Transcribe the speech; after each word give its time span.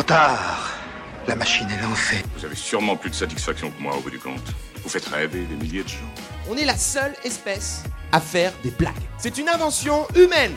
trop 0.00 0.06
tard. 0.06 0.78
La 1.28 1.36
machine 1.36 1.66
est 1.68 1.82
lancée. 1.82 2.24
Vous 2.36 2.44
avez 2.46 2.54
sûrement 2.54 2.96
plus 2.96 3.10
de 3.10 3.14
satisfaction 3.14 3.70
que 3.70 3.82
moi 3.82 3.94
au 3.96 4.00
bout 4.00 4.10
du 4.10 4.18
compte. 4.18 4.40
Vous 4.82 4.88
faites 4.88 5.04
rêver 5.04 5.44
des 5.44 5.56
milliers 5.56 5.82
de 5.82 5.88
gens. 5.88 5.96
On 6.48 6.56
est 6.56 6.64
la 6.64 6.76
seule 6.76 7.12
espèce 7.22 7.84
à 8.10 8.18
faire 8.20 8.52
des 8.62 8.70
blagues. 8.70 8.94
C'est 9.18 9.36
une 9.36 9.48
invention 9.48 10.06
humaine. 10.16 10.52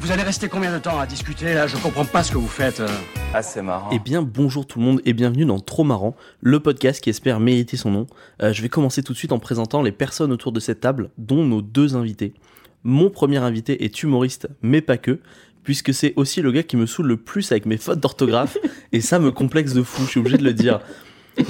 Vous 0.00 0.12
allez 0.12 0.22
rester 0.22 0.48
combien 0.48 0.72
de 0.72 0.78
temps 0.78 1.00
à 1.00 1.06
discuter 1.06 1.52
là? 1.54 1.66
Je 1.66 1.76
comprends 1.78 2.04
pas 2.04 2.22
ce 2.22 2.30
que 2.30 2.38
vous 2.38 2.46
faites. 2.46 2.78
euh. 2.78 2.88
Ah, 3.34 3.42
c'est 3.42 3.62
marrant. 3.62 3.90
Eh 3.92 3.98
bien, 3.98 4.22
bonjour 4.22 4.66
tout 4.66 4.78
le 4.78 4.84
monde 4.84 5.00
et 5.04 5.14
bienvenue 5.14 5.46
dans 5.46 5.58
Trop 5.58 5.82
Marrant, 5.82 6.14
le 6.40 6.60
podcast 6.60 7.02
qui 7.02 7.10
espère 7.10 7.40
mériter 7.40 7.76
son 7.76 7.90
nom. 7.90 8.06
Euh, 8.40 8.52
je 8.52 8.62
vais 8.62 8.68
commencer 8.68 9.02
tout 9.02 9.14
de 9.14 9.18
suite 9.18 9.32
en 9.32 9.40
présentant 9.40 9.82
les 9.82 9.92
personnes 9.92 10.30
autour 10.32 10.52
de 10.52 10.60
cette 10.60 10.80
table, 10.80 11.10
dont 11.18 11.44
nos 11.44 11.60
deux 11.62 11.96
invités. 11.96 12.34
Mon 12.84 13.10
premier 13.10 13.38
invité 13.38 13.84
est 13.84 14.02
humoriste, 14.04 14.48
mais 14.62 14.80
pas 14.80 14.96
que, 14.96 15.18
puisque 15.66 15.92
c'est 15.92 16.12
aussi 16.14 16.40
le 16.42 16.52
gars 16.52 16.62
qui 16.62 16.76
me 16.76 16.86
saoule 16.86 17.08
le 17.08 17.16
plus 17.16 17.50
avec 17.50 17.66
mes 17.66 17.76
fautes 17.76 17.98
d'orthographe, 17.98 18.56
et 18.92 19.00
ça 19.00 19.18
me 19.18 19.32
complexe 19.32 19.72
de 19.74 19.82
fou, 19.82 20.04
je 20.04 20.10
suis 20.10 20.20
obligé 20.20 20.38
de 20.38 20.44
le 20.44 20.54
dire. 20.54 20.78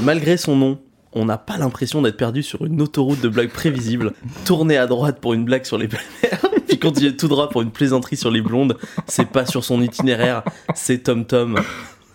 Malgré 0.02 0.38
son 0.38 0.56
nom, 0.56 0.80
on 1.12 1.26
n'a 1.26 1.36
pas 1.36 1.58
l'impression 1.58 2.00
d'être 2.00 2.16
perdu 2.16 2.42
sur 2.42 2.64
une 2.64 2.80
autoroute 2.80 3.20
de 3.20 3.28
blagues 3.28 3.50
prévisibles, 3.50 4.14
tourner 4.46 4.78
à 4.78 4.86
droite 4.86 5.20
pour 5.20 5.34
une 5.34 5.44
blague 5.44 5.64
sur 5.66 5.76
les 5.76 5.86
mères, 5.86 6.40
puis 6.66 6.78
continuer 6.78 7.14
tout 7.14 7.28
droit 7.28 7.50
pour 7.50 7.60
une 7.60 7.70
plaisanterie 7.70 8.16
sur 8.16 8.30
les 8.30 8.40
blondes. 8.40 8.78
C'est 9.06 9.26
pas 9.28 9.44
sur 9.44 9.64
son 9.64 9.82
itinéraire, 9.82 10.42
c'est 10.74 11.02
Tom 11.02 11.26
Tom. 11.26 11.60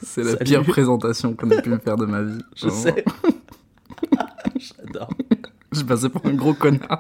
C'est 0.04 0.24
la 0.24 0.32
Salut. 0.32 0.44
pire 0.46 0.64
présentation 0.64 1.36
qu'on 1.36 1.52
ait 1.52 1.62
pu 1.62 1.70
me 1.70 1.78
faire 1.78 1.98
de 1.98 2.08
ma 2.08 2.24
vie. 2.24 2.40
Je 2.56 2.68
Vraiment. 2.68 2.82
sais. 2.82 3.06
J'adore. 4.84 5.10
J'ai 5.72 5.84
passé 5.84 6.10
pour 6.10 6.26
un 6.26 6.34
gros 6.34 6.56
connard. 6.56 7.00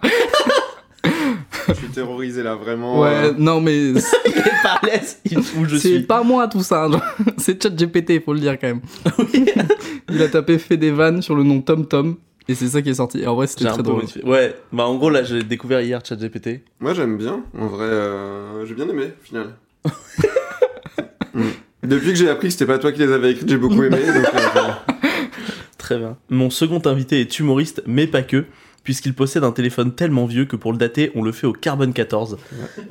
Je 1.74 1.80
suis 1.80 1.88
terrorisé 1.88 2.44
là, 2.44 2.56
vraiment. 2.56 3.02
Ouais, 3.02 3.10
euh, 3.10 3.34
non 3.38 3.62
mais 3.62 3.90
Il 3.90 3.98
est 3.98 4.64
pas 4.64 4.80
à 4.82 4.86
l'aise, 4.86 5.20
il 5.26 5.38
où 5.40 5.66
je 5.68 5.78
c'est 5.78 6.02
pas 6.02 6.24
moi 6.24 6.48
tout 6.48 6.62
ça. 6.64 6.90
genre. 6.90 7.02
C'est 7.38 7.62
ChatGPT, 7.62 8.24
faut 8.24 8.34
le 8.34 8.40
dire 8.40 8.58
quand 8.60 8.68
même. 8.68 8.82
Il 10.12 10.22
a 10.22 10.28
tapé 10.28 10.58
fait 10.60 10.78
des 10.78 10.92
vannes 10.92 11.22
sur 11.22 11.36
le 11.36 11.44
nom 11.44 11.62
Tom 11.62 11.88
Tom 11.88 12.18
et 12.50 12.56
c'est 12.56 12.68
ça 12.68 12.82
qui 12.82 12.90
est 12.90 12.96
sorti. 12.96 13.20
Et 13.22 13.28
en 13.28 13.36
vrai, 13.36 13.48
c'était 13.48 13.66
très 13.66 13.82
drôle. 13.84 13.98
modifié. 13.98 14.24
Ouais, 14.26 14.56
bah 14.74 14.86
en 14.86 14.96
gros 14.96 15.10
là 15.10 15.24
j'ai 15.24 15.42
découvert 15.44 15.82
hier 15.82 16.02
ChatGPT. 16.04 16.62
Moi 16.80 16.94
j'aime 16.94 17.18
bien, 17.18 17.44
en 17.58 17.68
vrai, 17.68 17.86
euh, 17.86 18.66
j'ai 18.66 18.74
bien 18.74 18.90
aimé, 18.90 19.06
au 19.22 19.26
final. 19.26 19.56
Mm. 21.34 21.44
Depuis 21.84 22.10
que 22.10 22.16
j'ai 22.16 22.30
appris 22.30 22.48
que 22.48 22.54
c'était 22.54 22.66
pas 22.66 22.78
toi 22.78 22.92
qui 22.92 23.00
les 23.00 23.12
avais 23.12 23.32
écrites, 23.32 23.50
j'ai 23.50 23.58
beaucoup 23.58 23.82
aimé. 23.84 23.98
donc, 23.98 24.26
euh, 24.36 24.60
Très 25.78 25.98
bien. 25.98 26.18
Mon 26.30 26.50
second 26.50 26.82
invité 26.86 27.22
est 27.22 27.40
humoriste, 27.40 27.82
mais 27.88 28.06
pas 28.08 28.22
que, 28.22 28.46
puisqu'il 28.84 29.14
possède 29.14 29.44
un 29.44 29.52
téléphone 29.52 29.94
tellement 29.94 30.26
vieux 30.26 30.46
que 30.46 30.56
pour 30.56 30.72
le 30.72 30.78
dater, 30.78 31.12
on 31.16 31.22
le 31.22 31.32
fait 31.32 31.48
au 31.48 31.54
carbone 31.54 31.94
14. 31.94 32.38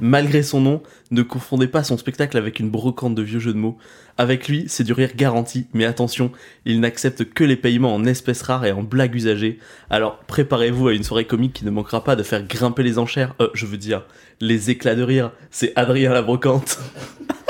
Malgré 0.00 0.42
son 0.42 0.60
nom, 0.60 0.82
ne 1.10 1.22
confondez 1.22 1.66
pas 1.66 1.82
son 1.82 1.96
spectacle 1.96 2.36
avec 2.36 2.60
une 2.60 2.70
brocante 2.70 3.14
de 3.14 3.22
vieux 3.22 3.40
jeux 3.40 3.52
de 3.52 3.58
mots. 3.58 3.78
Avec 4.18 4.48
lui, 4.48 4.64
c'est 4.68 4.84
du 4.84 4.92
rire 4.92 5.10
garanti, 5.16 5.66
mais 5.72 5.84
attention, 5.84 6.30
il 6.64 6.80
n'accepte 6.80 7.24
que 7.24 7.44
les 7.44 7.56
paiements 7.56 7.94
en 7.94 8.04
espèces 8.04 8.42
rares 8.42 8.66
et 8.66 8.72
en 8.72 8.82
blagues 8.82 9.14
usagées. 9.14 9.58
Alors 9.88 10.18
préparez-vous 10.26 10.88
à 10.88 10.94
une 10.94 11.04
soirée 11.04 11.26
comique 11.26 11.54
qui 11.54 11.64
ne 11.64 11.70
manquera 11.70 12.04
pas 12.04 12.16
de 12.16 12.22
faire 12.22 12.46
grimper 12.46 12.82
les 12.82 12.98
enchères, 12.98 13.34
euh, 13.40 13.48
je 13.54 13.66
veux 13.66 13.78
dire, 13.78 14.04
les 14.40 14.70
éclats 14.70 14.94
de 14.94 15.02
rire. 15.02 15.32
C'est 15.50 15.72
Adrien 15.76 16.12
la 16.12 16.22
brocante. 16.22 16.78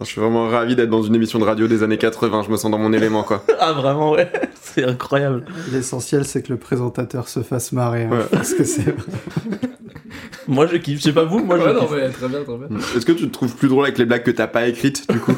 je 0.00 0.04
suis 0.06 0.20
vraiment 0.20 0.48
ravi 0.48 0.74
d'être 0.74 0.88
dans 0.90 1.02
une 1.02 1.14
émission 1.14 1.38
de 1.38 1.44
radio 1.44 1.66
des 1.68 1.82
années 1.82 1.98
80, 1.98 2.44
je 2.46 2.50
me 2.50 2.56
sens 2.56 2.70
dans 2.70 2.78
mon 2.78 2.92
élément 2.92 3.22
quoi. 3.22 3.44
ah 3.60 3.72
vraiment 3.72 4.12
ouais, 4.12 4.30
c'est 4.62 4.84
incroyable. 4.84 5.44
L'essentiel, 5.72 6.24
c'est 6.24 6.42
que 6.42 6.52
le 6.52 6.58
présentateur 6.58 7.28
se 7.28 7.40
fasse 7.42 7.72
marrer. 7.72 8.04
hein, 8.04 8.10
Ouais. 8.10 8.24
Parce 8.30 8.54
que 8.54 8.64
c'est. 8.64 8.94
Moi 10.48 10.66
je 10.66 10.76
kiffe, 10.76 10.98
je 10.98 11.04
sais 11.04 11.12
pas 11.12 11.24
vous, 11.24 11.38
moi 11.44 11.56
je 11.58 11.64
Ouais, 11.64 11.72
non, 11.72 11.80
kiffe. 11.80 11.90
mais 11.92 12.08
très 12.10 12.28
bien, 12.28 12.42
très 12.42 12.56
bien. 12.56 12.66
Mm. 12.68 12.78
Est-ce 12.96 13.06
que 13.06 13.12
tu 13.12 13.26
te 13.28 13.32
trouves 13.32 13.54
plus 13.54 13.68
drôle 13.68 13.84
avec 13.84 13.96
les 13.98 14.04
blagues 14.06 14.24
que 14.24 14.30
t'as 14.32 14.48
pas 14.48 14.66
écrites 14.66 15.10
du 15.10 15.18
coup 15.20 15.32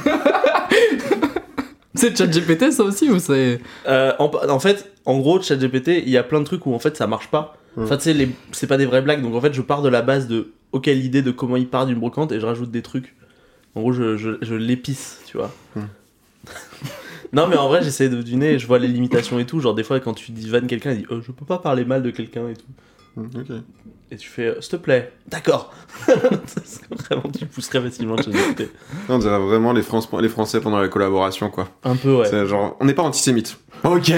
C'est 1.95 2.17
ChatGPT 2.17 2.73
ça 2.73 2.83
aussi 2.85 3.09
ou 3.11 3.19
c'est. 3.19 3.61
Euh, 3.87 4.13
en, 4.19 4.31
en 4.49 4.59
fait, 4.59 4.91
en 5.05 5.19
gros, 5.19 5.41
ChatGPT, 5.41 5.89
il 6.05 6.11
y 6.11 6.17
a 6.17 6.23
plein 6.25 6.41
de 6.41 6.45
trucs 6.45 6.67
où 6.67 6.75
en 6.75 6.79
fait 6.79 6.97
ça 6.97 7.07
marche 7.07 7.29
pas. 7.29 7.57
Ouais. 7.77 7.85
Enfin, 7.85 7.97
tu 7.97 8.05
sais, 8.05 8.15
les- 8.15 8.31
c'est 8.53 8.67
pas 8.67 8.77
des 8.77 8.87
vraies 8.87 9.03
blagues, 9.03 9.23
donc 9.23 9.35
en 9.35 9.41
fait, 9.41 9.53
je 9.53 9.61
pars 9.63 9.83
de 9.83 9.89
la 9.89 10.03
base 10.03 10.27
de 10.27 10.53
ok, 10.73 10.87
l'idée 10.87 11.23
de 11.23 11.31
comment 11.31 11.57
il 11.57 11.69
part 11.69 11.87
d'une 11.87 11.99
brocante 11.99 12.33
et 12.33 12.41
je 12.41 12.47
rajoute 12.47 12.71
des 12.71 12.83
trucs. 12.83 13.15
En 13.75 13.81
gros, 13.81 13.93
je, 13.93 14.17
je, 14.17 14.31
je 14.41 14.55
l'épice, 14.55 15.21
tu 15.27 15.37
vois. 15.37 15.53
Hmm. 15.75 15.81
non, 17.33 17.47
mais 17.49 17.57
en 17.57 17.69
vrai, 17.69 17.83
j'essaie 17.83 18.09
de 18.09 18.17
deviner, 18.17 18.59
je 18.59 18.67
vois 18.67 18.79
les 18.79 18.89
limitations 18.89 19.39
et 19.39 19.47
tout. 19.47 19.61
Genre, 19.61 19.75
des 19.75 19.83
fois, 19.85 19.99
quand 20.01 20.15
tu 20.15 20.33
dis 20.33 20.49
vanne 20.49 20.67
quelqu'un, 20.67 20.93
il 20.93 20.99
dit 20.99 21.07
oh, 21.11 21.21
je 21.21 21.33
peux 21.33 21.45
pas 21.45 21.59
parler 21.59 21.85
mal 21.85 22.03
de 22.03 22.11
quelqu'un 22.11 22.49
et 22.49 22.55
tout. 22.55 23.21
Mm, 23.21 23.27
Ok. 23.41 23.57
Et 24.11 24.17
tu 24.17 24.29
fais 24.29 24.47
euh, 24.47 24.61
s'il 24.61 24.71
te 24.73 24.77
plaît, 24.77 25.13
d'accord. 25.29 25.73
Vraiment, 26.07 27.31
tu 27.37 27.47
pousserais 27.47 27.81
facilement 27.81 28.17
ChatGPT. 28.17 28.69
On 29.09 29.19
dirait 29.19 29.39
vraiment 29.39 29.73
les, 29.73 29.83
France- 29.83 30.09
les 30.21 30.29
Français 30.29 30.61
pendant 30.61 30.79
la 30.79 30.89
collaboration 30.89 31.51
quoi. 31.51 31.69
Un 31.83 31.97
peu, 31.97 32.17
ouais. 32.19 32.27
C'est 32.29 32.47
genre, 32.47 32.77
on 32.81 32.85
n'est 32.85 32.95
pas 32.95 33.03
antisémite. 33.03 33.57
Ok 33.83 34.13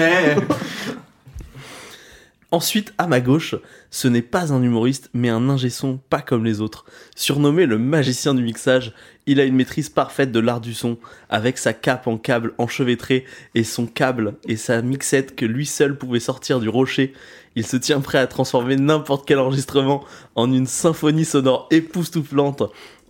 Ensuite, 2.51 2.93
à 2.97 3.07
ma 3.07 3.19
gauche, 3.21 3.55
ce 3.89 4.07
n'est 4.07 4.21
pas 4.21 4.53
un 4.53 4.61
humoriste, 4.61 5.09
mais 5.13 5.29
un 5.29 5.49
ingé 5.49 5.69
son 5.69 5.97
pas 6.09 6.21
comme 6.21 6.45
les 6.45 6.61
autres. 6.61 6.85
Surnommé 7.15 7.65
le 7.65 7.77
magicien 7.77 8.33
du 8.33 8.43
mixage, 8.43 8.93
il 9.25 9.39
a 9.39 9.45
une 9.45 9.55
maîtrise 9.55 9.89
parfaite 9.89 10.31
de 10.31 10.39
l'art 10.39 10.61
du 10.61 10.73
son, 10.73 10.97
avec 11.29 11.57
sa 11.57 11.73
cape 11.73 12.07
en 12.07 12.17
câble 12.17 12.53
enchevêtrée 12.57 13.25
et 13.55 13.63
son 13.63 13.85
câble 13.85 14.35
et 14.47 14.55
sa 14.55 14.81
mixette 14.81 15.35
que 15.35 15.45
lui 15.45 15.65
seul 15.65 15.97
pouvait 15.97 16.19
sortir 16.19 16.59
du 16.59 16.69
rocher. 16.69 17.13
Il 17.55 17.65
se 17.65 17.77
tient 17.77 18.01
prêt 18.01 18.19
à 18.19 18.27
transformer 18.27 18.75
n'importe 18.75 19.27
quel 19.27 19.39
enregistrement 19.39 20.05
en 20.35 20.51
une 20.53 20.67
symphonie 20.67 21.25
sonore 21.25 21.67
époustouflante. 21.71 22.63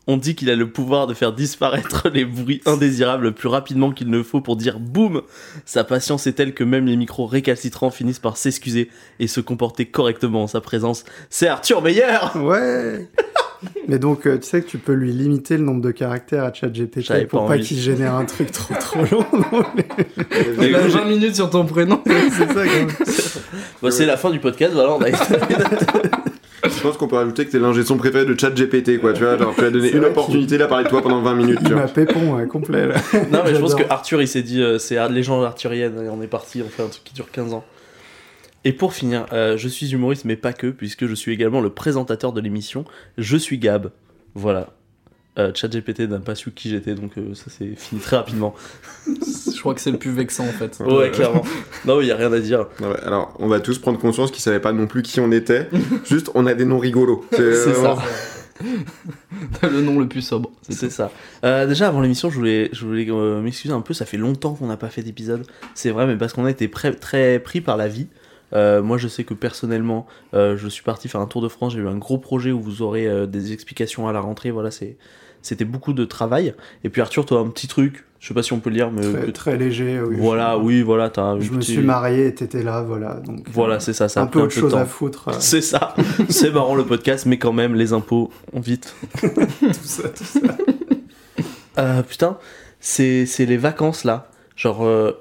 On 0.07 0.17
dit 0.17 0.35
qu'il 0.35 0.49
a 0.49 0.55
le 0.55 0.69
pouvoir 0.69 1.05
de 1.07 1.13
faire 1.13 1.33
disparaître 1.33 2.09
les 2.13 2.23
bruits 2.25 2.61
indésirables 2.65 3.33
plus 3.33 3.49
rapidement 3.49 3.91
qu'il 3.91 4.09
ne 4.09 4.23
faut 4.23 4.39
pour 4.41 4.55
dire 4.55 4.79
boum 4.79 5.21
Sa 5.65 5.83
patience 5.83 6.27
est 6.27 6.33
telle 6.33 6.53
que 6.53 6.63
même 6.63 6.85
les 6.85 6.95
micros 6.95 7.25
récalcitrants 7.25 7.91
finissent 7.91 8.19
par 8.19 8.37
s'excuser 8.37 8.89
et 9.19 9.27
se 9.27 9.41
comporter 9.41 9.85
correctement 9.85 10.43
en 10.43 10.47
sa 10.47 10.61
présence. 10.61 11.03
C'est 11.29 11.47
Arthur 11.47 11.81
Meyer 11.81 12.17
Ouais 12.35 13.07
Mais 13.87 13.99
donc, 13.99 14.27
euh, 14.27 14.37
tu 14.37 14.47
sais 14.47 14.61
que 14.61 14.67
tu 14.69 14.77
peux 14.77 14.93
lui 14.93 15.11
limiter 15.11 15.57
le 15.57 15.63
nombre 15.63 15.81
de 15.81 15.91
caractères 15.91 16.43
à 16.43 16.53
ChatGPT 16.53 17.27
pour 17.27 17.45
pas 17.47 17.57
qu'il 17.57 17.77
génère 17.77 18.15
un 18.15 18.25
truc 18.25 18.51
trop 18.51 18.73
trop 18.79 18.99
long. 19.11 19.25
non, 19.51 19.63
mais- 19.75 19.87
Il 20.61 20.75
a 20.75 20.87
20 20.87 21.05
minutes 21.05 21.35
sur 21.35 21.49
ton 21.49 21.65
prénom. 21.65 22.01
c'est 22.05 22.47
ça, 22.47 22.53
quand 22.53 22.63
même. 22.63 22.89
Bah, 23.81 23.91
C'est 23.91 24.05
la 24.05 24.15
fin 24.17 24.29
du 24.29 24.39
podcast, 24.39 24.73
voilà, 24.73 24.93
on 24.93 25.01
a 25.01 25.09
Je 26.69 26.81
pense 26.81 26.97
qu'on 26.97 27.07
peut 27.07 27.15
rajouter 27.15 27.45
que 27.45 27.51
t'es 27.51 27.59
l'ingé 27.59 27.83
son 27.83 27.97
préféré 27.97 28.25
de 28.25 28.39
chat 28.39 28.51
GPT 28.51 28.99
quoi, 28.99 29.13
tu 29.13 29.23
vois, 29.23 29.37
genre 29.37 29.53
tu 29.55 29.63
as 29.63 29.71
donné 29.71 29.91
une 29.91 30.05
opportunité 30.05 30.57
là 30.57 30.67
parler 30.67 30.85
de 30.85 30.89
toi 30.89 31.01
pendant 31.01 31.21
20 31.21 31.35
minutes, 31.35 31.59
tu 31.63 31.71
vois. 31.71 31.83
m'a 31.83 31.87
pépon, 31.87 32.35
ouais, 32.35 32.47
complet. 32.47 32.87
Là. 32.87 32.95
Non, 33.31 33.41
mais 33.45 33.55
je 33.55 33.59
pense 33.59 33.75
que. 33.75 33.83
Arthur 33.89 34.21
il 34.21 34.27
s'est 34.27 34.43
dit 34.43 34.61
euh, 34.61 34.77
c'est 34.77 34.97
les 35.09 35.23
gens 35.23 35.41
arthuriennes 35.43 36.03
et 36.05 36.09
on 36.09 36.21
est 36.21 36.27
parti, 36.27 36.61
on 36.65 36.69
fait 36.69 36.83
un 36.83 36.87
truc 36.87 37.03
qui 37.03 37.13
dure 37.13 37.31
15 37.31 37.53
ans. 37.53 37.63
Et 38.63 38.73
pour 38.73 38.93
finir, 38.93 39.25
euh, 39.31 39.55
je 39.57 39.67
suis 39.67 39.93
humoriste 39.93 40.25
mais 40.25 40.35
pas 40.35 40.53
que, 40.53 40.67
puisque 40.67 41.05
je 41.05 41.13
suis 41.13 41.31
également 41.31 41.61
le 41.61 41.69
présentateur 41.69 42.33
de 42.33 42.41
l'émission. 42.41 42.85
Je 43.17 43.37
suis 43.37 43.57
Gab. 43.57 43.91
Voilà. 44.35 44.69
Euh, 45.37 45.51
ChatGPT 45.53 46.01
n'a 46.01 46.19
pas 46.19 46.35
su 46.35 46.51
qui 46.51 46.69
j'étais, 46.69 46.95
donc 46.95 47.11
euh, 47.17 47.35
ça 47.35 47.51
s'est 47.51 47.73
fini 47.75 48.01
très 48.01 48.17
rapidement. 48.17 48.55
Je 49.07 49.59
crois 49.59 49.75
que 49.75 49.81
c'est 49.81 49.91
le 49.91 49.99
plus 49.99 50.11
vexant 50.11 50.45
en 50.45 50.51
fait. 50.51 50.79
Ouais, 50.79 51.11
clairement. 51.11 51.43
Non, 51.85 52.01
il 52.01 52.07
y 52.07 52.11
a 52.11 52.15
rien 52.15 52.33
à 52.33 52.39
dire. 52.39 52.67
Ouais, 52.79 52.99
alors, 53.03 53.35
on 53.39 53.47
va 53.47 53.59
tous 53.59 53.77
prendre 53.77 53.99
conscience 53.99 54.31
qu'ils 54.31 54.41
savaient 54.41 54.59
pas 54.59 54.73
non 54.73 54.87
plus 54.87 55.03
qui 55.03 55.19
on 55.19 55.31
était. 55.31 55.69
Juste, 56.05 56.31
on 56.33 56.45
a 56.47 56.53
des 56.53 56.65
noms 56.65 56.79
rigolos. 56.79 57.25
C'est 57.31 57.51
vraiment- 57.51 57.97
ça. 57.97 58.03
le 59.69 59.81
nom 59.81 59.99
le 59.99 60.07
plus 60.07 60.23
sobre. 60.23 60.51
C'est 60.67 60.89
ça. 60.91 61.11
Euh, 61.43 61.67
déjà 61.67 61.87
avant 61.87 62.01
l'émission, 62.01 62.31
je 62.31 62.35
voulais, 62.35 62.69
je 62.73 62.85
voulais 62.85 63.05
euh, 63.09 63.39
m'excuser 63.41 63.73
un 63.73 63.81
peu. 63.81 63.93
Ça 63.93 64.05
fait 64.05 64.17
longtemps 64.17 64.55
qu'on 64.55 64.65
n'a 64.65 64.77
pas 64.77 64.89
fait 64.89 65.03
d'épisode. 65.03 65.45
C'est 65.75 65.91
vrai, 65.91 66.07
mais 66.07 66.15
parce 66.17 66.33
qu'on 66.33 66.45
a 66.45 66.49
été 66.49 66.69
très 66.69 67.39
pris 67.39 67.61
par 67.61 67.77
la 67.77 67.87
vie. 67.87 68.07
Euh, 68.53 68.81
moi, 68.81 68.97
je 68.97 69.07
sais 69.07 69.23
que 69.23 69.33
personnellement, 69.33 70.07
euh, 70.33 70.57
je 70.57 70.67
suis 70.67 70.83
parti 70.83 71.07
faire 71.07 71.21
un 71.21 71.27
tour 71.27 71.41
de 71.41 71.47
France. 71.49 71.73
J'ai 71.73 71.79
eu 71.79 71.87
un 71.87 71.97
gros 71.97 72.17
projet 72.17 72.51
où 72.51 72.61
vous 72.61 72.81
aurez 72.81 73.07
euh, 73.07 73.25
des 73.25 73.53
explications 73.53 74.07
à 74.07 74.13
la 74.13 74.21
rentrée. 74.21 74.51
Voilà, 74.51 74.71
c'est, 74.71 74.97
c'était 75.47 75.65
beaucoup 75.65 75.93
de 75.93 76.03
travail. 76.05 76.53
Et 76.83 76.89
puis 76.89 77.01
Arthur, 77.01 77.25
toi, 77.25 77.39
un 77.39 77.47
petit 77.47 77.67
truc. 77.67 78.03
Je 78.19 78.27
sais 78.27 78.33
pas 78.33 78.41
si 78.41 78.51
on 78.51 78.59
peut 78.59 78.71
le 78.71 78.75
lire, 78.77 78.91
mais 78.91 79.31
Très, 79.31 79.57
léger. 79.57 80.01
Oui, 80.01 80.15
voilà, 80.19 80.57
oui, 80.57 80.81
voilà, 80.81 81.09
t'as. 81.11 81.21
un 81.21 81.39
Je 81.39 81.51
me 81.51 81.59
petit- 81.59 81.73
suis 81.73 81.81
marié 81.83 82.25
et 82.27 82.33
t'étais 82.35 82.63
là, 82.63 82.81
voilà. 82.81 83.13
Donc, 83.25 83.45
Voilà, 83.51 83.75
euh, 83.75 83.79
c'est 83.79 83.93
ça. 83.93 84.09
Ça 84.09 84.23
un 84.23 84.25
peu 84.27 84.41
autre 84.41 84.53
chose 84.53 84.71
temps. 84.71 84.79
à 84.79 84.85
foutre. 84.85 85.27
euh, 85.29 85.33
C'est 85.39 85.61
ça. 85.61 85.93
c'est 86.27 86.49
marrant 86.51 86.73
le 86.75 86.83
podcast, 86.83 87.27
mais 87.27 87.37
quand 87.37 87.53
même, 87.53 87.75
les 87.75 87.93
impôts, 87.93 88.31
on 88.53 88.59
vite. 88.59 88.95
tout 89.21 89.29
ça, 89.83 90.09
tout 90.09 90.23
ça. 90.23 90.39
Euh, 91.77 92.01
putain, 92.01 92.37
c'est 92.79 93.25
c'est 93.27 93.45
les 93.45 93.57
vacances 93.57 94.03
là. 94.03 94.29
Genre, 94.55 94.83
euh, 94.83 95.11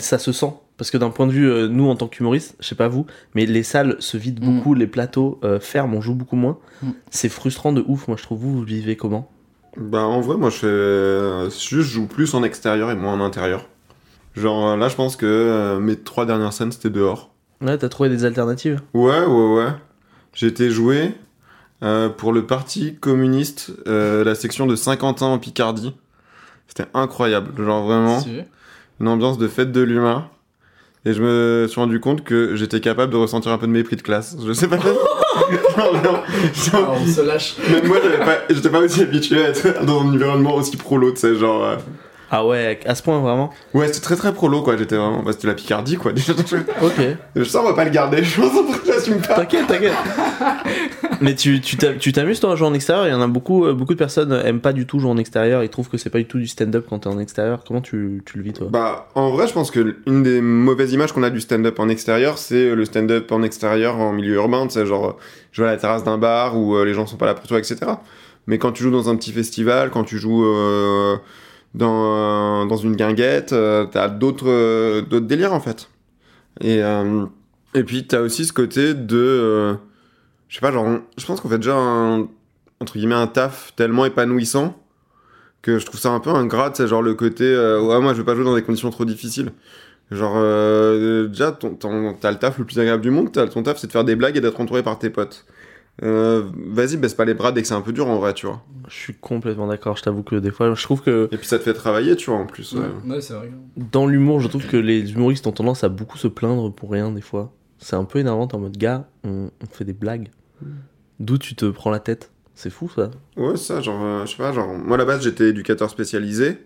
ça 0.00 0.18
se 0.18 0.32
sent. 0.32 0.52
Parce 0.80 0.90
que 0.90 0.96
d'un 0.96 1.10
point 1.10 1.26
de 1.26 1.32
vue, 1.32 1.46
euh, 1.46 1.68
nous 1.68 1.90
en 1.90 1.94
tant 1.94 2.08
qu'humoristes, 2.08 2.56
je 2.58 2.66
sais 2.66 2.74
pas 2.74 2.88
vous, 2.88 3.04
mais 3.34 3.44
les 3.44 3.62
salles 3.62 3.96
se 3.98 4.16
vident 4.16 4.40
Mm. 4.42 4.56
beaucoup, 4.56 4.72
les 4.72 4.86
plateaux 4.86 5.38
euh, 5.44 5.60
ferment, 5.60 5.98
on 5.98 6.00
joue 6.00 6.14
beaucoup 6.14 6.36
moins. 6.36 6.56
Mm. 6.82 6.90
C'est 7.10 7.28
frustrant 7.28 7.72
de 7.74 7.84
ouf, 7.86 8.08
moi 8.08 8.16
je 8.16 8.22
trouve. 8.22 8.38
Vous, 8.40 8.54
vous 8.54 8.60
le 8.60 8.66
vivez 8.66 8.96
comment? 8.96 9.30
Bah, 9.76 10.00
en 10.04 10.22
vrai, 10.22 10.38
moi, 10.38 10.48
je 10.48 10.56
fais. 10.56 10.66
euh, 10.66 11.44
Juste, 11.50 11.70
je 11.70 11.80
joue 11.82 12.06
plus 12.06 12.32
en 12.34 12.42
extérieur 12.42 12.90
et 12.90 12.96
moins 12.96 13.12
en 13.12 13.20
intérieur. 13.20 13.66
Genre, 14.36 14.74
là, 14.78 14.88
je 14.88 14.94
pense 14.96 15.16
que 15.16 15.26
euh, 15.26 15.78
mes 15.80 15.96
trois 15.96 16.24
dernières 16.24 16.54
scènes, 16.54 16.72
c'était 16.72 16.88
dehors. 16.88 17.30
Ouais, 17.60 17.76
t'as 17.76 17.90
trouvé 17.90 18.08
des 18.08 18.24
alternatives? 18.24 18.80
Ouais, 18.94 19.20
ouais, 19.26 19.54
ouais. 19.54 19.68
Été 20.40 20.70
joué 20.70 21.12
euh, 21.82 22.08
pour 22.08 22.32
le 22.32 22.46
Parti 22.46 22.94
communiste, 22.94 23.72
euh, 23.86 24.24
la 24.24 24.34
section 24.34 24.66
de 24.66 24.76
Saint-Quentin 24.76 25.26
en 25.26 25.38
Picardie. 25.38 25.94
C'était 26.68 26.86
incroyable. 26.94 27.52
Genre 27.62 27.84
vraiment, 27.84 28.20
Si. 28.20 28.38
une 29.00 29.08
ambiance 29.08 29.36
de 29.36 29.46
fête 29.46 29.72
de 29.72 29.82
l'humain. 29.82 30.26
Et 31.06 31.14
je 31.14 31.22
me 31.22 31.66
suis 31.68 31.80
rendu 31.80 31.98
compte 31.98 32.24
que 32.24 32.56
j'étais 32.56 32.80
capable 32.80 33.12
de 33.12 33.16
ressentir 33.16 33.52
un 33.52 33.58
peu 33.58 33.66
de 33.66 33.72
mépris 33.72 33.96
de 33.96 34.02
classe. 34.02 34.36
Je 34.46 34.52
sais 34.52 34.68
pas. 34.68 34.76
Genre, 34.78 34.98
vraiment, 35.76 36.18
genre, 36.54 36.94
Ah, 36.94 36.98
on 37.00 37.06
se 37.06 37.20
lâche. 37.22 37.54
même 37.70 37.86
moi, 37.86 37.98
j'avais 38.02 38.18
pas- 38.18 38.40
j'étais 38.50 38.68
pas 38.68 38.80
aussi 38.80 39.00
habitué 39.02 39.42
à 39.44 39.48
être 39.48 39.84
dans 39.84 40.00
un 40.02 40.08
environnement 40.14 40.54
aussi 40.56 40.76
prolo, 40.76 41.10
tu 41.12 41.20
sais, 41.20 41.34
genre. 41.36 41.64
euh, 41.64 41.76
Ah 42.30 42.46
ouais, 42.46 42.78
à 42.86 42.94
ce 42.94 43.02
point 43.02 43.18
vraiment 43.20 43.50
Ouais, 43.74 43.88
c'était 43.88 44.00
très 44.00 44.16
très 44.16 44.32
prolo, 44.32 44.62
quoi. 44.62 44.76
J'étais 44.76 44.96
vraiment. 44.96 45.22
Bah, 45.22 45.32
c'était 45.32 45.48
la 45.48 45.54
Picardie, 45.54 45.96
quoi. 45.96 46.12
Déjà. 46.14 46.32
Ok. 46.32 47.00
je 47.34 47.42
sens, 47.44 47.62
on 47.64 47.68
va 47.68 47.74
pas 47.74 47.84
le 47.84 47.90
garder. 47.90 48.22
Je 48.22 48.40
pense 48.40 48.52
j'assume 48.86 49.20
pas. 49.20 49.34
T'inquiète, 49.34 49.66
t'inquiète. 49.66 49.92
Mais 51.20 51.34
tu 51.34 51.60
tu 51.60 51.76
t'a- 51.76 51.94
tu 51.94 52.12
t'amuses 52.12 52.40
toi 52.40 52.52
à 52.52 52.56
jouer 52.56 52.66
en 52.68 52.74
extérieur? 52.74 53.06
Il 53.06 53.10
y 53.10 53.14
en 53.14 53.20
a 53.20 53.26
beaucoup, 53.26 53.66
euh, 53.66 53.74
beaucoup 53.74 53.92
de 53.94 53.98
personnes 53.98 54.32
aiment 54.32 54.60
pas 54.60 54.72
du 54.72 54.86
tout 54.86 54.98
jouer 55.00 55.10
en 55.10 55.18
extérieur. 55.18 55.62
Ils 55.62 55.68
trouvent 55.68 55.88
que 55.88 55.98
c'est 55.98 56.08
pas 56.10 56.18
du 56.18 56.24
tout 56.26 56.38
du 56.38 56.46
stand-up 56.46 56.86
quand 56.88 57.00
t'es 57.00 57.08
en 57.08 57.18
extérieur. 57.18 57.62
Comment 57.66 57.80
tu, 57.80 58.22
tu 58.24 58.38
le 58.38 58.44
vis 58.44 58.52
toi? 58.52 58.68
Bah, 58.70 59.08
en 59.14 59.30
vrai, 59.30 59.46
je 59.46 59.52
pense 59.52 59.70
que 59.70 59.96
une 60.06 60.22
des 60.22 60.40
mauvaises 60.40 60.92
images 60.92 61.12
qu'on 61.12 61.22
a 61.22 61.30
du 61.30 61.40
stand-up 61.40 61.78
en 61.78 61.88
extérieur, 61.88 62.38
c'est 62.38 62.74
le 62.74 62.84
stand-up 62.84 63.30
en 63.32 63.42
extérieur 63.42 63.98
en 63.98 64.12
milieu 64.12 64.34
urbain, 64.34 64.66
tu 64.66 64.74
sais, 64.74 64.86
genre, 64.86 65.18
jouer 65.52 65.66
à 65.66 65.72
la 65.72 65.76
terrasse 65.76 66.04
d'un 66.04 66.16
bar 66.18 66.56
où 66.56 66.76
euh, 66.76 66.84
les 66.84 66.94
gens 66.94 67.06
sont 67.06 67.16
pas 67.16 67.26
là 67.26 67.34
pour 67.34 67.46
toi, 67.46 67.58
etc. 67.58 67.76
Mais 68.46 68.58
quand 68.58 68.72
tu 68.72 68.82
joues 68.82 68.90
dans 68.90 69.08
un 69.10 69.16
petit 69.16 69.32
festival, 69.32 69.90
quand 69.90 70.04
tu 70.04 70.16
joues 70.18 70.44
euh, 70.46 71.16
dans, 71.74 72.66
dans 72.66 72.76
une 72.76 72.96
guinguette, 72.96 73.52
euh, 73.52 73.86
t'as 73.90 74.08
d'autres 74.08 74.48
euh, 74.48 75.02
d'autres 75.02 75.26
délires, 75.26 75.52
en 75.52 75.60
fait. 75.60 75.88
Et, 76.60 76.82
euh, 76.82 77.26
et 77.74 77.84
puis, 77.84 78.06
t'as 78.06 78.20
aussi 78.20 78.44
ce 78.44 78.52
côté 78.52 78.94
de. 78.94 79.16
euh, 79.16 79.74
je 80.48 80.56
sais 80.56 80.60
pas, 80.60 80.72
genre, 80.72 80.98
je 81.16 81.26
pense 81.26 81.40
qu'on 81.40 81.48
fait 81.48 81.58
déjà 81.58 81.76
un, 81.76 82.28
entre 82.80 82.94
guillemets, 82.94 83.14
un 83.14 83.26
taf 83.28 83.72
tellement 83.76 84.04
épanouissant 84.04 84.76
que 85.62 85.78
je 85.78 85.86
trouve 85.86 86.00
ça 86.00 86.10
un 86.10 86.20
peu 86.20 86.30
ingrat, 86.30 86.70
c'est 86.74 86.86
genre 86.86 87.02
le 87.02 87.14
côté 87.14 87.44
euh, 87.44 87.80
ouais 87.82 88.00
moi 88.00 88.14
je 88.14 88.18
veux 88.18 88.24
pas 88.24 88.34
jouer 88.34 88.44
dans 88.44 88.54
des 88.54 88.62
conditions 88.62 88.90
trop 88.90 89.04
difficiles. 89.04 89.52
Genre 90.10 90.32
euh, 90.36 91.28
déjà 91.28 91.52
t'as 91.52 92.30
le 92.30 92.38
taf 92.38 92.58
le 92.58 92.64
plus 92.64 92.78
agréable 92.78 93.02
du 93.02 93.10
monde, 93.10 93.30
t'as 93.32 93.46
ton 93.46 93.62
taf 93.62 93.78
c'est 93.78 93.86
de 93.86 93.92
faire 93.92 94.04
des 94.04 94.16
blagues 94.16 94.36
et 94.36 94.40
d'être 94.40 94.60
entouré 94.60 94.82
par 94.82 94.98
tes 94.98 95.10
potes. 95.10 95.44
Euh, 96.02 96.44
Vas-y 96.68 96.96
baisse 96.96 97.12
pas 97.14 97.24
les 97.26 97.34
bras 97.34 97.52
dès 97.52 97.60
que 97.62 97.68
c'est 97.68 97.74
un 97.74 97.82
peu 97.82 97.92
dur 97.92 98.08
en 98.08 98.18
vrai 98.18 98.32
tu 98.32 98.46
vois. 98.46 98.62
Je 98.88 98.94
suis 98.94 99.14
complètement 99.14 99.66
d'accord. 99.66 99.96
Je 99.96 100.02
t'avoue 100.02 100.22
que 100.22 100.36
des 100.36 100.50
fois, 100.50 100.74
je 100.74 100.82
trouve 100.82 101.02
que 101.02 101.28
Et 101.30 101.36
puis 101.36 101.46
ça 101.46 101.58
te 101.58 101.64
fait 101.64 101.74
travailler 101.74 102.16
tu 102.16 102.30
vois 102.30 102.38
en 102.38 102.46
plus. 102.46 102.72
ouais. 102.72 102.80
Ouais, 103.06 103.20
c'est 103.20 103.34
vrai. 103.34 103.50
dans 103.76 104.06
l'humour, 104.06 104.40
je 104.40 104.48
trouve 104.48 104.66
que 104.66 104.76
les 104.78 105.12
humoristes 105.12 105.46
ont 105.46 105.52
tendance 105.52 105.84
à 105.84 105.88
beaucoup 105.88 106.16
se 106.18 106.28
plaindre 106.28 106.72
pour 106.72 106.90
rien 106.90 107.10
des 107.12 107.20
fois. 107.20 107.52
C'est 107.78 107.96
un 107.96 108.04
peu 108.04 108.18
énervant 108.18 108.48
en 108.52 108.58
mode 108.58 108.76
gars, 108.76 109.08
on, 109.24 109.50
on 109.62 109.66
fait 109.70 109.84
des 109.84 109.92
blagues. 109.92 110.30
D'où 111.18 111.38
tu 111.38 111.54
te 111.54 111.66
prends 111.66 111.90
la 111.90 111.98
tête 112.00 112.30
C'est 112.54 112.70
fou 112.70 112.90
ça. 112.94 113.10
Ouais 113.36 113.56
ça 113.56 113.80
genre 113.80 114.02
euh, 114.02 114.24
je 114.26 114.30
sais 114.32 114.36
pas 114.36 114.52
genre 114.52 114.68
moi 114.74 114.96
à 114.96 114.98
la 114.98 115.04
base 115.04 115.22
j'étais 115.22 115.48
éducateur 115.50 115.88
spécialisé. 115.90 116.58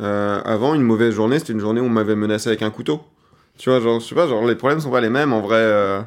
Euh, 0.00 0.40
avant 0.44 0.74
une 0.74 0.82
mauvaise 0.82 1.12
journée 1.14 1.38
c'était 1.38 1.52
une 1.52 1.60
journée 1.60 1.80
où 1.80 1.84
on 1.84 1.90
m'avait 1.90 2.16
menacé 2.16 2.48
avec 2.48 2.62
un 2.62 2.70
couteau. 2.70 3.02
Tu 3.58 3.68
vois 3.68 3.80
genre 3.80 4.00
je 4.00 4.06
sais 4.06 4.14
pas 4.14 4.26
genre 4.26 4.46
les 4.46 4.54
problèmes 4.56 4.80
sont 4.80 4.90
pas 4.90 5.02
les 5.02 5.10
mêmes 5.10 5.32
en 5.34 5.42
vrai. 5.42 6.04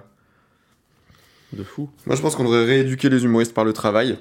Euh. 1.54 1.58
De 1.58 1.64
fou. 1.64 1.90
Moi 2.06 2.16
je 2.16 2.22
pense 2.22 2.36
qu'on 2.36 2.44
devrait 2.44 2.66
rééduquer 2.66 3.10
les 3.10 3.24
humoristes 3.24 3.54
par 3.54 3.66
le 3.66 3.74
travail. 3.74 4.18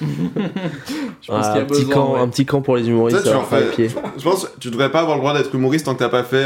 Je 0.00 1.28
pense 1.28 1.46
Ah, 1.46 1.52
qu'il 1.52 1.56
y 1.56 1.58
a 1.58 1.62
un, 1.62 1.64
petit 1.66 1.88
camp, 1.88 2.14
ouais. 2.14 2.20
un 2.20 2.28
petit 2.28 2.44
camp 2.44 2.60
pour 2.62 2.76
les 2.76 2.88
humoristes, 2.88 3.24
Ça, 3.24 3.40
fait 3.42 3.70
pieds. 3.70 3.88
Je 4.18 4.22
pense 4.24 4.44
que 4.48 4.58
tu 4.58 4.70
devrais 4.70 4.90
pas 4.90 5.00
avoir 5.00 5.16
le 5.16 5.20
droit 5.22 5.32
d'être 5.34 5.54
humoriste 5.54 5.86
tant 5.86 5.94
que 5.94 6.00
t'as 6.00 6.08
pas 6.08 6.24
fait 6.24 6.44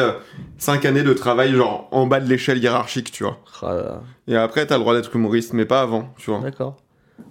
5 0.59 0.85
années 0.85 1.03
de 1.03 1.15
travail, 1.15 1.55
genre 1.55 1.89
en 1.91 2.07
bas 2.07 2.21
de 2.21 2.29
l'échelle 2.29 2.59
hiérarchique, 2.59 3.11
tu 3.11 3.25
vois. 3.25 3.39
Ah 3.63 3.73
là 3.75 3.83
là. 3.83 4.03
Et 4.29 4.37
après, 4.37 4.67
t'as 4.67 4.75
le 4.77 4.81
droit 4.83 4.95
d'être 4.95 5.17
humoriste, 5.17 5.55
mais 5.55 5.65
pas 5.65 5.81
avant, 5.81 6.13
tu 6.19 6.31
vois. 6.31 6.41
D'accord. 6.41 6.77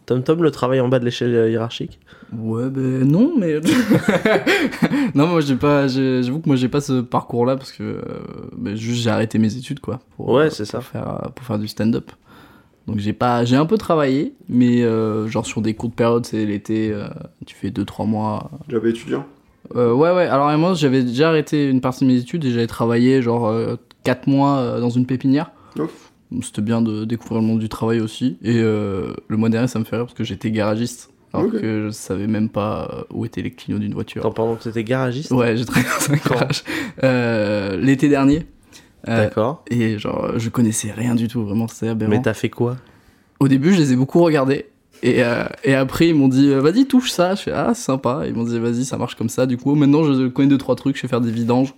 Tom 0.08 0.24
Tom, 0.24 0.42
le 0.42 0.52
travail 0.52 0.80
en 0.82 0.88
bas 0.88 0.98
de 1.00 1.06
l'échelle 1.06 1.36
euh, 1.36 1.50
hiérarchique? 1.52 2.00
Ouais, 2.36 2.70
ben 2.70 3.04
non, 3.08 3.34
mais. 3.38 3.60
non, 5.16 5.28
moi 5.28 5.42
j'ai 5.42 5.56
pas. 5.56 5.88
J'avoue 5.88 6.40
que 6.40 6.48
moi 6.48 6.56
j'ai 6.56 6.68
pas 6.70 6.82
ce 6.82 7.02
parcours-là 7.02 7.56
parce 7.58 7.72
que. 7.72 7.84
euh, 7.84 8.02
ben, 8.58 8.76
juste 8.76 9.04
j'ai 9.04 9.10
arrêté 9.10 9.38
mes 9.38 9.56
études, 9.56 9.80
quoi. 9.80 10.00
Pour, 10.16 10.30
Ouais, 10.30 10.46
euh, 10.46 10.50
c'est 10.50 10.66
ça. 10.66 10.80
Pour 10.80 10.88
faire, 10.88 11.08
euh, 11.26 11.30
pour 11.30 11.46
faire 11.46 11.60
du 11.60 11.68
stand-up. 11.68 12.12
Donc 12.88 13.00
j'ai 13.00 13.14
pas. 13.14 13.44
J'ai 13.46 13.56
un 13.58 13.66
peu 13.66 13.78
travaillé, 13.78 14.34
mais 14.50 14.82
euh, 14.84 15.28
genre 15.28 15.46
sur 15.46 15.62
des 15.62 15.74
courtes 15.74 15.96
périodes, 15.96 16.26
c'est 16.26 16.46
l'été, 16.46 16.92
euh, 16.92 17.08
tu 17.46 17.54
fais 17.56 17.70
2-3 17.70 18.08
mois. 18.08 18.50
Job 18.70 18.86
étudiant. 18.86 19.26
Euh, 19.76 19.92
ouais, 19.94 20.14
ouais. 20.14 20.28
Alors, 20.28 20.58
moi, 20.58 20.74
j'avais 20.74 21.04
déjà 21.04 21.28
arrêté 21.30 21.70
une 21.70 21.82
partie 21.82 22.06
de 22.06 22.10
mes 22.10 22.18
études 22.20 22.46
et 22.46 22.52
j'avais 22.52 22.68
travaillé 22.68 23.22
genre 23.22 23.54
4 24.04 24.28
mois 24.28 24.58
euh, 24.60 24.80
dans 24.80 24.90
une 24.90 25.06
pépinière. 25.06 25.52
Ouf. 25.78 26.12
C'était 26.42 26.62
bien 26.62 26.82
de 26.82 27.04
découvrir 27.04 27.42
le 27.42 27.48
monde 27.48 27.60
du 27.60 27.68
travail 27.68 28.00
aussi. 28.00 28.38
Et 28.42 28.60
euh, 28.60 29.14
le 29.28 29.36
mois 29.38 29.50
dernier, 29.50 29.68
ça 29.68 29.80
me 29.80 29.84
fait 29.84 29.98
rire 29.98 30.06
parce 30.06 30.18
que 30.18 30.24
j'étais 30.24 30.50
garagiste. 30.52 31.10
Alors 31.34 31.52
que 31.52 31.88
je 31.88 31.90
savais 31.92 32.26
même 32.26 32.48
pas 32.48 33.06
où 33.14 33.26
étaient 33.26 33.42
les 33.42 33.52
clignots 33.52 33.80
d'une 33.80 33.94
voiture. 33.94 34.22
Attends, 34.22 34.32
pardon, 34.32 34.56
t'étais 34.56 34.86
garagiste? 34.86 35.30
Ouais, 35.32 35.58
j'ai 35.58 35.66
travaillé 35.66 35.88
dans 36.00 36.14
un 36.14 36.18
garage. 36.18 36.64
Euh, 37.04 37.76
L'été 37.78 38.08
dernier. 38.08 38.46
Euh, 39.08 39.24
D'accord. 39.24 39.64
et 39.70 39.98
genre, 39.98 40.38
je 40.38 40.50
connaissais 40.50 40.92
rien 40.92 41.16
du 41.16 41.28
tout, 41.28 41.44
vraiment, 41.44 41.68
c'était 41.68 41.90
aberrant. 41.90 42.12
Mais 42.12 42.22
t'as 42.22 42.34
fait 42.34 42.50
quoi? 42.50 42.78
Au 43.40 43.48
début, 43.48 43.74
je 43.74 43.80
les 43.80 43.94
ai 43.94 43.96
beaucoup 43.96 44.22
regardés. 44.22 44.66
Et, 45.04 45.24
euh, 45.24 45.46
et 45.64 45.76
après, 45.76 46.10
ils 46.10 46.16
m'ont 46.16 46.28
dit, 46.28 46.50
euh, 46.50 46.60
vas-y, 46.60 46.86
touche 46.86 47.12
ça. 47.12 47.36
Je 47.36 47.44
fais, 47.44 47.52
ah, 47.52 47.72
c'est 47.74 47.84
sympa. 47.84 48.24
Ils 48.26 48.34
m'ont 48.34 48.44
dit, 48.44 48.58
vas-y, 48.60 48.84
ça 48.84 48.98
marche 48.98 49.16
comme 49.16 49.30
ça. 49.30 49.46
Du 49.46 49.58
coup, 49.58 49.76
maintenant, 49.76 50.04
je 50.04 50.28
connais 50.28 50.50
deux, 50.50 50.58
trois 50.58 50.76
trucs. 50.76 50.96
Je 50.96 51.02
sais 51.02 51.08
faire 51.08 51.22
des 51.22 51.32
vidanges. 51.32 51.74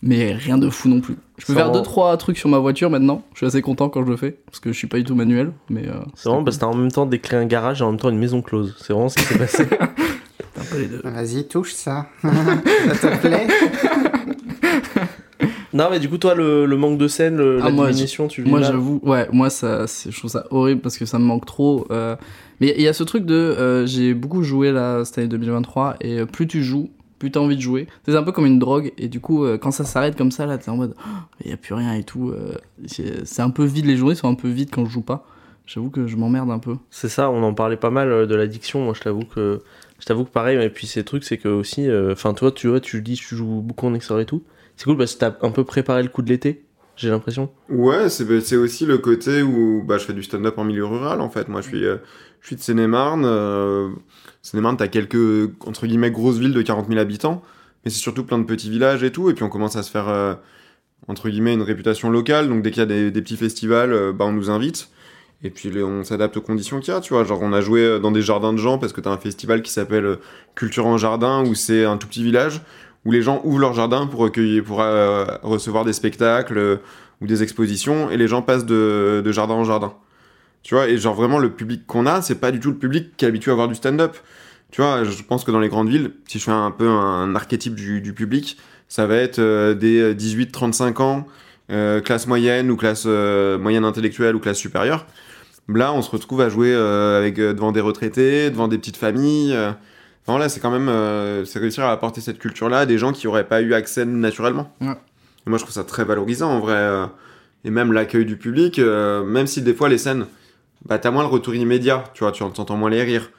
Mais 0.00 0.32
rien 0.32 0.58
de 0.58 0.70
fou 0.70 0.88
non 0.88 1.00
plus. 1.00 1.16
Je 1.38 1.46
peux 1.46 1.54
faire 1.54 1.72
deux, 1.72 1.82
trois 1.82 2.16
trucs 2.16 2.38
sur 2.38 2.48
ma 2.48 2.58
voiture 2.58 2.88
maintenant. 2.88 3.24
Je 3.32 3.38
suis 3.38 3.46
assez 3.46 3.62
content 3.62 3.88
quand 3.88 4.04
je 4.04 4.10
le 4.10 4.16
fais. 4.16 4.38
Parce 4.46 4.60
que 4.60 4.72
je 4.72 4.78
suis 4.78 4.86
pas 4.86 4.98
du 4.98 5.04
tout 5.04 5.16
manuel. 5.16 5.52
Mais 5.70 5.88
euh, 5.88 5.94
C'est 6.14 6.28
vraiment 6.28 6.44
parce 6.44 6.56
que 6.56 6.60
t'as 6.60 6.68
en 6.68 6.74
même 6.74 6.92
temps 6.92 7.04
décrit 7.04 7.34
un 7.36 7.46
garage 7.46 7.80
et 7.80 7.84
en 7.84 7.90
même 7.90 8.00
temps 8.00 8.08
une 8.08 8.18
maison 8.18 8.40
close. 8.40 8.76
C'est 8.78 8.92
vraiment 8.92 9.08
ce 9.08 9.16
qui 9.16 9.24
s'est 9.24 9.38
passé. 9.38 9.64
un 10.60 10.64
peu 10.70 10.78
les 10.78 10.86
deux. 10.86 11.00
Vas-y, 11.02 11.48
touche 11.48 11.72
ça. 11.72 12.06
ça 12.22 13.10
te 13.10 13.26
plaît? 13.26 13.48
Non, 15.78 15.88
mais 15.90 16.00
du 16.00 16.08
coup, 16.08 16.18
toi, 16.18 16.34
le, 16.34 16.66
le 16.66 16.76
manque 16.76 16.98
de 16.98 17.08
scène, 17.08 17.36
le- 17.36 17.60
Ah, 17.62 17.66
la 17.66 17.70
moi, 17.70 17.86
diminution, 17.90 18.26
tu 18.28 18.42
vis 18.42 18.50
Moi, 18.50 18.60
j'avoue, 18.62 19.00
ouais, 19.04 19.28
moi, 19.32 19.48
ça, 19.48 19.86
je 19.86 20.16
trouve 20.18 20.30
ça 20.30 20.44
horrible 20.50 20.80
parce 20.80 20.98
que 20.98 21.06
ça 21.06 21.18
me 21.18 21.24
manque 21.24 21.46
trop. 21.46 21.86
euh, 21.90 22.16
Mais 22.60 22.74
il 22.76 22.82
y 22.82 22.88
a 22.88 22.92
ce 22.92 23.04
truc 23.04 23.24
de. 23.24 23.34
euh, 23.34 23.86
j'ai 23.86 24.12
beaucoup 24.14 24.42
joué 24.42 24.72
là, 24.72 25.04
cette 25.04 25.18
année 25.18 25.28
2023, 25.28 25.96
et 26.00 26.18
euh, 26.20 26.26
plus 26.26 26.46
tu 26.46 26.62
joues, 26.62 26.90
plus 27.18 27.30
t'as 27.30 27.40
envie 27.40 27.56
de 27.56 27.62
jouer. 27.62 27.86
C'est 28.04 28.16
un 28.16 28.22
peu 28.22 28.32
comme 28.32 28.46
une 28.46 28.58
drogue, 28.58 28.92
et 28.98 29.08
du 29.08 29.20
coup, 29.20 29.44
quand 29.60 29.70
ça 29.70 29.84
s'arrête 29.84 30.16
comme 30.16 30.30
ça, 30.32 30.46
là, 30.46 30.58
t'es 30.58 30.70
en 30.70 30.76
mode. 30.76 30.94
Il 31.44 31.50
y 31.50 31.54
a 31.54 31.56
plus 31.56 31.74
rien 31.74 31.94
et 31.94 32.02
tout. 32.02 32.34
c'est 32.86 33.40
un 33.42 33.50
peu 33.50 33.64
vide, 33.64 33.86
les 33.86 33.96
journées 33.96 34.14
sont 34.14 34.28
un 34.28 34.34
peu 34.34 34.48
vides 34.48 34.70
quand 34.72 34.84
je 34.84 34.90
joue 34.90 35.02
pas. 35.02 35.26
J'avoue 35.66 35.90
que 35.90 36.06
je 36.06 36.16
m'emmerde 36.16 36.50
un 36.50 36.58
peu. 36.58 36.76
C'est 36.90 37.10
ça, 37.10 37.30
on 37.30 37.42
en 37.42 37.52
parlait 37.52 37.76
pas 37.76 37.90
mal 37.90 38.26
de 38.26 38.34
l'addiction. 38.34 38.82
Moi, 38.84 38.94
je 38.96 39.02
t'avoue 39.02 39.24
que, 39.26 39.60
je 39.98 40.06
t'avoue 40.06 40.24
que 40.24 40.30
pareil. 40.30 40.58
Et 40.64 40.70
puis, 40.70 40.86
ces 40.86 41.04
trucs, 41.04 41.24
c'est 41.24 41.36
que 41.36 41.48
aussi, 41.48 41.86
euh, 41.90 42.12
enfin, 42.12 42.32
toi, 42.32 42.50
tu 42.50 42.68
vois, 42.68 42.80
tu 42.80 43.02
dis, 43.02 43.16
tu 43.16 43.36
joues 43.36 43.60
beaucoup 43.60 43.86
en 43.86 43.92
extérieur 43.92 44.22
et 44.22 44.26
tout. 44.26 44.42
C'est 44.78 44.84
cool 44.84 44.96
parce 44.96 45.14
que 45.14 45.18
t'as 45.18 45.34
un 45.42 45.50
peu 45.50 45.64
préparé 45.64 46.04
le 46.04 46.08
coup 46.08 46.22
de 46.22 46.28
l'été. 46.28 46.64
J'ai 46.94 47.10
l'impression. 47.10 47.50
Ouais, 47.68 48.08
c'est 48.08 48.24
bah, 48.24 48.40
c'est 48.40 48.56
aussi 48.56 48.86
le 48.86 48.98
côté 48.98 49.42
où 49.42 49.82
bah, 49.82 49.98
je 49.98 50.04
fais 50.04 50.12
du 50.12 50.22
stand-up 50.22 50.56
en 50.56 50.62
milieu 50.62 50.84
rural, 50.84 51.20
en 51.20 51.28
fait. 51.28 51.48
Moi, 51.48 51.62
je 51.62 51.66
suis, 51.66 51.84
euh, 51.84 51.96
je 52.40 52.46
suis 52.46 52.56
de 52.56 52.60
Seine-et-Marne. 52.60 53.24
Euh... 53.24 53.88
Seine-et-Marne, 54.40 54.76
t'as 54.76 54.86
quelques, 54.86 55.50
entre 55.66 55.88
guillemets, 55.88 56.12
grosses 56.12 56.38
villes 56.38 56.52
de 56.52 56.62
40 56.62 56.86
000 56.86 57.00
habitants. 57.00 57.42
Mais 57.84 57.90
c'est 57.90 57.98
surtout 57.98 58.22
plein 58.22 58.38
de 58.38 58.44
petits 58.44 58.70
villages 58.70 59.02
et 59.02 59.10
tout. 59.10 59.28
Et 59.30 59.34
puis, 59.34 59.42
on 59.42 59.48
commence 59.48 59.74
à 59.74 59.82
se 59.82 59.90
faire, 59.90 60.08
euh, 60.08 60.34
entre 61.08 61.28
guillemets, 61.28 61.54
une 61.54 61.62
réputation 61.62 62.08
locale. 62.08 62.48
Donc, 62.48 62.62
dès 62.62 62.70
qu'il 62.70 62.78
y 62.78 62.82
a 62.82 62.86
des, 62.86 63.10
des 63.10 63.22
petits 63.22 63.36
festivals, 63.36 63.92
euh, 63.92 64.12
bah, 64.12 64.26
on 64.26 64.32
nous 64.32 64.48
invite. 64.48 64.90
Et 65.42 65.50
puis, 65.50 65.72
on 65.82 66.04
s'adapte 66.04 66.36
aux 66.36 66.40
conditions 66.40 66.78
qu'il 66.78 66.94
y 66.94 66.96
a, 66.96 67.00
tu 67.00 67.14
vois. 67.14 67.24
Genre, 67.24 67.42
on 67.42 67.52
a 67.52 67.60
joué 67.60 67.98
dans 67.98 68.12
des 68.12 68.22
jardins 68.22 68.52
de 68.52 68.58
gens 68.58 68.78
parce 68.78 68.92
que 68.92 69.00
t'as 69.00 69.10
un 69.10 69.18
festival 69.18 69.62
qui 69.62 69.72
s'appelle 69.72 70.18
Culture 70.54 70.86
en 70.86 70.98
Jardin, 70.98 71.44
où 71.44 71.56
c'est 71.56 71.84
un 71.84 71.96
tout 71.96 72.06
petit 72.06 72.22
village 72.22 72.60
où 73.04 73.12
les 73.12 73.22
gens 73.22 73.40
ouvrent 73.44 73.60
leur 73.60 73.74
jardin 73.74 74.06
pour 74.06 74.20
recueillir, 74.20 74.64
pour 74.64 74.80
euh, 74.80 75.24
recevoir 75.42 75.84
des 75.84 75.92
spectacles 75.92 76.58
euh, 76.58 76.76
ou 77.20 77.26
des 77.26 77.42
expositions, 77.42 78.10
et 78.10 78.16
les 78.16 78.28
gens 78.28 78.42
passent 78.42 78.66
de, 78.66 79.22
jardin 79.30 79.54
en 79.54 79.64
jardin. 79.64 79.94
Tu 80.62 80.74
vois, 80.74 80.88
et 80.88 80.98
genre 80.98 81.14
vraiment 81.14 81.38
le 81.38 81.50
public 81.50 81.86
qu'on 81.86 82.06
a, 82.06 82.20
c'est 82.20 82.34
pas 82.34 82.50
du 82.50 82.60
tout 82.60 82.70
le 82.70 82.76
public 82.76 83.16
qui 83.16 83.24
est 83.24 83.28
habitué 83.28 83.50
à 83.50 83.54
voir 83.54 83.68
du 83.68 83.74
stand-up. 83.74 84.16
Tu 84.70 84.82
vois, 84.82 85.04
je 85.04 85.22
pense 85.22 85.44
que 85.44 85.50
dans 85.50 85.60
les 85.60 85.68
grandes 85.68 85.88
villes, 85.88 86.12
si 86.26 86.38
je 86.38 86.44
fais 86.44 86.50
un 86.50 86.70
peu 86.70 86.88
un 86.88 87.34
archétype 87.34 87.74
du, 87.74 88.12
public, 88.12 88.58
ça 88.88 89.06
va 89.06 89.16
être 89.16 89.38
euh, 89.38 89.74
des 89.74 90.14
18-35 90.14 91.02
ans, 91.02 91.26
classe 92.04 92.26
moyenne 92.26 92.70
ou 92.70 92.76
classe 92.76 93.06
moyenne 93.06 93.84
intellectuelle 93.84 94.36
ou 94.36 94.40
classe 94.40 94.58
supérieure. 94.58 95.06
Là, 95.68 95.92
on 95.92 96.02
se 96.02 96.10
retrouve 96.10 96.40
à 96.40 96.48
jouer 96.48 96.74
avec, 96.74 97.36
devant 97.36 97.72
des 97.72 97.80
retraités, 97.80 98.50
devant 98.50 98.68
des 98.68 98.78
petites 98.78 98.96
familles. 98.96 99.54
Enfin 100.28 100.38
là, 100.38 100.50
c'est 100.50 100.60
quand 100.60 100.70
même 100.70 100.90
euh, 100.90 101.46
c'est 101.46 101.58
réussir 101.58 101.84
à 101.84 101.90
apporter 101.90 102.20
cette 102.20 102.38
culture-là 102.38 102.80
à 102.80 102.86
des 102.86 102.98
gens 102.98 103.12
qui 103.12 103.26
auraient 103.26 103.48
pas 103.48 103.62
eu 103.62 103.72
accès 103.72 104.04
naturellement. 104.04 104.70
Ouais. 104.82 104.92
Et 105.46 105.48
moi, 105.48 105.56
je 105.58 105.64
trouve 105.64 105.74
ça 105.74 105.84
très 105.84 106.04
valorisant 106.04 106.50
en 106.50 106.60
vrai. 106.60 106.74
euh. 106.74 107.06
et 107.64 107.70
même 107.70 107.92
l'accueil 107.94 108.26
du 108.26 108.36
public, 108.36 108.78
euh, 108.78 109.24
même 109.24 109.46
si 109.46 109.62
des 109.62 109.72
fois 109.72 109.88
les 109.88 109.96
scènes, 109.96 110.26
bah 110.84 110.98
t'as 110.98 111.10
moins 111.10 111.22
le 111.22 111.30
retour 111.30 111.54
immédiat, 111.54 112.04
tu 112.12 112.24
vois, 112.24 112.32
tu 112.32 112.42
entends 112.42 112.76
moins 112.76 112.90
les 112.90 113.02
rires, 113.02 113.30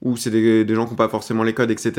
ou 0.00 0.16
c'est 0.16 0.30
des, 0.30 0.64
des 0.64 0.74
gens 0.74 0.84
qui 0.86 0.92
n'ont 0.92 0.96
pas 0.96 1.10
forcément 1.10 1.42
les 1.42 1.52
codes, 1.52 1.70
etc. 1.70 1.92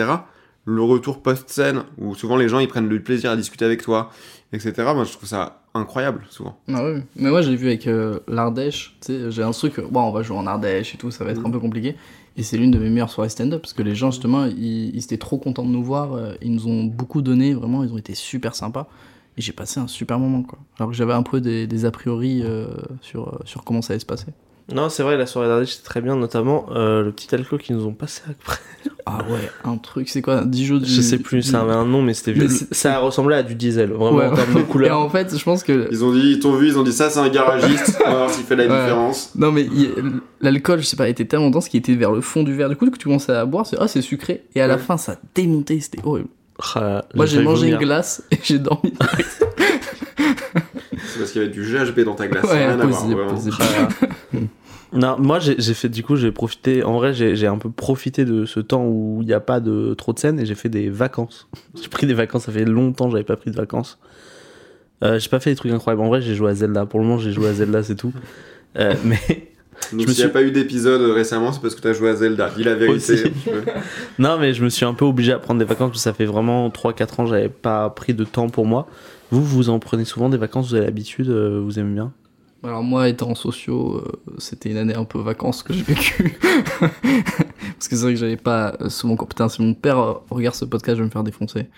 Le 0.66 0.82
retour 0.82 1.22
post-scène, 1.22 1.84
où 2.00 2.16
souvent 2.16 2.36
les 2.36 2.50
gens 2.50 2.58
ils 2.58 2.68
prennent 2.68 2.90
du 2.90 3.02
plaisir 3.02 3.30
à 3.30 3.36
discuter 3.36 3.66
avec 3.66 3.84
toi, 3.84 4.10
etc. 4.52 4.74
Moi, 4.96 5.04
je 5.04 5.12
trouve 5.12 5.30
ça 5.30 5.62
incroyable 5.76 6.26
souvent. 6.30 6.60
Ah. 6.74 6.82
Mais 7.16 7.30
moi, 7.30 7.44
je 7.44 7.52
l'ai 7.52 7.56
vu 7.56 7.68
avec 7.68 7.86
euh, 7.88 8.20
l'Ardèche. 8.28 8.98
Tu 9.02 9.14
sais, 9.14 9.32
j'ai 9.32 9.44
un 9.44 9.52
truc. 9.52 9.80
Bon, 9.80 10.02
on 10.02 10.12
va 10.12 10.24
jouer 10.24 10.38
en 10.38 10.48
Ardèche 10.48 10.96
et 10.96 10.98
tout, 10.98 11.12
ça 11.12 11.24
va 11.24 11.32
être 11.32 11.46
un 11.46 11.52
peu 11.52 11.60
compliqué. 11.60 11.96
Et 12.38 12.44
c'est 12.44 12.58
l'une 12.58 12.72
de 12.72 12.80
mes 12.80 12.90
meilleures 12.90 13.10
soirées 13.10 13.30
stand-up 13.30 13.62
parce 13.62 13.74
que 13.74 13.82
les 13.84 13.96
gens, 13.96 14.12
justement, 14.12 14.46
ils, 14.46 14.98
étaient 14.98 15.18
trop 15.18 15.38
contents 15.38 15.66
de 15.66 15.70
nous 15.72 15.84
voir. 15.84 16.14
euh, 16.14 16.36
Ils 16.42 16.54
nous 16.54 16.68
ont 16.68 16.84
beaucoup 16.86 17.22
donné, 17.22 17.54
vraiment, 17.54 17.84
ils 17.84 17.92
ont 17.94 17.98
été 17.98 18.16
super 18.16 18.56
sympas. 18.56 18.88
Et 19.38 19.42
j'ai 19.42 19.54
passé 19.54 19.80
un 19.80 19.88
super 19.88 20.20
moment, 20.20 20.44
quoi. 20.44 20.60
Alors 20.78 20.90
que 20.92 20.96
j'avais 20.96 21.14
un 21.14 21.24
peu 21.24 21.42
des, 21.42 21.68
des 21.68 21.86
a 21.86 21.92
priori 21.92 22.42
euh, 22.44 22.68
sur, 23.02 23.30
euh, 23.30 23.40
sur 23.46 23.64
comment 23.64 23.82
ça 23.82 23.94
allait 23.94 24.00
se 24.00 24.06
passer. 24.06 24.28
Non, 24.74 24.90
c'est 24.90 25.04
vrai, 25.04 25.18
la 25.18 25.26
soirée 25.26 25.48
d'Ardèche, 25.48 25.72
c'était 25.76 25.86
très 25.88 26.02
bien, 26.02 26.16
notamment 26.16 26.68
euh, 26.76 27.04
le 27.04 27.12
petit 27.12 27.34
alcool 27.34 27.60
qu'ils 27.60 27.76
nous 27.76 27.86
ont 27.86 27.94
passé 27.94 28.22
après. 28.30 28.58
Ah 29.06 29.20
ouais, 29.30 29.50
un 29.64 29.78
truc, 29.78 30.08
c'est 30.10 30.22
quoi 30.22 30.44
Dijon 30.46 30.78
du. 30.78 30.86
Je 30.86 31.02
sais 31.02 31.18
plus, 31.18 31.42
ça 31.42 31.62
avait 31.62 31.74
un 31.74 31.86
nom, 31.86 32.02
mais 32.04 32.14
c'était 32.14 32.32
vieux. 32.34 32.48
Ça 32.72 33.00
ressemblait 33.00 33.38
à 33.38 33.44
du 33.44 33.56
diesel, 33.56 33.90
vraiment 33.92 34.18
Ouais, 34.18 34.28
en 34.28 34.36
termes 34.36 34.54
de 34.54 34.60
Et 34.60 34.64
couleur. 34.64 35.00
en 35.00 35.10
fait, 35.10 35.36
je 35.36 35.44
pense 35.44 35.64
que. 35.64 35.88
Ils 35.92 36.04
ont 36.04 36.12
dit, 36.14 36.34
ils 36.34 36.40
t'ont 36.40 36.54
vu, 36.54 36.68
ils 36.68 36.78
ont 36.78 36.84
dit 36.84 36.94
ça, 36.94 37.10
c'est 37.10 37.20
un 37.20 37.30
garagiste. 37.30 37.98
On 38.06 38.10
va 38.10 38.16
voir 38.18 38.30
s'il 38.30 38.44
fait 38.46 38.56
la 38.56 38.68
Ouais. 38.68 38.82
différence. 38.82 39.32
Non, 39.36 39.52
mais 39.52 39.66
l'alcool, 40.42 40.80
je 40.82 40.86
sais 40.86 40.96
pas, 40.96 41.10
était 41.10 41.26
tellement 41.26 41.50
dense 41.50 41.68
qu'il 41.70 41.80
était 41.80 41.96
vers 41.96 42.12
le 42.12 42.22
fond 42.22 42.44
du 42.44 42.54
verre. 42.56 42.70
Du 42.70 42.76
coup, 42.76 42.86
dès 42.86 42.92
que 42.92 42.98
tu 42.98 43.06
commençais 43.06 43.32
à 43.34 43.46
boire, 43.46 43.66
c'est 43.66 43.78
ah, 43.80 43.88
c'est 43.88 44.02
sucré. 44.04 44.44
Et 44.54 44.62
à 44.62 44.68
la 44.68 44.76
Ouais. 44.76 44.80
fin, 44.82 44.98
ça 44.98 45.16
démontait, 45.34 45.80
c'était 45.80 46.00
horrible. 46.04 46.30
Ah, 46.76 47.04
Moi, 47.16 47.26
j'ai 47.26 47.42
mangé 47.42 47.70
une 47.70 47.78
glace 47.78 48.22
et 48.32 48.38
j'ai 48.44 48.60
dormi. 48.60 48.94
C'est 51.12 51.20
parce 51.20 51.32
qu'il 51.32 51.42
y 51.42 51.46
avait 51.46 51.54
du 51.54 51.64
GHB 51.64 52.02
dans 52.02 52.14
ta 52.16 52.28
glace. 52.28 52.44
Ouais, 52.44 52.68
rien 52.68 52.80
à 52.80 52.86
voir. 52.86 53.06
Non, 54.92 55.18
moi 55.20 55.40
j'ai 55.40 55.56
fait 55.76 55.90
du 55.90 56.04
coup, 56.04 56.16
j'ai 56.16 56.32
profité. 56.32 56.84
En 56.84 56.94
vrai, 56.94 57.14
j'ai 57.14 57.46
un 57.48 57.58
peu 57.58 57.70
profité 57.70 58.26
de 58.26 58.46
ce 58.46 58.60
temps 58.60 58.86
où 58.86 59.20
il 59.22 59.28
n'y 59.28 59.34
a 59.34 59.40
pas 59.40 59.60
de 59.60 59.94
trop 59.94 60.14
de 60.14 60.20
scènes 60.20 60.40
et 60.40 60.46
j'ai 60.46 60.56
fait 60.56 60.70
des 60.70 60.90
vacances. 60.90 61.48
J'ai 61.82 61.90
pris 61.90 62.08
des 62.08 62.14
vacances, 62.16 62.46
ça 62.46 62.52
fait 62.52 62.66
longtemps 62.66 63.06
que 63.06 63.12
j'avais 63.12 63.24
pas 63.24 63.36
pris 63.38 63.52
de 63.52 63.56
vacances. 63.56 64.00
Euh, 65.04 65.18
j'ai 65.20 65.30
pas 65.30 65.40
fait 65.40 65.52
des 65.52 65.56
trucs 65.56 65.72
incroyables. 65.72 66.02
En 66.02 66.08
vrai, 66.10 66.22
j'ai 66.22 66.36
joué 66.36 66.50
à 66.52 66.56
Zelda. 66.56 66.86
Pour 66.86 67.00
le 67.00 67.06
moment, 67.06 67.20
j'ai 67.20 67.32
joué 67.32 67.48
à 67.48 67.54
Zelda, 67.54 67.84
c'est 67.84 67.96
tout. 67.96 68.12
Euh, 68.78 68.94
mais 69.06 69.18
Donc 69.92 69.92
Je 69.92 69.96
me 69.96 70.00
s'il 70.00 70.08
n'y 70.08 70.12
a 70.12 70.16
suis- 70.26 70.28
pas 70.30 70.42
eu 70.42 70.52
d'épisode 70.52 71.02
récemment, 71.12 71.54
c'est 71.54 71.62
parce 71.62 71.74
que 71.76 71.82
t'as 71.82 71.94
joué 71.94 72.10
à 72.10 72.16
Zelda. 72.16 72.50
Dis 72.58 72.64
la 72.64 72.76
vérité. 72.76 73.32
Non, 74.20 74.38
mais 74.40 74.54
je 74.54 74.62
me 74.64 74.70
suis 74.70 74.86
un 74.86 74.94
peu 74.94 75.06
obligé 75.06 75.32
à 75.32 75.40
prendre 75.40 75.60
des 75.60 75.66
vacances 75.66 75.90
parce 75.92 76.00
que 76.00 76.04
ça 76.04 76.14
fait 76.14 76.26
vraiment 76.26 76.68
3-4 76.70 77.22
ans 77.22 77.24
que 77.26 77.30
j'avais 77.30 77.48
pas 77.50 77.90
pris 77.92 78.14
de 78.14 78.24
temps 78.26 78.50
pour 78.50 78.66
moi. 78.66 78.88
Vous, 79.32 79.42
vous 79.44 79.70
en 79.70 79.80
prenez 79.80 80.04
souvent 80.04 80.28
des 80.30 80.38
vacances, 80.38 80.70
vous 80.70 80.76
avez 80.76 80.86
l'habitude, 80.86 81.30
euh, 81.30 81.62
vous 81.64 81.78
aimez 81.80 81.94
bien? 81.94 82.12
Alors, 82.64 82.84
moi, 82.84 83.08
étant 83.08 83.30
en 83.30 83.36
sociaux, 83.36 83.98
euh, 83.98 84.36
c'était 84.38 84.70
une 84.70 84.78
année 84.78 84.96
un 84.96 85.06
peu 85.06 85.20
vacances 85.20 85.64
que 85.64 85.74
j'ai 85.74 85.84
vécu. 85.84 86.38
Parce 86.82 87.88
que 87.88 87.96
c'est 87.96 88.02
vrai 88.02 88.14
que 88.14 88.20
j'avais 88.20 88.38
pas 88.38 88.76
euh, 88.82 88.90
souvent. 88.90 89.16
cours. 89.16 89.30
Putain, 89.30 89.48
si 89.48 89.62
mon 89.62 89.74
père 89.74 89.98
euh, 89.98 90.14
regarde 90.30 90.56
ce 90.56 90.66
podcast, 90.66 90.98
je 90.98 91.02
vais 91.02 91.08
me 91.08 91.12
faire 91.12 91.24
défoncer. 91.24 91.70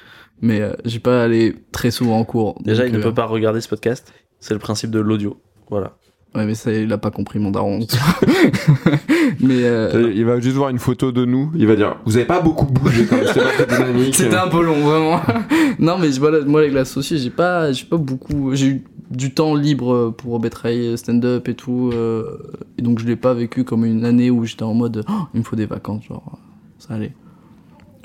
Mais 0.41 0.59
euh, 0.59 0.73
j'ai 0.85 0.99
pas 0.99 1.23
allé 1.23 1.55
très 1.71 1.91
souvent 1.91 2.17
en 2.17 2.25
cours. 2.25 2.59
Déjà, 2.63 2.83
donc, 2.83 2.93
il 2.93 2.95
ne 2.95 2.99
euh, 2.99 3.03
peut 3.03 3.13
pas 3.13 3.25
regarder 3.25 3.61
ce 3.61 3.69
podcast. 3.69 4.11
C'est 4.39 4.55
le 4.55 4.59
principe 4.59 4.89
de 4.89 4.99
l'audio. 4.99 5.39
Voilà. 5.69 5.97
Ouais, 6.33 6.45
mais 6.45 6.55
ça, 6.55 6.71
il 6.71 6.91
a 6.93 6.97
pas 6.97 7.11
compris 7.11 7.39
mon 7.39 7.51
daron. 7.51 7.79
mais. 9.41 9.63
euh, 9.65 10.11
Il 10.15 10.25
va 10.25 10.39
juste 10.39 10.55
voir 10.55 10.69
une 10.69 10.79
photo 10.79 11.11
de 11.11 11.25
nous. 11.25 11.51
Il 11.55 11.67
va 11.67 11.75
dire 11.75 11.97
Vous 12.05 12.15
avez 12.15 12.25
pas 12.25 12.39
beaucoup 12.41 12.65
bougé 12.65 13.05
quand 13.05 13.17
même. 13.17 13.27
C'était 13.27 13.41
pas 13.41 13.65
très 13.65 13.77
dynamique. 13.77 14.15
C'était 14.15 14.35
un 14.37 14.47
peu 14.47 14.63
long, 14.63 14.79
vraiment. 14.79 15.19
non, 15.79 15.97
mais 15.99 16.09
voilà, 16.11 16.39
moi, 16.45 16.61
avec 16.61 16.73
l'associé, 16.73 17.17
j'ai 17.17 17.29
pas, 17.29 17.71
j'ai 17.73 17.85
pas 17.85 17.97
beaucoup. 17.97 18.55
J'ai 18.55 18.67
eu 18.67 18.83
du 19.09 19.33
temps 19.33 19.55
libre 19.55 20.13
pour 20.17 20.39
travailler 20.49 20.95
stand-up 20.95 21.49
et 21.49 21.53
tout. 21.53 21.89
euh, 21.93 22.37
et 22.77 22.81
donc, 22.81 22.99
je 22.99 23.05
l'ai 23.05 23.17
pas 23.17 23.33
vécu 23.33 23.65
comme 23.65 23.83
une 23.83 24.05
année 24.05 24.31
où 24.31 24.45
j'étais 24.45 24.63
en 24.63 24.73
mode 24.73 25.03
Oh, 25.09 25.23
il 25.33 25.39
me 25.41 25.43
faut 25.43 25.57
des 25.57 25.65
vacances, 25.65 26.05
genre, 26.05 26.39
ça 26.79 26.93
allait. 26.93 27.11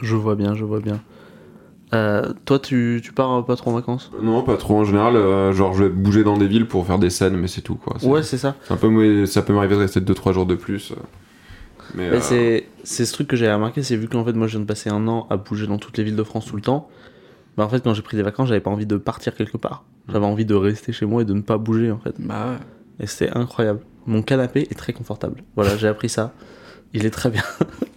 Je 0.02 0.16
vois 0.16 0.34
bien, 0.34 0.54
je 0.56 0.64
vois 0.64 0.80
bien. 0.80 1.00
Euh, 1.96 2.32
toi, 2.44 2.58
tu, 2.58 3.00
tu 3.02 3.12
pars 3.12 3.32
euh, 3.38 3.42
pas 3.42 3.56
trop 3.56 3.70
en 3.70 3.74
vacances? 3.74 4.10
Non, 4.22 4.42
pas 4.42 4.56
trop 4.56 4.76
en 4.76 4.84
général. 4.84 5.16
euh, 5.16 5.52
genre, 5.52 5.74
je 5.74 5.84
vais 5.84 5.90
bouger 5.90 6.24
dans 6.24 6.36
des 6.36 6.46
villes 6.46 6.66
pour 6.68 6.86
faire 6.86 6.98
des 6.98 7.10
scènes, 7.10 7.36
mais 7.36 7.48
c'est 7.48 7.62
tout 7.62 7.76
quoi. 7.76 7.96
Ouais, 8.02 8.22
c'est 8.22 8.38
ça. 8.38 8.54
c'est 8.64 8.74
un 8.74 8.76
peu, 8.76 9.26
ça 9.26 9.42
peut 9.42 9.52
m'arriver 9.54 9.74
de 9.76 9.80
rester 9.80 10.00
2-3 10.00 10.32
jours 10.32 10.46
de 10.46 10.54
plus. 10.54 10.92
Mais, 11.94 12.10
Mais 12.10 12.16
euh, 12.16 12.20
c'est 12.20 12.66
c'est 12.84 13.04
ce 13.06 13.12
truc 13.12 13.28
que 13.28 13.36
j'ai 13.36 13.50
remarqué, 13.50 13.82
c'est 13.82 13.96
vu 13.96 14.08
qu'en 14.08 14.24
fait, 14.24 14.32
moi, 14.32 14.46
je 14.46 14.52
viens 14.52 14.60
de 14.60 14.66
passer 14.66 14.90
un 14.90 15.06
an 15.08 15.26
à 15.30 15.36
bouger 15.36 15.66
dans 15.66 15.78
toutes 15.78 15.96
les 15.98 16.04
villes 16.04 16.16
de 16.16 16.22
France 16.24 16.46
tout 16.46 16.56
le 16.56 16.62
temps. 16.62 16.88
Bah, 17.56 17.64
en 17.64 17.68
fait, 17.68 17.80
quand 17.82 17.94
j'ai 17.94 18.02
pris 18.02 18.16
des 18.16 18.22
vacances, 18.22 18.48
j'avais 18.48 18.60
pas 18.60 18.70
envie 18.70 18.86
de 18.86 18.96
partir 18.96 19.34
quelque 19.34 19.56
part. 19.56 19.84
J'avais 20.12 20.26
envie 20.26 20.44
de 20.44 20.54
rester 20.54 20.92
chez 20.92 21.06
moi 21.06 21.22
et 21.22 21.24
de 21.24 21.32
ne 21.32 21.40
pas 21.40 21.56
bouger, 21.58 21.90
en 21.90 21.98
fait. 21.98 22.14
Bah 22.18 22.50
ouais. 22.50 22.58
Et 23.00 23.06
c'était 23.06 23.30
incroyable. 23.36 23.80
Mon 24.06 24.22
canapé 24.22 24.66
est 24.70 24.74
très 24.74 24.92
confortable. 24.92 25.42
Voilà, 25.54 25.76
j'ai 25.76 25.88
appris 25.88 26.08
ça. 26.08 26.32
Il 26.92 27.06
est 27.06 27.10
très 27.10 27.30
bien. 27.30 27.42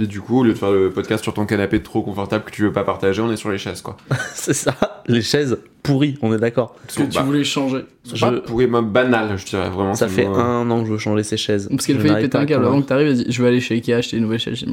Et 0.00 0.06
du 0.06 0.20
coup, 0.20 0.40
au 0.40 0.42
lieu 0.44 0.52
de 0.52 0.58
faire 0.58 0.72
le 0.72 0.90
podcast 0.90 1.22
sur 1.22 1.32
ton 1.34 1.46
canapé 1.46 1.80
trop 1.82 2.02
confortable 2.02 2.44
que 2.44 2.50
tu 2.50 2.62
veux 2.62 2.72
pas 2.72 2.82
partager, 2.82 3.22
on 3.22 3.30
est 3.30 3.36
sur 3.36 3.50
les 3.50 3.58
chaises 3.58 3.80
quoi. 3.80 3.96
c'est 4.34 4.52
ça. 4.52 4.74
Les 5.06 5.22
chaises 5.22 5.58
pourries, 5.84 6.18
on 6.20 6.34
est 6.34 6.38
d'accord. 6.38 6.74
Parce 6.82 6.96
que 6.96 7.02
tu 7.04 7.16
Bah, 7.18 7.22
voulais 7.22 7.44
changer. 7.44 7.84
Je- 8.12 8.20
pas 8.20 8.32
pour 8.40 8.60
moi 8.68 8.82
banal, 8.82 9.36
je 9.38 9.46
dirais 9.46 9.70
vraiment. 9.70 9.94
Ça 9.94 10.08
fait 10.08 10.26
moi- 10.26 10.42
un 10.42 10.68
an 10.70 10.80
que 10.80 10.86
je 10.88 10.92
veux 10.92 10.98
changer 10.98 11.22
ces 11.22 11.36
chaises. 11.36 11.68
Parce 11.70 11.86
qu'elle 11.86 12.00
fait 12.00 12.14
péter 12.22 12.36
un 12.38 12.44
câble 12.46 12.64
avant 12.66 12.82
que 12.82 12.86
t'arrives, 12.88 13.06
elle 13.08 13.16
dit 13.16 13.26
Je 13.28 13.40
vais 13.42 13.48
aller 13.48 13.60
chez 13.60 13.74
Ikea 13.76 13.92
acheter 13.94 14.16
une 14.16 14.24
nouvelle 14.24 14.40
chaise. 14.40 14.64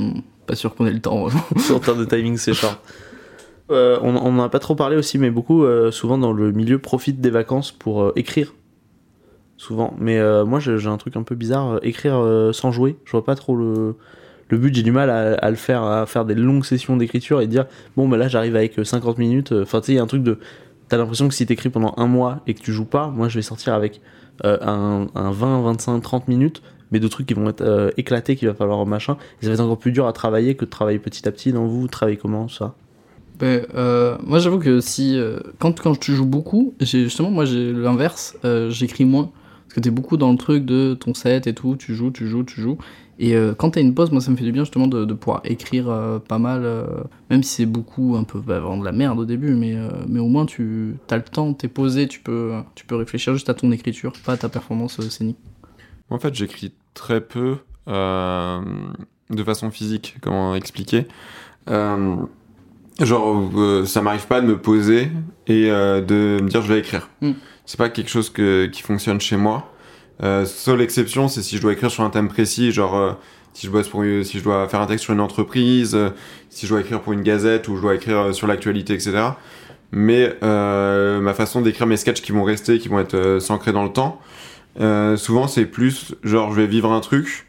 Pas 0.48 0.56
sûr 0.56 0.74
qu'on 0.74 0.88
ait 0.88 0.92
le 0.92 1.02
temps. 1.02 1.28
en 1.74 1.80
termes 1.80 2.00
de 2.00 2.06
timing, 2.06 2.38
c'est 2.38 2.54
short. 2.54 2.80
Euh, 3.70 4.00
on 4.02 4.16
on 4.16 4.40
en 4.40 4.44
a 4.44 4.50
pas 4.50 4.60
trop 4.60 4.76
parlé 4.76 4.98
aussi, 4.98 5.18
mais 5.20 5.30
beaucoup, 5.30 5.64
euh, 5.64 5.92
souvent 5.92 6.18
dans 6.18 6.34
le 6.34 6.52
milieu, 6.52 6.80
profitent 6.80 7.22
des 7.22 7.30
vacances 7.30 7.72
pour 7.72 8.02
euh, 8.04 8.12
écrire. 8.16 8.54
Souvent. 9.58 9.94
Mais 10.00 10.18
euh, 10.18 10.44
moi, 10.46 10.60
j'ai 10.60 10.88
un 10.88 10.98
truc 10.98 11.16
un 11.16 11.24
peu 11.24 11.36
bizarre. 11.36 11.80
écrire 11.84 12.16
euh, 12.18 12.52
sans 12.52 12.72
jouer, 12.72 12.98
je 13.06 13.12
vois 13.12 13.24
pas 13.24 13.36
trop 13.36 13.56
le, 13.56 13.96
le 14.52 14.58
but. 14.58 14.74
J'ai 14.74 14.84
du 14.84 14.92
mal 14.92 15.10
à, 15.10 15.50
le 15.50 15.56
faire, 15.56 15.84
à 15.84 16.06
faire 16.06 16.26
des 16.26 16.36
longues 16.36 16.66
sessions 16.66 16.98
d'écriture 16.98 17.42
et 17.42 17.48
dire 17.48 17.66
bon, 17.96 18.08
bah 18.08 18.18
là, 18.18 18.28
j'arrive 18.28 18.56
avec 18.56 18.78
euh, 18.80 18.84
50 18.84 19.18
minutes. 19.18 19.52
Enfin, 19.52 19.80
tu 19.80 19.88
sais, 19.88 19.92
il 19.94 19.96
y 19.96 20.00
a 20.00 20.04
un 20.04 20.08
truc 20.08 20.24
de. 20.24 20.40
T'as 20.88 20.98
l'impression 20.98 21.28
que 21.28 21.34
si 21.34 21.46
t'écris 21.46 21.70
pendant 21.70 21.94
un 21.98 22.08
mois 22.08 22.42
et 22.48 22.54
que 22.54 22.62
tu 22.62 22.74
joues 22.74 22.86
pas, 22.86 23.08
moi, 23.08 23.30
je 23.30 23.36
vais 23.36 23.42
sortir 23.42 23.74
avec 23.74 24.02
euh, 24.44 24.58
un, 24.62 25.08
un 25.16 25.32
20, 25.32 25.62
25, 25.62 26.02
30 26.02 26.28
minutes 26.28 26.62
mais 26.92 27.00
de 27.00 27.08
trucs 27.08 27.26
qui 27.26 27.34
vont 27.34 27.48
être 27.50 27.62
euh, 27.62 27.90
éclatés, 27.98 28.36
qu'il 28.36 28.50
va 28.50 28.54
falloir 28.54 28.86
machin. 28.86 29.18
Et 29.42 29.46
ça 29.46 29.48
va 29.48 29.54
être 29.54 29.62
encore 29.62 29.80
plus 29.80 29.94
dur 29.94 30.08
à 30.08 30.14
travailler 30.14 30.56
que 30.56 30.66
de 30.66 30.70
travailler 30.70 31.00
petit 31.00 31.26
à 31.26 31.32
petit. 31.32 31.54
Dans 31.54 31.66
vous, 31.66 31.88
travaillez 31.88 32.18
comment 32.18 32.50
ça? 32.50 32.76
Ben, 33.42 33.66
euh, 33.74 34.18
moi 34.24 34.38
j'avoue 34.38 34.60
que 34.60 34.82
si 34.82 35.18
euh, 35.18 35.40
quand, 35.58 35.80
quand 35.80 36.00
tu 36.00 36.14
joues 36.14 36.28
beaucoup, 36.28 36.76
justement 36.80 37.32
moi 37.32 37.46
j'ai 37.46 37.74
l'inverse, 37.74 38.38
euh, 38.46 38.70
j'écris 38.70 39.04
moins 39.04 39.32
parce 39.64 39.74
que 39.74 39.80
t'es 39.80 39.90
beaucoup 39.90 40.16
dans 40.16 40.32
le 40.32 40.38
truc 40.38 40.64
de 40.64 40.94
ton 40.94 41.16
set 41.16 41.48
et 41.48 41.56
tout, 41.56 41.76
tu 41.76 41.96
joues, 41.96 42.12
tu 42.12 42.28
joues, 42.28 42.44
tu 42.44 42.62
joues. 42.62 42.78
Et 43.24 43.36
euh, 43.36 43.54
quand 43.56 43.70
t'as 43.70 43.82
une 43.82 43.94
pause, 43.94 44.12
moi 44.12 44.20
ça 44.20 44.32
me 44.32 44.36
fait 44.36 44.44
du 44.44 44.52
bien 44.52 44.64
justement 44.64 44.88
de, 44.88 45.06
de 45.06 45.14
pouvoir 45.14 45.42
écrire 45.46 45.88
euh, 45.90 46.18
pas 46.18 46.40
mal, 46.40 46.64
euh, 46.66 46.88
même 47.30 47.44
si 47.44 47.58
c'est 47.58 47.66
beaucoup 47.68 48.16
un 48.18 48.24
peu 48.24 48.40
bah, 48.40 48.60
vraiment 48.60 48.78
de 48.78 48.84
la 48.84 48.92
merde 48.92 49.20
au 49.20 49.26
début, 49.26 49.54
mais 49.54 49.76
euh, 49.76 49.92
mais 50.08 50.20
au 50.20 50.28
moins 50.28 50.48
tu 50.48 50.96
as 51.08 51.18
le 51.18 51.24
temps, 51.24 51.54
t'es 51.54 51.68
posé, 51.68 52.08
tu 52.08 52.20
peux 52.20 52.54
tu 52.74 52.84
peux 52.84 52.96
réfléchir 52.96 53.34
juste 53.34 53.48
à 53.48 53.54
ton 53.54 53.72
écriture, 53.72 54.12
pas 54.26 54.34
à 54.34 54.38
ta 54.38 54.50
performance 54.50 55.00
scénique. 55.08 55.38
En 56.10 56.18
fait, 56.18 56.34
j'écris 56.34 56.74
très 56.96 57.22
peu 57.22 57.58
de 57.86 59.44
façon 59.46 59.70
physique, 59.70 60.18
comment 60.22 60.56
expliquer. 60.56 61.06
Genre, 61.68 62.26
ça 63.86 64.02
m'arrive 64.02 64.26
pas 64.28 64.42
de 64.42 64.48
me 64.48 64.58
poser 64.58 65.12
et 65.46 65.68
de 65.70 66.40
me 66.42 66.50
dire 66.50 66.64
je 66.64 66.74
vais 66.74 66.80
écrire. 66.80 67.08
Mm. 67.22 67.34
C'est 67.66 67.78
pas 67.78 67.90
quelque 67.90 68.10
chose 68.10 68.32
que, 68.32 68.66
qui 68.66 68.82
fonctionne 68.82 69.22
chez 69.22 69.38
moi. 69.38 69.72
Euh, 70.24 70.46
seule 70.46 70.82
exception, 70.82 71.28
c'est 71.28 71.42
si 71.42 71.58
je 71.58 71.62
dois 71.62 71.74
écrire 71.74 71.90
sur 71.92 72.04
un 72.04 72.10
thème 72.10 72.28
précis, 72.28 72.72
genre 72.72 72.96
euh, 72.96 73.12
si 73.54 73.66
je 73.66 73.72
bosse 73.72 73.88
pour 73.90 74.04
une- 74.04 74.24
si 74.24 74.38
je 74.40 74.44
dois 74.44 74.68
faire 74.70 74.82
un 74.82 74.86
texte 74.86 75.06
sur 75.06 75.14
une 75.14 75.20
entreprise, 75.20 75.96
euh, 75.96 76.10
si 76.50 76.66
je 76.68 76.72
dois 76.72 76.82
écrire 76.82 77.02
pour 77.02 77.14
une 77.14 77.22
gazette 77.24 77.68
ou 77.68 77.76
je 77.76 77.82
dois 77.82 77.96
écrire 77.96 78.18
euh, 78.20 78.32
sur 78.34 78.46
l'actualité, 78.48 78.94
etc. 78.94 79.18
Mais 79.92 80.36
euh, 80.44 81.20
ma 81.22 81.34
façon 81.34 81.62
d'écrire 81.62 81.88
mes 81.88 81.98
sketchs 81.98 82.22
qui 82.22 82.32
vont 82.32 82.44
rester, 82.44 82.78
qui 82.80 82.88
vont 82.88 83.00
être 83.00 83.16
euh, 83.16 83.40
s'ancrer 83.40 83.72
dans 83.74 83.84
le 83.84 83.92
temps, 83.92 84.22
euh, 84.80 85.18
souvent, 85.18 85.48
c'est 85.48 85.66
plus 85.66 86.14
genre 86.24 86.52
je 86.52 86.62
vais 86.62 86.68
vivre 86.68 86.92
un 86.92 87.00
truc 87.02 87.48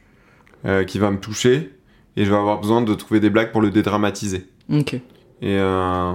euh, 0.65 0.85
qui 0.85 0.99
va 0.99 1.11
me 1.11 1.19
toucher 1.19 1.71
et 2.17 2.25
je 2.25 2.31
vais 2.31 2.37
avoir 2.37 2.59
besoin 2.61 2.81
de 2.83 2.95
trouver 2.95 3.21
des 3.21 3.31
blagues 3.31 3.53
pour 3.53 3.61
le 3.61 3.71
dédramatiser. 3.71 4.47
Ok. 4.73 4.95
Et, 4.95 5.03
euh, 5.43 6.15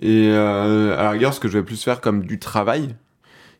et 0.00 0.28
euh, 0.28 0.96
à 0.98 1.02
la 1.04 1.10
rigueur, 1.10 1.34
ce 1.34 1.40
que 1.40 1.48
je 1.48 1.58
vais 1.58 1.64
plus 1.64 1.82
faire 1.82 2.00
comme 2.00 2.24
du 2.24 2.38
travail, 2.38 2.94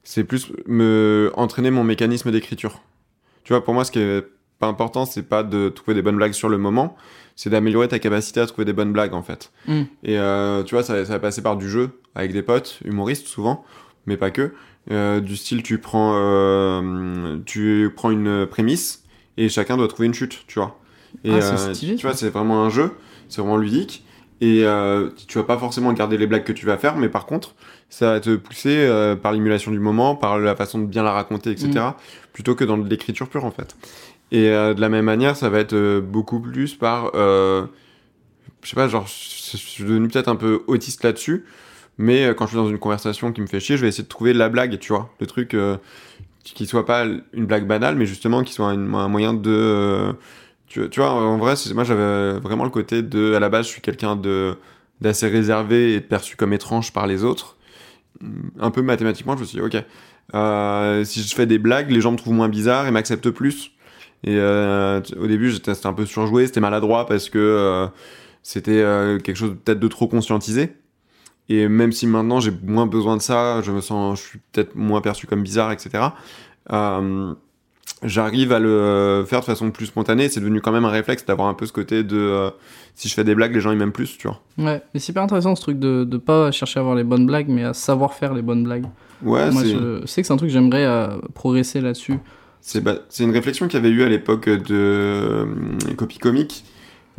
c'est 0.04 0.24
plus 0.24 0.52
me 0.66 1.32
entraîner 1.34 1.70
mon 1.70 1.82
mécanisme 1.82 2.30
d'écriture. 2.30 2.82
Tu 3.42 3.52
vois, 3.52 3.64
pour 3.64 3.74
moi, 3.74 3.84
ce 3.84 3.90
qui 3.90 3.98
est 3.98 4.24
pas 4.58 4.66
important, 4.66 5.06
c'est 5.06 5.22
pas 5.22 5.42
de 5.42 5.68
trouver 5.70 5.94
des 5.94 6.02
bonnes 6.02 6.16
blagues 6.16 6.32
sur 6.32 6.48
le 6.48 6.58
moment, 6.58 6.96
c'est 7.34 7.50
d'améliorer 7.50 7.88
ta 7.88 7.98
capacité 7.98 8.40
à 8.40 8.46
trouver 8.46 8.64
des 8.64 8.72
bonnes 8.72 8.92
blagues 8.92 9.14
en 9.14 9.22
fait. 9.22 9.50
Mm. 9.66 9.82
Et 10.04 10.18
euh, 10.18 10.62
tu 10.62 10.74
vois, 10.74 10.84
ça, 10.84 11.04
ça 11.04 11.14
va 11.14 11.18
passer 11.18 11.42
par 11.42 11.56
du 11.56 11.68
jeu 11.68 12.00
avec 12.14 12.32
des 12.32 12.42
potes, 12.42 12.78
humoristes 12.84 13.26
souvent, 13.26 13.64
mais 14.06 14.16
pas 14.16 14.30
que. 14.30 14.52
Euh, 14.90 15.20
du 15.20 15.36
style, 15.36 15.62
tu 15.62 15.78
prends, 15.78 16.12
euh, 16.14 17.38
tu 17.46 17.90
prends 17.96 18.10
une 18.10 18.46
prémisse 18.46 19.04
et 19.38 19.48
chacun 19.48 19.76
doit 19.76 19.88
trouver 19.88 20.06
une 20.06 20.14
chute, 20.14 20.44
tu 20.46 20.58
vois. 20.58 20.78
Et 21.24 21.32
Ah, 21.32 21.40
c'est 21.40 21.74
stylé, 21.74 21.96
tu 21.96 22.06
vois, 22.06 22.14
c'est 22.14 22.28
vraiment 22.28 22.64
un 22.64 22.70
jeu, 22.70 22.90
c'est 23.28 23.40
vraiment 23.40 23.56
ludique. 23.56 24.04
Et 24.40 24.66
tu 25.26 25.38
vas 25.38 25.44
pas 25.44 25.56
forcément 25.56 25.92
garder 25.94 26.18
les 26.18 26.26
blagues 26.26 26.44
que 26.44 26.52
tu 26.52 26.66
vas 26.66 26.76
faire, 26.76 26.96
mais 26.96 27.08
par 27.08 27.24
contre, 27.24 27.54
ça 27.90 28.12
va 28.12 28.20
te 28.20 28.36
pousser 28.36 28.76
euh, 28.76 29.16
par 29.16 29.32
l'émulation 29.32 29.70
du 29.70 29.78
moment, 29.78 30.16
par 30.16 30.38
la 30.38 30.56
façon 30.56 30.78
de 30.78 30.86
bien 30.86 31.02
la 31.02 31.12
raconter, 31.12 31.50
etc. 31.50 31.68
Mm. 31.70 31.94
Plutôt 32.32 32.54
que 32.54 32.64
dans 32.64 32.76
de 32.78 32.88
l'écriture 32.88 33.28
pure, 33.28 33.44
en 33.44 33.50
fait. 33.50 33.76
Et 34.32 34.48
euh, 34.48 34.74
de 34.74 34.80
la 34.80 34.88
même 34.88 35.04
manière, 35.04 35.36
ça 35.36 35.48
va 35.48 35.60
être 35.60 35.74
euh, 35.74 36.00
beaucoup 36.00 36.40
plus 36.40 36.74
par... 36.74 37.10
je 37.14 37.68
sais 38.64 38.74
pas, 38.76 38.88
genre, 38.88 39.06
je 39.06 39.56
suis 39.56 39.84
devenu 39.84 40.08
peut-être 40.08 40.28
un 40.28 40.36
peu 40.36 40.62
autiste 40.66 41.04
là-dessus, 41.04 41.44
mais 41.98 42.34
quand 42.36 42.46
je 42.46 42.50
suis 42.50 42.56
dans 42.58 42.68
une 42.68 42.78
conversation 42.78 43.32
qui 43.32 43.40
me 43.40 43.46
fait 43.46 43.60
chier, 43.60 43.76
je 43.76 43.82
vais 43.82 43.88
essayer 43.88 44.04
de 44.04 44.08
trouver 44.08 44.32
la 44.32 44.48
blague, 44.48 44.78
tu 44.78 44.92
vois. 44.92 45.10
Le 45.20 45.26
truc 45.26 45.54
qui 46.42 46.66
soit 46.66 46.84
pas 46.86 47.04
une 47.04 47.46
blague 47.46 47.66
banale, 47.66 47.96
mais 47.96 48.06
justement 48.06 48.42
qui 48.42 48.52
soit 48.52 48.74
une- 48.74 48.94
un 48.94 49.08
moyen 49.08 49.32
de. 49.34 50.12
tu, 50.66 50.88
tu 50.90 51.00
vois, 51.00 51.10
en 51.12 51.38
vrai, 51.38 51.54
moi 51.74 51.84
j'avais 51.84 52.38
vraiment 52.40 52.64
le 52.64 52.70
côté 52.70 53.02
de. 53.02 53.34
À 53.34 53.40
la 53.40 53.48
base, 53.48 53.66
je 53.66 53.70
suis 53.70 53.80
quelqu'un 53.80 54.16
de 54.16 54.56
d'assez 55.00 55.28
réservé 55.28 55.94
et 55.94 56.00
perçu 56.00 56.36
comme 56.36 56.52
étrange 56.52 56.92
par 56.92 57.06
les 57.06 57.24
autres. 57.24 57.53
Un 58.60 58.70
peu 58.70 58.82
mathématiquement, 58.82 59.34
je 59.36 59.40
me 59.40 59.44
suis 59.44 59.58
dit, 59.58 59.64
ok, 59.64 59.84
euh, 60.34 61.04
si 61.04 61.22
je 61.22 61.34
fais 61.34 61.46
des 61.46 61.58
blagues, 61.58 61.90
les 61.90 62.00
gens 62.00 62.12
me 62.12 62.16
trouvent 62.16 62.34
moins 62.34 62.48
bizarre 62.48 62.86
et 62.86 62.90
m'acceptent 62.90 63.30
plus. 63.30 63.72
Et 64.22 64.36
euh, 64.38 65.00
au 65.20 65.26
début, 65.26 65.52
c'était 65.52 65.86
un 65.86 65.92
peu 65.92 66.06
surjoué, 66.06 66.46
c'était 66.46 66.60
maladroit 66.60 67.06
parce 67.06 67.28
que 67.28 67.38
euh, 67.38 67.86
c'était 68.42 68.82
quelque 69.22 69.36
chose 69.36 69.56
peut-être 69.64 69.80
de 69.80 69.88
trop 69.88 70.08
conscientisé. 70.08 70.76
Et 71.50 71.68
même 71.68 71.92
si 71.92 72.06
maintenant 72.06 72.40
j'ai 72.40 72.52
moins 72.62 72.86
besoin 72.86 73.18
de 73.18 73.22
ça, 73.22 73.60
je 73.60 73.70
me 73.70 73.82
sens, 73.82 74.18
je 74.18 74.24
suis 74.26 74.38
peut-être 74.52 74.74
moins 74.76 75.02
perçu 75.02 75.26
comme 75.26 75.42
bizarre, 75.42 75.72
etc. 75.72 76.04
J'arrive 78.02 78.52
à 78.52 78.58
le 78.58 79.24
faire 79.26 79.40
de 79.40 79.44
façon 79.44 79.70
plus 79.70 79.86
spontanée. 79.86 80.28
C'est 80.28 80.40
devenu 80.40 80.60
quand 80.60 80.72
même 80.72 80.84
un 80.84 80.90
réflexe 80.90 81.24
d'avoir 81.24 81.48
un 81.48 81.54
peu 81.54 81.64
ce 81.64 81.72
côté 81.72 82.02
de 82.02 82.18
euh, 82.18 82.50
si 82.94 83.08
je 83.08 83.14
fais 83.14 83.24
des 83.24 83.34
blagues, 83.34 83.54
les 83.54 83.60
gens 83.60 83.70
ils 83.72 83.78
m'aiment 83.78 83.92
plus, 83.92 84.18
tu 84.18 84.28
vois. 84.28 84.40
Ouais, 84.58 84.82
mais 84.92 85.00
c'est 85.00 85.10
hyper 85.12 85.22
intéressant 85.22 85.54
ce 85.56 85.62
truc 85.62 85.78
de, 85.78 86.04
de 86.04 86.16
pas 86.18 86.50
chercher 86.50 86.78
à 86.78 86.82
avoir 86.82 86.96
les 86.96 87.04
bonnes 87.04 87.26
blagues, 87.26 87.48
mais 87.48 87.64
à 87.64 87.72
savoir 87.72 88.12
faire 88.14 88.34
les 88.34 88.42
bonnes 88.42 88.64
blagues. 88.64 88.84
Ouais, 89.22 89.50
Moi, 89.50 89.62
c'est 89.62 89.70
je 89.70 90.02
sais 90.06 90.20
que 90.20 90.26
c'est 90.26 90.32
un 90.34 90.36
truc 90.36 90.50
que 90.50 90.52
j'aimerais 90.52 90.84
euh, 90.84 91.16
progresser 91.34 91.80
là-dessus. 91.80 92.18
c'est 92.60 92.82
bah, 92.82 92.96
une 93.20 93.30
réflexion 93.32 93.68
qu'il 93.68 93.78
y 93.80 93.82
avait 93.82 93.94
eu 93.94 94.02
à 94.02 94.08
l'époque 94.08 94.48
de 94.50 94.74
euh, 94.74 95.46
Copy 95.96 96.18
Comique 96.18 96.64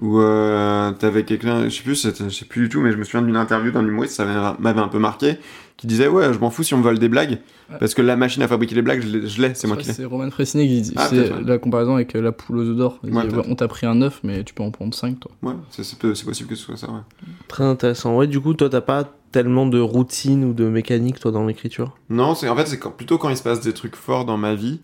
où 0.01 0.19
euh, 0.19 0.91
t'avais 0.91 1.23
quelqu'un, 1.23 1.65
je 1.65 1.69
sais 1.69 1.83
plus, 1.83 2.01
je 2.05 2.29
sais 2.29 2.45
plus 2.45 2.63
du 2.63 2.69
tout, 2.69 2.81
mais 2.81 2.91
je 2.91 2.97
me 2.97 3.03
souviens 3.03 3.21
d'une 3.21 3.37
interview 3.37 3.71
d'un 3.71 3.85
humoriste, 3.85 4.15
ça 4.15 4.25
m'avait- 4.59 4.79
un 4.81 4.87
peu 4.89 4.99
marqué, 4.99 5.37
qui 5.77 5.87
disait 5.87 6.07
ouais, 6.07 6.33
je 6.33 6.39
m'en 6.39 6.49
fous 6.49 6.63
si 6.63 6.73
on 6.73 6.77
me 6.79 6.83
vole 6.83 6.99
des 6.99 7.07
blagues, 7.09 7.39
parce 7.79 7.93
que 7.93 8.01
la 8.01 8.15
machine 8.17 8.43
à 8.43 8.47
fabriquer 8.49 8.75
les 8.75 8.81
blagues, 8.81 9.01
je 9.01 9.41
l'ai- 9.41 9.55
c'est 9.55 9.67
moi 9.67 9.77
qui 9.77 9.87
l'ai. 9.87 9.93
C'est 9.93 10.03
Roman 10.05 10.29
Fressinet 10.29 10.67
qui 10.67 10.81
dit 10.81 10.93
Ah, 10.97 11.07
c'est 11.09 11.31
ouais. 11.31 11.43
la 11.45 11.57
comparaison 11.57 11.95
avec 11.95 12.13
euh, 12.15 12.21
la 12.21 12.31
poule 12.33 12.57
aux 12.57 12.63
œufs 12.69 12.75
d'or. 12.75 12.99
Ouais, 13.03 13.11
on 13.47 13.55
t'a 13.55 13.67
pris 13.69 13.85
un 13.87 14.01
œuf, 14.01 14.19
mais 14.23 14.43
tu 14.43 14.53
peux 14.53 14.63
en 14.63 14.71
prendre 14.71 14.93
5 14.93 15.19
toi. 15.19 15.31
Ouais, 15.41 15.53
c'est 15.71 15.97
possible 15.97 16.49
que 16.49 16.55
ce 16.55 16.63
soit 16.65 16.77
ça, 16.77 16.87
ouais. 16.87 16.99
Très 17.47 17.63
intéressant. 17.63 18.17
Ouais, 18.17 18.27
du 18.27 18.39
coup, 18.41 18.53
toi, 18.53 18.69
t'as 18.69 18.81
pas 18.81 19.09
tellement 19.31 19.65
de 19.65 19.79
routine 19.79 20.43
ou 20.43 20.53
de 20.53 20.65
mécanique, 20.65 21.19
toi, 21.19 21.31
dans 21.31 21.45
l'écriture? 21.45 21.97
Non, 22.09 22.35
c'est 22.35 22.47
en 22.49 22.55
fait 22.55 22.67
c'est 22.67 22.79
plutôt 22.95 23.17
quand 23.17 23.29
il 23.29 23.37
se 23.37 23.43
passe 23.43 23.61
des 23.61 23.73
trucs 23.73 23.95
forts 23.95 24.25
dans 24.25 24.37
ma 24.37 24.55
vie 24.55 24.81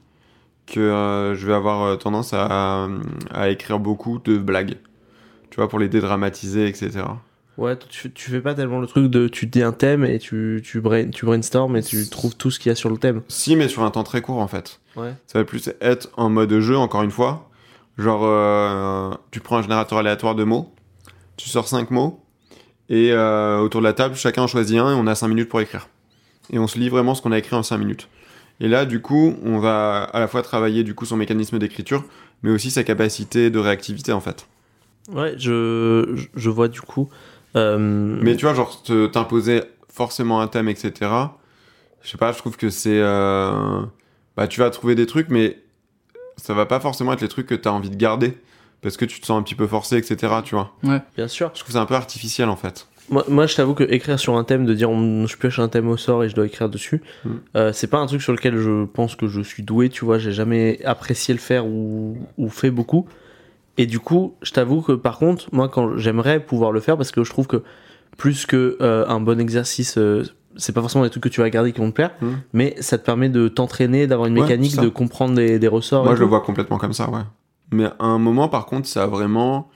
que 0.67 0.79
euh, 0.79 1.35
je 1.35 1.45
vais 1.47 1.53
avoir 1.53 1.97
tendance 1.97 2.33
à, 2.33 2.87
à 3.31 3.49
écrire 3.49 3.79
beaucoup 3.79 4.19
de 4.23 4.37
blagues. 4.37 4.75
Tu 5.51 5.57
vois, 5.57 5.69
pour 5.69 5.77
les 5.77 5.89
dédramatiser, 5.89 6.67
etc. 6.67 7.03
Ouais, 7.57 7.77
tu, 7.77 8.11
tu 8.11 8.31
fais 8.31 8.41
pas 8.41 8.55
tellement 8.55 8.79
le 8.79 8.87
truc 8.87 9.07
de 9.07 9.27
tu 9.27 9.45
dis 9.45 9.61
un 9.61 9.73
thème 9.73 10.03
et 10.03 10.17
tu, 10.17 10.63
tu, 10.65 10.81
brain, 10.81 11.09
tu 11.09 11.25
brainstorm 11.25 11.75
et 11.75 11.83
tu 11.83 12.09
trouves 12.09 12.35
tout 12.35 12.49
ce 12.49 12.59
qu'il 12.59 12.69
y 12.69 12.73
a 12.73 12.75
sur 12.75 12.89
le 12.89 12.97
thème. 12.97 13.21
Si, 13.27 13.55
mais 13.55 13.67
sur 13.67 13.83
un 13.83 13.91
temps 13.91 14.03
très 14.03 14.21
court 14.21 14.39
en 14.39 14.47
fait. 14.47 14.79
Ouais. 14.95 15.13
Ça 15.27 15.39
va 15.39 15.45
plus 15.45 15.69
être 15.81 16.09
en 16.17 16.29
mode 16.29 16.59
jeu, 16.59 16.77
encore 16.77 17.03
une 17.03 17.11
fois. 17.11 17.49
Genre, 17.97 18.21
euh, 18.23 19.11
tu 19.31 19.41
prends 19.41 19.57
un 19.57 19.61
générateur 19.61 19.99
aléatoire 19.99 20.33
de 20.33 20.43
mots, 20.43 20.73
tu 21.37 21.49
sors 21.49 21.67
5 21.67 21.91
mots, 21.91 22.23
et 22.89 23.11
euh, 23.11 23.59
autour 23.59 23.81
de 23.81 23.85
la 23.85 23.93
table, 23.93 24.15
chacun 24.15 24.43
en 24.43 24.47
choisit 24.47 24.79
un 24.79 24.91
et 24.91 24.95
on 24.95 25.05
a 25.05 25.15
5 25.15 25.27
minutes 25.27 25.49
pour 25.49 25.61
écrire. 25.61 25.87
Et 26.51 26.59
on 26.59 26.67
se 26.67 26.79
lit 26.79 26.89
vraiment 26.89 27.15
ce 27.15 27.21
qu'on 27.21 27.31
a 27.31 27.37
écrit 27.37 27.55
en 27.55 27.63
5 27.63 27.77
minutes. 27.77 28.07
Et 28.59 28.67
là, 28.67 28.85
du 28.85 29.01
coup, 29.01 29.35
on 29.43 29.59
va 29.59 30.03
à 30.03 30.19
la 30.19 30.27
fois 30.27 30.41
travailler 30.41 30.83
du 30.83 30.95
coup 30.95 31.05
son 31.05 31.17
mécanisme 31.17 31.59
d'écriture, 31.59 32.03
mais 32.43 32.51
aussi 32.51 32.71
sa 32.71 32.83
capacité 32.83 33.49
de 33.49 33.59
réactivité 33.59 34.13
en 34.13 34.21
fait. 34.21 34.47
Ouais, 35.11 35.33
je, 35.37 36.25
je- 36.35 36.49
vois 36.49 36.67
du 36.67 36.81
coup. 36.81 37.09
Euh, 37.55 37.77
Mais 38.21 38.35
tu 38.35 38.45
vois, 38.45 38.53
genre, 38.53 38.81
te- 38.83 39.07
t'imposer 39.07 39.61
forcément 39.91 40.41
un 40.41 40.47
thème, 40.47 40.69
etc. 40.69 41.11
Je 42.01 42.09
sais 42.09 42.17
pas, 42.17 42.31
je 42.31 42.37
trouve 42.37 42.57
que 42.57 42.69
c'est. 42.69 42.99
euh, 43.01 43.81
Bah, 44.37 44.47
tu 44.47 44.59
vas 44.59 44.69
trouver 44.69 44.95
des 44.95 45.05
trucs, 45.05 45.29
mais 45.29 45.57
ça 46.37 46.53
va 46.53 46.65
pas 46.65 46.79
forcément 46.79 47.13
être 47.13 47.21
les 47.21 47.27
trucs 47.27 47.47
que 47.47 47.55
t'as 47.55 47.71
envie 47.71 47.89
de 47.89 47.95
garder. 47.97 48.37
Parce 48.81 48.97
que 48.97 49.05
tu 49.05 49.19
te 49.21 49.25
sens 49.27 49.39
un 49.39 49.43
petit 49.43 49.53
peu 49.55 49.67
forcé, 49.67 49.97
etc. 49.97 50.35
Tu 50.43 50.55
vois. 50.55 50.71
bien 51.15 51.27
sûr. 51.27 51.51
Je 51.53 51.59
trouve 51.59 51.73
ça 51.73 51.81
un 51.81 51.85
peu 51.85 51.93
artificiel 51.95 52.49
en 52.49 52.55
fait. 52.55 52.87
Moi, 53.09 53.23
moi, 53.27 53.45
je 53.45 53.55
t'avoue 53.55 53.73
que 53.75 53.83
écrire 53.83 54.17
sur 54.19 54.37
un 54.37 54.43
thème, 54.43 54.65
de 54.65 54.73
dire 54.73 54.89
on, 54.89 55.27
je 55.27 55.37
pioche 55.37 55.59
un 55.59 55.67
thème 55.67 55.87
au 55.89 55.97
sort 55.97 56.23
et 56.23 56.29
je 56.29 56.35
dois 56.35 56.45
écrire 56.45 56.69
dessus, 56.69 57.01
Mm. 57.25 57.29
euh, 57.57 57.73
c'est 57.73 57.87
pas 57.87 57.97
un 57.99 58.05
truc 58.07 58.21
sur 58.21 58.31
lequel 58.31 58.57
je 58.57 58.85
pense 58.85 59.15
que 59.15 59.27
je 59.27 59.41
suis 59.41 59.61
doué, 59.63 59.89
tu 59.89 60.05
vois. 60.05 60.17
J'ai 60.17 60.31
jamais 60.31 60.79
apprécié 60.85 61.33
le 61.33 61.39
faire 61.39 61.65
ou, 61.67 62.17
ou 62.37 62.49
fait 62.49 62.71
beaucoup. 62.71 63.07
Et 63.77 63.85
du 63.85 63.99
coup, 63.99 64.35
je 64.41 64.51
t'avoue 64.51 64.81
que 64.81 64.91
par 64.91 65.17
contre, 65.17 65.45
moi, 65.51 65.69
quand 65.69 65.97
j'aimerais 65.97 66.39
pouvoir 66.39 66.71
le 66.71 66.79
faire, 66.79 66.97
parce 66.97 67.11
que 67.11 67.23
je 67.23 67.29
trouve 67.29 67.47
que 67.47 67.63
plus 68.17 68.45
que 68.45 68.77
euh, 68.81 69.05
un 69.07 69.19
bon 69.21 69.39
exercice, 69.39 69.97
euh, 69.97 70.23
c'est 70.57 70.73
pas 70.73 70.81
forcément 70.81 71.03
des 71.05 71.09
trucs 71.09 71.23
que 71.23 71.29
tu 71.29 71.39
vas 71.41 71.49
garder 71.49 71.71
qui 71.71 71.79
vont 71.79 71.89
te 71.89 71.95
plaire, 71.95 72.11
Mm. 72.21 72.27
mais 72.53 72.75
ça 72.81 72.97
te 72.97 73.05
permet 73.05 73.29
de 73.29 73.47
t'entraîner, 73.47 74.05
d'avoir 74.07 74.27
une 74.27 74.35
Ouais, 74.37 74.41
mécanique, 74.43 74.75
de 74.77 74.89
comprendre 74.89 75.35
des, 75.35 75.57
des 75.59 75.67
ressorts. 75.69 76.03
Moi, 76.03 76.15
je 76.15 76.19
le 76.21 76.25
vois 76.27 76.41
complètement 76.41 76.77
comme 76.77 76.93
ça, 76.93 77.09
ouais. 77.09 77.21
Mais 77.71 77.85
à 77.85 78.05
un 78.05 78.17
moment, 78.19 78.49
par 78.49 78.65
contre, 78.65 78.87
ça 78.87 79.03
a 79.03 79.07
vraiment. 79.07 79.69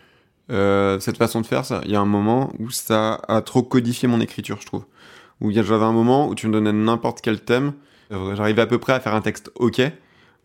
euh, 0.51 0.99
cette 0.99 1.17
façon 1.17 1.41
de 1.41 1.45
faire, 1.47 1.65
ça. 1.65 1.81
Il 1.85 1.91
y 1.91 1.95
a 1.95 1.99
un 2.01 2.05
moment 2.05 2.51
où 2.59 2.69
ça 2.69 3.19
a 3.27 3.41
trop 3.41 3.63
codifié 3.63 4.07
mon 4.07 4.19
écriture, 4.21 4.57
je 4.61 4.65
trouve. 4.67 4.85
Où 5.41 5.51
j'avais 5.51 5.73
un 5.83 5.91
moment 5.91 6.27
où 6.27 6.35
tu 6.35 6.45
me 6.47 6.53
donnais 6.53 6.71
n'importe 6.71 7.21
quel 7.21 7.39
thème. 7.39 7.73
J'arrivais 8.11 8.61
à 8.61 8.67
peu 8.67 8.77
près 8.77 8.93
à 8.93 8.99
faire 8.99 9.15
un 9.15 9.21
texte 9.21 9.51
ok, 9.55 9.81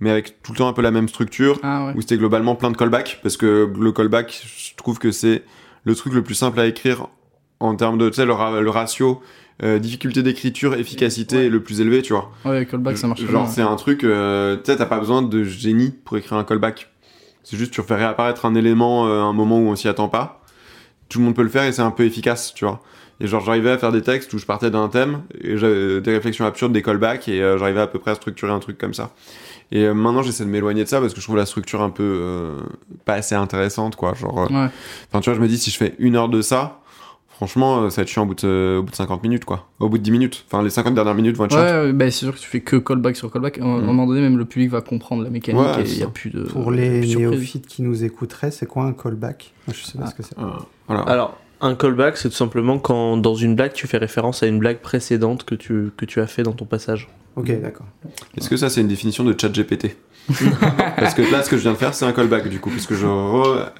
mais 0.00 0.10
avec 0.10 0.42
tout 0.42 0.52
le 0.52 0.58
temps 0.58 0.68
un 0.68 0.72
peu 0.72 0.82
la 0.82 0.90
même 0.90 1.08
structure. 1.08 1.58
Ah 1.62 1.86
ouais. 1.86 1.92
où 1.96 2.00
c'était 2.00 2.16
globalement 2.18 2.54
plein 2.56 2.70
de 2.70 2.76
callbacks, 2.76 3.20
parce 3.22 3.36
que 3.36 3.70
le 3.78 3.92
callback, 3.92 4.42
je 4.56 4.74
trouve 4.76 4.98
que 4.98 5.10
c'est 5.12 5.42
le 5.84 5.94
truc 5.94 6.12
le 6.14 6.22
plus 6.22 6.34
simple 6.34 6.58
à 6.60 6.66
écrire 6.66 7.06
en 7.60 7.74
termes 7.76 7.98
de, 7.98 8.08
tu 8.08 8.16
sais, 8.16 8.26
le, 8.26 8.32
ra- 8.32 8.60
le 8.60 8.70
ratio 8.70 9.22
euh, 9.62 9.78
difficulté 9.78 10.22
d'écriture, 10.22 10.74
efficacité 10.74 11.36
Ouais. 11.36 11.46
est 11.46 11.48
le 11.50 11.62
plus 11.62 11.80
élevé, 11.82 12.00
tu 12.02 12.14
vois. 12.14 12.32
Ouais, 12.46 12.64
callback 12.66 12.96
ça 12.96 13.06
marche 13.06 13.20
Genre, 13.24 13.46
c'est 13.48 13.60
un 13.60 13.76
truc, 13.76 14.04
euh, 14.04 14.56
tu 14.56 14.62
sais, 14.72 14.76
t'as 14.78 14.86
pas 14.86 14.98
besoin 14.98 15.20
de 15.22 15.44
génie 15.44 15.90
pour 16.04 16.16
écrire 16.16 16.38
un 16.38 16.44
callback. 16.44 16.88
C'est 17.44 17.56
juste, 17.58 17.70
tu 17.72 17.80
refais 17.80 17.94
réapparaître 17.96 18.44
un 18.46 18.54
élément 18.54 19.06
euh, 19.06 19.20
un 19.20 19.32
moment 19.34 19.58
où 19.58 19.68
on 19.68 19.76
s'y 19.76 19.88
attend 19.88 20.08
pas. 20.08 20.42
Tout 21.10 21.18
le 21.18 21.24
monde 21.26 21.34
peut 21.34 21.42
le 21.42 21.48
faire 21.48 21.64
et 21.64 21.72
c'est 21.72 21.82
un 21.82 21.90
peu 21.90 22.04
efficace, 22.04 22.54
tu 22.54 22.64
vois. 22.64 22.82
Et 23.22 23.26
genre, 23.26 23.42
j'arrivais 23.42 23.70
à 23.70 23.76
faire 23.76 23.92
des 23.92 24.00
textes 24.00 24.32
où 24.32 24.38
je 24.38 24.46
partais 24.46 24.70
d'un 24.70 24.88
thème, 24.88 25.22
et 25.42 25.58
j'avais 25.58 26.00
des 26.00 26.12
réflexions 26.14 26.46
absurdes, 26.46 26.72
des 26.72 26.80
callbacks, 26.82 27.28
et 27.28 27.42
euh, 27.42 27.58
j'arrivais 27.58 27.80
à 27.82 27.86
peu 27.86 27.98
près 27.98 28.12
à 28.12 28.14
structurer 28.14 28.52
un 28.52 28.60
truc 28.60 28.78
comme 28.78 28.94
ça. 28.94 29.10
Et 29.72 29.84
euh, 29.84 29.94
maintenant, 29.94 30.22
j'essaie 30.22 30.44
de 30.44 30.48
m'éloigner 30.50 30.82
de 30.84 30.88
ça 30.88 31.00
parce 31.00 31.14
que 31.14 31.20
je 31.20 31.24
trouve 31.26 31.36
la 31.36 31.46
structure 31.46 31.80
un 31.82 31.90
peu 31.90 32.02
euh, 32.02 32.56
pas 33.04 33.14
assez 33.14 33.34
intéressante, 33.34 33.94
quoi. 33.96 34.14
Genre, 34.14 34.40
euh, 34.40 34.46
Ouais. 34.46 34.68
enfin, 35.08 35.20
tu 35.20 35.30
vois, 35.30 35.34
je 35.34 35.40
me 35.40 35.46
dis, 35.48 35.58
si 35.58 35.70
je 35.70 35.76
fais 35.76 35.94
une 35.98 36.16
heure 36.16 36.28
de 36.28 36.42
ça, 36.42 36.80
franchement, 37.28 37.82
euh, 37.82 37.88
ça 37.90 37.96
va 37.96 38.02
être 38.02 38.08
chiant 38.08 38.24
au 38.24 38.26
bout, 38.26 38.34
de, 38.34 38.76
au 38.80 38.82
bout 38.82 38.90
de 38.90 38.96
50 38.96 39.22
minutes, 39.22 39.44
quoi. 39.44 39.68
Au 39.78 39.88
bout 39.88 39.98
de 39.98 40.02
10 40.02 40.10
minutes. 40.10 40.44
Enfin, 40.50 40.62
les 40.64 40.70
50 40.70 40.94
dernières 40.94 41.14
minutes 41.14 41.36
vont 41.36 41.44
être 41.44 41.54
Ouais, 41.56 41.68
chiantes. 41.68 41.84
ouais, 41.86 41.92
bah, 41.92 42.04
c'est 42.06 42.10
sûr 42.24 42.34
que 42.34 42.40
tu 42.40 42.48
fais 42.48 42.60
que 42.60 42.76
callback 42.76 43.16
sur 43.16 43.30
callback. 43.30 43.58
À 43.58 43.64
un- 43.64 43.78
Mm. 43.80 43.84
moment 43.84 44.06
donné, 44.06 44.20
même 44.20 44.38
le 44.38 44.44
public 44.44 44.70
va 44.70 44.80
comprendre 44.80 45.22
la 45.22 45.30
mécanique 45.30 45.60
Ouais, 45.62 45.78
et 45.78 45.82
il 45.82 45.86
c'est 45.88 46.00
y 46.00 46.02
a 46.02 46.08
plus 46.08 46.30
de. 46.30 46.42
Pour 46.42 46.70
les 46.72 47.00
plus 47.00 47.16
néophytes 47.16 47.66
qui 47.66 47.82
nous 47.82 48.02
écouteraient, 48.04 48.50
c'est 48.50 48.66
quoi 48.66 48.84
un 48.84 48.92
callback? 48.92 49.52
Moi, 49.68 49.74
Je 49.78 49.84
sais 49.84 49.96
pas 49.98 50.04
Ah. 50.06 50.10
ce 50.10 50.14
que 50.16 50.22
c'est. 50.24 50.36
Euh, 50.38 50.46
voilà. 50.88 51.02
Alors, 51.02 51.38
un 51.60 51.74
callback, 51.76 52.16
c'est 52.16 52.28
tout 52.28 52.34
simplement 52.34 52.78
quand 52.80 53.16
dans 53.18 53.36
une 53.36 53.54
blague, 53.54 53.72
tu 53.72 53.86
fais 53.86 53.98
référence 53.98 54.42
à 54.42 54.46
une 54.46 54.58
blague 54.58 54.78
précédente 54.78 55.44
que 55.44 55.54
tu, 55.54 55.90
que 55.96 56.04
tu 56.06 56.20
as 56.20 56.26
fait 56.26 56.42
dans 56.42 56.52
ton 56.52 56.64
passage. 56.64 57.08
Ok, 57.36 57.60
d'accord. 57.60 57.86
Est-ce 58.36 58.48
que 58.50 58.56
ça, 58.56 58.68
c'est 58.68 58.80
une 58.80 58.88
définition 58.88 59.24
de 59.24 59.34
chat 59.38 59.48
GPT 59.48 59.96
Parce 60.96 61.14
que 61.14 61.22
là, 61.32 61.42
ce 61.42 61.50
que 61.50 61.56
je 61.56 61.62
viens 61.62 61.72
de 61.72 61.76
faire, 61.76 61.94
c'est 61.94 62.04
un 62.04 62.12
callback, 62.12 62.48
du 62.48 62.60
coup, 62.60 62.70
puisque 62.70 62.94
je 62.94 63.06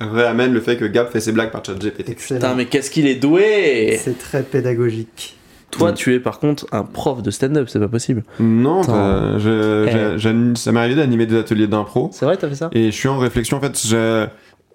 réamène 0.00 0.52
le 0.52 0.60
fait 0.60 0.76
que 0.76 0.84
Gab 0.84 1.08
fait 1.10 1.20
ses 1.20 1.32
blagues 1.32 1.50
par 1.50 1.64
chat 1.64 1.74
GPT. 1.74 2.08
Excellent. 2.10 2.40
Putain, 2.40 2.54
mais 2.54 2.66
qu'est-ce 2.66 2.90
qu'il 2.90 3.06
est 3.06 3.16
doué 3.16 3.98
C'est 4.02 4.18
très 4.18 4.42
pédagogique. 4.42 5.36
Toi, 5.70 5.92
tu 5.92 6.14
es 6.14 6.18
par 6.20 6.40
contre 6.40 6.66
un 6.72 6.82
prof 6.82 7.22
de 7.22 7.30
stand-up, 7.30 7.68
c'est 7.68 7.78
pas 7.78 7.86
possible. 7.86 8.24
Non, 8.40 8.80
bah, 8.80 9.38
je- 9.38 10.16
Eh. 10.16 10.56
ça 10.56 10.72
m'est 10.72 10.80
arrivé 10.80 10.96
d'animer 10.96 11.26
des 11.26 11.38
ateliers 11.38 11.68
d'impro. 11.68 12.10
C'est 12.12 12.24
vrai, 12.24 12.36
t'as 12.36 12.48
fait 12.48 12.56
ça? 12.56 12.70
Et 12.72 12.86
je 12.86 12.96
suis 12.96 13.06
en 13.08 13.18
réflexion, 13.18 13.58
en 13.58 13.60
fait, 13.60 13.80
j'ai- 13.86 14.24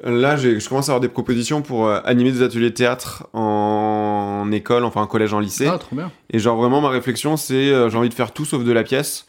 là, 0.06 0.36
je 0.38 0.68
commence 0.68 0.90
à 0.90 0.92
avoir 0.92 1.02
des 1.02 1.10
propositions 1.10 1.62
pour 1.62 1.88
euh, 1.88 2.00
animer 2.06 2.32
des 2.32 2.42
ateliers 2.42 2.70
de 2.70 2.76
théâtre 2.76 3.28
en 3.34 4.50
école, 4.52 4.84
enfin 4.84 5.02
en 5.02 5.08
collège, 5.08 5.34
en 5.34 5.40
lycée. 5.40 5.68
Ah, 5.68 5.78
trop 5.78 5.96
bien. 5.96 6.12
Et 6.32 6.40
genre, 6.40 6.58
vraiment, 6.58 6.82
ma 6.82 6.90
réflexion, 6.90 7.38
c'est 7.38 7.70
euh, 7.70 7.90
j'ai 7.90 7.98
envie 7.98 8.10
de 8.10 8.14
faire 8.14 8.32
tout 8.32 8.46
sauf 8.46 8.64
de 8.64 8.72
la 8.72 8.84
pièce. 8.84 9.26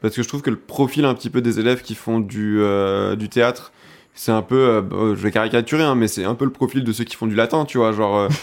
Parce 0.00 0.14
que 0.14 0.22
je 0.22 0.28
trouve 0.28 0.40
que 0.40 0.50
le 0.50 0.56
profil 0.56 1.04
un 1.04 1.12
petit 1.12 1.28
peu 1.28 1.42
des 1.42 1.60
élèves 1.60 1.82
qui 1.82 1.94
font 1.94 2.20
du, 2.20 2.58
euh, 2.60 3.16
du 3.16 3.28
théâtre, 3.28 3.70
c'est 4.14 4.32
un 4.32 4.40
peu, 4.40 4.80
bah, 4.80 4.96
je 5.14 5.20
vais 5.20 5.30
caricaturer, 5.30 5.82
hein, 5.82 5.94
mais 5.94 6.08
c'est 6.08 6.24
un 6.24 6.34
peu 6.34 6.46
le 6.46 6.50
profil 6.50 6.84
de 6.84 6.92
ceux 6.92 7.04
qui 7.04 7.16
font 7.16 7.26
du 7.26 7.34
latin, 7.34 7.64
tu 7.66 7.78
vois, 7.78 7.92
genre... 7.92 8.28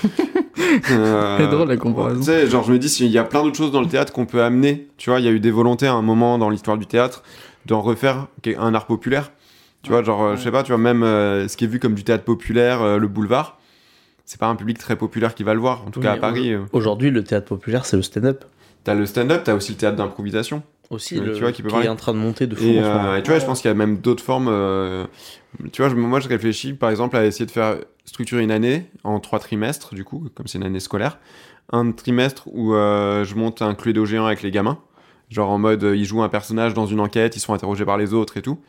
C'est 0.84 1.48
drôle, 1.48 1.70
la 1.70 1.78
comparaison. 1.78 2.20
Tu 2.20 2.26
sais, 2.26 2.48
genre 2.48 2.64
je 2.64 2.74
me 2.74 2.80
dis, 2.80 2.90
s'il 2.90 3.08
y 3.08 3.18
a 3.18 3.24
plein 3.24 3.42
d'autres 3.42 3.56
choses 3.56 3.72
dans 3.72 3.80
le 3.80 3.88
théâtre 3.88 4.12
qu'on 4.12 4.26
peut 4.26 4.44
amener, 4.44 4.88
tu 4.98 5.10
vois, 5.10 5.20
il 5.20 5.26
y 5.26 5.30
a 5.30 5.32
eu 5.32 5.40
des 5.40 5.52
volontés 5.52 5.88
à 5.88 5.94
un 5.94 6.02
moment 6.02 6.38
dans 6.38 6.50
l'histoire 6.50 6.78
du 6.78 6.86
théâtre 6.86 7.24
d'en 7.66 7.82
refaire 7.82 8.28
un 8.58 8.74
art 8.74 8.86
populaire. 8.86 9.32
Tu 9.88 9.94
vois, 9.94 10.04
genre, 10.04 10.22
euh, 10.24 10.36
je 10.36 10.42
sais 10.42 10.52
pas, 10.52 10.64
tu 10.64 10.72
vois, 10.74 10.78
même 10.78 11.02
euh, 11.04 11.48
ce 11.48 11.56
qui 11.56 11.64
est 11.64 11.68
vu 11.68 11.80
comme 11.80 11.94
du 11.96 12.04
théâtre 12.04 12.24
populaire, 12.26 12.82
euh, 12.82 12.98
le 12.98 13.08
boulevard, 13.08 13.58
c'est 14.26 14.40
pas 14.40 14.48
un 14.48 14.56
public 14.56 14.78
très 14.78 14.96
populaire 14.98 15.34
qui 15.34 15.44
va 15.44 15.54
le 15.54 15.60
voir, 15.62 15.84
en 15.88 15.92
tout 15.92 16.00
Oui, 16.00 16.06
cas 16.06 16.14
à 16.14 16.18
Paris. 16.18 16.54
euh. 16.54 16.60
Aujourd'hui, 16.74 17.10
le 17.10 17.24
théâtre 17.24 17.48
populaire, 17.48 17.86
c'est 17.86 17.96
le 17.96 18.04
stand-up. 18.04 18.44
T'as 18.84 18.94
le 18.94 19.06
stand-up, 19.06 19.42
t'as 19.46 19.54
aussi 19.56 19.72
le 19.72 19.78
théâtre 19.78 19.96
d'improvisation. 19.98 20.62
Aussi, 20.90 21.20
le, 21.20 21.32
tu 21.34 21.42
vois, 21.42 21.52
qui 21.52 21.64
peut 21.64 21.70
est 21.84 21.88
en 21.90 21.96
train 21.98 22.14
de 22.14 22.18
monter 22.18 22.48
de 22.48 22.56
fou 22.56 22.64
Et, 22.64 22.80
en 22.80 22.84
ce 22.84 22.90
moment. 22.90 23.12
euh, 23.12 23.18
et 23.18 23.24
tu 23.24 23.30
vois, 23.32 23.40
je 23.40 23.46
pense 23.46 23.62
qu'il 23.62 23.70
y 23.70 23.72
a 23.72 23.76
même 23.76 23.98
d'autres 23.98 24.24
formes. 24.24 24.48
euh, 24.50 25.06
tu 25.74 25.82
vois, 25.82 25.90
je- 25.90 25.96
moi, 25.96 26.20
je 26.20 26.28
réfléchis, 26.30 26.74
par 26.74 26.90
exemple, 26.90 27.16
à 27.18 27.26
essayer 27.26 27.46
de 27.46 27.52
faire 27.52 27.78
structurer 28.06 28.44
une 28.44 28.52
année 28.52 28.90
en 29.04 29.20
trois 29.22 29.40
trimestres, 29.40 29.94
du 29.96 30.04
coup, 30.04 30.28
comme 30.36 30.48
c'est 30.48 30.58
une 30.58 30.64
année 30.66 30.80
scolaire. 30.82 31.18
Un 31.74 31.92
trimestre 31.92 32.44
où 32.48 32.74
euh, 32.74 33.26
je 33.26 33.36
monte 33.36 33.62
un 33.62 33.76
Cluedo 33.76 34.06
géant 34.06 34.26
avec 34.26 34.42
les 34.42 34.52
gamins, 34.52 34.80
Genre 35.30 35.50
en 35.50 35.58
mode, 35.58 35.84
euh, 35.84 35.96
ils 35.96 36.06
jouent 36.06 36.22
un 36.24 36.30
personnage 36.30 36.74
dans 36.74 36.86
une 36.86 37.00
enquête, 37.02 37.36
ils 37.36 37.40
sont 37.42 37.54
interrogés 37.54 37.84
par 37.84 37.98
les 37.98 38.14
autres 38.14 38.38
et 38.38 38.42
tout. 38.42 38.60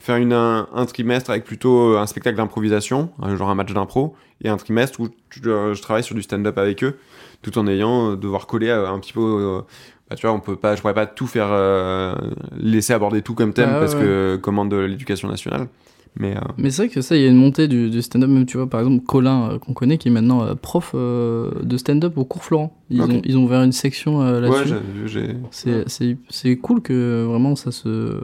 Faire 0.00 0.16
une, 0.16 0.32
un, 0.32 0.66
un 0.74 0.84
trimestre 0.84 1.30
avec 1.30 1.44
plutôt 1.44 1.94
euh, 1.94 1.98
un 2.00 2.06
spectacle 2.06 2.36
d'improvisation, 2.36 3.10
euh, 3.22 3.36
genre 3.36 3.50
un 3.50 3.54
match 3.54 3.72
d'impro, 3.72 4.16
et 4.42 4.48
un 4.48 4.56
trimestre 4.56 4.98
où 5.00 5.08
tu- 5.30 5.40
je 5.44 5.80
travaille 5.80 6.02
sur 6.02 6.14
du 6.16 6.22
stand-up 6.22 6.58
avec 6.58 6.82
eux, 6.82 6.98
tout 7.42 7.56
en 7.58 7.66
ayant 7.68 8.14
devoir 8.14 8.46
coller 8.48 8.70
un 8.70 8.98
petit 8.98 9.12
peu. 9.12 9.62
bah, 10.10 10.16
tu 10.16 10.26
vois, 10.26 10.34
on 10.34 10.40
peut 10.40 10.56
pas, 10.56 10.74
je 10.74 10.80
pourrais 10.80 10.94
pas 10.94 11.06
tout 11.06 11.26
faire, 11.28 11.48
euh, 11.50 12.14
laisser 12.56 12.92
aborder 12.94 13.22
tout 13.22 13.34
comme 13.34 13.52
thème 13.52 13.72
Ah 13.76 13.80
parce 13.80 13.94
ouais. 13.94 14.00
que 14.00 14.38
commande 14.42 14.70
de 14.70 14.76
l'éducation 14.76 15.28
nationale. 15.28 15.68
Mais 16.16 16.36
euh, 16.36 16.40
Mais 16.56 16.70
c'est 16.70 16.82
vrai 16.82 16.88
que 16.92 17.00
ça, 17.00 17.14
il 17.16 17.22
y 17.22 17.24
a 17.26 17.28
une 17.28 17.36
montée 17.36 17.68
du, 17.68 17.90
du 17.90 18.02
stand-up, 18.02 18.28
même 18.28 18.44
tu 18.46 18.56
vois, 18.56 18.68
par 18.68 18.80
exemple, 18.80 19.04
Colin, 19.04 19.50
euh, 19.52 19.58
qu'on 19.58 19.72
connaît, 19.72 19.98
qui 19.98 20.08
est 20.08 20.10
maintenant 20.10 20.42
euh, 20.42 20.54
prof 20.54 20.92
euh, 20.94 21.50
de 21.62 21.76
stand-up 21.76 22.18
au 22.18 22.24
cours 22.24 22.42
Florent. 22.42 22.76
Ils, 22.90 23.02
ont, 23.02 23.20
ils 23.24 23.36
ont 23.38 23.44
ouvert 23.44 23.62
une 23.62 23.70
section 23.72 24.22
euh, 24.22 24.40
ouais, 24.40 24.48
là-dessus. 24.48 24.74
j'ai- 25.06 25.08
j'ai. 25.26 25.36
c'est, 25.50 25.88
c'est, 25.88 26.16
c'est 26.28 26.56
cool 26.56 26.80
que 26.82 27.24
vraiment 27.24 27.54
ça 27.54 27.70
se 27.70 28.16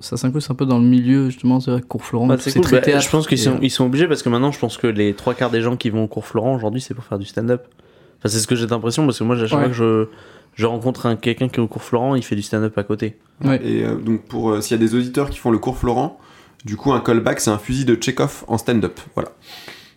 ça 0.00 0.16
s'incruste 0.16 0.50
un 0.50 0.54
peu 0.54 0.66
dans 0.66 0.78
le 0.78 0.84
milieu, 0.84 1.30
justement, 1.30 1.58
c'est 1.60 1.70
vrai, 1.72 1.80
cours 1.82 2.04
Florent. 2.04 2.26
Bah, 2.28 2.36
tout, 2.36 2.42
c'est 2.42 2.50
c'est 2.50 2.58
cool. 2.60 2.66
très 2.68 2.76
Bah, 2.76 2.82
théâtre. 2.82 3.04
je 3.04 3.10
pense 3.10 3.26
qu'ils 3.26 3.38
sont, 3.38 3.52
euh, 3.54 3.58
ils 3.62 3.70
sont 3.70 3.86
obligés 3.86 4.06
parce 4.06 4.22
que 4.22 4.28
maintenant, 4.28 4.52
je 4.52 4.58
pense 4.60 4.76
que 4.76 4.86
les 4.86 5.14
trois 5.14 5.34
quarts 5.34 5.50
des 5.50 5.62
gens 5.62 5.76
qui 5.76 5.90
vont 5.90 6.04
au 6.04 6.08
cours 6.08 6.26
Florent 6.26 6.54
aujourd'hui, 6.54 6.80
c'est 6.80 6.94
pour 6.94 7.04
faire 7.04 7.18
du 7.18 7.26
stand-up. 7.26 7.62
Enfin, 8.18 8.28
c'est 8.28 8.38
ce 8.38 8.46
que 8.46 8.54
j'ai 8.54 8.66
l'impression 8.68 9.04
parce 9.04 9.18
que 9.18 9.24
moi, 9.24 9.34
à 9.34 9.46
chaque 9.46 9.58
Ouais. 9.58 9.64
fois 9.64 9.68
que 9.68 9.74
je, 9.74 10.06
je 10.54 10.66
rencontre 10.66 11.06
un, 11.06 11.16
quelqu'un 11.16 11.48
qui 11.48 11.56
est 11.56 11.62
au 11.62 11.66
cours 11.66 11.82
Florent, 11.82 12.14
il 12.14 12.22
fait 12.22 12.36
du 12.36 12.42
stand-up 12.42 12.76
à 12.78 12.84
côté. 12.84 13.16
Ouais. 13.44 13.60
Et 13.66 13.82
euh, 13.82 13.96
donc, 13.96 14.22
pour 14.26 14.50
euh, 14.50 14.60
s'il 14.60 14.76
y 14.76 14.80
a 14.80 14.86
des 14.86 14.94
auditeurs 14.94 15.28
qui 15.30 15.38
font 15.38 15.50
le 15.50 15.58
cours 15.58 15.76
Florent, 15.76 16.20
du 16.64 16.76
coup, 16.76 16.92
un 16.92 17.00
callback, 17.00 17.40
c'est 17.40 17.50
un 17.50 17.58
fusil 17.58 17.84
de 17.84 18.00
Chekhov 18.00 18.44
en 18.46 18.58
stand-up. 18.58 19.00
Voilà. 19.14 19.30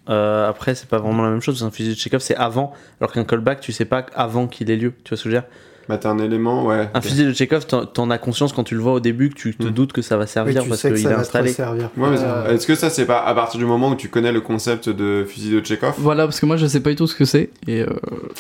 Euh, 0.09 0.49
après, 0.49 0.75
c'est 0.75 0.87
pas 0.89 0.99
vraiment 0.99 1.23
la 1.23 1.29
même 1.29 1.41
chose. 1.41 1.63
Un 1.63 1.71
fusil 1.71 1.89
de 1.93 1.99
Chekhov, 1.99 2.21
c'est 2.21 2.35
avant, 2.35 2.73
alors 2.99 3.11
qu'un 3.11 3.23
callback, 3.23 3.59
tu 3.59 3.71
sais 3.71 3.85
pas 3.85 4.05
avant 4.13 4.47
qu'il 4.47 4.69
ait 4.71 4.77
lieu. 4.77 4.93
Tu 5.03 5.09
vois 5.09 5.17
ce 5.17 5.23
que 5.23 5.29
je 5.29 5.35
veux 5.35 5.41
dire? 5.41 5.49
Bah, 5.87 5.97
t'as 5.99 6.09
un 6.09 6.17
élément, 6.17 6.65
ouais. 6.65 6.89
Un 6.93 7.01
fusil 7.01 7.25
de 7.25 7.33
Chekhov, 7.33 7.67
t'en- 7.67 7.85
t'en 7.85 8.09
as 8.09 8.17
conscience 8.17 8.53
quand 8.53 8.63
tu 8.63 8.73
le 8.75 8.81
vois 8.81 8.93
au 8.93 8.99
début 8.99 9.29
que 9.29 9.35
tu 9.35 9.55
te 9.55 9.67
Mm. 9.67 9.71
doutes 9.71 9.93
que 9.93 10.01
ça 10.01 10.17
va 10.17 10.25
servir 10.27 10.63
parce 10.67 10.81
qu'il 10.81 10.93
est 10.93 11.05
installé. 11.13 11.51
servir. 11.51 11.89
Ouais, 11.97 12.09
mais 12.09 12.17
Euh, 12.19 12.53
Est-ce 12.55 12.65
que 12.65 12.73
ça, 12.75 12.89
c'est 12.89 13.05
pas 13.05 13.19
à 13.23 13.33
partir 13.35 13.59
du 13.59 13.65
moment 13.65 13.89
où 13.89 13.95
tu 13.95 14.09
connais 14.09 14.31
le 14.31 14.41
concept 14.41 14.89
de 14.89 15.23
fusil 15.27 15.51
de 15.51 15.63
Chekhov 15.65 15.93
Voilà, 15.97 16.23
parce 16.25 16.39
que 16.39 16.45
moi 16.45 16.57
je 16.57 16.65
sais 16.65 16.79
pas 16.79 16.89
du 16.89 16.95
tout 16.95 17.07
ce 17.07 17.15
que 17.15 17.25
c'est. 17.25 17.49
Et, 17.67 17.81
euh, 17.81 17.87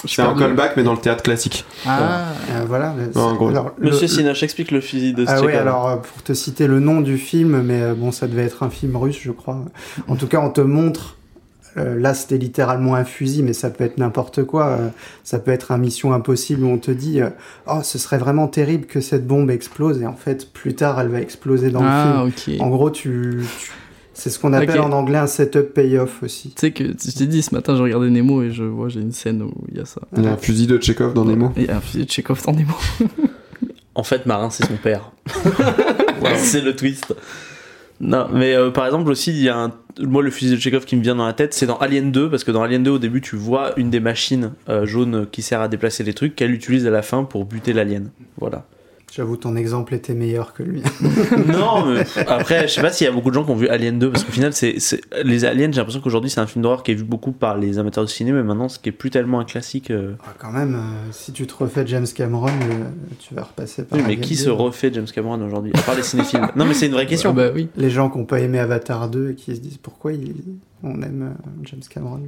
C'est 0.05 0.21
un 0.21 0.33
de- 0.33 0.39
callback, 0.39 0.75
mais 0.77 0.83
dans 0.83 0.93
le 0.93 0.99
théâtre 0.99 1.23
classique. 1.23 1.65
Ah, 1.85 2.23
Euh, 2.51 2.63
voilà. 2.67 2.93
mais 2.97 3.07
Non, 3.15 3.21
en 3.27 3.29
c'est- 3.31 3.35
gros. 3.37 3.47
alors, 3.49 3.71
le- 3.77 3.91
Monsieur 3.91 4.07
Sinoche, 4.07 4.41
explique 4.43 4.71
le 4.71 4.81
fusil 4.81 5.13
de 5.13 5.25
Ah 5.27 5.35
Chekhov. 5.35 5.45
oui, 5.47 5.53
alors 5.53 5.87
euh, 5.89 5.95
pour 5.97 6.23
te 6.23 6.33
citer 6.33 6.67
le 6.67 6.79
nom 6.79 7.01
du 7.01 7.17
film, 7.17 7.61
mais 7.61 7.81
euh, 7.81 7.93
bon, 7.95 8.11
ça 8.11 8.27
devait 8.27 8.43
être 8.43 8.63
un 8.63 8.69
film 8.69 8.95
russe, 8.95 9.19
je 9.21 9.31
crois. 9.31 9.59
En 10.07 10.15
tout 10.15 10.27
cas, 10.27 10.39
on 10.39 10.49
te 10.49 10.61
montre. 10.61 11.17
Euh, 11.77 11.99
là, 11.99 12.13
c'était 12.13 12.37
littéralement 12.37 12.95
un 12.95 13.03
fusil, 13.03 13.43
mais 13.43 13.53
ça 13.53 13.69
peut 13.69 13.83
être 13.83 13.97
n'importe 13.97 14.43
quoi. 14.43 14.67
euh, 14.67 14.89
ça 15.23 15.39
peut 15.39 15.51
être 15.51 15.71
un 15.71 15.77
Mission 15.77 16.13
Impossible 16.13 16.63
où 16.63 16.69
on 16.69 16.77
te 16.77 16.91
dit 16.91 17.21
euh, 17.21 17.29
Oh, 17.67 17.79
ce 17.83 17.97
serait 17.97 18.17
vraiment 18.17 18.47
terrible 18.47 18.85
que 18.85 19.01
cette 19.01 19.27
bombe 19.27 19.51
explose. 19.51 20.01
Et 20.01 20.07
en 20.07 20.15
fait, 20.15 20.51
plus 20.51 20.75
tard, 20.75 20.99
elle 20.99 21.09
va 21.09 21.21
exploser 21.21 21.69
dans 21.71 21.81
le 21.81 21.87
ah 21.89 22.25
film. 22.35 22.57
ok. 22.57 22.65
En 22.65 22.69
gros, 22.69 22.89
tu, 22.89 23.43
tu- 23.59 23.71
c'est 24.13 24.29
ce 24.29 24.39
qu'on 24.39 24.53
appelle 24.53 24.79
en 24.79 24.93
anglais 24.93 25.17
un 25.17 25.27
setup 25.27 25.73
payoff 25.73 26.23
aussi. 26.23 26.49
Tu 26.51 26.61
sais 26.61 26.71
que 26.71 26.85
je 26.85 27.11
t'ai 27.11 27.27
dit 27.27 27.41
ce 27.41 27.53
matin, 27.53 27.75
je 27.75 27.83
regardais 27.83 28.09
Nemo 28.09 28.43
et 28.43 28.51
je 28.51 28.63
vois, 28.63 28.87
j'ai 28.87 29.01
une 29.01 29.11
scène 29.11 29.41
où 29.41 29.51
il 29.69 29.77
y 29.77 29.81
a 29.81 29.85
ça. 29.85 29.99
Il 30.15 30.23
y 30.23 30.27
a 30.27 30.31
un 30.31 30.37
fusil 30.37 30.67
de 30.67 30.81
Chekhov 30.81 31.13
dans 31.13 31.25
Nemo. 31.25 31.51
Il 31.57 31.65
y 31.65 31.69
a 31.69 31.75
un 31.75 31.81
fusil 31.81 32.05
de 32.05 32.09
Chekhov 32.09 32.41
dans 32.45 32.53
Nemo. 32.53 32.73
En 33.93 34.03
fait, 34.03 34.25
Marin, 34.25 34.49
c'est 34.49 34.65
son 34.65 34.77
père. 34.77 35.11
c'est 36.37 36.61
le 36.61 36.75
twist. 36.75 37.13
Non, 37.99 38.27
mais 38.31 38.55
euh, 38.55 38.71
par 38.71 38.85
exemple 38.85 39.09
aussi, 39.09 39.31
il 39.31 39.41
y 39.41 39.49
a 39.49 39.57
un... 39.57 39.71
moi 39.99 40.21
le 40.21 40.29
fusil 40.29 40.51
de 40.51 40.59
Chekhov 40.59 40.85
qui 40.85 40.95
me 40.95 41.01
vient 41.01 41.15
dans 41.15 41.25
la 41.25 41.33
tête, 41.33 41.53
c'est 41.53 41.65
dans 41.65 41.77
Alien 41.77 42.11
2 42.11 42.29
parce 42.29 42.43
que 42.43 42.51
dans 42.51 42.61
Alien 42.61 42.83
2 42.83 42.91
au 42.91 42.99
début, 42.99 43.21
tu 43.21 43.35
vois 43.35 43.71
une 43.77 43.89
des 43.89 43.99
machines 43.99 44.51
euh, 44.67 44.85
jaunes 44.85 45.27
qui 45.31 45.41
sert 45.41 45.61
à 45.61 45.67
déplacer 45.67 46.03
les 46.03 46.13
trucs 46.13 46.35
qu'elle 46.35 46.51
utilise 46.51 46.85
à 46.85 46.91
la 46.91 47.01
fin 47.01 47.23
pour 47.23 47.45
buter 47.45 47.73
l'alien. 47.73 48.09
Voilà. 48.37 48.65
J'avoue, 49.15 49.37
ton 49.37 49.55
exemple 49.55 49.93
était 49.93 50.13
meilleur 50.13 50.53
que 50.53 50.61
lui. 50.63 50.81
non, 51.47 51.85
mais 51.85 52.03
après, 52.27 52.67
je 52.67 52.73
sais 52.73 52.81
pas 52.81 52.91
s'il 52.91 53.05
y 53.05 53.09
a 53.09 53.13
beaucoup 53.13 53.29
de 53.29 53.35
gens 53.35 53.45
qui 53.45 53.51
ont 53.51 53.55
vu 53.55 53.69
Alien 53.69 53.97
2 53.97 54.11
parce 54.11 54.23
qu'au 54.25 54.31
final, 54.33 54.51
c'est 54.53 54.75
les 55.23 55.45
aliens. 55.45 55.69
J'ai 55.71 55.77
l'impression 55.77 56.01
qu'aujourd'hui, 56.01 56.29
c'est 56.29 56.41
un 56.41 56.47
film 56.47 56.63
d'horreur 56.63 56.83
qui 56.83 56.91
est 56.91 56.95
vu 56.95 57.03
beaucoup 57.05 57.31
par 57.31 57.57
les 57.57 57.79
amateurs 57.79 58.03
de 58.03 58.09
cinéma, 58.09 58.39
mais 58.39 58.43
maintenant, 58.43 58.67
ce 58.67 58.77
qui 58.77 58.89
est 58.89 58.91
plus 58.91 59.09
tellement 59.11 59.39
un 59.39 59.45
classique. 59.45 59.89
euh, 59.91 60.15
Ah, 60.25 60.33
quand 60.37 60.51
même, 60.51 60.75
euh, 60.75 61.11
si 61.11 61.31
tu 61.31 61.47
te 61.47 61.53
refais 61.53 61.87
James 61.87 62.05
Cameron, 62.13 62.47
euh, 62.49 62.89
tu 63.19 63.33
vas 63.33 63.43
repasser 63.43 63.83
par. 63.85 63.97
Oui, 63.97 64.03
mais 64.05 64.13
Alien 64.15 64.25
qui 64.25 64.35
2. 64.35 64.39
se 64.41 64.49
refait 64.49 64.91
James 64.93 65.07
Cameron 65.13 65.41
aujourd'hui 65.45 65.71
À 65.75 65.81
part 65.81 65.95
les 65.95 66.03
cinéphiles? 66.03 66.41
non, 66.55 66.65
mais 66.65 66.73
c'est 66.73 66.87
une 66.87 66.93
vraie 66.93 67.07
question. 67.07 67.29
Ah 67.29 67.33
bah 67.33 67.49
oui. 67.55 67.69
Les 67.77 67.89
gens 67.89 68.09
qui 68.09 68.17
n'ont 68.17 68.25
pas 68.25 68.39
aimé 68.41 68.59
Avatar 68.59 69.07
2 69.09 69.29
et 69.31 69.35
qui 69.35 69.55
se 69.55 69.61
disent 69.61 69.77
pourquoi 69.77 70.11
il- 70.13 70.33
on 70.83 71.01
aime 71.01 71.31
euh, 71.31 71.49
James 71.63 71.79
Cameron. 71.89 72.19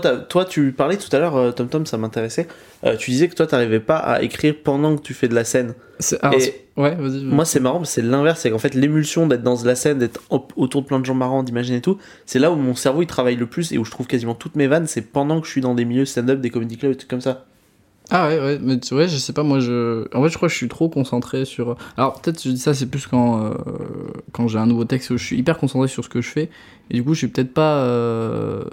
Toi, 0.00 0.44
tu 0.44 0.72
parlais 0.72 0.96
tout 0.96 1.14
à 1.14 1.18
l'heure, 1.18 1.36
euh, 1.36 1.50
Tom 1.52 1.68
Tom, 1.68 1.86
ça 1.86 1.96
m'intéressait. 1.98 2.48
Euh, 2.84 2.96
tu 2.96 3.10
disais 3.10 3.28
que 3.28 3.34
toi, 3.34 3.46
t'arrivais 3.46 3.80
pas 3.80 3.96
à 3.98 4.22
écrire 4.22 4.54
pendant 4.62 4.96
que 4.96 5.02
tu 5.02 5.14
fais 5.14 5.28
de 5.28 5.34
la 5.34 5.44
scène. 5.44 5.74
Alors, 6.22 6.40
Et- 6.40 6.54
ouais, 6.76 6.94
vas-y. 6.94 7.24
Moi, 7.24 7.44
c'est 7.44 7.60
marrant, 7.60 7.84
c'est 7.84 8.02
l'inverse. 8.02 8.40
C'est 8.40 8.50
qu'en 8.50 8.58
fait, 8.58 8.74
l'émulsion 8.74 9.26
d'être 9.26 9.42
dans 9.42 9.62
la 9.64 9.74
scène, 9.74 9.98
d'être 9.98 10.20
au- 10.30 10.46
autour 10.56 10.82
de 10.82 10.86
plein 10.86 10.98
de 11.00 11.04
gens 11.06 11.14
marrants, 11.14 11.42
d'imaginer 11.42 11.80
tout, 11.80 11.98
c'est 12.26 12.38
là 12.38 12.50
où 12.50 12.56
mon 12.56 12.74
cerveau 12.74 13.02
il 13.02 13.06
travaille 13.06 13.36
le 13.36 13.46
plus 13.46 13.72
et 13.72 13.78
où 13.78 13.84
je 13.84 13.90
trouve 13.90 14.06
quasiment 14.06 14.34
toutes 14.34 14.56
mes 14.56 14.66
vannes. 14.66 14.86
C'est 14.86 15.02
pendant 15.02 15.40
que 15.40 15.46
je 15.46 15.52
suis 15.52 15.60
dans 15.60 15.74
des 15.74 15.84
milieux 15.84 16.04
stand-up, 16.06 16.40
des 16.40 16.50
comedy 16.50 16.76
clubs, 16.78 16.92
des 16.92 16.98
trucs 16.98 17.10
comme 17.10 17.20
ça. 17.20 17.44
Ah 18.10 18.28
ouais, 18.28 18.38
ouais, 18.38 18.58
mais 18.60 18.78
tu 18.78 18.92
vois, 18.94 19.06
je 19.06 19.16
sais 19.16 19.32
pas, 19.32 19.42
moi 19.42 19.60
je. 19.60 20.04
En 20.14 20.22
fait, 20.22 20.28
je 20.28 20.36
crois 20.36 20.48
que 20.48 20.52
je 20.52 20.58
suis 20.58 20.68
trop 20.68 20.88
concentré 20.90 21.44
sur. 21.46 21.76
Alors, 21.96 22.20
peut-être 22.20 22.42
je 22.42 22.50
dis 22.50 22.58
ça, 22.58 22.74
c'est 22.74 22.86
plus 22.86 23.06
quand, 23.06 23.42
euh, 23.44 23.54
quand 24.32 24.48
j'ai 24.48 24.58
un 24.58 24.66
nouveau 24.66 24.84
texte 24.84 25.10
où 25.10 25.16
je 25.16 25.24
suis 25.24 25.38
hyper 25.38 25.56
concentré 25.56 25.88
sur 25.88 26.04
ce 26.04 26.10
que 26.10 26.20
je 26.20 26.28
fais. 26.28 26.50
Et 26.90 26.94
du 26.94 27.04
coup, 27.04 27.14
je 27.14 27.18
suis 27.18 27.28
peut-être 27.28 27.54
pas. 27.54 27.78
euh, 27.84 28.64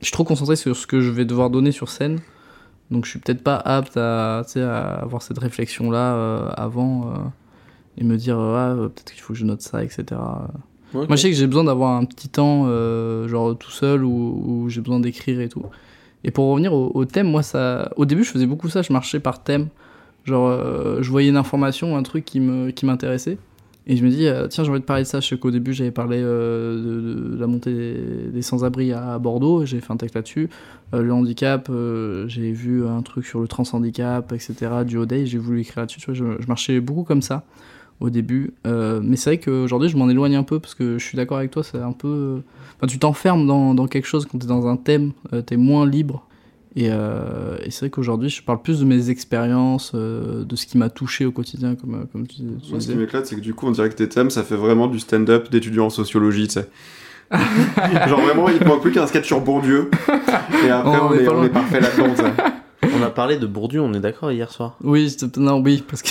Je 0.00 0.06
suis 0.06 0.12
trop 0.12 0.24
concentré 0.24 0.56
sur 0.56 0.76
ce 0.76 0.86
que 0.88 1.00
je 1.00 1.10
vais 1.10 1.24
devoir 1.24 1.50
donner 1.50 1.70
sur 1.72 1.88
scène. 1.88 2.18
Donc, 2.90 3.04
je 3.04 3.10
suis 3.10 3.20
peut-être 3.20 3.44
pas 3.44 3.56
apte 3.56 3.96
à, 3.96 4.38
à 4.40 4.80
avoir 5.02 5.22
cette 5.22 5.38
réflexion-là 5.38 6.14
euh, 6.14 6.48
avant 6.56 7.12
et 7.96 8.02
me 8.02 8.16
dire, 8.16 8.38
ah, 8.40 8.74
peut-être 8.76 9.12
qu'il 9.12 9.20
faut 9.22 9.34
que 9.34 9.38
je 9.38 9.44
note 9.44 9.60
ça, 9.60 9.84
etc. 9.84 10.04
Moi, 10.94 11.06
je 11.10 11.16
sais 11.16 11.30
que 11.30 11.36
j'ai 11.36 11.46
besoin 11.46 11.62
d'avoir 11.64 11.96
un 11.96 12.04
petit 12.06 12.28
temps, 12.28 12.64
genre 13.28 13.56
tout 13.56 13.70
seul, 13.70 14.02
où, 14.02 14.42
où 14.44 14.68
j'ai 14.68 14.80
besoin 14.80 14.98
d'écrire 14.98 15.40
et 15.40 15.48
tout. 15.48 15.64
Et 16.24 16.30
pour 16.30 16.46
revenir 16.46 16.72
au, 16.72 17.04
thème, 17.04 17.28
moi, 17.28 17.42
ça, 17.42 17.90
au 17.96 18.04
début, 18.04 18.24
je 18.24 18.30
faisais 18.30 18.46
beaucoup 18.46 18.68
ça, 18.68 18.82
je 18.82 18.92
marchais 18.92 19.20
par 19.20 19.42
thème. 19.42 19.68
Genre, 20.24 20.48
euh, 20.48 20.98
je 21.00 21.10
voyais 21.10 21.30
une 21.30 21.36
information, 21.36 21.96
un 21.96 22.02
truc 22.02 22.24
qui 22.24 22.40
m'intéressait. 22.40 23.38
Et 23.86 23.96
je 23.96 24.04
me 24.04 24.10
dis, 24.10 24.26
euh, 24.26 24.46
tiens, 24.46 24.62
j'ai 24.62 24.70
envie 24.70 24.80
de 24.80 24.84
parler 24.84 25.04
de 25.04 25.08
ça. 25.08 25.20
Je 25.20 25.28
sais 25.28 25.38
qu'au 25.38 25.50
début, 25.50 25.72
j'avais 25.72 25.90
parlé 25.90 26.18
euh, 26.20 27.32
de, 27.32 27.40
la 27.40 27.46
montée 27.46 27.96
des, 28.30 28.42
sans-abri 28.42 28.92
à 28.92 29.18
Bordeaux, 29.18 29.64
j'ai 29.64 29.80
fait 29.80 29.92
un 29.92 29.96
texte 29.96 30.14
là-dessus. 30.14 30.50
Le 30.92 31.12
handicap, 31.12 31.70
j'ai 32.26 32.52
vu 32.52 32.86
un 32.86 33.00
truc 33.02 33.24
sur 33.24 33.40
le 33.40 33.48
trans-handicap, 33.48 34.32
etc., 34.32 34.54
du 34.84 35.04
Day, 35.06 35.24
j'ai 35.24 35.38
voulu 35.38 35.60
écrire 35.60 35.80
là-dessus. 35.80 36.00
Je, 36.08 36.12
je 36.14 36.46
marchais 36.46 36.80
beaucoup 36.80 37.04
comme 37.04 37.22
ça 37.22 37.44
au 38.00 38.10
début. 38.10 38.52
Euh, 38.66 39.00
mais 39.02 39.16
c'est 39.16 39.30
vrai 39.30 39.38
qu'aujourd'hui, 39.38 39.88
je 39.88 39.96
m'en 39.96 40.08
éloigne 40.08 40.36
un 40.36 40.42
peu 40.42 40.58
parce 40.58 40.74
que 40.74 40.98
je 40.98 41.04
suis 41.04 41.16
d'accord 41.16 41.38
avec 41.38 41.50
toi, 41.50 41.62
c'est 41.62 41.78
un 41.78 41.92
peu. 41.92 42.40
Enfin, 42.76 42.86
tu 42.86 42.98
t'enfermes 42.98 43.46
dans, 43.46 43.74
dans 43.74 43.86
quelque 43.86 44.06
chose 44.06 44.26
quand 44.26 44.38
t'es 44.38 44.46
dans 44.46 44.66
un 44.66 44.76
thème, 44.76 45.12
euh, 45.32 45.42
t'es 45.42 45.56
moins 45.56 45.86
libre. 45.86 46.26
Et, 46.76 46.86
euh, 46.90 47.56
et 47.64 47.70
c'est 47.72 47.80
vrai 47.80 47.90
qu'aujourd'hui, 47.90 48.28
je 48.28 48.42
parle 48.42 48.62
plus 48.62 48.78
de 48.80 48.84
mes 48.84 49.10
expériences, 49.10 49.90
euh, 49.96 50.44
de 50.44 50.54
ce 50.56 50.66
qui 50.66 50.78
m'a 50.78 50.88
touché 50.88 51.26
au 51.26 51.32
quotidien, 51.32 51.74
comme, 51.74 52.06
comme 52.12 52.26
tu, 52.28 52.36
tu 52.36 52.42
Moi, 52.44 52.58
ce 52.62 52.76
disais. 52.76 52.92
qui 52.92 52.98
m'éclate, 53.00 53.26
c'est 53.26 53.34
que 53.34 53.40
du 53.40 53.54
coup, 53.54 53.66
on 53.66 53.72
dirait 53.72 53.88
que 53.90 53.96
tes 53.96 54.08
thèmes, 54.08 54.30
ça 54.30 54.44
fait 54.44 54.54
vraiment 54.54 54.86
du 54.86 55.00
stand-up 55.00 55.50
d'étudiants 55.50 55.86
en 55.86 55.90
sociologie, 55.90 56.46
tu 56.46 56.54
sais. 56.54 56.68
Genre 58.08 58.20
vraiment, 58.20 58.48
il 58.48 58.64
manque 58.66 58.82
plus 58.82 58.92
qu'un 58.92 59.06
sketch 59.06 59.26
sur 59.26 59.40
Bourdieu. 59.40 59.90
Et 60.64 60.70
après, 60.70 60.98
on, 61.00 61.08
on 61.08 61.12
est 61.14 61.22
est, 61.22 61.24
pas 61.24 61.32
on 61.32 61.34
loin. 61.34 61.44
est 61.44 61.48
parfait 61.50 61.80
là-dedans, 61.80 62.14
tu 62.14 62.22
sais. 62.22 62.90
On 62.98 63.02
a 63.02 63.10
parlé 63.10 63.36
de 63.36 63.46
Bourdieu, 63.46 63.80
on 63.80 63.92
est 63.94 64.00
d'accord 64.00 64.30
hier 64.32 64.50
soir. 64.50 64.76
Oui, 64.82 65.14
non, 65.36 65.60
oui, 65.60 65.82
parce 65.88 66.02
que. 66.02 66.10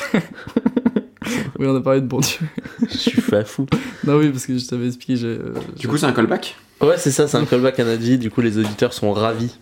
Oui, 1.60 1.68
on 1.68 1.76
a 1.76 1.82
parlé 1.82 2.02
de 2.02 2.06
Bourdieu. 2.08 2.40
je 2.82 2.98
suis 2.98 3.22
fait 3.22 3.38
à 3.38 3.46
fou. 3.46 3.66
Non, 4.06 4.18
oui, 4.18 4.30
parce 4.30 4.46
que 4.46 4.58
je 4.58 4.66
t'avais 4.68 4.88
expliqué. 4.88 5.16
j'ai, 5.18 5.28
euh, 5.28 5.54
Du 5.78 5.88
coup, 5.88 5.98
c'est 5.98 6.06
un 6.06 6.12
callback? 6.12 6.56
Ouais, 6.82 6.98
c'est 6.98 7.12
ça, 7.12 7.28
c'est 7.28 7.38
un 7.38 7.46
callback 7.46 7.80
à 7.80 7.84
Nadji. 7.84 8.18
Du 8.18 8.32
coup, 8.32 8.42
les 8.42 8.58
auditeurs 8.58 8.94
sont 8.94 9.12
ravis. 9.12 9.58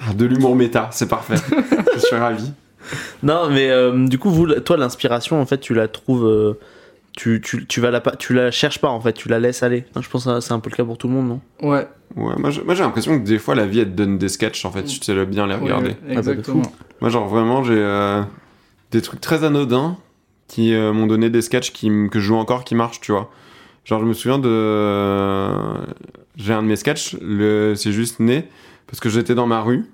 Ah, 0.00 0.14
De 0.14 0.24
l'humour 0.24 0.56
méta, 0.56 0.88
c'est 0.92 1.08
parfait. 1.08 1.34
Je 1.94 1.98
suis 2.00 2.16
ravi. 2.16 2.50
Non, 3.22 3.50
mais 3.50 3.70
euh, 3.70 4.06
du 4.08 4.18
coup, 4.18 4.30
vous, 4.30 4.46
toi, 4.60 4.76
l'inspiration, 4.76 5.40
en 5.40 5.46
fait, 5.46 5.58
tu 5.58 5.74
la 5.74 5.88
trouves. 5.88 6.26
euh, 6.26 6.54
tu, 7.16 7.40
tu, 7.44 7.66
tu, 7.66 7.80
vas 7.80 7.90
la, 7.90 8.00
pas- 8.00 8.16
tu 8.16 8.32
la 8.32 8.50
cherches 8.50 8.78
pas, 8.78 8.88
en 8.88 9.00
fait, 9.00 9.12
tu 9.12 9.28
la 9.28 9.38
laisses 9.38 9.62
aller. 9.62 9.84
Hein, 9.94 10.00
Je 10.02 10.08
pense 10.08 10.24
que 10.24 10.40
c'est 10.40 10.52
un 10.52 10.60
peu 10.60 10.70
le 10.70 10.76
cas 10.76 10.84
pour 10.84 10.96
tout 10.96 11.08
le 11.08 11.14
monde, 11.14 11.28
non? 11.28 11.40
Ouais, 11.68 11.86
Ouais, 12.16 12.34
moi, 12.38 12.50
j'ai- 12.50 12.62
moi, 12.62 12.74
j'ai 12.74 12.82
l'impression 12.82 13.20
que 13.20 13.24
des 13.24 13.38
fois, 13.38 13.54
la 13.54 13.66
vie, 13.66 13.80
elle 13.80 13.90
te 13.90 13.96
donne 13.96 14.16
des 14.16 14.28
sketchs, 14.28 14.64
en 14.64 14.70
fait, 14.72 14.88
si 14.88 14.98
tu 15.00 15.04
sais 15.06 15.26
bien 15.26 15.46
les 15.46 15.54
regarder. 15.54 15.90
ouais, 15.90 15.96
Ah 16.02 16.14
bah, 16.14 16.18
exactement. 16.20 16.62
Moi, 17.00 17.10
genre, 17.10 17.28
vraiment, 17.28 17.62
j'ai 17.62 17.74
euh, 17.76 18.22
des 18.90 19.02
trucs 19.02 19.20
très 19.20 19.44
anodins 19.44 19.96
qui 20.48 20.74
euh, 20.74 20.92
m'ont 20.92 21.06
donné 21.06 21.30
des 21.30 21.42
sketchs 21.42 21.72
qui, 21.72 21.90
que 22.10 22.18
je 22.18 22.24
joue 22.26 22.36
encore 22.36 22.64
qui 22.64 22.74
marchent, 22.74 23.00
tu 23.00 23.12
vois. 23.12 23.30
Genre, 23.84 24.00
je 24.00 24.06
me 24.06 24.12
souviens 24.12 24.38
de. 24.38 25.50
J'ai 26.36 26.52
un 26.52 26.62
de 26.62 26.68
mes 26.68 26.76
sketchs, 26.76 27.16
le... 27.20 27.74
c'est 27.74 27.92
juste 27.92 28.20
né, 28.20 28.48
parce 28.86 29.00
que 29.00 29.08
j'étais 29.08 29.34
dans 29.34 29.46
ma 29.46 29.60
rue 29.60 29.86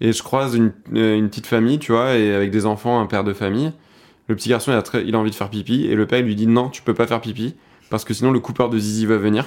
et 0.00 0.12
je 0.12 0.22
croise 0.22 0.54
une, 0.54 0.72
euh, 0.94 1.16
une 1.16 1.28
petite 1.28 1.46
famille, 1.46 1.78
tu 1.78 1.92
vois, 1.92 2.14
et 2.16 2.34
avec 2.34 2.50
des 2.50 2.64
enfants, 2.64 3.00
un 3.00 3.06
père 3.06 3.24
de 3.24 3.32
famille. 3.32 3.72
Le 4.28 4.36
petit 4.36 4.48
garçon, 4.48 4.72
il 4.72 4.74
a, 4.74 4.82
très... 4.82 5.04
il 5.04 5.14
a 5.14 5.18
envie 5.18 5.30
de 5.30 5.34
faire 5.34 5.50
pipi 5.50 5.86
et 5.86 5.94
le 5.94 6.06
père, 6.06 6.20
il 6.20 6.24
lui 6.24 6.36
dit 6.36 6.46
non, 6.46 6.68
tu 6.68 6.82
peux 6.82 6.94
pas 6.94 7.06
faire 7.06 7.20
pipi 7.20 7.54
parce 7.90 8.04
que 8.04 8.14
sinon 8.14 8.30
le 8.30 8.40
coupeur 8.40 8.70
de 8.70 8.78
zizi 8.78 9.04
va 9.04 9.16
venir. 9.16 9.44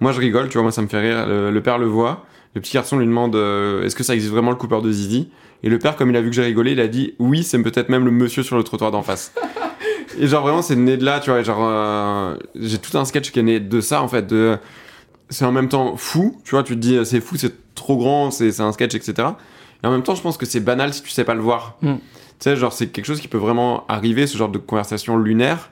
Moi, 0.00 0.12
je 0.12 0.20
rigole, 0.20 0.48
tu 0.48 0.54
vois, 0.54 0.62
moi, 0.62 0.72
ça 0.72 0.82
me 0.82 0.88
fait 0.88 1.00
rire. 1.00 1.26
Le, 1.26 1.60
père 1.60 1.78
le 1.78 1.86
voit. 1.86 2.24
Le 2.54 2.60
petit 2.60 2.74
garçon 2.74 2.98
lui 2.98 3.06
demande 3.06 3.34
euh, 3.34 3.84
est-ce 3.84 3.96
que 3.96 4.04
ça 4.04 4.14
existe 4.14 4.32
vraiment 4.32 4.50
le 4.50 4.56
coupeur 4.56 4.82
de 4.82 4.90
zizi? 4.90 5.30
Et 5.62 5.68
le 5.68 5.78
père, 5.78 5.96
comme 5.96 6.10
il 6.10 6.16
a 6.16 6.20
vu 6.20 6.30
que 6.30 6.36
j'ai 6.36 6.44
rigolé, 6.44 6.72
il 6.72 6.80
a 6.80 6.88
dit 6.88 7.14
oui, 7.18 7.42
c'est 7.42 7.60
peut-être 7.62 7.88
même 7.88 8.04
le 8.04 8.10
monsieur 8.10 8.42
sur 8.42 8.56
le 8.56 8.62
trottoir 8.62 8.90
d'en 8.90 9.02
face. 9.02 9.32
Et 10.20 10.26
genre 10.26 10.42
vraiment, 10.42 10.62
c'est 10.62 10.76
né 10.76 10.96
de 10.96 11.04
là, 11.04 11.20
tu 11.20 11.30
vois. 11.30 11.42
Genre, 11.42 11.60
euh, 11.60 12.36
j'ai 12.54 12.78
tout 12.78 12.96
un 12.96 13.04
sketch 13.04 13.30
qui 13.30 13.38
est 13.38 13.42
né 13.42 13.60
de 13.60 13.80
ça, 13.80 14.02
en 14.02 14.08
fait. 14.08 14.26
De, 14.26 14.58
c'est 15.30 15.44
en 15.44 15.52
même 15.52 15.68
temps 15.68 15.96
fou, 15.96 16.40
tu 16.44 16.52
vois. 16.52 16.62
Tu 16.62 16.74
te 16.74 16.80
dis 16.80 16.98
c'est 17.04 17.20
fou, 17.20 17.36
c'est 17.36 17.74
trop 17.74 17.96
grand, 17.96 18.30
c'est 18.30 18.60
un 18.60 18.72
sketch, 18.72 18.94
etc. 18.94 19.28
Et 19.82 19.86
en 19.86 19.90
même 19.90 20.02
temps, 20.02 20.14
je 20.14 20.22
pense 20.22 20.36
que 20.36 20.46
c'est 20.46 20.60
banal 20.60 20.92
si 20.92 21.02
tu 21.02 21.10
sais 21.10 21.24
pas 21.24 21.34
le 21.34 21.40
voir. 21.40 21.76
Mm. 21.82 21.94
Tu 21.94 22.00
sais, 22.40 22.56
genre, 22.56 22.72
c'est 22.72 22.88
quelque 22.88 23.06
chose 23.06 23.20
qui 23.20 23.28
peut 23.28 23.38
vraiment 23.38 23.84
arriver, 23.88 24.26
ce 24.26 24.36
genre 24.36 24.48
de 24.48 24.58
conversation 24.58 25.16
lunaire. 25.16 25.70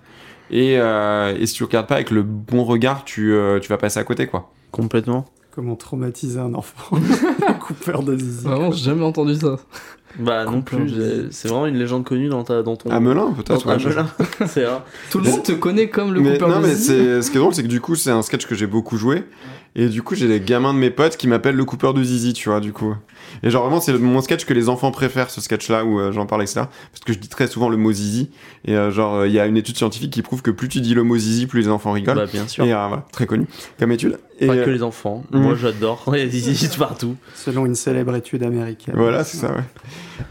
Et, 0.51 0.77
euh, 0.79 1.37
et 1.39 1.47
si 1.47 1.55
tu 1.55 1.65
regardes 1.65 1.87
pas 1.87 1.97
avec 1.97 2.11
le 2.11 2.23
bon 2.23 2.65
regard, 2.65 3.05
tu, 3.05 3.33
euh, 3.33 3.59
tu 3.59 3.69
vas 3.69 3.79
passer 3.79 3.99
à 3.99 4.05
côté, 4.05 4.27
quoi. 4.27 4.53
Complètement. 4.71 5.27
Comment 5.57 5.75
traumatiser 5.75 6.39
un 6.39 6.53
enfant 6.55 6.97
Le 7.01 7.59
coupeur 7.59 8.03
de 8.03 8.17
zizi. 8.19 8.45
Vraiment, 8.45 8.71
j'ai 8.71 8.85
jamais 8.85 9.05
entendu 9.05 9.35
ça. 9.37 9.57
Bah 10.19 10.45
non 10.45 10.61
plus, 10.63 10.89
j'ai- 10.89 11.29
c'est 11.31 11.49
vraiment 11.49 11.67
une 11.67 11.77
légende 11.79 12.05
connue 12.05 12.29
dans, 12.29 12.45
ta, 12.45 12.63
dans 12.63 12.77
ton. 12.77 12.91
Amelin, 12.91 13.15
dans 13.27 13.33
peut-être. 13.33 13.63
ton 13.65 13.71
ouais, 13.71 13.79
je- 13.79 13.89
Amelin. 13.89 14.07
c'est 14.47 14.65
vrai. 14.65 14.83
Tout 15.11 15.19
le 15.19 15.31
monde 15.31 15.43
te 15.43 15.53
connaît 15.53 15.89
comme 15.89 16.13
le 16.15 16.21
mais, 16.21 16.33
coupeur 16.35 16.49
non, 16.51 16.61
de 16.61 16.67
mais 16.67 16.75
zizi. 16.75 16.87
c'est, 16.89 17.23
ce 17.23 17.31
qui 17.31 17.39
est 17.39 17.41
drôle, 17.41 17.55
c'est 17.55 17.63
que 17.63 17.69
du 17.69 17.81
coup, 17.81 17.95
c'est 17.97 18.11
un 18.11 18.21
sketch 18.23 18.47
que 18.47 18.55
j'ai 18.55 18.67
beaucoup 18.67 18.97
joué. 18.99 19.25
Et 19.79 19.89
du 19.89 20.03
coup, 20.03 20.15
j'ai 20.15 20.27
des 20.27 20.41
gamins 20.41 20.73
de 20.73 20.79
mes 20.79 20.89
potes 20.91 21.19
qui 21.19 21.29
m'appellent 21.29 21.55
le 21.55 21.65
coupeur 21.67 21.93
de 21.93 22.03
zizi, 22.03 22.33
tu 22.33 22.49
vois, 22.49 22.61
du 22.61 22.73
coup. 22.73 22.95
Et 23.43 23.51
genre, 23.51 23.63
vraiment, 23.65 23.79
c'est 23.81 23.93
le- 23.93 23.99
mon 23.99 24.23
sketch 24.23 24.47
que 24.47 24.55
les 24.55 24.71
enfants 24.71 24.91
préfèrent, 24.91 25.29
ce 25.29 25.43
sketch-là, 25.43 25.85
où 25.85 26.01
euh, 26.01 26.13
j'en 26.13 26.25
parle, 26.25 26.43
etc. 26.43 26.63
Parce 26.93 27.05
que 27.05 27.13
je 27.13 27.19
dis 27.19 27.29
très 27.29 27.47
souvent 27.47 27.69
le 27.69 27.77
mot 27.77 27.93
zizi. 27.93 28.31
Et 28.65 28.75
euh, 28.75 28.91
genre, 28.91 29.17
euh, 29.17 29.29
il 29.29 29.35
y 29.35 29.39
a 29.39 29.45
une 29.47 29.59
étude 29.59 29.77
scientifique 29.77 30.11
qui 30.13 30.23
prouve 30.23 30.41
que 30.41 30.51
plus 30.51 30.69
tu 30.71 30.81
dis 30.81 30.95
le 30.95 31.03
mot 31.03 31.19
zizi, 31.19 31.47
plus 31.47 31.61
les 31.61 31.69
enfants 31.69 31.93
rigolent. 31.93 32.17
Bah 32.17 32.25
bien 32.25 32.49
sûr. 32.49 32.65
et 32.65 32.73
euh, 32.73 32.87
voilà, 32.89 33.05
très 33.13 33.27
connu 33.27 33.47
comme 33.79 33.93
étude. 33.93 34.19
Et 34.41 34.47
Pas 34.47 34.55
euh, 34.55 34.65
que 34.65 34.71
les 34.71 34.83
enfants. 34.83 35.25
mm. 35.31 35.39
Moi 35.41 35.55
j'adore. 35.57 36.03
Il 36.15 36.19
y 36.21 36.23
a 36.23 36.27
des 36.27 36.31
zizi 36.39 36.69
partout. 36.79 37.15
Selon 37.35 37.67
une 37.67 37.75
célèbre 37.75 38.15
étude 38.15 38.43
américaine. 38.45 38.95
Voilà, 38.97 39.25
c'est 39.25 39.37
ça, 39.37 39.49
ouais. 39.53 39.63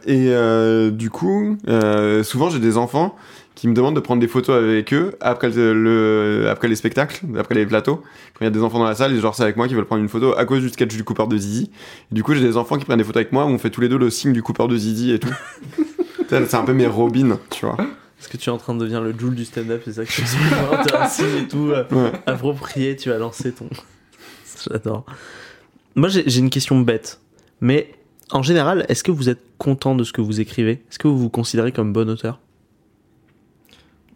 Et 0.08 0.30
euh, 0.30 0.90
du 0.90 1.12
coup, 1.12 1.56
euh, 1.68 2.24
souvent 2.24 2.50
j'ai 2.50 2.60
des 2.60 2.78
enfants 2.78 3.16
qui 3.56 3.68
me 3.70 3.74
demandent 3.74 3.96
de 3.96 4.00
prendre 4.02 4.20
des 4.22 4.28
photos 4.28 4.56
avec 4.62 4.94
eux 4.94 5.14
après, 5.22 5.50
le, 5.50 5.74
le- 5.74 6.50
après 6.50 6.68
les 6.68 6.76
spectacles, 6.76 7.26
après 7.40 7.56
les 7.56 7.66
plateaux. 7.66 7.98
Quand 8.34 8.42
il 8.42 8.44
y 8.44 8.48
a 8.48 8.50
des 8.52 8.62
enfants 8.62 8.80
dans 8.80 8.86
la 8.86 8.96
salle, 8.96 9.14
et 9.16 9.20
genre 9.22 9.34
c'est 9.34 9.44
avec 9.44 9.56
moi 9.56 9.68
qui 9.68 9.74
veulent 9.76 9.86
prendre 9.86 10.02
une 10.04 10.10
photo 10.10 10.34
à 10.38 10.44
cause 10.46 10.62
du 10.62 10.70
sketch 10.70 10.94
du 10.96 11.04
coupeur 11.06 11.28
de 11.30 11.38
Zizi. 11.38 11.72
Et 12.12 12.16
du 12.16 12.22
coup, 12.24 12.34
j'ai 12.34 12.42
des 12.42 12.58
enfants 12.58 12.78
qui 12.78 12.84
prennent 12.86 12.98
des 12.98 13.04
photos 13.06 13.22
avec 13.22 13.32
moi 13.32 13.46
où 13.46 13.50
on 13.50 13.58
fait 13.58 13.70
tous 13.70 13.80
les 13.82 13.88
deux 13.90 13.98
le 13.98 14.10
signe 14.10 14.34
du 14.34 14.44
coupeur 14.44 14.68
de 14.68 14.76
Zizi 14.78 15.12
et 15.14 15.20
tout. 15.20 15.34
C'est 16.30 16.56
un 16.56 16.64
peu 16.66 16.74
mes 16.74 16.88
robins, 16.88 17.40
tu 17.50 17.66
vois. 17.66 17.78
Est-ce 18.20 18.28
que 18.30 18.38
tu 18.38 18.50
es 18.50 18.52
en 18.52 18.58
train 18.58 18.74
de 18.74 18.80
devenir 18.80 19.02
le 19.02 19.14
Joule 19.18 19.36
du 19.36 19.46
stand-up 19.46 19.82
C'est 19.86 19.94
ça 19.94 20.06
que 20.06 20.12
tu 20.12 20.94
as 20.96 21.04
un 21.04 21.08
signe 21.08 21.26
et 21.44 21.48
tout 21.48 21.70
euh, 21.72 21.84
Ouais. 21.92 22.12
approprié, 22.26 22.96
tu 22.96 23.10
vas 23.10 23.18
lancer 23.18 23.52
ton. 23.52 23.70
J'adore. 24.70 25.06
Moi 25.96 26.10
j'ai 26.10 26.24
j'ai 26.26 26.40
une 26.40 26.50
question 26.50 26.80
bête. 26.80 27.20
Mais 27.62 27.92
en 28.32 28.42
général, 28.42 28.86
est-ce 28.90 29.04
que 29.04 29.12
vous 29.12 29.30
êtes 29.30 29.42
content 29.58 29.96
de 29.96 30.04
ce 30.04 30.12
que 30.12 30.22
vous 30.22 30.42
écrivez? 30.42 30.84
Est-ce 30.90 30.98
que 31.00 31.08
vous 31.08 31.18
vous 31.18 31.30
considérez 31.30 31.72
comme 31.72 31.94
bon 31.94 32.10
auteur? 32.10 32.40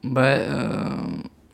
Bah, 0.04 0.22
euh, 0.22 0.90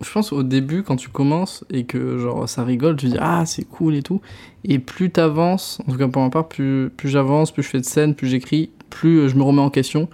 je 0.02 0.12
pense 0.12 0.32
au 0.32 0.44
début, 0.44 0.84
quand 0.84 0.98
tu 0.98 1.10
commences 1.10 1.66
et 1.72 1.86
que 1.86 2.18
genre 2.20 2.48
ça 2.48 2.64
rigole, 2.64 2.96
tu 2.96 3.08
dis 3.08 3.18
ah 3.20 3.46
c'est 3.46 3.64
cool 3.64 3.96
et 3.96 4.04
tout. 4.04 4.22
Et 4.64 4.80
plus 4.80 5.10
t'avances, 5.10 5.80
en 5.88 5.92
tout 5.92 5.98
cas 5.98 6.08
pour 6.08 6.22
ma 6.22 6.30
part, 6.30 6.48
plus, 6.48 6.92
plus 6.96 7.10
j'avance, 7.10 7.52
plus 7.52 7.64
je 7.64 7.70
fais 7.70 7.80
de 7.80 7.86
scènes, 7.86 8.14
plus 8.16 8.28
j'écris, 8.28 8.70
plus 8.90 9.20
euh, 9.20 9.28
je 9.30 9.36
me 9.36 9.44
remets 9.44 9.62
en 9.62 9.70
question 9.70 10.10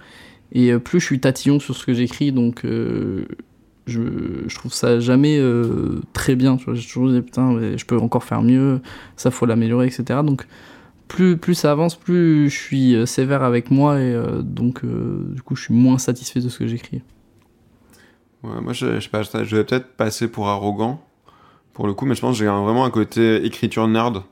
et 0.52 0.72
euh, 0.72 0.78
plus 0.78 1.00
je 1.00 1.06
suis 1.06 1.20
tatillon 1.20 1.60
sur 1.60 1.76
ce 1.76 1.84
que 1.84 1.92
j'écris. 1.94 2.32
Donc 2.32 2.62
je, 2.64 3.24
je 4.46 4.54
trouve 4.54 4.72
ça 4.72 5.00
jamais 5.00 5.40
très 6.12 6.36
bien. 6.36 6.56
J'ai 6.72 6.86
toujours 6.86 7.10
dit 7.10 7.20
putain, 7.20 7.52
mais 7.52 7.76
je 7.76 7.84
peux 7.84 7.98
encore 7.98 8.24
faire 8.24 8.42
mieux, 8.42 8.80
ça 9.16 9.30
faut 9.30 9.46
l'améliorer, 9.46 9.86
etc. 9.86 10.20
Donc 10.24 10.46
plus, 11.08 11.36
plus 11.36 11.54
ça 11.54 11.72
avance, 11.72 11.96
plus 11.96 12.48
je 12.48 12.56
suis 12.56 13.06
sévère 13.06 13.42
avec 13.42 13.70
moi 13.70 14.00
et 14.00 14.16
donc 14.42 14.84
du 14.84 15.42
coup 15.42 15.56
je 15.56 15.64
suis 15.64 15.74
moins 15.74 15.98
satisfait 15.98 16.40
de 16.40 16.48
ce 16.48 16.58
que 16.58 16.66
j'écris. 16.66 17.02
Moi, 18.42 18.72
je, 18.72 18.98
sais 18.98 19.08
pas, 19.08 19.22
je 19.22 19.56
vais 19.56 19.64
peut-être 19.64 19.96
passer 19.96 20.26
pour 20.26 20.48
arrogant, 20.48 21.00
pour 21.74 21.86
le 21.86 21.94
coup, 21.94 22.06
mais 22.06 22.16
je 22.16 22.20
pense 22.20 22.36
que 22.36 22.44
j'ai 22.44 22.50
vraiment 22.50 22.84
un 22.84 22.90
côté 22.90 23.44
écriture 23.44 23.86
nerd. 23.86 24.24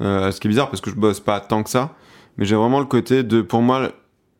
Euh, 0.00 0.30
ce 0.30 0.40
qui 0.40 0.46
est 0.46 0.50
bizarre 0.50 0.70
parce 0.70 0.80
que 0.80 0.90
je 0.90 0.96
bosse 0.96 1.20
pas 1.20 1.40
tant 1.40 1.62
que 1.62 1.70
ça, 1.70 1.94
mais 2.36 2.44
j'ai 2.44 2.54
vraiment 2.54 2.80
le 2.80 2.86
côté 2.86 3.22
de, 3.22 3.42
pour 3.42 3.62
moi, 3.62 3.90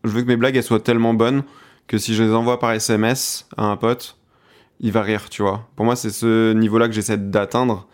je 0.05 0.11
veux 0.11 0.23
que 0.23 0.27
mes 0.27 0.37
blagues 0.37 0.61
soient 0.61 0.81
tellement 0.81 1.15
bonnes 1.15 1.43
que 1.87 1.99
si 1.99 2.15
je 2.15 2.23
les 2.23 2.33
envoie 2.33 2.59
par 2.59 2.73
SMS 2.73 3.49
à 3.57 3.65
un 3.65 3.77
pote, 3.77 4.19
il 4.81 4.93
va 4.93 5.03
rire, 5.03 5.29
tu 5.31 5.43
vois. 5.43 5.69
Pour 5.77 5.85
moi, 5.85 5.97
c'est 5.97 6.11
ce 6.11 6.53
niveau-là 6.53 6.89
que 6.89 6.95
j'essaie 6.95 7.19
d'atteindre. 7.19 7.87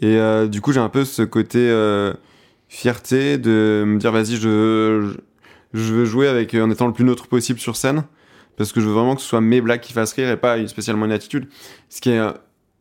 Et 0.00 0.16
euh, 0.16 0.46
du 0.46 0.60
coup, 0.60 0.72
j'ai 0.72 0.80
un 0.80 0.88
peu 0.88 1.04
ce 1.04 1.22
côté 1.22 1.58
euh, 1.58 2.12
fierté 2.68 3.38
de 3.38 3.84
me 3.86 3.98
dire, 3.98 4.12
vas-y, 4.12 4.36
je, 4.36 5.14
je, 5.74 5.80
je 5.80 5.94
veux 5.94 6.04
jouer 6.04 6.28
avec 6.28 6.54
en 6.54 6.70
étant 6.70 6.86
le 6.86 6.92
plus 6.92 7.04
neutre 7.04 7.28
possible 7.28 7.60
sur 7.60 7.76
scène 7.76 8.04
parce 8.60 8.72
que 8.72 8.80
je 8.82 8.86
veux 8.86 8.92
vraiment 8.92 9.14
que 9.16 9.22
ce 9.22 9.26
soit 9.26 9.40
mes 9.40 9.62
blagues 9.62 9.80
qui 9.80 9.94
fassent 9.94 10.12
rire 10.12 10.28
et 10.28 10.36
pas 10.36 10.66
spécialement 10.68 11.06
une 11.06 11.12
attitude. 11.12 11.48
Ce 11.88 12.02
qui 12.02 12.10
est 12.10 12.18
euh, 12.18 12.32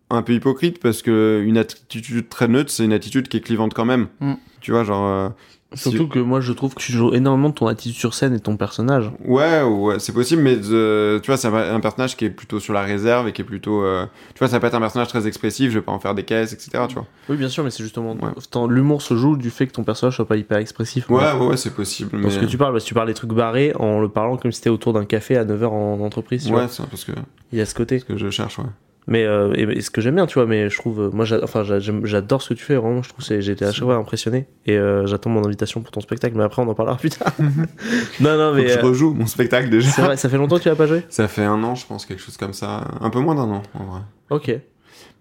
un 0.10 0.24
peu 0.24 0.34
hypocrite 0.34 0.82
parce 0.82 1.02
que 1.02 1.42
une 1.46 1.58
attitude 1.58 2.28
très 2.28 2.50
neutre, 2.50 2.70
c'est 2.70 2.84
une 2.84 2.92
attitude 2.92 3.30
qui 3.30 3.38
est 3.38 3.40
clivante 3.40 3.74
quand 3.74 3.86
même. 3.86 4.10
Mm. 4.20 4.34
Tu 4.60 4.72
vois, 4.72 4.84
genre. 4.84 5.32
Surtout 5.76 6.08
que 6.08 6.18
moi 6.18 6.42
je 6.42 6.52
trouve 6.52 6.74
que 6.74 6.80
tu 6.80 6.92
joues 6.92 7.14
énormément 7.14 7.50
de 7.50 7.54
ton 7.54 7.68
attitude 7.68 7.96
sur 7.96 8.16
scène 8.16 8.34
et 8.34 8.40
ton 8.40 8.58
personnage. 8.58 9.12
Ouais, 9.24 9.62
ouais, 9.62 10.00
c'est 10.00 10.14
possible, 10.14 10.42
mais 10.42 10.58
euh, 10.72 11.20
tu 11.20 11.28
vois, 11.28 11.38
c'est 11.38 11.48
un, 11.48 11.80
personnage 11.80 12.18
qui 12.18 12.26
est 12.26 12.32
plutôt 12.32 12.60
sur 12.60 12.74
la 12.74 12.82
réserve 12.82 13.28
et 13.28 13.34
qui 13.34 13.42
est 13.42 13.46
plutôt. 13.46 13.84
euh, 13.84 14.06
tu 14.34 14.40
vois, 14.40 14.48
ça 14.48 14.60
peut 14.60 14.66
être 14.66 14.74
un 14.74 14.80
personnage 14.80 15.10
très 15.10 15.28
expressif, 15.28 15.72
je 15.72 15.78
vais 15.78 15.86
pas 15.86 15.92
en 15.92 16.00
faire 16.00 16.16
des 16.16 16.24
caisses, 16.24 16.54
etc. 16.54 16.86
Tu 16.88 16.96
vois. 16.96 17.06
Oui, 17.30 17.38
bien 17.38 17.50
sûr, 17.50 17.64
mais 17.64 17.70
c'est 17.70 17.84
justement. 17.84 18.14
Ouais. 18.14 18.32
Tant- 18.50 18.66
L'humour 18.68 19.04
se 19.04 19.16
joue 19.16 19.38
du 19.38 19.52
fait 19.52 19.68
que 19.68 19.74
ton 19.74 19.84
personnage 19.84 20.16
soit 20.16 20.28
pas 20.28 20.38
hyper 20.38 20.58
expressif. 20.58 21.08
Ouais, 21.10 21.24
ouais, 21.34 21.46
ouais, 21.48 21.58
c'est 21.58 21.76
possible. 21.76 22.20
Dans 22.20 22.28
Mais... 22.28 22.34
ce 22.34 22.40
que 22.40 22.46
tu 22.46 22.58
parles, 22.58 22.74
parce 22.74 22.84
que 22.84 22.90
tu 22.90 22.96
parles 22.96 23.08
des 23.08 23.14
trucs 23.14 23.34
barrés 23.34 23.72
en 23.76 24.00
le 24.00 24.10
parlant 24.10 24.38
comme 24.38 24.52
si 24.52 24.58
c'était 24.58 24.72
autour 24.72 24.94
d'un 24.94 25.06
café 25.06 25.38
à 25.38 25.46
9h 25.46 25.68
en 25.68 26.00
entreprise. 26.02 26.46
Tu. 26.48 26.54
Ouais, 26.54 26.66
c'est 26.68 26.86
parce 26.88 27.06
que, 27.06 27.12
Il 27.52 27.60
y 27.60 27.62
a 27.62 27.66
ce 27.68 27.76
côté. 27.76 28.00
ce 28.00 28.06
que 28.06 28.18
je 28.18 28.30
cherche, 28.32 28.58
ouais. 28.58 28.66
Mais 29.12 29.26
euh, 29.26 29.52
et, 29.56 29.64
et 29.64 29.82
ce 29.82 29.90
que 29.90 30.02
j'aime 30.02 30.14
bien, 30.16 30.28
tu 30.28 30.36
vois, 30.36 30.46
mais 30.46 30.70
je 30.70 30.78
trouve, 30.78 31.02
euh, 31.02 31.10
moi, 31.12 31.26
enfin, 31.42 31.64
j'adore 31.64 32.42
ce 32.44 32.50
que 32.50 32.54
tu 32.54 32.64
fais, 32.64 32.76
vraiment, 32.76 33.02
je 33.02 33.10
trouve, 33.10 33.26
j'ai 33.28 33.52
été 33.52 33.66
à 33.66 33.72
chaque 33.72 33.84
fois 33.84 33.96
impressionné, 33.96 34.46
et 34.68 34.78
euh, 34.78 35.08
j'attends 35.08 35.32
mon 35.32 35.44
invitation 35.44 35.82
pour 35.82 35.90
ton 35.92 36.00
spectacle, 36.00 36.38
mais 36.38 36.44
après 36.44 36.62
on 36.62 36.68
en 36.68 36.76
parlera 36.76 36.96
plus 36.96 37.10
tard. 37.10 37.34
non, 37.40 38.38
non, 38.38 38.52
Faut 38.52 38.56
mais 38.58 38.66
que 38.66 38.70
je 38.72 38.80
rejoue 38.80 39.14
mon 39.16 39.26
spectacle 39.26 39.70
déjà. 39.70 39.90
c'est 39.90 40.02
vrai, 40.04 40.16
ça 40.16 40.30
fait 40.30 40.38
longtemps 40.38 40.58
que 40.58 40.62
tu 40.62 40.70
l'as 40.70 40.76
pas 40.76 40.86
joué? 40.86 41.04
Ça 41.10 41.28
fait 41.28 41.44
un 41.44 41.64
an, 41.64 41.74
je 41.74 41.88
pense, 41.88 42.06
quelque 42.06 42.22
chose 42.22 42.38
comme 42.38 42.54
ça. 42.54 42.84
Un 43.02 43.10
peu 43.10 43.20
moins 43.20 43.34
d'un 43.34 43.50
an, 43.50 43.64
en 43.74 43.84
vrai. 43.86 44.02
Ok. 44.30 44.52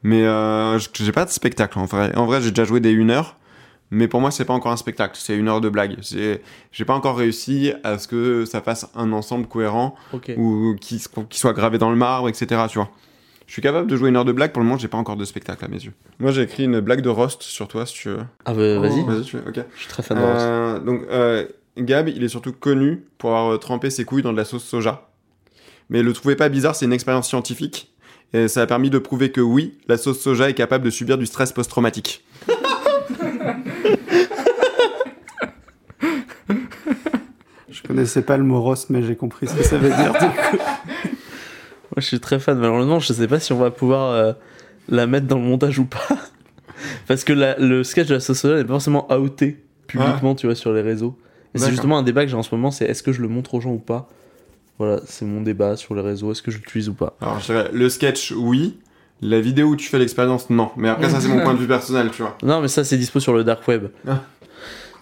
Mais 0.02 0.22
euh, 0.26 0.78
j'ai 0.92 1.12
pas 1.12 1.24
de 1.24 1.30
spectacle 1.30 1.78
en 1.78 1.86
vrai. 1.86 2.14
En 2.14 2.26
vrai, 2.26 2.40
j'ai 2.42 2.50
déjà 2.50 2.64
joué 2.64 2.80
des 2.80 2.94
1 2.94 3.08
heure, 3.08 3.36
mais 3.90 4.06
pour 4.06 4.20
moi, 4.20 4.30
c'est 4.30 4.44
pas 4.44 4.52
encore 4.52 4.70
un 4.72 4.76
spectacle. 4.76 5.14
C'est 5.18 5.34
une 5.34 5.48
heure 5.48 5.62
de 5.62 5.70
blague. 5.70 5.96
J'ai 6.02 6.84
pas 6.84 6.94
encore 6.94 7.16
réussi 7.16 7.72
à 7.84 7.96
ce 7.98 8.06
que 8.06 8.44
ça 8.44 8.60
fasse 8.60 8.86
un 8.94 9.12
ensemble 9.12 9.46
cohérent 9.46 9.94
Ok. 10.12 10.30
ou 10.36 10.76
qui, 10.78 11.02
qui 11.30 11.38
soit 11.38 11.54
gravé 11.54 11.78
dans 11.78 11.88
le 11.90 11.96
marbre, 11.96 12.28
etc. 12.28 12.60
Tu 12.68 12.78
vois. 12.78 12.90
Je 13.48 13.54
suis 13.54 13.62
capable 13.62 13.90
de 13.90 13.96
jouer 13.96 14.10
une 14.10 14.16
heure 14.16 14.26
de 14.26 14.32
blague. 14.32 14.52
Pour 14.52 14.60
le 14.60 14.66
moment, 14.68 14.78
j'ai 14.78 14.88
pas 14.88 14.98
encore 14.98 15.16
de 15.16 15.24
spectacle 15.24 15.64
à 15.64 15.68
mes 15.68 15.78
yeux. 15.82 15.94
Moi, 16.18 16.32
j'ai 16.32 16.42
écrit 16.42 16.64
une 16.64 16.80
blague 16.80 17.00
de 17.00 17.08
roast 17.08 17.42
sur 17.42 17.66
toi, 17.66 17.86
si 17.86 17.94
tu 17.94 18.08
veux. 18.10 18.18
Ah 18.44 18.52
bah 18.52 18.78
vas-y, 18.78 19.02
Vas-y, 19.04 19.22
tu 19.22 19.38
veux. 19.38 19.42
Ok. 19.48 19.58
je 19.74 19.80
suis 19.80 19.88
très 19.88 20.02
fan 20.02 20.18
de 20.18 20.22
Ross. 20.22 20.32
Euh, 20.36 20.78
donc, 20.80 21.00
euh, 21.10 21.46
Gab, 21.78 22.08
il 22.08 22.22
est 22.22 22.28
surtout 22.28 22.52
connu 22.52 23.04
pour 23.16 23.30
avoir 23.30 23.54
euh, 23.54 23.56
trempé 23.56 23.88
ses 23.88 24.04
couilles 24.04 24.20
dans 24.22 24.32
de 24.32 24.36
la 24.36 24.44
sauce 24.44 24.64
soja. 24.64 25.08
Mais 25.88 26.02
le 26.02 26.12
trouvez 26.12 26.36
pas 26.36 26.50
bizarre, 26.50 26.76
c'est 26.76 26.84
une 26.84 26.92
expérience 26.92 27.26
scientifique. 27.26 27.90
Et 28.34 28.48
ça 28.48 28.60
a 28.60 28.66
permis 28.66 28.90
de 28.90 28.98
prouver 28.98 29.32
que 29.32 29.40
oui, 29.40 29.78
la 29.88 29.96
sauce 29.96 30.20
soja 30.20 30.50
est 30.50 30.54
capable 30.54 30.84
de 30.84 30.90
subir 30.90 31.16
du 31.16 31.24
stress 31.24 31.50
post-traumatique. 31.52 32.22
Je 37.70 37.82
connaissais 37.82 38.22
pas 38.22 38.36
le 38.36 38.44
mot 38.44 38.60
roast, 38.60 38.90
mais 38.90 39.02
j'ai 39.02 39.16
compris 39.16 39.46
ce 39.46 39.54
que 39.54 39.62
ça 39.62 39.78
veut 39.78 39.88
dire. 39.88 40.12
du 40.12 40.18
coup. 40.18 40.64
Moi, 41.98 42.02
je 42.02 42.06
suis 42.06 42.20
très 42.20 42.38
fan. 42.38 42.56
Malheureusement, 42.58 43.00
je 43.00 43.12
sais 43.12 43.26
pas 43.26 43.40
si 43.40 43.52
on 43.52 43.58
va 43.58 43.72
pouvoir 43.72 44.12
euh, 44.12 44.32
la 44.88 45.08
mettre 45.08 45.26
dans 45.26 45.36
le 45.38 45.42
montage 45.42 45.80
ou 45.80 45.84
pas. 45.84 46.06
Parce 47.08 47.24
que 47.24 47.32
la- 47.32 47.58
le 47.58 47.82
sketch 47.82 48.06
de 48.06 48.14
la 48.14 48.20
sauce 48.20 48.44
n'est 48.44 48.62
pas 48.62 48.74
forcément 48.74 49.12
outé 49.12 49.56
publiquement, 49.88 50.36
tu 50.36 50.46
vois, 50.46 50.54
sur 50.54 50.72
les 50.72 50.80
réseaux. 50.80 51.18
Et 51.54 51.58
c'est 51.58 51.70
justement 51.70 51.98
un 51.98 52.04
débat 52.04 52.22
que 52.22 52.30
j'ai 52.30 52.36
en 52.36 52.44
ce 52.44 52.54
moment, 52.54 52.70
c'est 52.70 52.84
est-ce 52.84 53.02
que 53.02 53.10
je 53.10 53.20
le 53.20 53.26
montre 53.26 53.54
aux 53.54 53.60
gens 53.60 53.72
ou 53.72 53.78
pas? 53.80 54.08
Voilà, 54.78 55.00
c'est 55.06 55.24
mon 55.24 55.40
débat 55.40 55.76
sur 55.76 55.96
les 55.96 56.02
réseaux, 56.02 56.30
est-ce 56.30 56.40
que 56.40 56.52
je 56.52 56.58
l'utilise 56.58 56.88
ou 56.88 56.94
pas? 56.94 57.16
Alors, 57.20 57.40
je 57.40 57.46
dirais, 57.46 57.68
le 57.72 57.88
sketch, 57.88 58.30
oui. 58.36 58.78
La 59.20 59.40
vidéo 59.40 59.70
où 59.70 59.74
tu 59.76 59.88
fais 59.88 59.98
l'expérience, 59.98 60.50
non. 60.50 60.70
Mais 60.76 60.88
après, 60.88 61.10
ça, 61.10 61.20
c'est 61.20 61.26
mon 61.26 61.40
point 61.42 61.54
de 61.54 61.58
vue 61.58 61.66
personnel, 61.66 62.10
tu 62.12 62.22
vois. 62.22 62.38
Non, 62.44 62.60
mais 62.60 62.68
ça, 62.68 62.84
c'est 62.84 62.96
dispo 62.96 63.18
sur 63.18 63.32
le 63.34 63.42
dark 63.42 63.66
web. 63.66 63.88
Ah. 64.06 64.22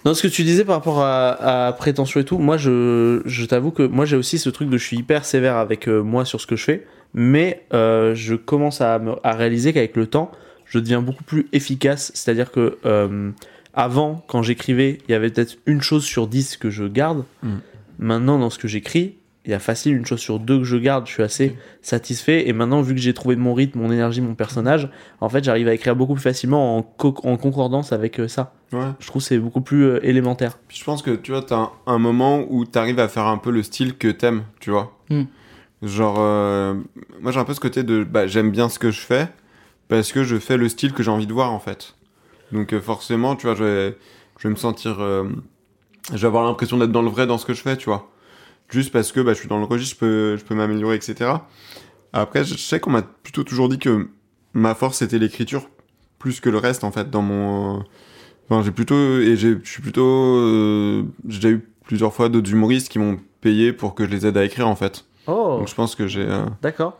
Non, 0.07 0.15
ce 0.15 0.23
que 0.23 0.29
tu 0.29 0.45
disais 0.45 0.65
par 0.65 0.77
rapport 0.77 1.01
à, 1.01 1.67
à 1.67 1.73
prétention 1.73 2.21
et 2.21 2.25
tout, 2.25 2.39
moi, 2.39 2.57
je, 2.57 3.23
je 3.25 3.45
t'avoue 3.45 3.73
que 3.73 3.83
moi, 3.83 4.05
j'ai 4.05 4.15
aussi 4.15 4.39
ce 4.39 4.49
truc 4.51 4.71
de 4.71 4.79
je 4.79 4.85
suis 4.85 4.97
hyper 4.97 5.25
sévère 5.25 5.57
avec 5.57 5.89
euh, 5.89 6.01
moi 6.05 6.25
sur 6.25 6.41
ce 6.41 6.47
que 6.47 6.55
je 6.55 6.63
fais, 6.63 6.87
mais 7.13 7.65
euh, 7.75 8.15
je 8.15 8.37
commence 8.37 8.81
à, 8.81 9.01
me- 9.01 9.17
à 9.25 9.33
réaliser 9.33 9.73
qu'avec 9.73 9.97
le 9.97 10.07
temps, 10.07 10.31
je 10.65 10.79
deviens 10.79 11.03
beaucoup 11.03 11.25
plus 11.25 11.49
efficace. 11.53 12.13
C'est-à-dire 12.15 12.53
que 12.53 12.79
euh, 12.87 13.33
avant, 13.75 14.25
quand 14.29 14.43
j'écrivais, 14.45 14.99
il 15.09 15.11
y 15.11 15.15
avait 15.17 15.29
peut-être 15.31 15.57
une 15.67 15.83
chose 15.83 16.05
sur 16.05 16.29
dix 16.29 16.57
que 16.57 16.71
je 16.71 16.85
garde. 16.85 17.25
Mm. 17.43 17.57
Maintenant, 17.99 18.39
dans 18.39 18.51
ce 18.51 18.61
que 18.61 18.69
j'écris, 18.69 19.17
il 19.47 19.53
y 19.53 19.55
a 19.55 19.59
facile 19.61 19.97
une 19.97 20.05
chose 20.05 20.19
sur 20.19 20.41
deux 20.41 20.59
que 20.59 20.65
je 20.65 20.77
garde, 20.77 21.07
je 21.07 21.13
suis 21.13 21.23
assez 21.23 21.57
satisfait. 21.81 22.49
Et 22.49 22.53
maintenant, 22.53 22.83
vu 22.83 22.95
que 22.95 23.01
j'ai 23.01 23.15
trouvé 23.15 23.37
mon 23.37 23.55
rythme, 23.55 23.79
mon 23.79 23.93
énergie, 23.93 24.21
mon 24.21 24.35
personnage, 24.35 24.91
en 25.21 25.29
fait, 25.29 25.45
j'arrive 25.45 25.69
à 25.69 25.75
écrire 25.75 25.95
beaucoup 25.95 26.15
plus 26.15 26.23
facilement 26.23 26.77
en, 26.77 26.83
co- 26.83 27.15
en 27.23 27.37
concordance 27.37 27.93
avec 27.93 28.19
euh, 28.19 28.27
ça. 28.27 28.55
Ouais. 28.73 28.89
Je 28.99 29.07
trouve 29.07 29.23
que 29.23 29.29
c'est 29.29 29.39
beaucoup 29.39 29.61
plus 29.61 29.85
euh, 29.85 30.01
élémentaire. 30.05 30.59
Puis 30.67 30.79
je 30.79 30.85
pense 30.85 31.01
que 31.01 31.13
tu 31.13 31.31
vois, 31.31 31.43
t'as 31.43 31.57
un, 31.57 31.71
un 31.87 31.99
moment 31.99 32.45
où 32.49 32.65
t'arrives 32.65 32.99
à 32.99 33.07
faire 33.09 33.27
un 33.27 33.39
peu 33.39 33.51
le 33.53 33.63
style 33.63 33.97
que 33.97 34.09
t'aimes, 34.09 34.43
tu 34.59 34.71
vois. 34.71 34.99
Hmm. 35.11 35.23
Genre, 35.83 36.17
euh, 36.19 36.75
moi 37.21 37.31
j'ai 37.31 37.39
un 37.39 37.45
peu 37.45 37.55
ce 37.55 37.61
côté 37.61 37.83
de, 37.85 38.03
bah, 38.03 38.27
j'aime 38.27 38.51
bien 38.51 38.69
ce 38.69 38.79
que 38.79 38.91
je 38.91 39.01
fais 39.01 39.29
parce 39.89 40.11
que 40.11 40.25
je 40.25 40.37
fais 40.39 40.57
le 40.57 40.69
style 40.69 40.93
que 40.93 41.03
j'ai 41.03 41.11
envie 41.11 41.27
de 41.29 41.33
voir 41.33 41.53
en 41.53 41.61
fait. 41.61 41.95
Donc 42.51 42.73
euh, 42.73 42.81
forcément, 42.81 43.37
tu 43.37 43.47
vois, 43.47 43.55
je 43.55 43.63
vais, 43.63 43.97
je 44.39 44.49
vais 44.49 44.53
me 44.53 44.59
sentir, 44.59 44.97
euh, 45.01 45.25
je 46.13 46.17
vais 46.19 46.27
avoir 46.27 46.45
l'impression 46.45 46.79
d'être 46.79 46.91
dans 46.93 47.03
le 47.03 47.11
vrai 47.11 47.27
dans 47.27 47.39
ce 47.39 47.47
que 47.47 47.55
je 47.55 47.61
fais, 47.61 47.77
tu 47.77 47.89
vois. 47.91 48.11
Juste 48.69 48.93
parce 48.93 49.13
que 49.13 49.21
bah, 49.21 49.33
je 49.33 49.39
suis 49.39 49.49
dans 49.49 49.59
le 49.59 49.65
registre, 49.65 49.95
je 49.95 50.01
peux, 50.01 50.37
je 50.37 50.45
peux 50.45 50.55
m'améliorer, 50.55 50.97
etc. 50.97 51.31
Après, 52.13 52.45
je 52.45 52.57
sais 52.57 52.81
qu'on 52.81 52.91
m'a 52.91 53.03
plutôt 53.03 53.45
toujours 53.45 53.69
dit 53.69 53.79
que 53.79 54.09
ma 54.55 54.75
force 54.75 54.99
c'était 54.99 55.19
l'écriture 55.19 55.69
plus 56.19 56.41
que 56.41 56.49
le 56.49 56.59
reste 56.59 56.83
en 56.85 56.91
fait 56.91 57.11
dans 57.11 57.23
mon. 57.23 57.85
Enfin, 58.49 58.63
j'ai 58.63 58.71
plutôt 58.71 58.95
et 59.21 59.37
j'ai, 59.37 59.59
je 59.63 59.69
suis 59.69 59.83
plutôt, 59.83 60.05
euh, 60.39 61.03
j'ai 61.29 61.39
déjà 61.41 61.51
eu 61.51 61.69
plusieurs 61.85 62.13
fois 62.15 62.29
d'autres 62.29 62.51
humoristes 62.51 62.89
qui 62.89 62.99
m'ont 62.99 63.19
payé 63.41 63.73
pour 63.73 63.95
que 63.95 64.05
je 64.05 64.11
les 64.11 64.27
aide 64.27 64.37
à 64.37 64.45
écrire 64.45 64.67
en 64.69 64.77
fait. 64.77 65.05
Oh, 65.27 65.57
Donc 65.59 65.69
je 65.69 65.75
pense 65.75 65.95
que 65.95 66.07
j'ai. 66.07 66.23
euh, 66.27 66.45
d'accord. 66.63 66.99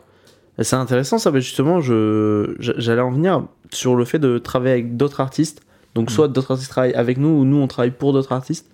C'est 0.59 0.75
intéressant 0.75 1.17
ça, 1.19 1.31
mais 1.31 1.39
justement, 1.41 1.81
je, 1.81 2.55
j'a- 2.59 2.73
j'allais 2.77 3.01
en 3.01 3.11
venir 3.11 3.43
sur 3.71 3.95
le 3.95 4.05
fait 4.05 4.19
de 4.19 4.37
travailler 4.39 4.73
avec 4.73 4.97
d'autres 4.97 5.19
artistes. 5.19 5.61
Donc, 5.95 6.11
soit 6.11 6.27
d'autres 6.27 6.51
artistes 6.51 6.69
travaillent 6.71 6.93
avec 6.95 7.17
nous, 7.17 7.29
ou 7.29 7.43
nous, 7.45 7.57
on 7.57 7.67
travaille 7.67 7.91
pour 7.91 8.11
d'autres 8.13 8.31
artistes. 8.31 8.69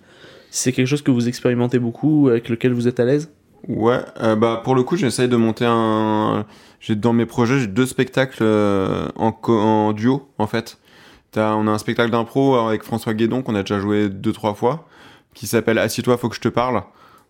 C'est 0.54 0.70
quelque 0.70 0.86
chose 0.86 1.02
que 1.02 1.10
vous 1.10 1.26
expérimentez 1.26 1.80
beaucoup, 1.80 2.28
avec 2.28 2.48
lequel 2.48 2.72
vous 2.74 2.86
êtes 2.86 3.00
à 3.00 3.04
l'aise? 3.04 3.32
Ouais, 3.66 3.98
euh, 4.20 4.36
bah 4.36 4.60
pour 4.62 4.76
le 4.76 4.84
coup, 4.84 4.94
j'essaye 4.96 5.26
de 5.28 5.34
monter 5.34 5.64
un. 5.66 6.46
J'ai 6.78 6.94
dans 6.94 7.12
mes 7.12 7.26
projets, 7.26 7.58
j'ai 7.58 7.66
deux 7.66 7.86
spectacles 7.86 8.38
euh, 8.42 9.08
en, 9.16 9.92
duo 9.92 10.28
en 10.38 10.46
fait. 10.46 10.78
T'as- 11.32 11.56
on 11.56 11.66
a 11.66 11.72
un 11.72 11.78
spectacle 11.78 12.12
d'impro 12.12 12.54
avec 12.54 12.84
François 12.84 13.14
Guédon 13.14 13.42
qu'on 13.42 13.56
a 13.56 13.62
déjà 13.62 13.80
joué 13.80 14.08
deux 14.08 14.30
trois 14.32 14.54
fois, 14.54 14.86
qui 15.34 15.48
s'appelle 15.48 15.76
Assieds-toi, 15.76 16.16
faut 16.18 16.28
que 16.28 16.36
je 16.36 16.40
te 16.40 16.48
parle, 16.48 16.84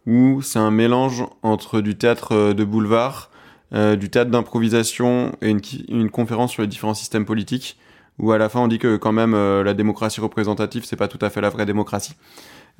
où 0.06 0.42
c'est 0.42 0.58
un 0.58 0.70
mélange 0.70 1.24
entre 1.42 1.80
du 1.80 1.96
théâtre 1.96 2.32
euh, 2.32 2.52
de 2.52 2.62
boulevard, 2.62 3.30
euh, 3.72 3.96
du 3.96 4.10
théâtre 4.10 4.30
d'improvisation 4.30 5.32
et 5.40 5.48
une, 5.48 5.62
une 5.88 6.10
conférence 6.10 6.50
sur 6.50 6.60
les 6.60 6.68
différents 6.68 6.92
systèmes 6.92 7.24
politiques. 7.24 7.78
Où 8.18 8.30
à 8.30 8.38
la 8.38 8.48
fin 8.48 8.60
on 8.60 8.68
dit 8.68 8.78
que 8.78 8.96
quand 8.96 9.10
même 9.12 9.34
euh, 9.34 9.64
la 9.64 9.74
démocratie 9.74 10.20
représentative 10.20 10.84
c'est 10.84 10.94
pas 10.94 11.08
tout 11.08 11.18
à 11.20 11.30
fait 11.30 11.40
la 11.40 11.48
vraie 11.48 11.66
démocratie. 11.66 12.14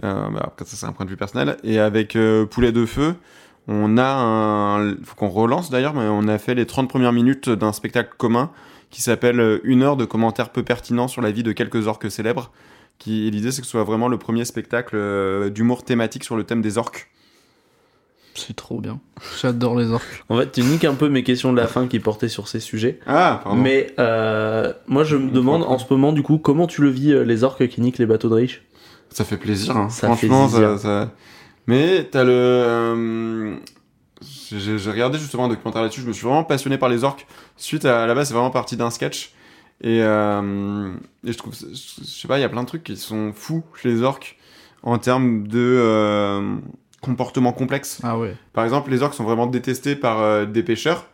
Euh, 0.03 0.29
bah, 0.31 0.43
après 0.45 0.65
ça 0.65 0.77
c'est 0.77 0.87
un 0.87 0.93
point 0.93 1.07
de 1.07 1.11
vue 1.11 1.17
personnel. 1.17 1.57
Et 1.63 1.79
avec 1.79 2.17
euh, 2.17 2.47
Poulet 2.47 2.73
de 2.73 2.85
feu, 2.87 3.15
on 3.69 3.97
a 3.97 4.05
un. 4.05 4.95
faut 5.05 5.15
qu'on 5.17 5.29
relance 5.29 5.71
d'ailleurs, 5.71 5.95
mais 5.95 6.07
on 6.09 6.27
a 6.29 6.39
fait 6.39 6.55
les 6.55 6.67
30 6.67 6.89
premières 6.89 7.13
minutes 7.13 7.49
d'un 7.49 7.73
spectacle 7.73 8.15
commun 8.17 8.51
qui 8.91 9.03
s'appelle 9.03 9.41
euh, 9.41 9.61
Une 9.65 9.83
heure 9.83 9.97
de 9.97 10.05
commentaires 10.05 10.51
peu 10.51 10.63
pertinents 10.63 11.09
sur 11.09 11.23
la 11.23 11.31
vie 11.31 11.43
de 11.43 11.53
quelques 11.53 11.87
orques 11.87 12.11
célèbres. 12.11 12.51
Qui, 12.99 13.29
l'idée, 13.31 13.51
c'est 13.51 13.61
que 13.61 13.67
ce 13.67 13.73
soit 13.73 13.83
vraiment 13.83 14.07
le 14.07 14.19
premier 14.19 14.45
spectacle 14.45 15.51
d'humour 15.51 15.83
thématique 15.83 16.23
sur 16.23 16.37
le 16.37 16.45
thème 16.45 16.63
des 16.63 16.79
orques. 16.79 17.11
C'est 18.37 18.55
trop 18.55 18.81
bien. 18.81 19.01
J'adore 19.41 19.77
les 19.77 19.91
orques. 19.91 20.25
En 20.29 20.39
fait, 20.39 20.53
tu 20.53 20.63
niques 20.63 20.85
un 20.85 20.95
peu 20.95 21.09
mes 21.09 21.25
questions 21.25 21.53
de 21.53 21.57
la 21.57 21.67
fin 21.67 21.89
qui 21.89 21.99
portaient 21.99 22.29
sur 22.29 22.47
ces 22.47 22.61
sujets. 22.61 23.01
Ah, 23.09 23.41
pardon. 23.43 23.61
Mais 23.61 23.93
euh, 23.99 24.73
moi, 24.87 25.03
je 25.03 25.17
me 25.17 25.33
demande 25.33 25.65
en 25.65 25.77
ce 25.79 25.87
moment, 25.91 26.13
du 26.13 26.23
coup, 26.23 26.39
comment 26.39 26.69
tu 26.69 26.83
le 26.83 26.89
vis, 26.89 27.25
les 27.25 27.43
orques 27.43 27.67
qui 27.67 27.81
niquent 27.81 27.99
les 27.99 28.07
bateaux 28.07 28.29
de 28.29 28.35
riches 28.35 28.63
Ça 29.15 29.25
fait 29.25 29.37
plaisir, 29.39 29.77
hein. 29.77 29.89
Ça 29.89 30.09
fait 30.15 30.27
franchement. 30.29 30.49
zizir. 30.49 30.79
ça, 30.79 31.05
ça- 31.07 31.11
Mais 31.67 32.05
t'as 32.05 32.25
le. 32.25 32.33
euh, 32.33 33.57
J'ai 34.51 34.79
j'ai 34.79 34.91
regardé 34.91 35.19
justement 35.19 35.47
un 35.47 35.49
documentaire 35.49 35.83
là-dessus, 35.83 36.01
je 36.03 36.07
me 36.07 36.13
suis 36.13 36.25
vraiment 36.27 36.45
passionné 36.45 36.79
par 36.79 36.89
les 36.89 37.05
orques. 37.05 37.27
Suite 37.57 37.85
à, 37.85 38.03
à 38.03 38.07
la 38.07 38.15
base, 38.15 38.29
c'est 38.29 38.35
vraiment 38.35 38.51
parti 38.51 38.77
d'un 38.77 38.91
sketch. 38.91 39.33
Et, 39.83 40.01
euh, 40.03 40.93
et 41.27 41.33
je 41.33 41.39
trouve, 41.39 41.53
je 41.55 41.75
sais 42.05 42.29
pas, 42.29 42.39
il 42.39 42.43
y 42.43 42.45
a 42.45 42.49
plein 42.49 42.63
de 42.63 42.69
trucs 42.69 42.85
qui 42.85 42.97
sont 42.97 43.33
fous 43.35 43.63
chez 43.81 43.89
les 43.89 44.03
orques 44.03 44.37
en 44.83 44.99
termes 44.99 45.47
de 45.49 45.59
euh, 45.59 46.57
comportement 47.01 47.53
complexe. 47.53 47.99
Ah 48.03 48.19
ouais. 48.19 48.35
Par 48.53 48.65
exemple, 48.65 48.91
les 48.91 49.03
orques 49.03 49.15
sont 49.15 49.25
vraiment 49.25 49.47
détestés 49.47 49.97
par 49.97 50.21
euh, 50.21 50.47
des 50.47 50.63
pêcheurs 50.63 51.07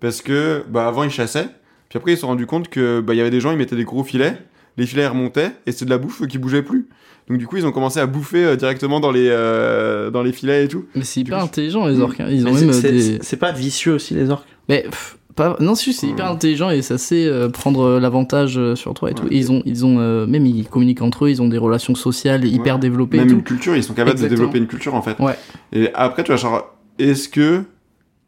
parce 0.00 0.20
que 0.20 0.64
bah, 0.68 0.86
avant 0.88 1.04
ils 1.04 1.10
chassaient, 1.10 1.48
puis 1.88 1.96
après 1.98 2.12
ils 2.12 2.16
se 2.16 2.22
sont 2.22 2.26
rendus 2.28 2.46
compte 2.46 2.68
que 2.68 3.00
bah, 3.00 3.14
il 3.14 3.18
y 3.18 3.20
avait 3.20 3.30
des 3.30 3.40
gens 3.40 3.50
ils 3.52 3.56
mettaient 3.58 3.76
des 3.76 3.84
gros 3.84 4.04
filets, 4.04 4.36
les 4.78 4.86
filets 4.86 5.06
remontaient 5.06 5.50
et 5.66 5.72
c'est 5.72 5.84
de 5.84 5.90
la 5.90 5.98
bouffe 5.98 6.26
qui 6.26 6.38
bougeait 6.38 6.62
plus. 6.62 6.88
Donc 7.28 7.36
du 7.36 7.46
coup 7.46 7.58
ils 7.58 7.66
ont 7.66 7.72
commencé 7.72 8.00
à 8.00 8.06
bouffer 8.06 8.42
euh, 8.44 8.56
directement 8.56 9.00
dans 9.00 9.10
les 9.10 9.28
euh, 9.28 10.10
dans 10.10 10.22
les 10.22 10.32
filets 10.32 10.64
et 10.64 10.68
tout. 10.68 10.86
Mais 10.94 11.02
c'est 11.04 11.20
hyper 11.20 11.38
coup, 11.38 11.44
intelligent 11.44 11.86
les 11.86 12.00
orques. 12.00 12.20
hein. 12.20 12.28
Ils 12.30 12.46
ont 12.46 12.52
même 12.54 12.56
c'est- 12.56 12.68
euh, 12.68 12.72
c'est 12.72 12.92
des. 12.92 13.18
c'est 13.20 13.36
pas 13.36 13.52
vicieux 13.52 13.92
aussi, 13.92 14.14
les 14.14 14.30
orques 14.30 14.46
Mais 14.70 14.84
pff, 14.84 15.18
pas... 15.36 15.56
non, 15.60 15.74
si 15.74 15.92
c'est 15.92 16.06
hyper 16.06 16.30
intelligent 16.30 16.70
et 16.70 16.80
ça 16.80 16.96
sait 16.96 17.26
euh, 17.26 17.48
prendre 17.50 17.98
l'avantage 18.00 18.58
sur 18.74 18.94
toi 18.94 19.10
et 19.10 19.14
tout. 19.14 19.26
Et 19.30 19.36
ils 19.36 19.52
ont, 19.52 19.62
ils 19.66 19.84
ont 19.84 19.98
euh, 20.00 20.26
même 20.26 20.46
ils 20.46 20.66
communiquent 20.66 21.02
entre 21.02 21.26
eux. 21.26 21.30
Ils 21.30 21.42
ont 21.42 21.48
des 21.48 21.58
relations 21.58 21.94
sociales 21.94 22.44
hyper 22.46 22.76
Ouais. 22.76 22.80
développées 22.80 23.18
Même 23.18 23.28
et 23.28 23.32
une 23.32 23.42
culture, 23.44 23.76
ils 23.76 23.84
sont 23.84 23.92
capables 23.94 24.12
Exactement. 24.12 24.30
de 24.30 24.36
développer 24.36 24.58
une 24.58 24.66
culture 24.66 24.94
en 24.94 25.02
fait. 25.02 25.18
Ouais. 25.20 25.36
Et 25.72 25.90
après 25.94 26.22
tu 26.24 26.28
vois 26.32 26.36
genre 26.38 26.74
est-ce 26.98 27.28
que 27.28 27.62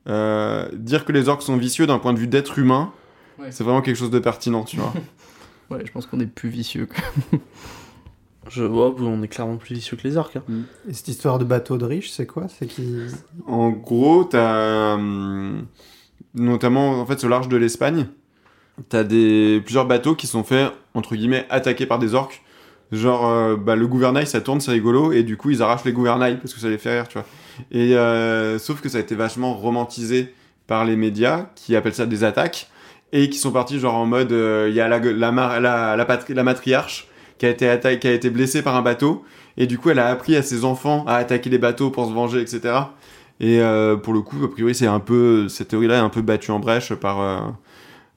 euh, 0.09 0.69
dire 0.75 1.05
que 1.05 1.13
les 1.13 1.29
orques 1.29 1.43
sont 1.43 1.57
vicieux 1.57 1.87
d'un 1.87 1.99
point 1.99 2.13
de 2.13 2.19
vue 2.19 2.27
d'être 2.27 2.59
humain, 2.59 2.93
Ouais. 3.39 3.47
c'est 3.51 3.65
vraiment 3.65 3.81
quelque 3.81 3.97
chose 3.97 4.11
de 4.11 4.19
pertinent, 4.19 4.65
tu 4.65 4.77
vois? 4.77 4.93
Ouais, 5.71 5.85
je 5.85 5.93
pense 5.93 6.07
qu'on 6.07 6.21
est 6.21 6.27
plus 6.27 6.49
vicieux. 6.49 6.87
que- 6.87 7.37
Je 8.49 8.65
vois, 8.65 8.95
on 8.99 9.23
est 9.23 9.29
clairement 9.29 9.57
plus 9.59 9.75
vicieux 9.75 9.97
que 9.97 10.09
les 10.09 10.17
orques. 10.17 10.37
hein. 10.37 10.43
Et 10.89 10.93
cette 10.93 11.09
histoire 11.09 11.39
de 11.39 11.45
bateau 11.45 11.79
de 11.79 11.85
riche, 11.85 12.11
c'est 12.11 12.27
quoi? 12.27 12.47
C'est 12.49 12.67
qui 12.67 13.07
En 13.47 13.71
gros, 13.71 14.25
t'as 14.25 14.95
hum, 14.95 15.67
notamment 16.35 17.01
en 17.01 17.07
fait 17.07 17.23
au 17.23 17.29
large 17.29 17.49
de 17.49 17.57
l'Espagne, 17.57 18.07
t'as 18.89 19.05
des 19.05 19.61
plusieurs 19.65 19.87
bateaux 19.87 20.15
qui 20.17 20.27
sont 20.27 20.43
faits 20.43 20.73
entre 20.95 21.15
guillemets 21.15 21.47
attaqués 21.51 21.87
par 21.87 21.99
des 21.99 22.15
orques. 22.15 22.43
Genre, 22.93 23.29
euh, 23.29 23.57
bah, 23.57 23.77
le 23.77 23.87
gouvernail 23.87 24.27
ça 24.27 24.41
tourne, 24.41 24.61
c'est 24.61 24.73
rigolo, 24.73 25.13
et 25.13 25.23
du 25.23 25.37
coup 25.37 25.51
ils 25.51 25.63
arrachent 25.63 25.85
les 25.85 25.93
gouvernails 25.93 26.39
parce 26.39 26.53
que 26.55 26.59
ça 26.61 26.69
les 26.69 26.79
fait 26.79 26.95
rire, 26.99 27.07
tu 27.09 27.19
vois. 27.19 27.27
Et 27.71 27.95
euh, 27.97 28.59
sauf 28.59 28.81
que 28.81 28.89
ça 28.89 28.99
a 28.99 29.01
été 29.01 29.15
vachement 29.15 29.55
romantisé 29.55 30.35
par 30.67 30.85
les 30.85 30.97
médias 30.97 31.51
qui 31.55 31.77
appellent 31.77 31.95
ça 31.95 32.07
des 32.07 32.25
attaques 32.25 32.69
et 33.13 33.29
qui 33.31 33.39
sont 33.39 33.51
partis 33.53 33.79
genre 33.79 33.95
en 33.95 34.07
mode 34.07 34.33
euh, 34.33 34.67
il 34.69 34.75
y 34.75 34.81
a 34.81 34.89
la 34.89 34.99
la, 34.99 35.33
mar- 35.33 35.61
la, 35.61 35.97
la, 35.97 36.05
patri- 36.05 36.35
la 36.35 36.43
matriarche 36.45 37.09
qui 37.39 37.47
a 37.47 37.49
été 37.51 37.67
atta- 37.67 37.99
qui 37.99 38.07
a 38.09 38.13
été 38.13 38.31
blessée 38.31 38.63
par 38.63 38.77
un 38.77 38.83
bateau 38.83 39.25
et 39.57 39.67
du 39.67 39.79
coup 39.79 39.91
elle 39.91 39.99
a 39.99 40.09
appris 40.09 40.37
à 40.37 40.43
ses 40.43 40.65
enfants 40.65 41.05
à 41.07 41.17
attaquer 41.17 41.51
les 41.51 41.59
bateaux 41.59 41.91
pour 41.91 42.07
se 42.07 42.13
venger 42.13 42.41
etc. 42.41 42.75
Et 43.43 43.61
euh, 43.63 43.97
pour 43.97 44.13
le 44.13 44.21
coup, 44.21 44.37
a 44.45 44.51
priori, 44.51 44.75
c'est 44.75 44.87
un 44.87 45.01
peu 45.01 45.49
cette 45.49 45.69
théorie-là 45.69 45.95
est 45.95 45.99
un 46.01 46.11
peu 46.11 46.21
battue 46.21 46.51
en 46.51 46.59
brèche 46.59 46.93
par 46.95 47.23
euh, 47.23 47.39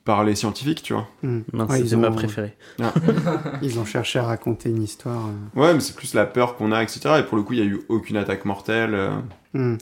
par 0.04 0.26
les 0.26 0.36
scientifiques, 0.36 0.84
tu 0.84 0.92
vois. 0.92 1.08
Mince, 1.24 1.70
Ouais, 1.70 1.80
ils 1.80 1.96
ont- 1.96 2.00
ma 2.00 2.12
préférée. 2.12 2.58
Ils 3.62 3.80
ont 3.80 3.86
cherché 3.86 4.20
à 4.20 4.24
raconter 4.24 4.68
une 4.70 4.84
histoire. 4.84 5.28
euh. 5.56 5.60
Ouais, 5.62 5.74
mais 5.74 5.80
c'est 5.80 5.96
plus 5.96 6.14
la 6.14 6.26
peur 6.26 6.56
qu'on 6.58 6.74
a, 6.74 6.84
etc. 6.84 7.00
Et 7.20 7.24
pour 7.24 7.38
le 7.38 7.44
coup, 7.44 7.54
il 7.54 7.60
y 7.60 7.62
a 7.62 7.66
eu 7.66 7.82
aucune 7.88 8.18
attaque 8.18 8.44
mortelle. 8.44 8.94
euh. 8.96 9.12
Hmm. 9.54 9.78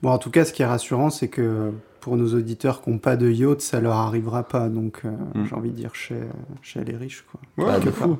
Bon, 0.00 0.10
en 0.10 0.16
tout 0.18 0.30
cas, 0.30 0.46
ce 0.46 0.54
qui 0.54 0.62
est 0.62 0.66
rassurant, 0.66 1.10
c'est 1.10 1.28
que 1.28 1.70
pour 2.02 2.16
nos 2.18 2.34
auditeurs 2.34 2.82
qui 2.82 2.90
n'ont 2.90 2.98
pas 2.98 3.16
de 3.16 3.30
yacht, 3.30 3.60
ça 3.62 3.80
leur 3.80 3.94
arrivera 3.94 4.42
pas. 4.42 4.68
Donc, 4.68 5.00
euh, 5.04 5.10
Hmm. 5.34 5.46
j'ai 5.48 5.54
envie 5.54 5.70
de 5.70 5.76
dire 5.76 5.94
chez, 5.94 6.20
chez 6.60 6.84
les 6.84 6.96
riches, 6.96 7.24
quoi. 7.30 7.40
Ouais, 7.64 7.72
Ah, 7.76 7.80
de 7.80 7.90
fou. 7.90 8.18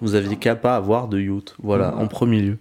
Vous 0.00 0.14
aviez 0.14 0.36
qu'à 0.36 0.54
pas 0.54 0.76
avoir 0.76 1.08
de 1.08 1.18
yacht. 1.20 1.56
Voilà, 1.62 1.96
en 1.96 2.06
premier 2.06 2.40
lieu. 2.42 2.58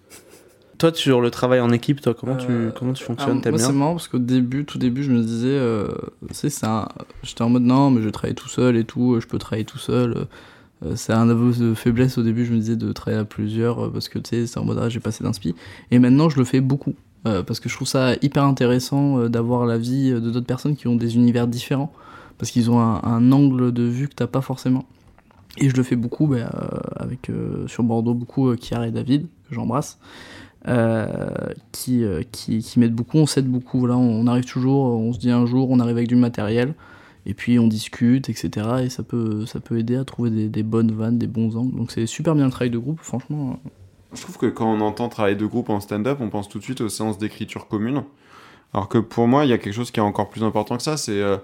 Toi, 0.79 0.91
sur 0.95 1.21
le 1.21 1.29
travail 1.31 1.59
en 1.59 1.69
équipe, 1.71 2.01
toi, 2.01 2.13
comment, 2.13 2.33
Euh, 2.33 2.69
tu, 2.69 2.73
comment 2.77 2.93
tu 2.93 3.03
Alors, 3.03 3.17
fonctionnes 3.17 3.41
moi, 3.47 3.59
c'est 3.59 3.71
marrant 3.73 3.93
parce 3.93 4.07
qu'au 4.07 4.19
début, 4.19 4.65
tout 4.65 4.77
début, 4.79 5.03
je 5.03 5.11
me 5.11 5.21
disais, 5.21 5.47
euh, 5.49 5.87
tu 6.33 6.49
sais, 6.49 6.65
un- 6.65 6.87
j'étais 7.21 7.41
en 7.43 7.49
mode 7.49 7.63
non, 7.63 7.91
mais 7.91 8.01
je 8.01 8.09
travaille 8.09 8.35
tout 8.35 8.49
seul 8.49 8.75
et 8.75 8.83
tout, 8.83 9.19
je 9.19 9.27
peux 9.27 9.37
travailler 9.37 9.65
tout 9.65 9.77
seul. 9.77 10.25
Euh, 10.85 10.93
c'est 10.95 11.13
un 11.13 11.29
aveu 11.29 11.51
de 11.53 11.73
faiblesse 11.73 12.17
au 12.17 12.23
début, 12.23 12.45
je 12.45 12.51
me 12.53 12.57
disais 12.57 12.75
de 12.75 12.91
travailler 12.91 13.21
à 13.21 13.25
plusieurs 13.25 13.85
euh, 13.85 13.89
parce 13.91 14.09
que 14.09 14.19
tu 14.19 14.29
sais, 14.31 14.47
c'est 14.47 14.59
en 14.59 14.65
mode 14.65 14.79
ah, 14.81 14.89
j'ai 14.89 14.99
passé 14.99 15.23
d'inspi. 15.23 15.55
Et 15.91 15.99
maintenant, 15.99 16.27
je 16.29 16.37
le 16.37 16.43
fais 16.43 16.59
beaucoup 16.59 16.93
euh, 17.25 17.43
parce 17.43 17.59
que 17.59 17.69
je 17.69 17.75
trouve 17.75 17.87
ça 17.87 18.13
hyper 18.21 18.43
intéressant 18.43 19.19
euh, 19.19 19.29
d'avoir 19.29 19.65
la 19.65 19.77
vie 19.77 20.11
de 20.11 20.19
d'autres 20.19 20.45
personnes 20.45 20.75
qui 20.75 20.87
ont 20.87 20.95
des 20.95 21.15
univers 21.15 21.47
différents 21.47 21.91
parce 22.37 22.51
qu'ils 22.51 22.69
ont 22.69 22.79
un, 22.79 23.31
angle 23.31 23.71
de 23.71 23.83
vue 23.83 24.09
que 24.09 24.15
t'as 24.15 24.27
pas 24.27 24.41
forcément. 24.41 24.85
Et 25.59 25.69
je 25.69 25.75
le 25.75 25.83
fais 25.83 25.95
beaucoup 25.95 26.27
bah, 26.27 26.37
euh, 26.37 26.79
avec 26.95 27.29
euh, 27.29 27.67
sur 27.67 27.83
Bordeaux 27.83 28.15
beaucoup 28.15 28.49
euh, 28.49 28.55
Kiara 28.55 28.87
et 28.87 28.91
David 28.91 29.27
que 29.47 29.55
j'embrasse 29.55 29.99
euh, 30.67 31.07
qui, 31.71 32.03
euh, 32.03 32.23
qui, 32.31 32.59
qui 32.59 32.79
m'aident 32.79 32.95
beaucoup, 32.95 33.17
on 33.17 33.25
s'aide 33.25 33.47
beaucoup. 33.47 33.79
Voilà, 33.79 33.97
on 33.97 34.27
arrive 34.27 34.45
toujours, 34.45 34.85
on 34.85 35.11
se 35.13 35.19
dit 35.19 35.31
un 35.31 35.45
jour, 35.45 35.69
on 35.69 35.79
arrive 35.79 35.97
avec 35.97 36.07
du 36.07 36.15
matériel, 36.15 36.73
et 37.25 37.33
puis 37.33 37.59
on 37.59 37.67
discute, 37.67 38.29
etc. 38.29 38.67
Et 38.83 38.89
ça 38.89 39.03
peut, 39.03 39.45
ça 39.45 39.59
peut 39.59 39.77
aider 39.77 39.95
à 39.95 40.05
trouver 40.05 40.47
des 40.47 40.63
bonnes 40.63 40.91
vannes, 40.91 41.17
des 41.17 41.27
bons 41.27 41.57
angles. 41.57 41.75
Donc 41.75 41.91
c'est 41.91 42.05
super 42.05 42.35
bien 42.35 42.45
le 42.45 42.51
travail 42.51 42.69
de 42.69 42.77
groupe, 42.77 42.99
franchement. 43.01 43.59
Je 44.13 44.21
trouve 44.21 44.37
que 44.37 44.45
quand 44.45 44.71
on 44.71 44.81
entend 44.81 45.09
travail 45.09 45.35
de 45.35 45.45
groupe 45.45 45.69
en 45.69 45.79
stand-up, 45.79 46.19
on 46.21 46.29
pense 46.29 46.47
tout 46.47 46.59
de 46.59 46.63
suite 46.63 46.81
aux 46.81 46.89
séances 46.89 47.17
d'écriture 47.17 47.67
commune. 47.67 48.03
Alors 48.73 48.87
que 48.87 48.97
pour 48.97 49.27
moi, 49.27 49.45
il 49.45 49.49
y 49.49 49.53
a 49.53 49.57
quelque 49.57 49.73
chose 49.73 49.91
qui 49.91 49.99
est 49.99 50.03
encore 50.03 50.29
plus 50.29 50.43
important 50.43 50.77
que 50.77 50.83
ça, 50.83 50.97
c'est 50.97 51.19
euh, 51.19 51.37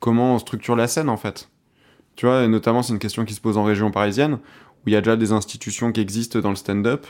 comment 0.00 0.34
on 0.34 0.38
structure 0.38 0.76
la 0.76 0.88
scène 0.88 1.08
en 1.08 1.16
fait. 1.16 1.48
Tu 2.16 2.26
vois, 2.26 2.42
et 2.42 2.48
notamment 2.48 2.82
c'est 2.82 2.92
une 2.92 2.98
question 2.98 3.24
qui 3.24 3.34
se 3.34 3.40
pose 3.40 3.58
en 3.58 3.64
région 3.64 3.90
parisienne, 3.90 4.34
où 4.34 4.88
il 4.88 4.92
y 4.92 4.96
a 4.96 5.00
déjà 5.00 5.16
des 5.16 5.32
institutions 5.32 5.92
qui 5.92 6.00
existent 6.00 6.38
dans 6.40 6.50
le 6.50 6.56
stand-up, 6.56 7.06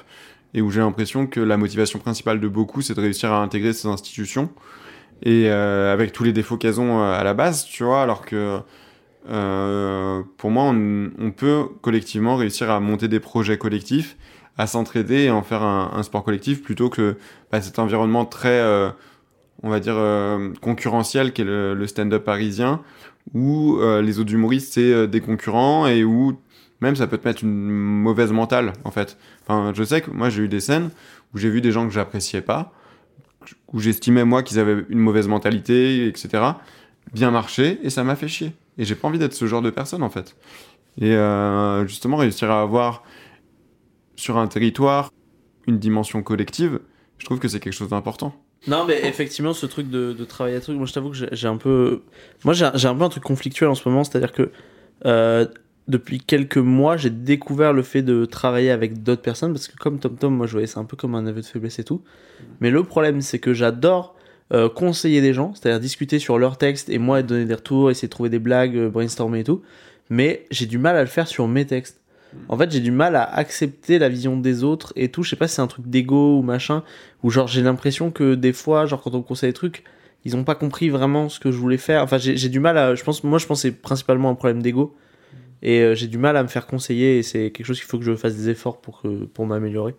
et 0.54 0.60
où 0.60 0.70
j'ai 0.70 0.80
l'impression 0.80 1.26
que 1.26 1.40
la 1.40 1.56
motivation 1.56 1.98
principale 1.98 2.40
de 2.40 2.48
beaucoup, 2.48 2.82
c'est 2.82 2.94
de 2.94 3.00
réussir 3.00 3.32
à 3.32 3.42
intégrer 3.42 3.72
ces 3.72 3.88
institutions, 3.88 4.50
et 5.22 5.48
euh, 5.48 5.92
avec 5.92 6.12
tous 6.12 6.24
les 6.24 6.32
défauts 6.32 6.56
qu'elles 6.56 6.80
ont 6.80 7.00
euh, 7.00 7.12
à 7.12 7.22
la 7.24 7.34
base, 7.34 7.64
tu 7.64 7.84
vois, 7.84 8.02
alors 8.02 8.24
que 8.24 8.60
pour 10.36 10.50
moi, 10.52 10.72
on 10.72 11.32
peut 11.32 11.64
collectivement 11.82 12.36
réussir 12.36 12.70
à 12.70 12.78
monter 12.78 13.08
des 13.08 13.18
projets 13.18 13.58
collectifs, 13.58 14.16
à 14.58 14.66
s'entraider 14.66 15.24
et 15.24 15.30
en 15.30 15.42
faire 15.42 15.62
un, 15.62 16.02
sport 16.02 16.24
collectif 16.24 16.62
plutôt 16.62 16.88
que 16.88 17.16
bah, 17.52 17.60
cet 17.60 17.78
environnement 17.78 18.24
très, 18.24 18.58
euh, 18.60 18.90
on 19.62 19.68
va 19.68 19.80
dire, 19.80 19.96
euh, 19.96 20.52
concurrentiel 20.62 21.32
qu'est 21.32 21.44
le, 21.44 21.74
le 21.74 21.86
stand-up 21.86 22.24
parisien, 22.24 22.80
où 23.34 23.78
euh, 23.78 24.00
les 24.00 24.18
autres 24.18 24.32
humoristes, 24.32 24.72
c'est 24.72 25.06
des 25.08 25.20
concurrents 25.20 25.86
et 25.86 26.04
où 26.04 26.38
même 26.80 26.96
ça 26.96 27.06
peut 27.06 27.18
te 27.18 27.26
mettre 27.26 27.42
une 27.44 27.68
mauvaise 27.68 28.32
mentale, 28.32 28.72
en 28.84 28.90
fait. 28.90 29.18
Enfin, 29.42 29.72
je 29.74 29.82
sais 29.82 30.00
que 30.00 30.10
moi, 30.10 30.30
j'ai 30.30 30.42
eu 30.42 30.48
des 30.48 30.60
scènes 30.60 30.90
où 31.34 31.38
j'ai 31.38 31.50
vu 31.50 31.60
des 31.60 31.72
gens 31.72 31.86
que 31.86 31.92
j'appréciais 31.92 32.42
pas, 32.42 32.72
où 33.72 33.80
j'estimais, 33.80 34.24
moi, 34.24 34.42
qu'ils 34.42 34.58
avaient 34.58 34.84
une 34.88 34.98
mauvaise 34.98 35.28
mentalité, 35.28 36.06
etc., 36.06 36.42
bien 37.12 37.30
marcher, 37.30 37.78
et 37.82 37.90
ça 37.90 38.04
m'a 38.04 38.16
fait 38.16 38.28
chier. 38.28 38.52
Et 38.78 38.84
j'ai 38.84 38.94
pas 38.94 39.08
envie 39.08 39.18
d'être 39.18 39.32
ce 39.34 39.46
genre 39.46 39.62
de 39.62 39.70
personne, 39.70 40.02
en 40.02 40.10
fait. 40.10 40.36
Et 41.00 41.16
justement, 41.86 42.16
réussir 42.16 42.50
à 42.50 42.62
avoir 42.62 43.02
sur 44.16 44.38
un 44.38 44.46
territoire 44.46 45.10
une 45.66 45.78
dimension 45.78 46.22
collective, 46.22 46.80
je 47.18 47.24
trouve 47.24 47.38
que 47.38 47.48
c'est 47.48 47.60
quelque 47.60 47.72
chose 47.72 47.88
d'important. 47.88 48.34
Non, 48.68 48.84
mais 48.86 49.06
effectivement, 49.06 49.52
ce 49.52 49.66
truc 49.66 49.90
de, 49.90 50.12
travailler 50.24 50.56
à 50.56 50.60
truc, 50.60 50.76
moi 50.76 50.86
je 50.86 50.92
t'avoue 50.92 51.10
que 51.10 51.16
j'ai- 51.16 51.46
un 51.46 51.56
peu. 51.56 52.02
Moi 52.44 52.54
j'ai 52.54 52.68
j'ai 52.74 52.88
un 52.88 52.94
peu 52.94 53.04
un 53.04 53.08
truc 53.08 53.22
conflictuel 53.22 53.68
en 53.68 53.74
ce 53.74 53.88
moment, 53.88 54.02
c'est-à-dire 54.02 54.32
que 54.32 54.50
euh, 55.04 55.46
depuis 55.88 56.18
quelques 56.20 56.56
mois, 56.58 56.96
j'ai 56.96 57.10
découvert 57.10 57.72
le 57.72 57.82
fait 57.82 58.02
de 58.02 58.24
travailler 58.24 58.70
avec 58.70 59.02
d'autres 59.02 59.22
personnes, 59.22 59.52
parce 59.52 59.68
que 59.68 59.76
comme 59.76 59.98
Tom 59.98 60.16
Tom, 60.16 60.34
moi 60.34 60.46
je 60.46 60.52
voyais 60.52 60.66
ça 60.66 60.80
un 60.80 60.84
peu 60.84 60.96
comme 60.96 61.14
un 61.14 61.26
aveu 61.26 61.40
de 61.40 61.46
faiblesse 61.46 61.78
et 61.78 61.84
tout. 61.84 62.02
Mais 62.60 62.70
le 62.70 62.82
problème, 62.82 63.20
c'est 63.20 63.38
que 63.38 63.54
j'adore 63.54 64.16
euh, 64.52 64.68
conseiller 64.68 65.20
des 65.20 65.32
gens, 65.32 65.54
c'est-à-dire 65.54 65.80
discuter 65.80 66.18
sur 66.18 66.38
leur 66.38 66.58
texte 66.58 66.88
et 66.88 66.98
moi 66.98 67.22
donner 67.22 67.44
des 67.44 67.54
retours, 67.54 67.90
essayer 67.90 68.08
de 68.08 68.12
trouver 68.12 68.30
des 68.30 68.38
blagues, 68.38 68.76
euh, 68.76 68.88
brainstormer 68.88 69.40
et 69.40 69.44
tout. 69.44 69.62
Mais 70.08 70.46
j'ai 70.50 70.66
du 70.66 70.78
mal 70.78 70.96
à 70.96 71.00
le 71.00 71.08
faire 71.08 71.26
sur 71.28 71.46
mes 71.48 71.66
textes. 71.66 72.00
En 72.48 72.56
fait, 72.56 72.70
j'ai 72.70 72.80
du 72.80 72.90
mal 72.90 73.16
à 73.16 73.24
accepter 73.24 73.98
la 73.98 74.08
vision 74.08 74.36
des 74.36 74.64
autres 74.64 74.92
et 74.96 75.10
tout. 75.10 75.22
Je 75.22 75.30
sais 75.30 75.36
pas 75.36 75.48
si 75.48 75.56
c'est 75.56 75.62
un 75.62 75.66
truc 75.66 75.86
d'ego 75.88 76.38
ou 76.38 76.42
machin, 76.42 76.82
ou 77.22 77.30
genre 77.30 77.48
j'ai 77.48 77.62
l'impression 77.62 78.10
que 78.10 78.34
des 78.34 78.52
fois, 78.52 78.86
genre 78.86 79.02
quand 79.02 79.14
on 79.14 79.18
me 79.18 79.22
conseille 79.22 79.50
des 79.50 79.54
trucs, 79.54 79.84
ils 80.24 80.36
ont 80.36 80.44
pas 80.44 80.54
compris 80.54 80.88
vraiment 80.88 81.28
ce 81.28 81.38
que 81.40 81.50
je 81.50 81.58
voulais 81.58 81.78
faire. 81.78 82.02
Enfin, 82.02 82.18
j'ai 82.18 82.48
du 82.48 82.60
mal 82.60 82.78
à. 82.78 82.94
Je 82.94 83.04
pense, 83.04 83.22
moi, 83.24 83.38
je 83.38 83.46
pense 83.46 83.62
c'est 83.62 83.72
principalement 83.72 84.30
un 84.30 84.34
problème 84.34 84.62
d'ego. 84.62 84.94
Et 85.62 85.80
euh, 85.80 85.94
j'ai 85.94 86.06
du 86.06 86.18
mal 86.18 86.36
à 86.36 86.42
me 86.42 86.48
faire 86.48 86.66
conseiller 86.66 87.18
et 87.18 87.22
c'est 87.22 87.50
quelque 87.50 87.66
chose 87.66 87.78
qu'il 87.78 87.88
faut 87.88 87.98
que 87.98 88.04
je 88.04 88.14
fasse 88.14 88.36
des 88.36 88.50
efforts 88.50 88.80
pour, 88.80 89.02
que, 89.02 89.24
pour 89.24 89.46
m'améliorer. 89.46 89.94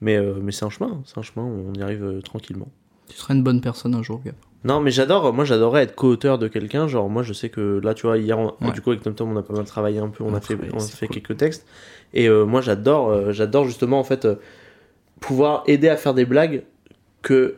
Mais, 0.00 0.16
euh, 0.16 0.34
mais 0.40 0.52
c'est 0.52 0.64
un 0.64 0.70
chemin, 0.70 1.02
c'est 1.04 1.18
un 1.18 1.22
chemin 1.22 1.44
on 1.44 1.74
y 1.74 1.82
arrive 1.82 2.04
euh, 2.04 2.20
tranquillement. 2.20 2.68
Tu 3.08 3.16
seras 3.16 3.34
une 3.34 3.42
bonne 3.42 3.60
personne 3.60 3.94
un 3.94 4.02
jour, 4.02 4.22
gars. 4.24 4.32
Non, 4.64 4.80
mais 4.80 4.90
j'adore, 4.90 5.32
moi 5.32 5.44
j'adorais 5.44 5.82
être 5.84 5.94
co-auteur 5.94 6.38
de 6.38 6.46
quelqu'un. 6.48 6.86
Genre, 6.86 7.08
moi 7.08 7.22
je 7.22 7.32
sais 7.32 7.48
que 7.48 7.80
là, 7.82 7.94
tu 7.94 8.06
vois, 8.06 8.18
hier, 8.18 8.38
on- 8.38 8.54
Ouais. 8.60 8.72
du 8.72 8.80
coup, 8.82 8.90
avec 8.90 9.02
Tom 9.02 9.14
Tom, 9.14 9.32
on 9.32 9.36
a 9.38 9.42
pas 9.42 9.54
mal 9.54 9.64
travaillé 9.64 9.98
un 10.00 10.08
peu, 10.08 10.22
on, 10.22 10.28
On 10.32 10.34
a 10.34 10.40
fait, 10.40 10.58
on 10.74 10.76
a 10.76 10.80
fait 10.80 11.06
cool. 11.06 11.16
quelques 11.16 11.36
textes. 11.38 11.66
Et 12.12 12.28
euh, 12.28 12.44
moi 12.44 12.60
j'adore, 12.60 13.08
euh, 13.10 13.32
j'adore 13.32 13.64
justement 13.64 13.98
en 14.00 14.04
fait 14.04 14.24
euh, 14.26 14.34
pouvoir 15.20 15.62
aider 15.66 15.88
à 15.88 15.96
faire 15.96 16.14
des 16.14 16.24
blagues 16.24 16.64
que. 17.22 17.56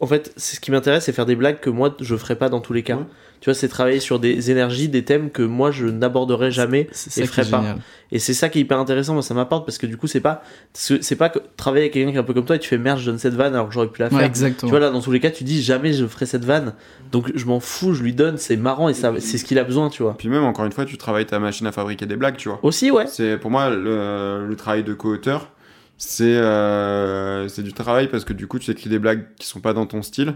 En 0.00 0.06
fait, 0.06 0.32
c'est 0.36 0.56
ce 0.56 0.60
qui 0.60 0.70
m'intéresse, 0.70 1.04
c'est 1.04 1.12
faire 1.12 1.24
des 1.26 1.36
blagues 1.36 1.58
que 1.60 1.70
moi 1.70 1.94
je 2.00 2.16
ferais 2.16 2.36
pas 2.36 2.48
dans 2.50 2.60
tous 2.60 2.72
les 2.74 2.82
cas. 2.82 2.96
Ouais. 2.96 3.04
Tu 3.40 3.46
vois, 3.50 3.54
c'est 3.54 3.68
travailler 3.68 4.00
sur 4.00 4.18
des 4.18 4.50
énergies, 4.50 4.88
des 4.88 5.04
thèmes 5.04 5.30
que 5.30 5.42
moi 5.42 5.70
je 5.70 5.86
n'aborderai 5.86 6.50
jamais 6.50 6.88
C'est 6.92 7.22
et 7.22 7.26
ferai 7.26 7.42
pas. 7.48 7.58
génial. 7.58 7.78
Et 8.12 8.18
c'est 8.18 8.34
ça 8.34 8.48
qui 8.48 8.58
est 8.58 8.62
hyper 8.62 8.78
intéressant, 8.78 9.14
moi 9.14 9.22
ça 9.22 9.34
m'apporte 9.34 9.66
parce 9.66 9.78
que 9.78 9.86
du 9.86 9.96
coup, 9.96 10.06
c'est 10.06 10.20
pas 10.20 10.42
c'est 10.72 11.02
c'est 11.02 11.16
pas 11.16 11.28
que 11.28 11.40
travailler 11.56 11.84
avec 11.84 11.92
quelqu'un 11.94 12.10
qui 12.12 12.16
est 12.16 12.20
un 12.20 12.24
peu 12.24 12.34
comme 12.34 12.44
toi 12.44 12.56
et 12.56 12.58
tu 12.58 12.68
fais 12.68 12.78
merde, 12.78 12.98
je 12.98 13.06
donne 13.06 13.18
cette 13.18 13.34
vanne 13.34 13.54
alors 13.54 13.68
que 13.68 13.74
j'aurais 13.74 13.88
pu 13.88 14.00
la 14.00 14.10
faire. 14.10 14.18
Ouais, 14.18 14.26
exactement. 14.26 14.68
Tu 14.68 14.70
vois 14.70 14.80
là 14.80 14.90
dans 14.90 15.00
tous 15.00 15.12
les 15.12 15.20
cas 15.20 15.30
tu 15.30 15.44
dis 15.44 15.62
jamais 15.62 15.92
je 15.92 16.06
ferai 16.06 16.24
cette 16.26 16.44
vanne 16.44 16.74
donc 17.12 17.30
je 17.34 17.44
m'en 17.46 17.60
fous 17.60 17.94
je 17.94 18.02
lui 18.02 18.14
donne 18.14 18.36
c'est 18.38 18.56
marrant 18.56 18.88
et 18.88 18.94
ça 18.94 19.12
c'est 19.18 19.38
ce 19.38 19.44
qu'il 19.44 19.58
a 19.58 19.64
besoin 19.64 19.88
tu 19.90 20.02
vois. 20.02 20.16
Puis 20.16 20.28
même, 20.28 20.44
encore 20.44 20.64
une 20.64 20.72
fois, 20.72 20.84
tu 20.84 20.96
travailles 20.96 21.26
ta 21.26 21.38
machine 21.38 21.66
à 21.66 21.72
fabriquer 21.72 22.06
des 22.06 22.16
blagues, 22.16 22.36
tu 22.36 22.48
vois. 22.48 22.60
Aussi 22.62 22.90
ouais. 22.90 23.06
C'est 23.06 23.36
pour 23.38 23.50
moi 23.50 23.70
le, 23.70 24.46
le 24.46 24.56
travail 24.56 24.82
de 24.84 24.94
co-auteur, 24.94 25.50
c'est 25.98 26.24
euh, 26.36 27.48
c'est 27.48 27.62
du 27.62 27.72
travail 27.72 28.08
parce 28.08 28.24
que 28.24 28.32
du 28.32 28.46
coup 28.46 28.58
tu 28.58 28.70
écris 28.70 28.88
des 28.90 28.98
blagues 28.98 29.26
qui 29.38 29.46
sont 29.46 29.60
pas 29.60 29.72
dans 29.72 29.86
ton 29.86 30.02
style. 30.02 30.34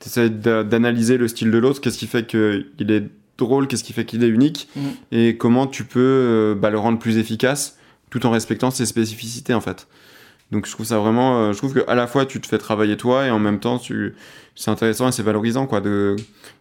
Tu 0.00 0.08
essaies 0.08 0.30
d'analyser 0.30 1.16
le 1.18 1.28
style 1.28 1.50
de 1.50 1.58
l'autre, 1.58 1.80
qu'est-ce 1.80 1.98
qui 1.98 2.06
fait 2.06 2.26
qu'il 2.26 2.90
est 2.90 3.04
drôle, 3.38 3.68
qu'est-ce 3.68 3.84
qui 3.84 3.92
fait 3.92 4.04
qu'il 4.04 4.24
est 4.24 4.28
unique 4.28 4.68
Mhm. 4.76 4.82
et 5.12 5.36
comment 5.36 5.66
tu 5.66 5.84
peux 5.84 6.00
euh, 6.00 6.54
bah, 6.54 6.70
le 6.70 6.78
rendre 6.78 6.98
plus 6.98 7.16
efficace 7.18 7.78
tout 8.10 8.26
en 8.26 8.30
respectant 8.30 8.70
ses 8.70 8.86
spécificités 8.86 9.54
en 9.54 9.60
fait. 9.60 9.86
Donc 10.50 10.66
je 10.66 10.72
trouve 10.72 10.84
ça 10.86 10.98
vraiment, 10.98 11.38
euh, 11.38 11.52
je 11.52 11.58
trouve 11.58 11.72
que 11.74 11.88
à 11.88 11.94
la 11.94 12.06
fois 12.06 12.26
tu 12.26 12.40
te 12.40 12.46
fais 12.48 12.58
travailler 12.58 12.96
toi 12.96 13.26
et 13.26 13.30
en 13.30 13.38
même 13.38 13.60
temps 13.60 13.78
tu, 13.78 14.14
c'est 14.56 14.70
intéressant 14.70 15.08
et 15.08 15.12
c'est 15.12 15.22
valorisant 15.22 15.66
quoi 15.66 15.80
de 15.80 16.16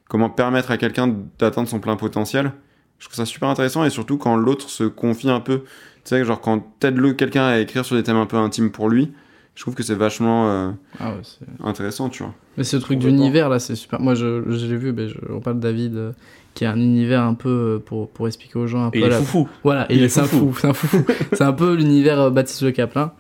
comment 0.08 0.30
permettre 0.30 0.70
à 0.72 0.78
quelqu'un 0.78 1.14
d'atteindre 1.40 1.68
son 1.68 1.80
plein 1.80 1.96
potentiel. 1.96 2.52
Je 3.00 3.06
trouve 3.06 3.16
ça 3.16 3.26
super 3.26 3.50
intéressant 3.50 3.84
et 3.86 3.90
surtout 3.90 4.18
quand 4.18 4.36
l'autre 4.36 4.70
se 4.70 4.84
confie 4.84 5.30
un 5.30 5.40
peu, 5.40 5.60
tu 5.60 5.66
sais 6.06 6.24
genre 6.24 6.40
quand 6.42 6.60
t'aides 6.80 6.98
le 6.98 7.14
quelqu'un 7.14 7.46
à 7.46 7.58
écrire 7.60 7.84
sur 7.84 7.96
des 7.96 8.04
thèmes 8.04 8.18
un 8.18 8.26
peu 8.26 8.38
intimes 8.38 8.72
pour 8.72 8.90
lui, 8.90 9.12
je 9.60 9.64
trouve 9.66 9.76
que 9.76 9.84
c'est 9.84 9.94
vachement 9.94 10.50
euh, 10.50 10.72
Ah 11.02 11.10
ouais, 11.12 11.22
intéressant 11.66 12.08
tu 12.08 12.24
vois. 12.24 12.34
Mais 12.56 12.64
ce 12.64 12.78
truc 12.78 12.98
d'univers 12.98 13.50
là, 13.50 13.60
c'est 13.60 13.76
super. 13.76 14.00
Moi, 14.00 14.16
je, 14.16 14.42
je 14.50 14.66
l'ai 14.68 14.78
vu, 14.78 14.96
je, 15.10 15.18
on 15.34 15.42
parle 15.42 15.58
de 15.58 15.62
David, 15.62 15.96
euh, 15.98 16.12
qui 16.54 16.64
a 16.64 16.72
un 16.72 16.78
univers 16.80 17.24
un 17.24 17.34
peu 17.34 17.50
euh, 17.50 17.80
pour, 17.86 18.10
pour 18.10 18.28
expliquer 18.30 18.58
aux 18.58 18.68
gens 18.68 18.86
un 18.86 18.88
Et 18.92 19.02
peu. 19.02 19.08
il 19.08 19.12
est 19.12 19.12
foufou. 19.12 19.50
Voilà, 19.66 19.92
et 19.92 19.96
Il 19.98 20.04
est 20.04 20.08
c'est 20.08 20.22
un 20.22 20.24
foufou. 20.24 20.54
fou, 20.54 20.60
c'est 20.62 20.68
un 20.68 20.74
fou. 20.74 21.06
c'est 21.34 21.44
un 21.44 21.52
peu 21.52 21.76
l'univers 21.76 22.22
euh, 22.22 22.30
Baptiste 22.30 22.62
Le 22.62 22.72
Caplin. 22.72 23.12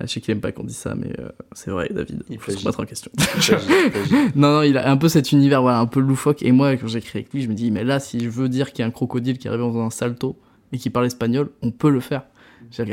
Je 0.00 0.06
sais 0.08 0.20
qu'il 0.20 0.32
aime 0.32 0.40
pas 0.40 0.50
qu'on 0.50 0.64
dise 0.64 0.76
ça, 0.76 0.96
mais 0.96 1.12
euh, 1.20 1.28
c'est 1.52 1.70
vrai, 1.70 1.88
David. 1.94 2.24
Il 2.30 2.38
faut 2.40 2.50
se 2.50 2.58
remettre 2.58 2.80
en 2.80 2.84
question. 2.84 3.12
non, 4.34 4.54
non, 4.56 4.62
il 4.62 4.76
a 4.76 4.90
un 4.90 4.96
peu 4.96 5.08
cet 5.08 5.30
univers, 5.30 5.62
voilà, 5.62 5.78
un 5.78 5.86
peu 5.86 6.00
loufoque. 6.00 6.42
Et 6.42 6.50
moi, 6.52 6.76
quand 6.76 6.88
j'écris 6.88 7.20
avec 7.20 7.32
lui, 7.32 7.42
je 7.42 7.48
me 7.48 7.54
dis, 7.54 7.70
mais 7.70 7.84
là, 7.84 8.00
si 8.00 8.18
je 8.20 8.28
veux 8.28 8.48
dire 8.48 8.72
qu'il 8.72 8.80
y 8.80 8.82
a 8.82 8.86
un 8.88 8.90
crocodile 8.90 9.38
qui 9.38 9.46
arrive 9.46 9.60
dans 9.60 9.78
un 9.80 9.90
salto 9.90 10.36
et 10.72 10.78
qui 10.78 10.90
parle 10.90 11.06
espagnol, 11.06 11.50
on 11.62 11.70
peut 11.70 11.90
le 11.90 12.00
faire. 12.00 12.24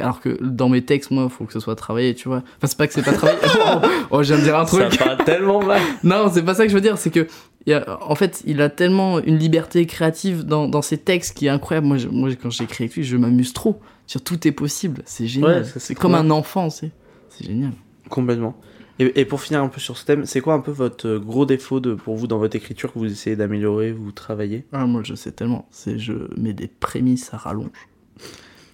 Alors 0.02 0.20
que 0.22 0.38
dans 0.44 0.70
mes 0.70 0.82
textes, 0.84 1.12
moi, 1.12 1.24
il 1.26 1.30
faut 1.30 1.46
que 1.46 1.54
ce 1.54 1.60
soit 1.60 1.76
travaillé, 1.76 2.14
tu 2.16 2.28
vois. 2.28 2.38
Enfin, 2.58 2.68
c'est 2.68 2.78
pas 2.78 2.88
que 2.88 2.94
c'est 2.94 3.02
pas 3.04 3.14
travaillé. 3.14 3.40
oh, 3.66 3.88
oh, 4.12 4.24
je 4.24 4.30
viens 4.34 4.38
de 4.38 4.44
dire 4.44 4.58
un 4.58 4.66
truc. 4.66 4.94
Ça 4.94 5.06
parle 5.06 5.24
tellement 5.24 5.64
mal. 5.64 5.82
Non, 6.04 6.30
c'est 6.34 6.44
pas 6.44 6.54
ça 6.54 6.64
que 6.64 6.70
je 6.70 6.76
veux 6.76 6.82
dire, 6.82 6.98
c'est 6.98 7.10
que 7.12 7.28
il 7.66 7.74
a- 7.74 7.98
en 8.02 8.16
fait, 8.16 8.42
il 8.46 8.62
a 8.62 8.70
tellement 8.70 9.20
une 9.20 9.38
liberté 9.38 9.86
créative 9.86 10.44
dans, 10.44 10.68
dans 10.68 10.82
ses 10.82 10.98
textes 10.98 11.38
qui 11.38 11.46
est 11.46 11.50
incroyable. 11.50 11.88
Moi, 11.88 11.98
je- 11.98 12.08
moi 12.10 12.30
quand 12.42 12.50
j'écris 12.50 12.84
avec 12.86 12.96
lui, 12.96 13.04
je 13.04 13.16
m'amuse 13.18 13.54
trop. 13.54 13.80
Sur 14.06 14.22
tout 14.22 14.48
est 14.48 14.52
possible, 14.52 15.02
c'est 15.06 15.28
génial. 15.28 15.62
Ouais, 15.62 15.68
c'est 15.78 15.96
comme 15.96 16.14
un 16.16 16.30
enfant, 16.30 16.70
c'est 16.70 16.92
c'est 17.30 17.46
génial. 17.46 17.72
Complètement. 18.10 18.56
Et, 19.00 19.22
et 19.22 19.26
pour 19.26 19.42
finir 19.42 19.64
un 19.64 19.70
peu 19.70 19.80
sur 19.80 19.98
ce 19.98 20.06
thème, 20.06 20.26
c'est 20.26 20.40
quoi 20.42 20.54
un 20.54 20.60
peu 20.60 20.72
votre 20.72 21.18
gros 21.18 21.46
défaut 21.48 21.80
de, 21.80 21.96
pour 21.96 22.16
vous 22.16 22.28
dans 22.28 22.38
votre 22.38 22.56
écriture 22.56 22.94
que 22.94 23.00
vous 23.00 23.12
essayez 23.12 23.36
d'améliorer, 23.36 23.92
vous 23.92 24.12
travaillez? 24.12 24.66
Ah, 24.72 24.86
moi, 24.86 25.02
je 25.04 25.16
sais 25.16 25.32
tellement. 25.32 25.68
C'est 25.72 25.98
je 25.98 26.14
mets 26.38 26.54
des 26.54 26.68
prémices 26.68 27.34
à 27.34 27.38
rallonge. 27.38 27.70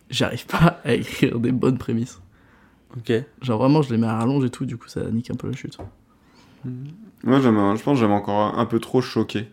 J'arrive 0.09 0.45
pas 0.45 0.79
à 0.83 0.93
écrire 0.93 1.39
des 1.39 1.51
bonnes 1.51 1.77
prémices. 1.77 2.19
Ok. 2.97 3.11
Genre 3.41 3.59
vraiment, 3.59 3.81
je 3.81 3.91
les 3.91 3.97
mets 3.97 4.07
à 4.07 4.17
rallonge 4.17 4.43
et 4.45 4.49
tout, 4.49 4.65
du 4.65 4.77
coup, 4.77 4.87
ça 4.87 5.01
nique 5.11 5.29
un 5.31 5.35
peu 5.35 5.47
la 5.47 5.55
chute. 5.55 5.77
Moi 7.23 7.39
j'aime, 7.41 7.55
je 7.77 7.83
pense 7.83 7.95
que 7.97 8.01
j'aime 8.01 8.11
encore 8.11 8.57
un 8.57 8.65
peu 8.65 8.79
trop 8.79 9.01
choquer. 9.01 9.47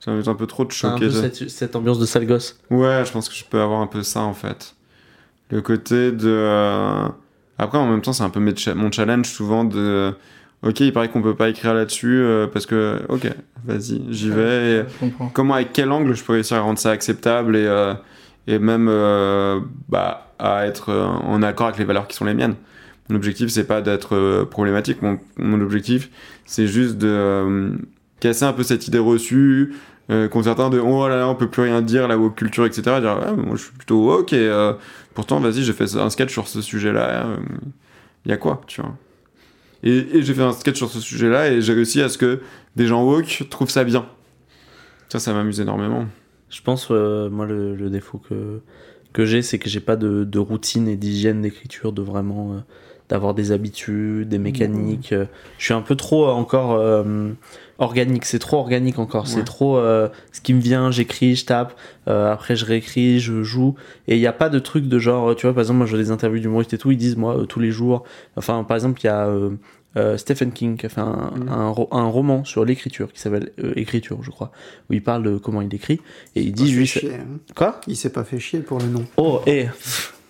Ça 0.00 0.10
m'amuse 0.10 0.28
un 0.28 0.34
peu 0.34 0.46
trop 0.46 0.64
de 0.64 0.86
un 0.86 0.98
peu 0.98 1.10
ça. 1.10 1.22
cette, 1.22 1.48
cette 1.48 1.76
ambiance 1.76 1.98
de 1.98 2.04
sale 2.06 2.26
gosse. 2.26 2.60
Ouais, 2.70 3.02
je 3.06 3.12
pense 3.12 3.28
que 3.28 3.34
je 3.34 3.44
peux 3.44 3.60
avoir 3.60 3.80
un 3.80 3.86
peu 3.86 4.02
ça 4.02 4.20
en 4.20 4.34
fait. 4.34 4.74
Le 5.50 5.62
côté 5.62 6.12
de. 6.12 6.28
euh, 6.28 7.08
Après, 7.58 7.78
en 7.78 7.88
même 7.88 8.02
temps, 8.02 8.12
c'est 8.12 8.22
un 8.24 8.30
peu 8.30 8.40
mon 8.74 8.92
challenge 8.92 9.26
souvent 9.26 9.64
de. 9.64 10.12
Ok, 10.62 10.80
il 10.80 10.92
paraît 10.92 11.08
qu'on 11.10 11.22
peut 11.22 11.34
pas 11.34 11.48
écrire 11.48 11.74
là-dessus 11.74 12.18
euh, 12.20 12.46
parce 12.46 12.66
que. 12.66 13.02
Ok, 13.08 13.28
vas-y, 13.64 14.02
j'y 14.10 14.30
vais. 14.30 14.70
Et 14.72 14.82
Je 14.88 14.98
comprends. 15.00 15.28
comment, 15.28 15.54
avec 15.54 15.72
quel 15.72 15.90
angle 15.90 16.14
je 16.14 16.22
peux 16.24 16.34
réussir 16.34 16.56
à 16.58 16.60
rendre 16.60 16.78
ça 16.78 16.90
acceptable 16.90 17.56
et, 17.56 17.66
euh, 17.66 17.94
et 18.46 18.58
même 18.58 18.88
euh, 18.88 19.60
bah, 19.88 20.32
à 20.38 20.66
être 20.66 20.92
en 20.92 21.42
accord 21.42 21.68
avec 21.68 21.78
les 21.78 21.84
valeurs 21.84 22.06
qui 22.06 22.16
sont 22.16 22.24
les 22.24 22.34
miennes. 22.34 22.56
Mon 23.08 23.16
objectif, 23.16 23.50
c'est 23.50 23.66
pas 23.66 23.82
d'être 23.82 24.16
euh, 24.16 24.44
problématique. 24.44 24.98
Mon, 25.02 25.60
objectif, 25.60 26.10
c'est 26.46 26.66
juste 26.66 26.96
de 26.96 27.08
euh, 27.08 27.70
casser 28.20 28.44
un 28.44 28.52
peu 28.52 28.62
cette 28.62 28.88
idée 28.88 28.98
reçue 28.98 29.74
euh, 30.10 30.28
certains 30.42 30.70
de 30.70 30.78
oh 30.78 31.08
là 31.08 31.16
là, 31.16 31.28
on 31.28 31.34
peut 31.34 31.48
plus 31.48 31.62
rien 31.62 31.82
dire, 31.82 32.08
la 32.08 32.18
woke 32.18 32.36
culture, 32.36 32.66
etc. 32.66 32.82
Dire, 33.00 33.36
moi, 33.36 33.56
je 33.56 33.62
suis 33.62 33.72
plutôt 33.72 34.02
woke 34.04 34.32
et 34.32 34.48
euh, 34.48 34.72
pourtant, 35.14 35.40
vas-y, 35.40 35.64
j'ai 35.64 35.72
fait 35.72 35.96
un 35.96 36.10
sketch 36.10 36.32
sur 36.32 36.48
ce 36.48 36.60
sujet-là. 36.62 37.26
Il 38.24 38.30
y 38.30 38.34
a 38.34 38.36
quoi, 38.36 38.62
tu 38.66 38.80
vois 38.80 38.96
Et, 39.82 40.18
et 40.18 40.22
j'ai 40.22 40.34
fait 40.34 40.42
un 40.42 40.52
sketch 40.52 40.76
sur 40.76 40.90
ce 40.90 41.00
sujet-là 41.00 41.50
et 41.50 41.60
j'ai 41.60 41.74
réussi 41.74 42.02
à 42.02 42.08
ce 42.08 42.18
que 42.18 42.40
des 42.76 42.86
gens 42.86 43.02
woke 43.04 43.44
trouvent 43.50 43.70
ça 43.70 43.84
bien. 43.84 44.06
Ça, 45.08 45.18
ça 45.18 45.32
m'amuse 45.32 45.60
énormément. 45.60 46.06
Je 46.50 46.62
pense, 46.62 46.88
euh, 46.90 47.28
moi, 47.30 47.46
le, 47.46 47.74
le 47.74 47.90
défaut 47.90 48.18
que, 48.18 48.60
que 49.12 49.24
j'ai, 49.26 49.42
c'est 49.42 49.58
que 49.58 49.68
j'ai 49.68 49.80
pas 49.80 49.96
de, 49.96 50.24
de 50.24 50.38
routine 50.38 50.88
et 50.88 50.96
d'hygiène 50.96 51.42
d'écriture, 51.42 51.92
de 51.92 52.02
vraiment. 52.02 52.52
euh, 52.52 52.58
d'avoir 53.10 53.34
des 53.34 53.52
habitudes, 53.52 54.30
des 54.30 54.38
mécaniques. 54.38 55.12
euh, 55.12 55.26
Je 55.58 55.64
suis 55.66 55.74
un 55.74 55.82
peu 55.82 55.94
trop 55.94 56.24
euh, 56.26 56.30
encore 56.30 56.72
euh, 56.72 57.28
organique, 57.76 58.24
c'est 58.24 58.38
trop 58.38 58.56
organique 58.56 58.98
encore, 58.98 59.26
c'est 59.28 59.44
trop 59.44 59.76
ce 59.78 60.40
qui 60.42 60.54
me 60.54 60.60
vient, 60.60 60.90
j'écris, 60.90 61.36
je 61.36 61.44
tape, 61.44 61.74
après 62.06 62.56
je 62.56 62.64
réécris, 62.64 63.20
je 63.20 63.42
joue, 63.42 63.74
et 64.08 64.16
il 64.16 64.20
n'y 64.20 64.26
a 64.26 64.32
pas 64.32 64.48
de 64.48 64.58
truc 64.58 64.86
de 64.88 64.98
genre, 64.98 65.36
tu 65.36 65.44
vois, 65.44 65.52
par 65.52 65.60
exemple, 65.60 65.76
moi 65.78 65.86
je 65.86 65.94
vois 65.96 66.02
des 66.02 66.10
interviews 66.12 66.38
d'humoristes 66.40 66.72
et 66.72 66.78
tout, 66.78 66.92
ils 66.92 66.96
disent, 66.96 67.16
moi, 67.18 67.44
tous 67.46 67.60
les 67.60 67.72
jours, 67.72 68.04
enfin, 68.36 68.64
par 68.64 68.74
exemple, 68.74 68.98
il 69.02 69.06
y 69.06 69.10
a 69.10 69.28
euh, 69.96 70.16
Stephen 70.16 70.52
King 70.52 70.76
qui 70.76 70.86
a 70.86 70.88
fait 70.88 71.00
un, 71.00 71.32
Mhm. 71.36 71.48
un, 71.48 71.68
ro- 71.68 71.88
un 71.92 72.06
roman 72.06 72.44
sur 72.44 72.64
l'écriture 72.64 73.12
qui 73.12 73.20
s'appelle 73.20 73.50
euh, 73.62 73.72
Écriture, 73.76 74.18
je 74.22 74.30
crois, 74.30 74.50
où 74.90 74.92
il 74.94 75.02
parle 75.02 75.22
de 75.22 75.36
comment 75.38 75.62
il 75.62 75.72
écrit, 75.74 76.00
et 76.34 76.40
il 76.40 76.48
Il 76.48 76.52
dit, 76.52 76.68
s'est 76.68 76.72
lui, 76.76 76.86
fait 76.86 77.00
c'est- 77.00 77.06
chier, 77.06 77.14
hein. 77.16 77.38
quoi? 77.54 77.80
Il 77.86 77.96
s'est 77.96 78.10
pas 78.12 78.24
fait 78.24 78.38
chier 78.38 78.60
pour 78.60 78.78
le 78.78 78.86
nom. 78.86 79.04
Oh, 79.16 79.40
et. 79.46 79.66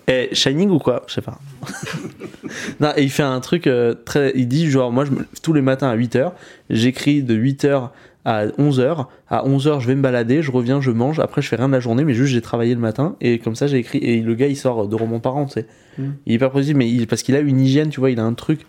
Eh, 0.07 0.29
Shining 0.35 0.69
ou 0.69 0.79
quoi? 0.79 1.03
Je 1.07 1.15
sais 1.15 1.23
pas. 1.23 1.39
non, 2.81 2.91
et 2.97 3.03
il 3.03 3.11
fait 3.11 3.23
un 3.23 3.41
truc 3.41 3.67
euh, 3.67 3.95
très. 3.95 4.33
Il 4.35 4.49
dit 4.49 4.71
genre, 4.71 4.93
moi, 4.93 5.05
je 5.05 5.13
me... 5.13 5.27
tous 5.43 5.53
les 5.55 5.63
matins 5.63 5.89
à 5.89 5.97
8h, 5.97 6.33
j'écris 6.71 7.23
de 7.23 7.35
8h 7.35 7.89
à 8.27 8.47
11h. 8.47 9.07
À 9.29 9.45
11h, 9.45 9.81
je 9.81 9.87
vais 9.87 9.95
me 9.95 10.03
balader, 10.03 10.43
je 10.43 10.51
reviens, 10.51 10.81
je 10.83 10.91
mange. 10.91 11.21
Après, 11.21 11.41
je 11.43 11.49
fais 11.49 11.57
rien 11.57 11.69
de 11.69 11.73
la 11.73 11.81
journée, 11.81 12.05
mais 12.05 12.13
juste 12.15 12.33
j'ai 12.33 12.43
travaillé 12.43 12.75
le 12.75 12.81
matin. 12.81 13.17
Et 13.23 13.39
comme 13.39 13.55
ça, 13.55 13.67
j'ai 13.67 13.79
écrit. 13.79 13.99
Et 13.99 14.21
le 14.21 14.35
gars, 14.35 14.47
il 14.47 14.57
sort 14.57 14.89
de 14.89 14.95
romans 14.95 15.21
par 15.21 15.37
an, 15.37 15.47
tu 15.47 15.53
sais. 15.55 15.67
Mm. 15.99 16.03
Il 16.27 16.33
est 16.33 16.35
hyper 16.37 16.51
positif, 16.51 16.77
mais 16.77 16.89
il... 16.91 17.07
parce 17.07 17.23
qu'il 17.23 17.35
a 17.35 17.41
une 17.41 17.61
hygiène, 17.61 17.89
tu 17.89 18.01
vois, 18.01 18.11
il 18.11 18.21
a 18.21 18.25
un 18.25 18.35
truc. 18.35 18.61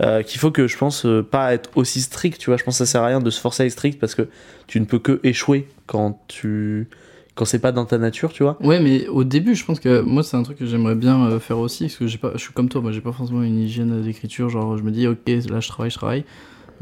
Euh, 0.00 0.22
qu'il 0.22 0.40
faut 0.40 0.50
que 0.50 0.66
je 0.66 0.76
pense 0.76 1.04
euh, 1.06 1.22
pas 1.22 1.52
être 1.54 1.70
aussi 1.74 2.00
strict, 2.00 2.38
tu 2.38 2.50
vois. 2.50 2.56
Je 2.56 2.64
pense 2.64 2.74
que 2.78 2.84
ça 2.84 2.90
sert 2.90 3.02
à 3.02 3.06
rien 3.06 3.20
de 3.20 3.30
se 3.30 3.40
forcer 3.40 3.62
à 3.64 3.66
être 3.66 3.72
strict 3.72 4.00
parce 4.00 4.14
que 4.14 4.28
tu 4.66 4.80
ne 4.80 4.84
peux 4.84 4.98
que 4.98 5.20
échouer 5.22 5.68
quand 5.86 6.18
tu 6.28 6.88
quand 7.34 7.46
c'est 7.46 7.60
pas 7.60 7.72
dans 7.72 7.86
ta 7.86 7.96
nature, 7.96 8.32
tu 8.32 8.42
vois. 8.42 8.58
Ouais, 8.62 8.78
mais 8.78 9.06
au 9.08 9.24
début, 9.24 9.54
je 9.54 9.64
pense 9.64 9.80
que 9.80 10.02
moi, 10.02 10.22
c'est 10.22 10.36
un 10.36 10.42
truc 10.42 10.58
que 10.58 10.66
j'aimerais 10.66 10.94
bien 10.94 11.24
euh, 11.30 11.40
faire 11.40 11.58
aussi, 11.58 11.84
parce 11.84 11.96
que 11.96 12.06
j'ai 12.06 12.18
pas, 12.18 12.32
je 12.34 12.40
suis 12.40 12.52
comme 12.52 12.68
toi, 12.68 12.82
moi, 12.82 12.92
j'ai 12.92 13.00
pas 13.00 13.12
forcément 13.12 13.42
une 13.42 13.58
hygiène 13.58 14.02
d'écriture, 14.02 14.50
genre, 14.50 14.76
je 14.76 14.82
me 14.82 14.90
dis, 14.90 15.06
ok, 15.06 15.18
là, 15.48 15.60
je 15.60 15.68
travaille, 15.68 15.90
je 15.90 15.96
travaille. 15.96 16.24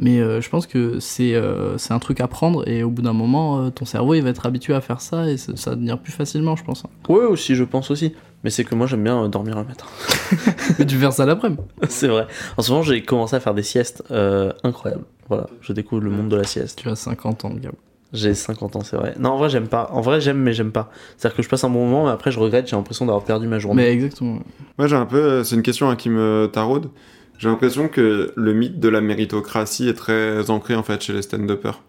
Mais 0.01 0.19
euh, 0.19 0.41
je 0.41 0.49
pense 0.49 0.67
que 0.67 0.99
c'est 0.99 1.35
euh, 1.35 1.77
un 1.91 1.99
truc 2.01 2.21
à 2.21 2.27
prendre, 2.27 2.67
et 2.67 2.83
au 2.83 2.91
bout 2.91 3.03
d'un 3.03 3.13
moment, 3.13 3.61
euh, 3.61 3.71
ton 3.71 3.85
cerveau, 3.85 4.15
il 4.15 4.23
va 4.23 4.31
être 4.31 4.45
habitué 4.45 4.75
à 4.75 4.81
faire 4.81 5.01
ça, 5.01 5.31
et 5.31 5.37
ça 5.37 5.53
va 5.71 5.77
venir 5.77 5.99
plus 6.01 6.13
facilement, 6.13 6.57
je 6.57 6.65
pense. 6.65 6.85
hein. 6.85 6.89
Ouais, 7.09 7.27
aussi, 7.27 7.55
je 7.55 7.63
pense 7.63 7.91
aussi. 7.93 8.15
Mais 8.45 8.51
c'est 8.51 8.65
que 8.65 8.75
moi, 8.75 8.87
j'aime 8.87 9.05
bien 9.05 9.23
euh, 9.25 9.29
dormir 9.29 9.57
le 9.57 9.65
matin. 9.65 9.85
Mais 10.79 10.87
tu 10.87 10.97
faire 10.97 11.13
ça 11.13 11.27
l'après-midi. 11.27 11.61
c'est 11.89 12.09
vrai. 12.09 12.27
En 12.57 12.63
ce 12.63 12.71
moment, 12.73 12.83
j'ai 12.83 13.03
commencé 13.03 13.37
à 13.37 13.41
faire 13.41 13.55
des 13.55 13.63
siestes 13.63 14.03
euh, 14.11 14.53
incroyables. 14.65 15.05
Voilà, 15.29 15.47
je 15.61 15.73
découvre 15.73 16.03
le 16.03 16.11
monde 16.11 16.29
de 16.29 16.37
la 16.37 16.45
sieste. 16.45 16.79
Tu 16.83 16.89
as 16.89 16.97
50 16.97 17.45
ans, 17.45 17.51
Gab. 17.51 17.73
J'ai 18.13 18.35
50 18.35 18.75
ans, 18.77 18.81
c'est 18.81 18.97
vrai. 18.97 19.15
Non, 19.21 19.31
en 19.31 19.37
vrai, 19.37 19.49
j'aime 19.51 19.69
pas. 19.69 19.89
En 19.93 20.01
vrai, 20.01 20.21
j'aime, 20.21 20.39
mais 20.39 20.53
j'aime 20.53 20.73
pas. 20.73 20.91
C'est-à-dire 21.17 21.37
que 21.37 21.43
je 21.43 21.49
passe 21.49 21.63
un 21.65 21.69
bon 21.71 21.85
moment, 21.87 22.07
mais 22.07 22.11
après, 22.11 22.33
je 22.33 22.41
regrette, 22.41 22.67
j'ai 22.69 22.75
l'impression 22.75 23.07
d'avoir 23.07 23.25
perdu 23.25 23.47
ma 23.47 23.59
journée. 23.61 23.83
Mais 23.85 23.93
exactement. 23.93 24.41
Moi, 24.79 24.89
j'ai 24.89 24.97
un 24.97 25.07
peu. 25.07 25.19
euh, 25.19 25.45
C'est 25.45 25.55
une 25.55 25.63
question 25.63 25.89
hein, 25.91 25.95
qui 25.97 26.09
me 26.09 26.49
taraude. 26.53 26.91
J'ai 27.39 27.49
l'impression 27.49 27.89
que 27.89 28.33
le 28.35 28.53
mythe 28.53 28.81
de 28.81 28.89
la 28.89 29.01
méritocratie 29.01 29.89
est 29.89 29.95
très 29.95 30.51
ancré 30.51 30.75
en 30.75 30.83
fait 30.83 31.01
chez 31.03 31.13
les 31.13 31.23
stand-uppers. 31.23 31.81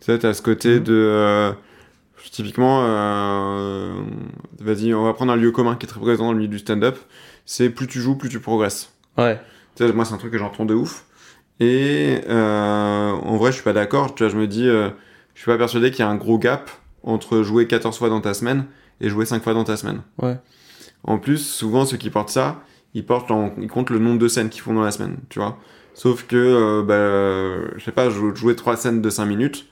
Tu 0.00 0.06
sais, 0.06 0.18
t'as 0.18 0.34
ce 0.34 0.42
côté 0.42 0.80
de. 0.80 0.92
euh, 0.92 1.52
typiquement, 2.30 2.82
euh, 2.84 3.94
vas-y, 4.60 4.94
on 4.94 5.04
va 5.04 5.12
prendre 5.14 5.32
un 5.32 5.36
lieu 5.36 5.50
commun 5.50 5.76
qui 5.76 5.86
est 5.86 5.88
très 5.88 6.00
présent 6.00 6.24
dans 6.26 6.32
le 6.32 6.38
milieu 6.38 6.48
du 6.48 6.58
stand-up. 6.58 6.96
C'est 7.46 7.70
plus 7.70 7.86
tu 7.86 8.00
joues, 8.00 8.16
plus 8.16 8.28
tu 8.28 8.40
progresses. 8.40 8.92
Ouais. 9.18 9.40
Tu 9.76 9.86
sais, 9.86 9.92
moi, 9.92 10.04
c'est 10.04 10.14
un 10.14 10.18
truc 10.18 10.32
que 10.32 10.38
j'entends 10.38 10.64
de 10.64 10.74
ouf. 10.74 11.04
Et 11.60 12.20
euh, 12.28 13.10
en 13.12 13.36
vrai, 13.36 13.50
je 13.50 13.56
suis 13.56 13.64
pas 13.64 13.72
d'accord. 13.72 14.14
Tu 14.14 14.22
vois, 14.24 14.32
je 14.32 14.36
me 14.36 14.46
dis, 14.46 14.68
euh, 14.68 14.90
je 15.34 15.40
suis 15.42 15.50
pas 15.50 15.58
persuadé 15.58 15.90
qu'il 15.90 16.00
y 16.00 16.02
a 16.02 16.08
un 16.08 16.16
gros 16.16 16.38
gap 16.38 16.70
entre 17.02 17.42
jouer 17.42 17.66
14 17.66 17.96
fois 17.98 18.08
dans 18.08 18.20
ta 18.20 18.34
semaine 18.34 18.64
et 19.00 19.08
jouer 19.08 19.24
5 19.26 19.42
fois 19.42 19.54
dans 19.54 19.64
ta 19.64 19.76
semaine. 19.76 20.00
Ouais. 20.20 20.38
En 21.04 21.18
plus, 21.18 21.38
souvent, 21.38 21.84
ceux 21.84 21.96
qui 21.98 22.10
portent 22.10 22.30
ça, 22.30 22.62
ils, 22.94 23.04
portent 23.04 23.30
en- 23.30 23.52
ils 23.60 23.68
comptent 23.68 23.90
le 23.90 23.98
nombre 23.98 24.18
de 24.18 24.28
scènes 24.28 24.48
qu'ils 24.48 24.62
font 24.62 24.72
dans 24.74 24.82
la 24.82 24.90
semaine, 24.90 25.18
tu 25.28 25.38
vois. 25.38 25.58
Sauf 25.92 26.26
que, 26.26 26.34
euh, 26.36 26.82
bah, 26.82 27.72
je 27.76 27.84
sais 27.84 27.92
pas, 27.92 28.08
jou- 28.10 28.34
jouer 28.34 28.56
3 28.56 28.76
scènes 28.76 29.02
de 29.02 29.10
5 29.10 29.26
minutes, 29.26 29.66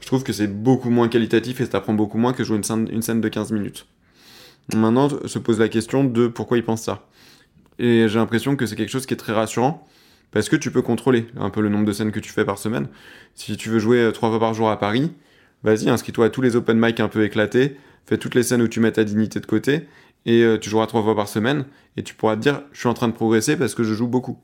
je 0.00 0.06
trouve 0.06 0.24
que 0.24 0.32
c'est 0.32 0.46
beaucoup 0.46 0.90
moins 0.90 1.08
qualitatif 1.08 1.60
et 1.60 1.64
ça 1.64 1.72
t'apprend 1.72 1.94
beaucoup 1.94 2.18
moins 2.18 2.32
que 2.32 2.44
jouer 2.44 2.56
une 2.56 2.62
scène, 3.02 3.20
de 3.20 3.28
15 3.28 3.52
minutes. 3.52 3.86
Maintenant, 4.74 5.08
se 5.26 5.38
pose 5.38 5.58
la 5.58 5.68
question 5.68 6.04
de 6.04 6.28
pourquoi 6.28 6.56
ils 6.56 6.64
pensent 6.64 6.82
ça. 6.82 7.06
Et 7.78 8.08
j'ai 8.08 8.18
l'impression 8.18 8.56
que 8.56 8.66
c'est 8.66 8.76
quelque 8.76 8.90
chose 8.90 9.06
qui 9.06 9.14
est 9.14 9.18
très 9.18 9.32
rassurant, 9.32 9.86
parce 10.30 10.48
que 10.48 10.56
tu 10.56 10.70
peux 10.70 10.82
contrôler 10.82 11.26
un 11.36 11.50
peu 11.50 11.60
le 11.60 11.68
nombre 11.68 11.86
de 11.86 11.92
scènes 11.92 12.12
que 12.12 12.20
tu 12.20 12.30
fais 12.30 12.44
par 12.44 12.58
semaine. 12.58 12.88
Si 13.34 13.56
tu 13.56 13.68
veux 13.68 13.78
jouer 13.78 13.98
euh, 13.98 14.12
trois 14.12 14.28
fois 14.28 14.38
par 14.38 14.54
jour 14.54 14.70
à 14.70 14.78
Paris, 14.78 15.12
vas-y, 15.64 15.88
inscris-toi 15.88 16.26
à 16.26 16.30
tous 16.30 16.42
les 16.42 16.56
open 16.56 16.78
mic 16.78 17.00
un 17.00 17.08
peu 17.08 17.24
éclatés, 17.24 17.76
fais 18.06 18.18
toutes 18.18 18.34
les 18.34 18.42
scènes 18.42 18.62
où 18.62 18.68
tu 18.68 18.80
mets 18.80 18.92
ta 18.92 19.04
dignité 19.04 19.40
de 19.40 19.46
côté, 19.46 19.88
et 20.26 20.42
euh, 20.42 20.58
tu 20.58 20.70
joueras 20.70 20.86
trois 20.86 21.02
fois 21.02 21.16
par 21.16 21.26
semaine, 21.26 21.64
et 21.96 22.02
tu 22.02 22.14
pourras 22.14 22.36
te 22.36 22.42
dire, 22.42 22.62
je 22.72 22.78
suis 22.78 22.88
en 22.88 22.94
train 22.94 23.08
de 23.08 23.14
progresser 23.14 23.56
parce 23.56 23.74
que 23.74 23.82
je 23.82 23.94
joue 23.94 24.06
beaucoup. 24.06 24.38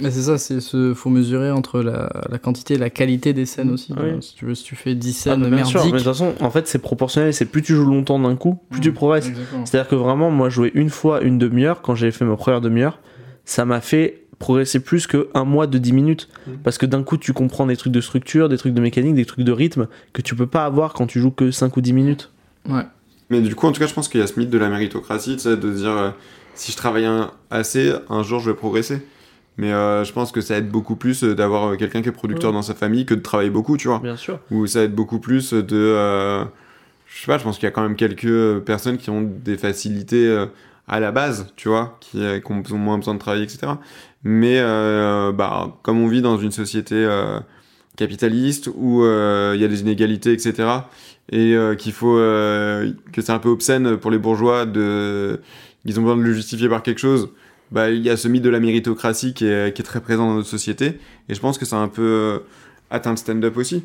Mais 0.00 0.10
c'est 0.10 0.22
ça, 0.22 0.38
c'est 0.38 0.60
ce 0.60 0.94
faut 0.94 1.10
mesurer 1.10 1.50
entre 1.50 1.80
la, 1.82 2.10
la 2.30 2.38
quantité 2.38 2.74
et 2.74 2.78
la 2.78 2.90
qualité 2.90 3.32
des 3.32 3.46
scènes 3.46 3.70
aussi. 3.70 3.92
Oui. 3.92 4.02
Euh, 4.10 4.20
Si 4.20 4.34
tu 4.34 4.44
veux, 4.46 4.54
si 4.54 4.64
tu 4.64 4.76
fais 4.76 4.94
10 4.94 5.10
Ah, 5.10 5.22
scènes 5.22 5.40
mais 5.48 5.56
bien 5.56 5.64
sûr, 5.64 5.84
mais 5.84 5.90
de 5.92 5.96
toute 5.96 6.04
façon, 6.06 6.32
en 6.40 6.50
fait, 6.50 6.66
c'est 6.68 6.78
proportionnel. 6.78 7.34
C'est 7.34 7.44
plus 7.46 7.62
tu 7.62 7.74
joues 7.74 7.84
longtemps 7.86 8.18
d'un 8.18 8.36
coup, 8.36 8.58
plus 8.70 8.80
tu 8.80 8.92
progresses. 8.92 9.28
Exactement. 9.28 9.66
C'est-à-dire 9.66 9.88
que 9.88 9.94
vraiment, 9.94 10.30
moi, 10.30 10.48
jouer 10.48 10.70
une 10.74 10.90
fois 10.90 11.20
une 11.22 11.38
demi-heure, 11.38 11.82
quand 11.82 11.94
j'ai 11.94 12.10
fait 12.10 12.24
ma 12.24 12.36
première 12.36 12.60
demi-heure, 12.60 12.98
ça 13.44 13.64
m'a 13.64 13.80
fait 13.80 14.18
progresser 14.38 14.80
plus 14.80 15.06
que 15.06 15.28
un 15.34 15.44
mois 15.44 15.66
de 15.68 15.78
10 15.78 15.92
minutes. 15.92 16.28
Mhm. 16.46 16.58
Parce 16.64 16.78
que 16.78 16.86
d'un 16.86 17.02
coup, 17.04 17.16
tu 17.16 17.32
comprends 17.32 17.66
des 17.66 17.76
trucs 17.76 17.92
de 17.92 18.00
structure, 18.00 18.48
des 18.48 18.56
trucs 18.58 18.74
de 18.74 18.80
mécanique, 18.80 19.14
des 19.14 19.24
trucs 19.24 19.44
de 19.44 19.52
rythme 19.52 19.86
que 20.12 20.22
tu 20.22 20.34
peux 20.34 20.46
pas 20.48 20.64
avoir 20.64 20.94
quand 20.94 21.06
tu 21.06 21.20
joues 21.20 21.30
que 21.30 21.50
5 21.50 21.76
ou 21.76 21.80
10 21.80 21.92
minutes. 21.92 22.30
Ouais. 22.68 22.82
Mais 23.30 23.40
du 23.40 23.54
coup, 23.54 23.66
en 23.66 23.72
tout 23.72 23.80
cas, 23.80 23.86
je 23.86 23.94
pense 23.94 24.08
qu'il 24.08 24.20
y 24.20 24.22
a 24.22 24.26
ce 24.26 24.38
mythe 24.38 24.50
de 24.50 24.58
la 24.58 24.68
méritocratie, 24.68 25.34
tu 25.36 25.42
sais, 25.42 25.56
de 25.56 25.70
dire, 25.72 25.90
euh, 25.90 26.10
si 26.54 26.70
je 26.72 26.76
travaille 26.76 27.04
un- 27.06 27.30
assez, 27.50 27.92
un 28.10 28.22
jour, 28.22 28.40
je 28.40 28.50
vais 28.50 28.56
progresser. 28.56 29.00
Mais 29.62 29.72
euh, 29.72 30.02
je 30.02 30.12
pense 30.12 30.32
que 30.32 30.40
ça 30.40 30.56
aide 30.56 30.68
beaucoup 30.68 30.96
plus 30.96 31.22
euh, 31.22 31.36
d'avoir 31.36 31.68
euh, 31.72 31.76
quelqu'un 31.76 32.02
qui 32.02 32.08
est 32.08 32.12
producteur 32.12 32.50
Ouais. 32.50 32.54
dans 32.56 32.62
sa 32.62 32.74
famille 32.74 33.06
que 33.06 33.14
de 33.14 33.20
travailler 33.20 33.50
beaucoup, 33.50 33.76
tu 33.76 33.86
vois. 33.86 34.00
Bien 34.00 34.16
sûr. 34.16 34.40
Ou 34.50 34.66
ça 34.66 34.82
aide 34.82 34.92
beaucoup 34.92 35.20
plus 35.20 35.52
de... 35.52 35.76
euh, 35.76 36.42
je 37.06 37.20
sais 37.20 37.26
pas, 37.28 37.38
je 37.38 37.44
pense 37.44 37.58
qu'il 37.58 37.64
y 37.64 37.68
a 37.68 37.70
quand 37.70 37.82
même 37.82 37.94
quelques 37.94 38.58
personnes 38.64 38.96
qui 38.98 39.10
ont 39.10 39.22
des 39.22 39.56
facilités 39.56 40.26
euh, 40.26 40.46
à 40.88 40.98
la 40.98 41.12
base, 41.12 41.52
tu 41.54 41.68
vois, 41.68 41.96
qui, 42.00 42.18
qui 42.18 42.72
ont 42.72 42.78
moins 42.78 42.98
besoin 42.98 43.14
de 43.14 43.20
travailler, 43.20 43.44
etc. 43.44 43.72
Mais 44.24 44.60
bah, 45.32 45.78
comme 45.82 46.00
on 46.02 46.08
vit 46.08 46.22
dans 46.22 46.38
une 46.38 46.50
société 46.50 47.06
capitaliste 47.96 48.68
où 48.74 49.04
il 49.04 49.60
y 49.60 49.64
a 49.64 49.68
des 49.68 49.80
inégalités, 49.82 50.32
etc., 50.32 50.68
et 51.30 51.56
qu'il 51.78 51.92
faut... 51.92 52.16
que 52.16 53.20
c'est 53.20 53.30
un 53.30 53.38
peu 53.38 53.48
obscène 53.48 53.96
pour 53.96 54.10
les 54.10 54.18
bourgeois 54.18 54.66
de... 54.66 55.40
Ils 55.84 55.98
ont 56.00 56.02
besoin 56.02 56.16
de 56.16 56.22
le 56.22 56.32
justifier 56.32 56.68
par 56.68 56.82
quelque 56.82 57.00
chose. 57.00 57.30
Bah, 57.72 57.90
il 57.90 58.02
y 58.02 58.10
a 58.10 58.18
ce 58.18 58.28
mythe 58.28 58.42
de 58.42 58.50
la 58.50 58.60
méritocratie 58.60 59.32
qui 59.32 59.46
est, 59.46 59.74
qui 59.74 59.80
est 59.80 59.84
très 59.84 60.02
présent 60.02 60.26
dans 60.26 60.34
notre 60.34 60.48
société. 60.48 61.00
Et 61.30 61.34
je 61.34 61.40
pense 61.40 61.56
que 61.56 61.64
ça 61.64 61.76
a 61.76 61.80
un 61.80 61.88
peu 61.88 62.02
euh, 62.02 62.38
atteint 62.90 63.10
le 63.10 63.16
stand-up 63.16 63.56
aussi. 63.56 63.84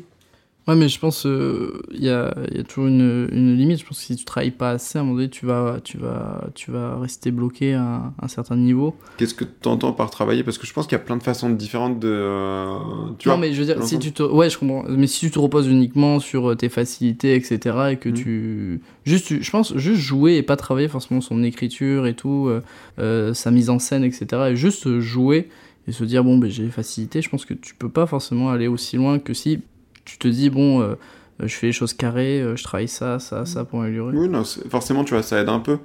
Ouais, 0.68 0.76
mais 0.76 0.88
je 0.90 0.98
pense 1.00 1.24
euh, 1.24 1.80
il 1.92 2.04
y, 2.04 2.10
a, 2.10 2.34
il 2.50 2.58
y 2.58 2.60
a 2.60 2.62
toujours 2.62 2.88
une, 2.88 3.26
une 3.32 3.56
limite. 3.56 3.80
Je 3.80 3.86
pense 3.86 3.98
que 3.98 4.04
si 4.04 4.16
tu 4.16 4.26
travailles 4.26 4.50
pas 4.50 4.72
assez, 4.72 4.98
à 4.98 5.00
un 5.00 5.04
moment 5.04 5.16
donné, 5.16 5.30
tu 5.30 5.46
vas, 5.46 5.78
tu 5.82 5.96
vas, 5.96 6.44
tu 6.54 6.70
vas 6.70 6.98
rester 6.98 7.30
bloqué 7.30 7.72
à 7.72 7.82
un, 7.82 8.14
un 8.20 8.28
certain 8.28 8.54
niveau. 8.56 8.94
Qu'est-ce 9.16 9.32
que 9.32 9.44
tu 9.44 9.66
entends 9.66 9.92
par 9.94 10.10
travailler? 10.10 10.44
Parce 10.44 10.58
que 10.58 10.66
je 10.66 10.74
pense 10.74 10.86
qu'il 10.86 10.92
y 10.98 11.00
a 11.00 11.04
plein 11.04 11.16
de 11.16 11.22
façons 11.22 11.48
différentes 11.48 11.98
de. 11.98 12.08
euh, 12.10 12.76
tu 13.18 13.28
non, 13.28 13.34
vois 13.36 13.40
mais 13.40 13.54
je 13.54 13.60
veux 13.62 13.64
dire, 13.74 13.82
si 13.82 13.98
tu 13.98 14.12
te, 14.12 14.22
ouais, 14.22 14.50
je 14.50 14.58
comprends. 14.58 14.84
Mais 14.88 15.06
si 15.06 15.20
tu 15.20 15.30
te 15.30 15.38
reposes 15.38 15.68
uniquement 15.68 16.20
sur 16.20 16.50
euh, 16.50 16.54
tes 16.54 16.68
facilités, 16.68 17.34
etc., 17.34 17.92
et 17.92 17.96
que 17.96 18.10
Mhm. 18.10 18.14
tu, 18.14 18.80
juste, 19.04 19.26
tu- 19.28 19.42
je 19.42 19.50
pense, 19.50 19.74
juste 19.76 20.00
jouer 20.02 20.36
et 20.36 20.42
pas 20.42 20.56
travailler 20.56 20.88
forcément 20.88 21.22
son 21.22 21.42
écriture 21.44 22.06
et 22.06 22.12
tout, 22.14 22.46
euh, 22.48 22.62
euh, 22.98 23.32
sa 23.32 23.50
mise 23.50 23.70
en 23.70 23.78
scène, 23.78 24.04
etc., 24.04 24.50
et 24.50 24.56
juste 24.56 24.98
jouer 24.98 25.48
et 25.86 25.92
se 25.92 26.04
dire 26.04 26.22
bon, 26.24 26.36
ben 26.36 26.50
j'ai 26.50 26.64
les 26.64 26.70
facilités. 26.70 27.22
Je 27.22 27.30
pense 27.30 27.46
que 27.46 27.54
tu 27.54 27.74
peux 27.74 27.88
pas 27.88 28.04
forcément 28.06 28.50
aller 28.50 28.66
aussi 28.66 28.96
loin 28.96 29.18
que 29.18 29.32
si 29.32 29.60
tu 30.08 30.18
te 30.18 30.28
dis 30.28 30.50
bon, 30.50 30.80
euh, 30.80 30.94
je 31.40 31.54
fais 31.54 31.66
les 31.68 31.72
choses 31.72 31.92
carrées, 31.94 32.40
euh, 32.40 32.56
je 32.56 32.64
travaille 32.64 32.88
ça, 32.88 33.18
ça, 33.18 33.44
ça 33.46 33.64
pour 33.64 33.82
améliorer. 33.82 34.16
Oui, 34.16 34.28
non, 34.28 34.42
forcément, 34.70 35.04
tu 35.04 35.14
vois, 35.14 35.22
ça 35.22 35.40
aide 35.40 35.48
un 35.48 35.60
peu. 35.60 35.78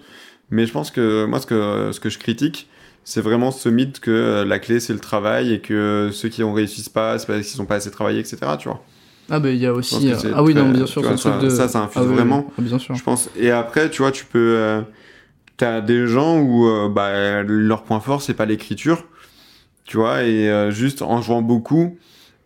Mais 0.49 0.65
je 0.65 0.71
pense 0.71 0.91
que 0.91 1.26
moi, 1.26 1.39
ce 1.39 1.45
que, 1.47 1.91
ce 1.91 1.99
que 1.99 2.09
je 2.09 2.19
critique, 2.19 2.69
c'est 3.03 3.21
vraiment 3.21 3.51
ce 3.51 3.69
mythe 3.69 3.99
que 3.99 4.11
euh, 4.11 4.45
la 4.45 4.59
clé, 4.59 4.80
c'est 4.80 4.93
le 4.93 4.99
travail 4.99 5.53
et 5.53 5.59
que 5.59 6.09
ceux 6.11 6.30
qui 6.30 6.43
en 6.43 6.53
réussissent 6.53 6.89
pas, 6.89 7.19
c'est 7.19 7.28
parce 7.28 7.45
qu'ils 7.47 7.61
ont 7.61 7.65
pas 7.65 7.76
assez 7.76 7.91
travaillé, 7.91 8.19
etc. 8.19 8.57
Tu 8.57 8.67
vois. 8.69 8.82
Ah 9.30 9.39
ben 9.39 9.49
il 9.55 9.61
y 9.61 9.65
a 9.65 9.74
aussi, 9.74 10.09
euh, 10.11 10.15
ah 10.36 10.43
oui 10.43 10.53
très- 10.53 10.63
non, 10.63 10.71
bien 10.71 10.86
sûr, 10.86 11.01
vois, 11.01 11.17
ça- 11.17 11.39
de, 11.41 11.49
ça, 11.49 11.67
ça 11.67 11.80
infuse 11.82 12.01
Ah 12.03 12.05
oui, 12.07 12.13
vraiment. 12.15 12.45
oui, 12.57 12.65
bien 12.65 12.78
sûr. 12.80 12.93
Je 12.95 13.03
pense. 13.03 13.30
Et 13.38 13.51
après, 13.51 13.89
tu 13.89 14.01
vois, 14.01 14.11
tu 14.11 14.26
peux. 14.26 14.55
euh, 14.57 14.82
T'as 15.55 15.82
des 15.82 16.07
gens 16.07 16.39
où 16.39 16.67
euh, 16.67 16.89
bah, 16.89 17.43
leur 17.43 17.84
point 17.84 17.99
fort, 17.99 18.21
c'est 18.24 18.34
pas 18.34 18.45
l'écriture. 18.45 19.05
Tu 19.86 19.97
vois, 19.97 20.24
et 20.24 20.71
juste 20.71 21.01
en 21.01 21.21
jouant 21.21 21.41
beaucoup, 21.41 21.97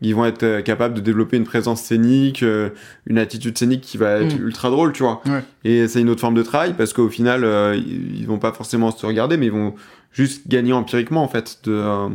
ils 0.01 0.13
vont 0.15 0.25
être 0.25 0.43
euh, 0.43 0.61
capables 0.61 0.93
de 0.93 1.01
développer 1.01 1.37
une 1.37 1.43
présence 1.43 1.81
scénique, 1.81 2.43
euh, 2.43 2.69
une 3.07 3.17
attitude 3.17 3.57
scénique 3.57 3.81
qui 3.81 3.97
va 3.97 4.19
être 4.19 4.35
Mm. 4.39 4.43
ultra 4.47 4.69
drôle, 4.69 4.93
tu 4.93 5.03
vois. 5.03 5.21
Ouais. 5.25 5.43
Et 5.63 5.87
c'est 5.87 6.01
une 6.01 6.09
autre 6.09 6.21
forme 6.21 6.35
de 6.35 6.43
travail 6.43 6.73
parce 6.77 6.93
qu'au 6.93 7.09
final, 7.09 7.43
euh, 7.43 7.75
ils 7.75 8.25
vont 8.27 8.39
pas 8.39 8.51
forcément 8.53 8.91
se 8.91 9.05
regarder, 9.05 9.37
mais 9.37 9.47
ils 9.47 9.51
vont 9.51 9.73
juste 10.11 10.47
gagner 10.47 10.73
empiriquement, 10.73 11.23
en 11.23 11.27
fait. 11.27 11.59
De, 11.63 11.71
euh, 11.71 12.09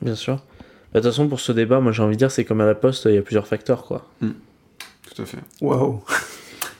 Bien 0.00 0.14
sûr. 0.14 0.36
Bah, 0.36 0.40
De 0.94 0.98
toute 1.00 1.12
façon, 1.12 1.28
pour 1.28 1.40
ce 1.40 1.52
débat, 1.52 1.80
moi 1.80 1.90
j'ai 1.92 2.02
envie 2.02 2.14
de 2.16 2.18
dire, 2.18 2.30
c'est 2.30 2.44
comme 2.44 2.60
à 2.60 2.66
la 2.66 2.74
poste, 2.74 3.06
il 3.06 3.14
y 3.14 3.18
a 3.18 3.22
plusieurs 3.22 3.46
facteurs, 3.46 3.84
quoi. 3.84 4.08
Tout 4.20 5.22
à 5.22 5.24
fait. 5.26 5.38
Waouh. 5.60 6.02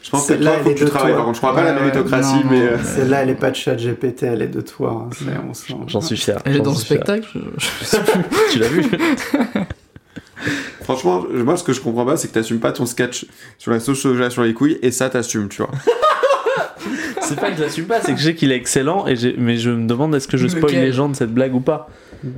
Je 0.02 0.10
pense 0.10 0.26
que 0.26 0.34
toi, 0.34 0.52
elle 0.56 0.62
faut 0.64 0.70
que 0.70 0.74
tu 0.78 0.84
travailles. 0.86 1.14
Par 1.14 1.24
contre, 1.24 1.36
je 1.36 1.40
crois 1.40 1.54
pas 1.54 1.60
à 1.60 1.64
la 1.64 1.70
Ouais, 1.72 1.76
ouais. 1.78 1.82
méritocratie, 1.86 2.34
Non, 2.44 2.50
mais. 2.50 2.60
euh, 2.62 2.78
Celle-là, 2.82 3.22
elle 3.22 3.30
est 3.30 3.34
pas 3.34 3.50
de 3.50 3.56
chat 3.56 3.76
GPT, 3.76 4.24
elle 4.24 4.42
est 4.42 4.48
de 4.48 4.60
toi. 4.60 5.08
hein. 5.08 5.54
J'en 5.86 6.00
suis 6.00 6.16
fier. 6.16 6.38
Elle 6.44 6.56
est 6.56 6.60
dans 6.60 6.72
le 6.72 6.76
spectacle 6.76 7.26
je- 7.32 7.40
je 7.58 7.84
sais 7.84 8.00
plus. 8.00 8.20
Tu 8.50 8.58
l'as 8.58 8.68
vu? 8.68 8.84
Franchement, 10.82 11.24
moi, 11.30 11.56
ce 11.56 11.62
que 11.62 11.72
je 11.72 11.80
comprends 11.80 12.04
pas, 12.04 12.16
c'est 12.16 12.26
que 12.28 12.34
t'assumes 12.34 12.58
pas 12.58 12.72
ton 12.72 12.84
sketch 12.86 13.26
sur 13.58 13.70
la 13.70 13.78
sauce 13.78 14.00
soja 14.00 14.28
sur 14.30 14.42
les 14.42 14.52
couilles, 14.54 14.78
et 14.82 14.90
ça, 14.90 15.08
t'assumes, 15.08 15.48
tu 15.48 15.62
vois. 15.62 15.70
C'est 17.20 17.38
pas 17.40 17.50
que 17.52 17.56
je 17.56 17.62
l'assume 17.62 17.84
pas, 17.86 18.00
c'est 18.00 18.12
que 18.12 18.18
je 18.18 18.24
sais 18.24 18.34
qu'il 18.34 18.50
est 18.50 18.56
excellent, 18.56 19.06
et 19.06 19.14
mais 19.38 19.56
je 19.56 19.70
me 19.70 19.86
demande 19.86 20.14
est-ce 20.16 20.26
que 20.26 20.36
je 20.36 20.48
spoil 20.48 20.72
les 20.72 20.92
gens 20.92 21.08
de 21.08 21.14
cette 21.14 21.32
blague 21.32 21.54
ou 21.54 21.60
pas? 21.60 21.88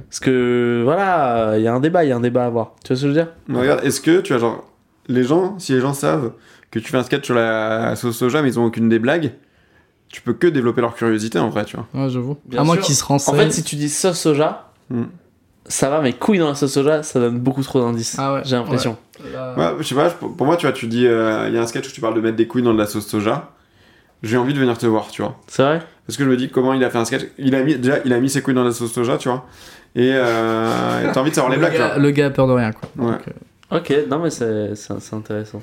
Parce 0.08 0.20
que 0.20 0.82
voilà, 0.84 1.54
il 1.56 1.62
y 1.62 1.66
a 1.66 1.72
un 1.74 1.80
débat, 1.80 2.04
il 2.04 2.10
y 2.10 2.12
a 2.12 2.16
un 2.16 2.20
débat 2.20 2.44
à 2.44 2.46
avoir. 2.46 2.74
Tu 2.84 2.88
vois 2.88 2.96
ce 2.96 3.02
que 3.02 3.08
je 3.08 3.12
veux 3.12 3.14
dire? 3.14 3.28
Mais 3.48 3.58
regarde, 3.60 3.80
est-ce 3.84 4.00
que 4.02 4.20
tu 4.20 4.34
as 4.34 4.38
genre. 4.38 4.62
Les 5.08 5.24
gens, 5.24 5.58
si 5.58 5.72
les 5.72 5.80
gens 5.80 5.94
savent 5.94 6.32
que 6.74 6.78
tu 6.84 6.90
fais 6.90 6.96
un 6.98 7.02
sketch 7.04 7.24
sur 7.24 7.34
la 7.34 7.94
sauce 7.96 8.16
soja, 8.16 8.42
mais 8.42 8.48
ils 8.48 8.58
ont 8.58 8.64
aucune 8.64 8.88
des 8.88 8.98
blagues, 8.98 9.32
tu 10.08 10.20
peux 10.20 10.32
que 10.34 10.46
développer 10.46 10.80
leur 10.80 10.94
curiosité 10.94 11.38
en 11.38 11.48
vrai, 11.48 11.64
tu 11.64 11.76
vois. 11.76 11.86
Ouais, 11.94 12.08
j'avoue. 12.10 12.36
Bien 12.44 12.60
À 12.60 12.64
moins 12.64 12.74
sûr. 12.76 12.84
qu'ils 12.84 12.94
se 12.96 13.04
En 13.04 13.08
renseignent. 13.08 13.36
fait, 13.38 13.50
si 13.52 13.62
tu 13.62 13.76
dis 13.76 13.88
sauce 13.88 14.18
soja, 14.18 14.70
Hmm. 14.90 15.04
ça 15.66 15.88
va, 15.88 16.00
mais 16.02 16.12
couilles 16.12 16.38
dans 16.38 16.48
la 16.48 16.54
sauce 16.54 16.72
soja, 16.74 17.02
ça 17.02 17.18
donne 17.20 17.38
beaucoup 17.38 17.62
trop 17.62 17.80
d'indices. 17.80 18.16
Ah 18.18 18.34
ouais, 18.34 18.40
J'ai 18.44 18.56
l'impression. 18.56 18.96
Là- 19.32 19.54
Ouais, 19.56 19.76
je 19.78 19.84
sais 19.84 19.94
pas, 19.94 20.10
pour 20.10 20.46
moi, 20.46 20.56
tu 20.56 20.66
vois, 20.66 20.72
tu 20.72 20.86
dis, 20.88 21.06
euh, 21.06 21.46
il 21.48 21.54
y 21.54 21.58
a 21.58 21.62
un 21.62 21.66
sketch 21.66 21.88
où 21.88 21.92
tu 21.92 22.00
parles 22.00 22.14
de 22.14 22.20
mettre 22.20 22.36
des 22.36 22.46
couilles 22.46 22.62
dans 22.62 22.74
de 22.74 22.78
la 22.78 22.86
sauce 22.86 23.06
soja. 23.06 23.50
J'ai 24.22 24.36
envie 24.36 24.52
de 24.54 24.58
venir 24.58 24.76
te 24.76 24.86
voir, 24.86 25.08
tu 25.08 25.22
vois. 25.22 25.38
C'est 25.46 25.62
vrai? 25.62 25.80
Parce 26.06 26.16
que 26.18 26.24
je 26.24 26.28
me 26.28 26.36
dis 26.36 26.50
comment 26.50 26.72
il 26.74 26.82
a 26.84 26.90
fait 26.90 26.98
un 26.98 27.04
sketch? 27.04 27.22
Il 27.38 27.54
a 27.54 27.62
mis, 27.62 27.76
déjà, 27.76 27.98
il 28.04 28.12
a 28.12 28.20
mis 28.20 28.28
ses 28.30 28.42
couilles 28.42 28.54
dans 28.54 28.64
la 28.64 28.72
sauce 28.72 28.92
soja, 28.92 29.16
tu 29.16 29.28
vois. 29.28 29.46
Et 29.94 30.10
euh, 30.12 31.10
t'as 31.12 31.20
envie 31.20 31.30
de 31.30 31.34
savoir 31.34 31.50
les 31.50 31.56
le, 31.56 31.60
blagues, 31.60 31.72
tu 31.72 31.78
gars, 31.78 31.88
vois. 31.94 31.98
le 31.98 32.10
gars 32.10 32.26
a 32.26 32.30
peur 32.30 32.46
de 32.46 32.52
rien, 32.52 32.72
quoi. 32.72 32.88
Ouais. 32.96 33.12
Donc, 33.12 33.20
euh, 33.28 33.76
Ok, 33.78 33.92
non 34.10 34.18
mais 34.18 34.30
c'est 34.30 34.72
intéressant. 35.14 35.62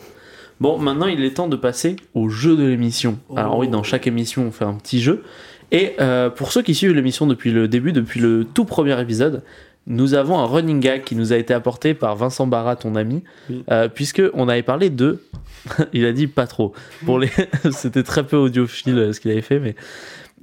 Bon, 0.62 0.78
maintenant 0.78 1.08
il 1.08 1.24
est 1.24 1.32
temps 1.32 1.48
de 1.48 1.56
passer 1.56 1.96
au 2.14 2.30
jeu 2.30 2.56
de 2.56 2.64
l'émission. 2.64 3.18
Alors 3.36 3.58
oui, 3.58 3.68
dans 3.68 3.82
chaque 3.82 4.06
émission 4.06 4.44
on 4.44 4.52
fait 4.52 4.64
un 4.64 4.76
petit 4.76 5.02
jeu. 5.02 5.24
Et 5.72 5.94
euh, 6.00 6.30
pour 6.30 6.52
ceux 6.52 6.62
qui 6.62 6.76
suivent 6.76 6.94
l'émission 6.94 7.26
depuis 7.26 7.52
le 7.52 7.68
début, 7.68 7.92
depuis 7.94 8.20
le 8.20 8.46
tout 8.46 8.64
premier 8.66 9.00
épisode, 9.02 9.42
nous 9.88 10.14
avons 10.14 10.38
un 10.38 10.46
running 10.46 10.80
gag 10.80 11.04
qui 11.04 11.16
nous 11.16 11.34
a 11.34 11.38
été 11.38 11.54
apporté 11.56 11.96
par 11.96 12.16
Vincent 12.16 12.46
Barra, 12.46 12.76
ton 12.76 12.94
ami, 12.96 13.24
Oui. 13.50 13.64
euh, 13.72 13.88
puisque 13.88 14.22
on 14.36 14.48
avait 14.50 14.62
parlé 14.62 14.92
de... 14.92 15.24
il 15.94 16.06
a 16.06 16.14
dit 16.14 16.28
pas 16.28 16.46
trop. 16.46 16.74
Pour 17.06 17.18
les... 17.18 17.30
C'était 17.72 18.04
très 18.04 18.24
peu 18.24 18.38
audiophile 18.38 18.98
euh, 19.00 19.14
ce 19.14 19.20
qu'il 19.20 19.32
avait 19.32 19.42
fait, 19.42 19.60
mais... 19.60 19.76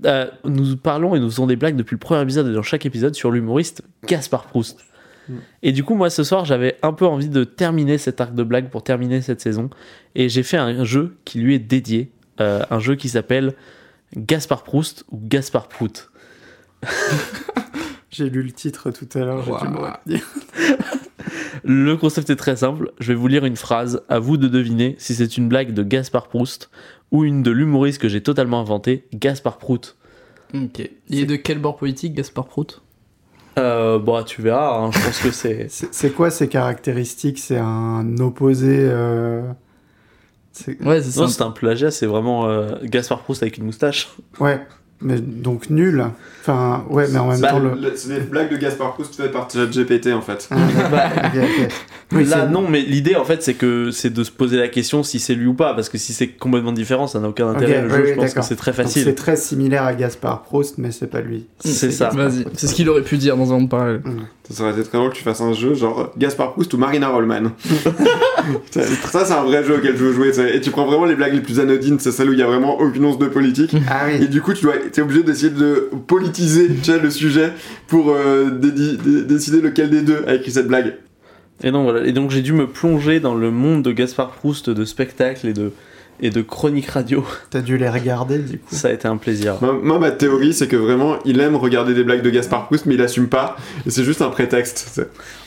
euh, 0.07 0.27
nous 0.45 0.77
parlons 0.77 1.14
et 1.14 1.21
nous 1.21 1.31
faisons 1.31 1.47
des 1.47 1.55
blagues 1.55 1.77
depuis 1.77 1.95
le 1.95 2.01
premier 2.01 2.23
épisode 2.23 2.49
et 2.49 2.53
dans 2.53 2.62
chaque 2.64 2.87
épisode 2.87 3.14
sur 3.14 3.31
l'humoriste 3.31 3.83
Gaspard 4.07 4.47
Proust. 4.47 4.81
Et 5.62 5.72
du 5.72 5.85
coup, 5.85 5.95
moi, 5.95 6.11
ce 6.11 6.24
soir, 6.24 6.45
j'avais 6.45 6.76
un 6.83 6.93
peu 6.93 7.07
envie 7.07 7.29
de 7.29 7.45
terminer 7.45 7.99
cet 7.99 8.20
arc 8.20 8.35
de 8.35 8.43
blague 8.43 8.70
pour 8.70 8.83
terminer 8.83 9.20
cette 9.22 9.41
saison. 9.41 9.68
Et 10.14 10.29
j'ai 10.29 10.43
fait 10.43 10.57
un 10.57 10.85
jeu 10.85 11.16
qui 11.24 11.39
lui 11.41 11.55
est 11.55 11.59
dédié. 11.59 12.11
euh, 12.41 12.62
un 12.70 12.79
jeu 12.79 12.95
qui 12.95 13.09
s'appelle 13.09 13.55
Gaspard 14.16 14.62
Proust 14.62 15.05
ou 15.11 15.20
Gaspard 15.22 15.68
Prout. 15.68 16.11
J'ai 18.11 18.31
lu 18.31 18.43
le 18.43 18.53
titre 18.53 18.91
tout 18.91 19.07
à 19.18 19.24
l'heure, 19.24 19.43
j'ai 19.45 19.51
Wow. 19.53 19.61
dû 19.61 19.68
me 19.68 19.79
retenir. 19.79 20.20
Le 21.64 21.97
concept 21.97 22.31
est 22.31 22.37
très 22.37 22.57
simple. 22.57 22.93
Je 23.01 23.09
vais 23.12 23.14
vous 23.18 23.29
lire 23.29 23.45
une 23.45 23.57
phrase. 23.57 24.03
À 24.09 24.18
vous 24.18 24.37
de 24.37 24.49
deviner 24.49 24.95
si 24.99 25.14
c'est 25.14 25.37
une 25.37 25.49
blague 25.49 25.72
de 25.74 25.83
Gaspard 25.83 26.29
Proust 26.29 26.70
ou 27.11 27.24
une 27.24 27.43
de 27.43 27.51
l'humoriste 27.51 28.01
que 28.01 28.09
j'ai 28.09 28.22
totalement 28.22 28.61
inventé, 28.61 29.05
Gaspard 29.12 29.59
Prout. 29.59 29.97
Ok. 30.55 30.89
Il 31.09 31.18
est 31.20 31.26
de 31.26 31.37
quel 31.37 31.59
bord 31.59 31.76
politique, 31.76 32.14
Gaspard 32.14 32.47
Prout? 32.47 32.81
Euh, 33.59 33.99
bon, 33.99 34.23
tu 34.23 34.41
verras. 34.43 34.79
hein, 34.79 34.91
je 34.93 34.99
pense 35.05 35.19
que 35.21 35.31
c'est. 35.31 35.67
C'est 35.71 35.93
c'est 35.95 36.11
quoi 36.11 36.31
ses 36.31 36.49
caractéristiques? 36.49 37.39
C'est 37.39 37.59
un 37.59 38.17
opposé. 38.19 38.77
euh, 38.81 39.43
c'est- 40.53 40.81
Ouais, 40.83 41.03
c'est 41.03 41.11
ça. 41.11 41.21
Non, 41.23 41.29
c'est 41.29 41.43
un 41.43 41.51
plagiat. 41.51 41.91
C'est 41.91 42.07
vraiment 42.07 42.47
euh, 42.49 42.77
Gaspard 42.85 43.21
Proust 43.21 43.43
avec 43.43 43.59
une 43.59 43.65
moustache. 43.65 44.09
Ouais, 44.41 44.61
mais 45.01 45.19
donc 45.21 45.71
nul. 45.71 46.05
Enfin, 46.41 46.85
ouais, 46.91 47.07
mais 47.13 47.19
en 47.19 47.29
même 47.29 47.41
Bah, 47.41 47.51
temps 47.51 47.59
le. 47.59 47.71
Le- 47.75 47.93
C'est 47.97 48.09
des 48.15 48.21
blagues 48.21 48.51
de 48.51 48.57
Gaspard 48.57 48.95
Proust 48.95 49.15
faites 49.15 49.33
par 49.33 49.49
ChatGPT 49.51 50.09
en 50.13 50.21
fait. 50.23 50.49
Ah, 50.51 50.57
ok. 51.35 51.69
Oui, 52.11 52.25
Là, 52.25 52.47
non, 52.47 52.67
mais 52.67 52.81
l'idée 52.81 53.17
en 53.17 53.25
fait, 53.27 53.43
c'est 53.43 53.53
que 53.53 53.91
c'est 53.91 54.09
de 54.11 54.25
se 54.25 54.31
poser 54.31 54.57
la 54.57 54.69
question 54.69 55.03
si 55.03 55.19
c'est 55.21 55.35
lui 55.35 55.47
ou 55.47 55.53
pas, 55.53 55.75
parce 55.75 55.91
que 55.91 55.99
si 55.99 56.15
c'est 56.15 56.29
complètement 56.29 56.73
différent, 56.73 57.07
ça 57.07 57.21
n'a 57.21 57.29
aucun 57.29 57.49
intérêt. 57.51 57.83
Le 57.83 57.91
jeu, 57.91 57.97
oui, 58.03 58.09
je 58.09 58.15
pense 58.15 58.33
que 58.33 58.41
c'est 58.43 58.57
très 58.57 58.71
donc 58.71 58.77
facile. 58.83 59.03
C'est 59.05 59.15
très 59.15 59.37
similaire 59.37 59.85
à 59.85 59.93
Gaspard 59.93 60.41
Proust, 60.45 60.79
mais 60.79 60.91
c'est 60.91 61.07
pas 61.09 61.21
lui. 61.21 61.45
C'est 61.61 61.91
ça. 61.91 62.09
Vas-y, 62.09 62.47
c'est 62.55 62.67
ce 62.67 62.75
qu'il 62.75 62.89
aurait 62.89 63.03
pu 63.03 63.19
dire 63.19 63.37
dans 63.37 63.53
un 63.53 63.59
monde 63.59 63.69
parallèle. 63.69 64.01
Ça 64.51 64.63
aurait 64.63 64.73
été 64.73 64.83
très 64.83 64.97
drôle 64.97 65.11
que 65.11 65.17
tu 65.17 65.23
fasses 65.23 65.43
un 65.43 65.53
jeu 65.53 65.75
genre 65.75 66.11
Gaspard 66.17 66.53
Proust 66.53 66.73
ou 66.73 66.79
Marina 66.79 67.09
Rollman. 67.09 67.53
ça, 68.71 69.25
c'est 69.25 69.33
un 69.33 69.45
vrai 69.45 69.63
jeu 69.63 69.77
auquel 69.77 69.97
je 69.97 70.05
veux 70.05 70.13
jouer. 70.13 70.33
Et 70.55 70.61
tu 70.61 70.71
prends 70.71 70.87
vraiment 70.87 71.05
les 71.05 71.17
blagues 71.17 71.35
les 71.35 71.43
plus 71.43 71.61
anodines, 71.61 71.99
c'est 71.99 72.13
celles 72.13 72.31
où 72.31 72.33
il 72.33 72.39
y 72.39 72.43
a 72.43 72.47
vraiment 72.47 72.81
aucune 72.81 73.05
once 73.05 73.19
de 73.19 73.27
politique. 73.27 73.75
Ah 73.91 74.11
Et 74.11 74.27
du 74.27 74.41
coup, 74.41 74.55
tu 74.55 74.63
dois, 74.63 74.75
es 74.77 75.01
obligé 75.01 75.23
d'essayer 75.23 75.51
de 75.51 75.91
politiser 76.07 76.69
le 77.03 77.11
sujet 77.11 77.53
pour 77.89 78.11
euh, 78.11 78.51
décider 78.51 79.61
lequel 79.61 79.91
des 79.91 80.03
deux 80.03 80.25
a 80.27 80.35
écrit 80.35 80.51
cette 80.51 80.69
blague. 80.69 80.95
Et 81.63 81.71
donc 81.71 81.85
voilà. 81.85 82.07
Et 82.07 82.13
donc 82.13 82.31
j'ai 82.31 82.43
dû 82.43 82.53
me 82.53 82.67
plonger 82.67 83.21
dans 83.21 83.35
le 83.35 83.51
monde 83.51 83.83
de 83.83 83.93
Gaspard 83.93 84.31
Proust, 84.31 84.71
de 84.71 84.85
spectacles 84.85 85.49
et 85.49 85.53
de 85.53 85.73
et 86.21 86.31
de 86.31 86.43
chroniques 86.43 86.89
radio. 86.91 87.25
T'as 87.51 87.61
dû 87.61 87.77
les 87.79 87.89
regarder 87.89 88.39
du 88.39 88.59
coup. 88.59 88.75
Ça 88.75 88.89
a 88.89 88.93
été 88.93 89.07
un 89.09 89.16
plaisir. 89.16 89.57
Moi, 89.61 89.79
moi, 89.83 89.99
ma 89.99 90.11
théorie, 90.11 90.53
c'est 90.53 90.69
que 90.69 90.77
vraiment, 90.77 91.16
il 91.25 91.41
aime 91.41 91.57
regarder 91.57 91.95
des 91.95 92.05
blagues 92.05 92.23
de 92.23 92.31
Gaspard 92.31 92.66
Proust, 92.66 92.87
mais 92.87 92.95
il 92.95 93.03
assume 93.03 93.29
pas. 93.29 93.57
Et 93.87 93.91
c'est 93.91 94.05
juste 94.05 94.23
un 94.23 94.31
prétexte. 94.31 95.01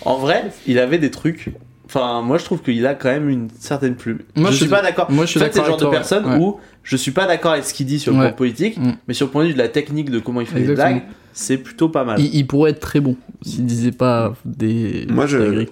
En 0.06 0.18
vrai, 0.18 0.52
il 0.68 0.80
avait 0.80 0.98
des 0.98 1.12
trucs. 1.12 1.50
Enfin, 1.86 2.22
moi 2.22 2.38
je 2.38 2.46
trouve 2.46 2.62
qu'il 2.62 2.88
a 2.88 2.94
quand 2.96 3.10
même 3.10 3.28
une 3.28 3.50
certaine 3.60 3.96
plume. 3.96 4.20
Moi, 4.38 4.50
je 4.52 4.56
je 4.56 4.62
suis 4.62 4.70
pas 4.70 4.82
d'accord. 4.82 5.12
Moi, 5.12 5.26
je 5.26 5.32
suis 5.32 5.40
c'est 5.42 5.58
le 5.60 5.66
genre 5.66 5.76
de 5.78 5.88
personne 5.88 6.26
ouais. 6.26 6.38
où 6.38 6.58
je 6.84 6.96
suis 6.96 7.12
pas 7.12 7.28
d'accord 7.28 7.52
avec 7.52 7.66
ce 7.66 7.74
qu'il 7.74 7.86
dit 7.86 8.00
sur 8.00 8.14
le 8.14 8.20
Ouais. 8.20 8.28
plan 8.30 8.36
politique, 8.38 8.78
Mm. 8.78 8.92
mais 9.10 9.14
sur 9.14 9.26
le 9.26 9.32
point 9.34 9.44
de 9.44 9.50
vue 9.50 9.54
de 9.54 9.60
la 9.60 9.68
technique 9.68 10.10
de 10.10 10.20
comment 10.20 10.40
il 10.40 10.48
fait 10.48 10.62
des 10.62 10.72
Exactement. 10.72 11.00
blagues, 11.00 11.10
c'est 11.34 11.58
plutôt 11.58 11.90
pas 11.90 12.06
mal. 12.06 12.18
Il, 12.20 12.34
il 12.34 12.48
pourrait 12.48 12.72
être 12.72 12.80
très 12.80 13.02
bon 13.02 13.18
s'il 13.42 13.66
disait 13.66 13.92
pas 13.92 14.34
des. 14.46 15.06
Moi, 15.10 15.26
je-. 15.28 15.66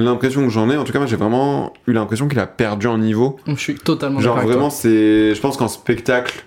L'impression 0.00 0.44
que 0.44 0.50
j'en 0.50 0.70
ai, 0.70 0.76
en 0.76 0.84
tout 0.84 0.92
cas, 0.92 0.98
moi, 0.98 1.08
j'ai 1.08 1.16
vraiment 1.16 1.72
eu 1.88 1.92
l'impression 1.92 2.28
qu'il 2.28 2.38
a 2.38 2.46
perdu 2.46 2.86
en 2.86 2.98
niveau. 2.98 3.36
Je 3.48 3.54
suis 3.54 3.74
totalement 3.74 4.20
Genre, 4.20 4.38
vraiment, 4.40 4.70
c'est. 4.70 5.34
Je 5.34 5.40
pense 5.40 5.56
qu'en 5.56 5.66
spectacle, 5.66 6.44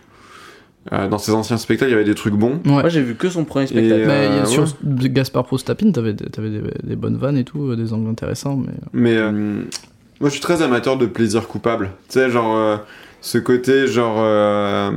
euh, 0.94 1.10
dans 1.10 1.18
ses 1.18 1.34
anciens 1.34 1.58
spectacles, 1.58 1.90
il 1.92 1.94
y 1.94 1.96
avait 1.96 2.06
des 2.06 2.16
trucs 2.16 2.34
bons. 2.34 2.62
Ouais. 2.66 2.72
Moi 2.72 2.88
j'ai 2.90 3.02
vu 3.02 3.16
que 3.16 3.30
son 3.30 3.44
premier 3.44 3.68
spectacle. 3.68 4.02
Et, 4.02 4.06
a 4.06 4.10
Euh, 4.10 4.46
sur 4.46 4.64
ouais. 4.64 4.70
de 4.84 5.08
Gaspard 5.08 5.44
Proust 5.46 5.68
Tapine, 5.68 5.92
t'avais 5.92 6.14
des, 6.14 6.26
t'avais 6.26 6.50
des, 6.50 6.62
des 6.84 6.96
bonnes 6.96 7.18
vannes 7.18 7.38
et 7.38 7.44
tout, 7.44 7.76
des 7.76 7.92
angles 7.92 8.10
intéressants, 8.10 8.56
mais. 8.56 8.72
Mais 8.94 9.18
euh, 9.18 9.32
moi, 9.32 10.30
je 10.30 10.30
suis 10.30 10.40
très 10.42 10.62
amateur 10.62 10.96
de 10.98 11.06
plaisir 11.06 11.48
coupable. 11.50 11.92
Tu 12.08 12.14
sais, 12.20 12.30
genre, 12.30 12.56
euh, 12.56 12.78
ce 13.20 13.38
côté, 13.38 13.88
genre. 13.88 14.16
euh, 14.20 14.92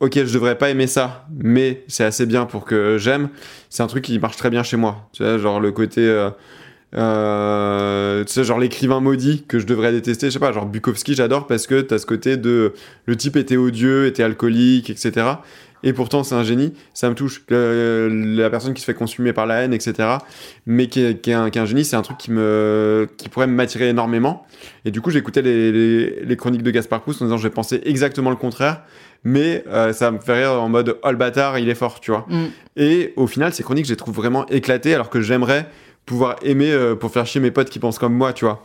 Ok, 0.00 0.12
je 0.14 0.32
devrais 0.32 0.56
pas 0.56 0.70
aimer 0.70 0.86
ça, 0.86 1.26
mais 1.42 1.82
c'est 1.88 2.04
assez 2.04 2.24
bien 2.24 2.44
pour 2.44 2.64
que 2.64 2.98
j'aime. 2.98 3.30
C'est 3.68 3.82
un 3.82 3.88
truc 3.88 4.04
qui 4.04 4.16
marche 4.20 4.36
très 4.36 4.48
bien 4.48 4.62
chez 4.62 4.76
moi. 4.76 5.08
Tu 5.12 5.24
sais, 5.24 5.40
genre 5.40 5.58
le 5.58 5.72
côté. 5.72 6.28
Euh, 6.94 8.24
tu 8.24 8.32
sais, 8.32 8.44
genre 8.44 8.58
l'écrivain 8.58 9.00
maudit 9.00 9.44
que 9.46 9.58
je 9.58 9.66
devrais 9.66 9.92
détester. 9.92 10.26
Je 10.26 10.32
sais 10.32 10.38
pas, 10.38 10.52
genre 10.52 10.66
Bukowski, 10.66 11.14
j'adore 11.14 11.46
parce 11.46 11.66
que 11.66 11.80
t'as 11.80 11.98
ce 11.98 12.06
côté 12.06 12.36
de. 12.36 12.72
Le 13.06 13.16
type 13.16 13.36
était 13.36 13.56
odieux, 13.56 14.06
était 14.06 14.22
alcoolique, 14.22 14.90
etc. 14.90 15.26
Et 15.84 15.92
pourtant, 15.92 16.24
c'est 16.24 16.34
un 16.34 16.42
génie. 16.42 16.72
Ça 16.94 17.08
me 17.08 17.14
touche. 17.14 17.44
Euh, 17.52 18.08
la 18.10 18.50
personne 18.50 18.74
qui 18.74 18.80
se 18.80 18.86
fait 18.86 18.94
consumer 18.94 19.32
par 19.32 19.46
la 19.46 19.62
haine, 19.62 19.72
etc. 19.72 20.08
Mais 20.66 20.88
qui 20.88 21.02
est, 21.02 21.20
qui 21.20 21.30
est 21.30 21.34
un, 21.34 21.50
qui 21.50 21.58
est 21.58 21.60
un 21.60 21.66
génie, 21.66 21.84
c'est 21.84 21.96
un 21.96 22.02
truc 22.02 22.18
qui, 22.18 22.32
me, 22.32 23.08
qui 23.16 23.28
pourrait 23.28 23.46
m'attirer 23.46 23.88
énormément. 23.88 24.46
Et 24.84 24.90
du 24.90 25.00
coup, 25.00 25.10
j'écoutais 25.10 25.42
les, 25.42 25.70
les, 25.70 26.24
les 26.24 26.36
chroniques 26.36 26.62
de 26.62 26.70
Gaspard 26.70 27.02
Proust 27.02 27.22
en 27.22 27.26
disant 27.26 27.36
je 27.36 27.44
vais 27.44 27.54
penser 27.54 27.80
exactement 27.84 28.30
le 28.30 28.36
contraire. 28.36 28.82
Mais 29.24 29.64
euh, 29.68 29.92
ça 29.92 30.10
me 30.10 30.18
fait 30.18 30.44
rire 30.44 30.62
en 30.62 30.68
mode 30.68 30.96
oh 31.02 31.10
le 31.10 31.16
bâtard, 31.16 31.58
il 31.58 31.68
est 31.68 31.74
fort, 31.74 32.00
tu 32.00 32.12
vois. 32.12 32.26
Mm. 32.28 32.46
Et 32.76 33.12
au 33.16 33.26
final, 33.26 33.52
ces 33.52 33.62
chroniques, 33.62 33.86
je 33.86 33.90
les 33.90 33.96
trouve 33.96 34.14
vraiment 34.14 34.46
éclatées 34.46 34.94
alors 34.94 35.10
que 35.10 35.20
j'aimerais 35.20 35.68
pouvoir 36.08 36.36
aimer 36.42 36.72
euh, 36.72 36.96
pour 36.96 37.12
faire 37.12 37.26
chier 37.26 37.40
mes 37.40 37.50
potes 37.50 37.70
qui 37.70 37.78
pensent 37.78 37.98
comme 37.98 38.14
moi, 38.14 38.32
tu 38.32 38.44
vois. 38.44 38.64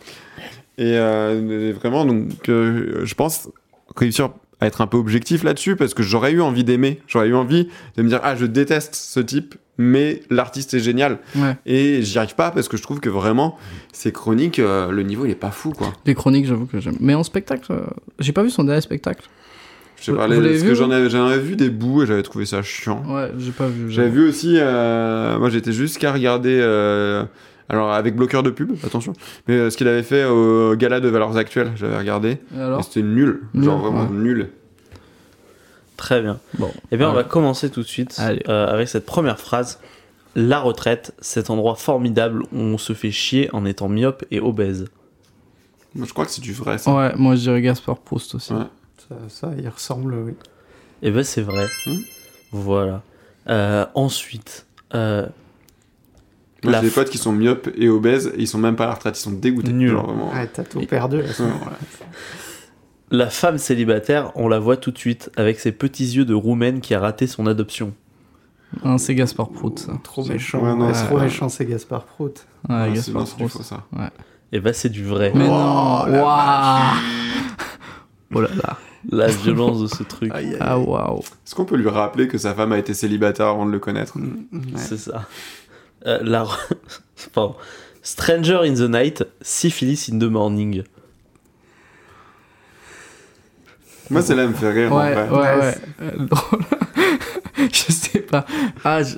Et 0.78 0.98
euh, 0.98 1.74
vraiment, 1.76 2.06
donc, 2.06 2.50
euh, 2.50 3.02
je 3.06 3.14
pense 3.14 3.50
réussir 3.96 4.30
à 4.60 4.66
être 4.66 4.82
un 4.82 4.88
peu 4.88 4.98
objectif 4.98 5.44
là-dessus 5.44 5.76
parce 5.76 5.94
que 5.94 6.02
j'aurais 6.02 6.32
eu 6.32 6.42
envie 6.42 6.64
d'aimer, 6.64 7.02
j'aurais 7.08 7.28
eu 7.28 7.36
envie 7.36 7.70
de 7.98 8.02
me 8.02 8.08
dire 8.08 8.20
ah 8.24 8.36
je 8.36 8.46
déteste 8.46 8.96
ce 8.96 9.20
type, 9.20 9.56
mais 9.78 10.24
l'artiste 10.30 10.74
est 10.74 10.80
génial. 10.80 11.20
Ouais. 11.36 11.58
Et 11.66 12.02
j'y 12.02 12.18
arrive 12.18 12.36
pas 12.36 12.50
parce 12.50 12.68
que 12.68 12.78
je 12.78 12.82
trouve 12.82 13.00
que 13.00 13.10
vraiment 13.10 13.58
ces 13.92 14.12
chroniques, 14.12 14.60
euh, 14.60 14.90
le 14.90 15.04
niveau 15.04 15.26
il 15.26 15.32
est 15.32 15.36
pas 15.36 15.52
fou 15.52 15.72
quoi. 15.72 15.94
Les 16.06 16.16
chroniques, 16.16 16.48
j'avoue 16.48 16.66
que 16.66 16.80
j'aime. 16.80 16.98
Mais 17.00 17.14
en 17.14 17.24
spectacle, 17.24 17.74
j'ai 18.20 18.32
pas 18.32 18.42
vu 18.42 18.50
son 18.50 18.64
dernier 18.64 18.82
spectacle. 18.82 19.28
Je 20.06 20.12
sais 20.12 20.18
parce 20.18 20.64
que 20.64 20.76
j'en 20.76 20.92
avais, 20.92 21.40
vu 21.40 21.56
des 21.56 21.70
bouts 21.70 22.04
et 22.04 22.06
j'avais 22.06 22.24
trouvé 22.24 22.46
ça 22.46 22.62
chiant. 22.62 23.04
Ouais, 23.08 23.32
j'ai 23.38 23.52
pas 23.52 23.68
vu. 23.68 23.90
J'avais 23.90 24.10
vu 24.10 24.28
aussi, 24.28 24.58
euh, 24.58 25.40
moi 25.40 25.50
j'étais 25.50 25.72
jusqu'à 25.72 26.12
regarder, 26.12 26.60
euh, 26.62 27.24
alors 27.70 27.94
avec 27.94 28.16
bloqueur 28.16 28.44
de 28.44 28.50
pub, 28.50 28.74
attention, 28.86 29.14
mais 29.48 29.56
euh, 29.56 29.70
ce 29.70 29.78
qu'il 29.78 29.88
avait 29.88 30.04
fait 30.04 30.26
au 30.26 30.76
gala 30.76 31.00
de 31.00 31.08
Valeurs 31.08 31.38
Actuelles, 31.38 31.72
j'avais 31.76 31.98
regardé, 31.98 32.38
Et 32.54 32.84
c'était 32.84 33.02
nul, 33.02 33.44
genre 33.56 33.78
Nul, 33.78 33.92
vraiment 33.94 34.10
ouais. 34.12 34.18
nul. 34.18 34.50
Très 35.96 36.22
bien. 36.22 36.40
Bon. 36.60 36.70
Eh 36.92 36.98
bien, 36.98 37.10
on 37.10 37.14
va 37.14 37.24
commencer 37.24 37.70
tout 37.70 37.82
de 37.82 37.88
suite 37.88 38.20
euh, 38.50 38.68
avec 38.68 38.90
cette 38.90 39.06
première 39.06 39.40
phrase. 39.40 39.80
La 40.36 40.60
retraite, 40.60 41.14
cet 41.20 41.50
endroit 41.50 41.76
formidable 41.76 42.42
où 42.52 42.58
on 42.58 42.78
se 42.78 42.94
fait 42.94 43.12
chier 43.12 43.50
en 43.54 43.66
étant 43.66 43.88
myope 43.88 44.26
et 44.32 44.40
obèse. 44.40 44.86
Moi, 45.96 46.08
je 46.08 46.12
crois 46.12 46.26
que 46.26 46.32
c'est 46.32 46.42
du 46.42 46.54
vrai, 46.54 46.80
ça. 46.80 46.94
Ouais, 46.94 47.14
moi 47.16 47.36
je 47.36 47.42
dirais 47.42 47.62
Gaspard 47.62 48.00
Proust 48.00 48.36
aussi. 48.36 48.52
Ouais. 48.52 48.64
Ça, 49.10 49.16
ça, 49.30 49.52
il 49.58 49.68
ressemble, 49.68 50.14
oui. 50.16 50.34
Et 51.02 51.12
ben 51.12 51.24
c'est 51.24 51.42
vrai. 51.42 51.66
Hmm. 51.86 51.96
Voilà. 52.52 53.02
Euh, 53.50 53.86
ensuite, 53.96 54.66
euh, 54.94 55.26
Moi, 56.64 56.74
j'ai 56.74 56.82
des 56.82 56.90
f- 56.90 56.94
potes 56.94 57.10
qui 57.10 57.18
sont 57.18 57.34
myopes 57.34 57.70
et 57.76 57.90
obèses 57.90 58.28
et 58.36 58.40
ils 58.42 58.48
sont 58.48 58.58
même 58.58 58.76
pas 58.78 58.86
à 58.86 58.88
la 58.88 58.94
retraite, 58.94 59.18
ils 59.18 59.22
sont 59.24 59.32
dégoûtés. 59.32 59.74
Nul. 59.74 59.90
Genre, 59.92 60.06
vraiment. 60.06 60.32
Ouais, 60.32 60.48
t'as 60.48 60.64
tout 60.64 60.80
perdu 60.86 61.20
à 61.22 61.28
ce 61.34 61.44
moment-là. 61.44 61.78
la 63.12 63.30
femme 63.30 63.58
célibataire, 63.58 64.32
on 64.36 64.48
la 64.48 64.60
voit 64.60 64.78
tout 64.78 64.92
de 64.92 64.98
suite 64.98 65.30
avec 65.36 65.60
ses 65.60 65.72
petits 65.74 66.06
yeux 66.16 66.26
de 66.26 66.34
roumaine 66.34 66.80
qui 66.80 66.94
a 66.96 67.00
raté 67.00 67.28
son 67.28 67.48
adoption. 67.48 67.94
Ah, 68.84 68.98
c'est 68.98 69.14
Gaspard 69.14 69.50
Proust, 69.50 69.80
ça. 69.80 69.94
Trop 70.04 70.24
C'est- 70.24 70.34
méchant. 70.34 70.64
ouais, 70.64 70.74
non, 70.76 70.88
Ouais, 70.88 70.94
c'est 70.94 71.06
trop 71.06 71.20
méchant, 71.20 71.50
c'est 71.50 71.66
Gaspard 71.66 72.06
Prout. 72.06 72.48
Ouais, 72.70 72.76
Ouais, 72.76 72.88
c'est 72.96 73.12
Gaspard 73.14 73.26
Proust. 73.36 73.58
faux, 73.58 73.64
ça. 73.64 73.84
Et 74.52 74.60
ben 74.60 74.74
c'est 74.74 74.90
du 74.90 75.04
vrai. 75.04 75.32
Mais 75.36 75.46
Oh, 75.48 75.50
non, 75.52 76.06
waouh 76.24 76.96
Oh 78.36 78.42
là 78.42 78.50
là. 78.56 78.78
La 79.12 79.28
violence 79.28 79.82
de 79.82 79.88
ce 79.88 80.04
truc. 80.04 80.32
Aïe, 80.34 80.52
aïe, 80.54 80.58
Ah 80.60 80.80
waouh. 80.80 81.20
Est-ce 81.20 81.56
qu'on 81.56 81.66
peut 81.66 81.76
lui 81.76 81.90
rappeler 81.90 82.28
que 82.28 82.38
sa 82.38 82.54
femme 82.54 82.72
a 82.72 82.78
été 82.78 82.94
célibataire 82.94 83.48
avant 83.48 83.66
de 83.66 83.72
le 83.72 83.80
connaître 83.80 84.18
Mm, 84.18 84.46
ouais. 84.54 84.62
C'est 84.78 84.98
ça. 84.98 85.28
Euh, 86.06 86.20
la... 86.22 86.46
Pardon. 87.34 87.56
Stranger 88.02 88.60
in 88.64 88.74
the 88.74 88.90
Night, 88.90 89.24
Syphilis 89.42 90.10
in 90.12 90.20
the 90.20 90.24
Morning. 90.24 90.84
Moi, 94.10 94.22
celle-là 94.22 94.44
elle 94.44 94.50
me 94.50 94.54
fait 94.54 94.72
rire. 94.72 94.94
en 94.94 95.00
Ouais, 95.00 95.14
vrai. 95.14 95.30
ouais, 95.30 95.38
Ouais, 95.38 95.60
ouais. 95.60 95.76
Euh, 96.02 96.12
drôle. 96.26 96.60
je 97.58 97.92
sais 97.92 98.20
pas. 98.20 98.46
Ah, 98.84 99.02
je- 99.02 99.18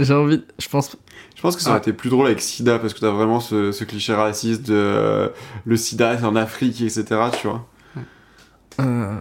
j'ai 0.00 0.14
envie. 0.14 0.42
Je 0.58 0.68
pense. 0.68 0.96
Je 1.36 1.42
pense 1.42 1.56
que 1.56 1.62
ça 1.62 1.70
aurait 1.70 1.78
Ah. 1.80 1.82
été 1.82 1.92
plus 1.92 2.08
drôle 2.08 2.26
avec 2.26 2.40
Sida 2.40 2.78
parce 2.78 2.94
que 2.94 3.00
t'as 3.00 3.10
vraiment 3.10 3.38
ce, 3.40 3.70
ce 3.72 3.84
cliché 3.84 4.14
raciste 4.14 4.62
de 4.66 4.74
euh, 4.74 5.28
le 5.66 5.76
Sida 5.76 6.16
c'est 6.18 6.24
en 6.24 6.36
Afrique, 6.36 6.80
etc. 6.80 7.04
Tu 7.38 7.46
vois. 7.46 7.66
Euh, 8.80 9.18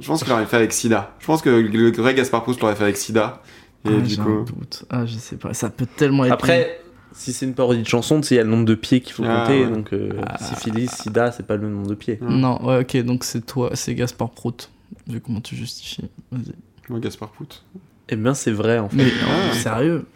Je- 0.00 0.06
pense 0.06 0.22
qu'il 0.22 0.30
l'aurait 0.32 0.46
fait 0.46 0.56
avec 0.56 0.72
Sida. 0.72 1.14
Je 1.18 1.26
pense 1.26 1.42
que 1.42 1.50
le 1.50 1.90
vrai 1.92 2.14
Gaspard 2.14 2.42
Proust 2.42 2.60
l'aurait 2.60 2.74
fait 2.76 2.84
avec 2.84 2.96
Sida. 2.96 3.42
Et 3.84 3.90
ah, 3.96 4.00
du 4.00 4.20
un 4.20 4.24
coup. 4.24 4.44
doute. 4.44 4.84
Ah, 4.90 5.06
je 5.06 5.16
sais 5.16 5.36
pas. 5.36 5.54
Ça 5.54 5.70
peut 5.70 5.86
tellement 5.86 6.24
être. 6.24 6.32
Après, 6.32 6.80
si 7.12 7.32
c'est 7.32 7.46
une 7.46 7.54
parodie 7.54 7.82
de 7.82 7.86
chanson, 7.86 8.20
tu 8.20 8.28
sais, 8.28 8.34
il 8.34 8.38
y 8.38 8.40
a 8.40 8.44
le 8.44 8.50
nombre 8.50 8.64
de 8.64 8.74
pieds 8.74 9.00
qu'il 9.00 9.12
faut 9.14 9.22
Ah, 9.26 9.42
compter. 9.46 9.64
ouais. 9.64 9.70
Donc, 9.70 9.92
euh, 9.92 10.10
Ah. 10.26 10.38
syphilis, 10.38 10.90
sida, 10.90 11.30
c'est 11.32 11.46
pas 11.46 11.56
le 11.56 11.68
nombre 11.68 11.86
de 11.88 11.94
pieds. 11.94 12.18
Non, 12.20 12.60
ouais, 12.66 12.80
ok, 12.80 12.96
donc 13.04 13.22
c'est 13.24 13.44
toi, 13.46 13.70
c'est 13.74 13.94
Gaspard 13.94 14.30
Prout. 14.30 14.70
Vu 15.08 15.20
comment 15.20 15.40
tu 15.40 15.54
justifies. 15.56 16.08
Vas-y. 16.32 16.54
Moi, 16.88 16.98
Gaspard 17.00 17.30
Proust. 17.30 17.64
Eh 18.08 18.16
bien, 18.16 18.34
c'est 18.34 18.50
vrai, 18.52 18.78
en 18.78 18.88
fait. 18.88 18.96
Mais 18.96 19.12
Ah. 19.22 19.46
non, 19.48 19.52
sérieux. 19.54 20.06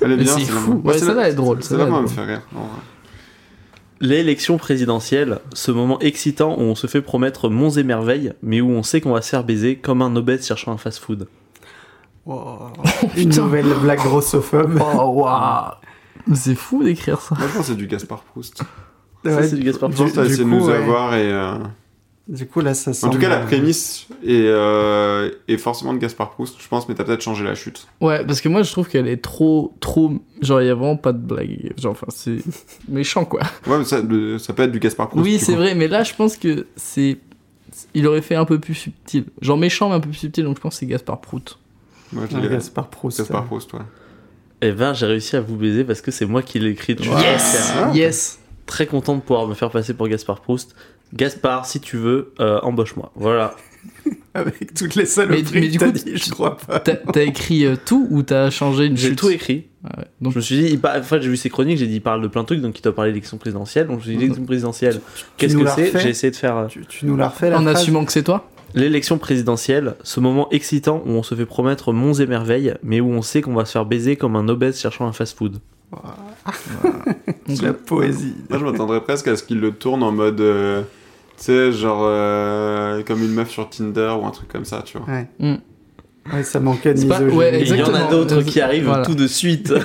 Elle 0.00 0.12
est 0.12 0.16
Mais 0.16 0.22
bien, 0.24 0.32
c'est 0.38 0.44
fou. 0.46 0.80
Ouais, 0.84 0.94
celle-là- 0.94 1.06
celle-là 1.14 1.28
est 1.30 1.34
drôle, 1.34 1.58
est 1.58 1.72
elle 1.72 1.78
me 1.90 2.06
fait 2.06 2.24
rire. 2.24 2.42
en 2.54 2.60
vrai. 2.60 2.68
L'élection 4.00 4.58
présidentielle, 4.58 5.40
ce 5.54 5.70
moment 5.72 5.98
excitant 5.98 6.56
où 6.56 6.60
on 6.62 6.74
se 6.74 6.86
fait 6.86 7.02
promettre 7.02 7.48
monts 7.48 7.70
et 7.70 7.82
merveilles, 7.82 8.32
mais 8.42 8.60
où 8.60 8.70
on 8.70 8.82
sait 8.82 9.00
qu'on 9.00 9.12
va 9.12 9.22
se 9.22 9.28
faire 9.30 9.42
baiser 9.44 9.76
comme 9.76 10.02
un 10.02 10.14
obèse 10.14 10.46
cherchant 10.46 10.72
un 10.72 10.76
fast-food. 10.78 11.26
Wow. 12.26 12.72
Une 13.16 13.30
nouvelle 13.30 13.72
blague 13.82 13.98
grossophobe. 13.98 14.80
Oh, 14.80 15.06
waouh. 15.22 15.72
Mais 16.26 16.36
C'est 16.36 16.54
fou 16.54 16.84
d'écrire 16.84 17.20
ça. 17.20 17.34
Moi, 17.36 17.46
je 17.48 17.52
pense 17.54 17.62
que 17.62 17.72
c'est 17.72 17.76
du 17.76 17.86
Gaspard 17.86 18.22
Proust. 18.22 18.58
Ça, 19.24 19.36
Ouais, 19.36 19.48
c'est 19.48 19.56
du 19.56 19.64
Gaspard 19.64 19.90
t'as 19.90 20.26
du 20.26 20.36
de 20.36 20.42
coup, 20.42 20.48
nous 20.48 20.66
ouais. 20.66 20.76
avoir 20.76 21.14
et. 21.14 21.32
euh, 21.32 21.56
Du 22.28 22.46
coup, 22.46 22.60
là, 22.60 22.74
ça 22.74 22.90
En 23.06 23.10
tout 23.10 23.18
cas, 23.18 23.30
la 23.30 23.38
prémisse 23.38 24.06
est, 24.22 24.42
euh, 24.44 25.30
est 25.48 25.56
forcément 25.56 25.94
de 25.94 25.98
Gaspard 25.98 26.30
Proust, 26.32 26.56
je 26.60 26.68
pense, 26.68 26.86
mais 26.86 26.94
t'as 26.94 27.04
peut-être 27.04 27.22
changé 27.22 27.42
la 27.42 27.54
chute. 27.54 27.86
Ouais, 28.02 28.22
parce 28.26 28.42
que 28.42 28.50
moi 28.50 28.62
je 28.62 28.70
trouve 28.70 28.86
qu'elle 28.86 29.08
est 29.08 29.22
trop, 29.22 29.74
trop. 29.80 30.12
Genre, 30.42 30.60
il 30.60 30.66
y 30.66 30.70
a 30.70 30.74
vraiment 30.74 30.96
pas 30.98 31.12
de 31.14 31.18
blague. 31.18 31.72
Genre, 31.80 31.92
enfin, 31.92 32.06
c'est 32.10 32.36
méchant 32.88 33.24
quoi. 33.24 33.40
Ouais, 33.66 33.78
mais 33.78 33.84
ça, 33.84 34.02
le- 34.02 34.38
ça 34.38 34.52
peut 34.52 34.64
être 34.64 34.72
du 34.72 34.78
Gaspard 34.78 35.08
Proust. 35.08 35.24
oui, 35.24 35.38
c'est 35.38 35.54
vrai, 35.54 35.74
mais 35.74 35.88
là 35.88 36.04
je 36.04 36.12
pense 36.14 36.36
que 36.36 36.66
c'est. 36.76 37.16
Il 37.94 38.06
aurait 38.06 38.22
fait 38.22 38.34
un 38.34 38.44
peu 38.44 38.58
plus 38.58 38.74
subtil. 38.74 39.24
Genre 39.40 39.56
méchant, 39.56 39.88
mais 39.88 39.94
un 39.94 40.00
peu 40.00 40.08
plus 40.10 40.18
subtil, 40.18 40.44
donc 40.44 40.56
je 40.56 40.60
pense 40.60 40.74
que 40.74 40.80
c'est 40.80 40.86
Gaspard 40.86 41.20
je 42.12 42.18
Ouais, 42.18 42.26
dirais 42.28 42.48
Gaspard 42.50 42.88
Proust. 42.88 43.18
Gaspard 43.18 43.44
Proust, 43.46 43.72
ouais. 43.72 43.80
Eh 44.60 44.72
ben, 44.72 44.92
j'ai 44.92 45.06
réussi 45.06 45.36
à 45.36 45.40
vous 45.40 45.56
baiser 45.56 45.84
parce 45.84 46.00
que 46.02 46.10
c'est 46.10 46.26
moi 46.26 46.42
qui 46.42 46.58
l'ai 46.58 46.70
écrit. 46.70 46.94
Yes 46.98 47.72
très, 47.72 47.96
Yes 47.98 48.38
très 48.66 48.86
content 48.86 49.14
de 49.16 49.20
pouvoir 49.22 49.46
me 49.46 49.54
faire 49.54 49.70
passer 49.70 49.94
pour 49.94 50.08
Gaspard 50.08 50.40
Proust. 50.40 50.74
Gaspard, 51.14 51.66
si 51.66 51.80
tu 51.80 51.96
veux, 51.96 52.32
euh, 52.40 52.60
embauche-moi. 52.62 53.12
Voilà. 53.14 53.54
Avec 54.34 54.74
toutes 54.74 54.94
les 54.94 55.06
saloperies 55.06 55.42
Mais- 55.54 55.60
mais 55.60 55.68
du 55.68 55.78
que 55.78 55.84
t'as 55.84 55.90
coup, 55.90 55.98
dit, 55.98 56.04
tu- 56.04 56.16
je 56.18 56.30
crois 56.30 56.56
pas. 56.58 56.80
T'as 56.80 57.22
écrit 57.22 57.64
euh, 57.64 57.76
tout 57.82 58.06
ou 58.10 58.22
t'as 58.22 58.50
changé 58.50 58.86
une 58.86 58.96
J'ai 58.96 59.16
tout 59.16 59.30
écrit. 59.30 59.66
Ah 59.84 59.98
ouais. 59.98 60.04
Donc, 60.20 60.32
Je 60.32 60.38
me 60.38 60.42
suis 60.42 60.56
dit, 60.56 60.68
il 60.72 60.80
par- 60.80 60.96
en 60.96 61.02
fait, 61.02 61.22
j'ai 61.22 61.28
vu 61.28 61.36
ses 61.36 61.48
chroniques, 61.50 61.78
j'ai 61.78 61.86
dit, 61.86 61.96
il 61.96 62.00
parle 62.02 62.22
de 62.22 62.28
plein 62.28 62.42
de 62.42 62.46
trucs, 62.46 62.60
donc 62.60 62.78
il 62.78 62.82
doit 62.82 62.94
parler 62.94 63.12
d'élection 63.12 63.38
présidentielle. 63.38 63.86
Donc 63.86 63.94
je 63.96 63.98
me 63.98 64.02
suis 64.04 64.12
dit, 64.16 64.18
l'élection 64.22 64.44
présidentielle, 64.44 65.00
qu'est-ce 65.36 65.56
que 65.56 65.66
c'est? 65.66 65.98
J'ai 66.00 66.08
essayé 66.10 66.30
de 66.30 66.36
faire 66.36 66.56
euh, 66.56 66.66
Tu, 66.66 66.84
tu 66.86 67.06
nous 67.06 67.16
l'as 67.16 67.28
refait, 67.28 67.50
la 67.50 67.58
en 67.58 67.62
phrase? 67.62 67.76
assumant 67.76 68.04
que 68.04 68.12
c'est 68.12 68.22
toi? 68.24 68.48
L'élection 68.74 69.16
présidentielle, 69.18 69.94
ce 70.02 70.20
moment 70.20 70.48
excitant 70.50 71.02
où 71.06 71.10
on 71.10 71.22
se 71.22 71.34
fait 71.34 71.46
promettre 71.46 71.92
monts 71.92 72.12
et 72.14 72.26
merveilles, 72.26 72.74
mais 72.82 73.00
où 73.00 73.08
on 73.10 73.22
sait 73.22 73.40
qu'on 73.40 73.54
va 73.54 73.64
se 73.64 73.72
faire 73.72 73.86
baiser 73.86 74.16
comme 74.16 74.36
un 74.36 74.46
obèse 74.48 74.78
cherchant 74.78 75.06
un 75.06 75.12
fast-food. 75.12 75.58
C'est 77.48 77.62
la 77.62 77.72
poésie. 77.72 78.34
Moi, 78.50 78.58
je 78.58 78.64
m'attendrais 78.64 79.00
presque 79.02 79.28
à 79.28 79.36
ce 79.36 79.42
qu'il 79.42 79.60
le 79.60 79.72
tourne 79.72 80.02
en 80.02 80.12
mode. 80.12 80.40
euh, 80.40 80.82
tu 81.36 81.44
sais, 81.44 81.72
genre. 81.72 82.02
euh, 82.04 83.02
comme 83.04 83.22
une 83.22 83.32
meuf 83.32 83.50
sur 83.50 83.68
Tinder 83.70 84.14
ou 84.20 84.26
un 84.26 84.30
truc 84.30 84.48
comme 84.48 84.64
ça, 84.64 84.82
tu 84.84 84.98
vois. 84.98 85.06
Ouais. 85.06 85.28
Mm. 85.38 85.54
Ouais, 86.34 86.42
ça 86.42 86.60
manquait 86.60 86.92
de 86.94 86.98
C'est 87.00 87.06
pas- 87.08 87.20
misogynie. 87.20 87.38
ouais, 87.38 87.60
Et 87.60 87.68
il 87.68 87.76
y 87.76 87.82
en 87.82 87.94
a 87.94 88.10
d'autres 88.10 88.42
qui 88.42 88.60
arrivent 88.60 88.84
Voilà. 88.84 89.04
tout 89.04 89.14
de 89.14 89.26
suite. 89.26 89.72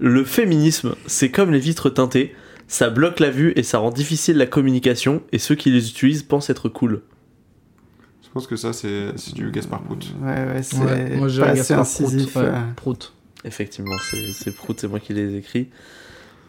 Le 0.00 0.24
féminisme, 0.24 0.94
c'est 1.06 1.30
comme 1.30 1.50
les 1.50 1.58
vitres 1.58 1.90
teintées, 1.90 2.34
ça 2.68 2.88
bloque 2.88 3.18
la 3.18 3.30
vue 3.30 3.52
et 3.56 3.62
ça 3.64 3.78
rend 3.78 3.90
difficile 3.90 4.36
la 4.36 4.46
communication, 4.46 5.22
et 5.32 5.38
ceux 5.38 5.54
qui 5.56 5.70
les 5.70 5.88
utilisent 5.90 6.22
pensent 6.22 6.50
être 6.50 6.68
cool. 6.68 7.02
Je 8.22 8.28
pense 8.32 8.46
que 8.46 8.54
ça, 8.56 8.72
c'est 8.72 9.12
du 9.34 9.50
Gaspard 9.50 9.80
Proust. 9.82 10.10
Ouais, 10.22 10.28
ouais, 10.54 10.62
c'est 10.62 10.76
Ouais, 10.78 11.16
moi 11.16 11.26
je 11.28 11.40
pas 11.40 11.46
dirais 11.48 11.60
assez 11.60 11.74
incisif. 11.74 12.30
Prout. 12.32 12.42
Ouais. 12.44 12.52
Prout. 12.76 13.12
Effectivement, 13.44 13.96
c'est 14.32 14.54
Prout, 14.54 14.78
c'est 14.80 14.88
moi 14.88 15.00
qui 15.00 15.14
les 15.14 15.36
écrit. 15.36 15.68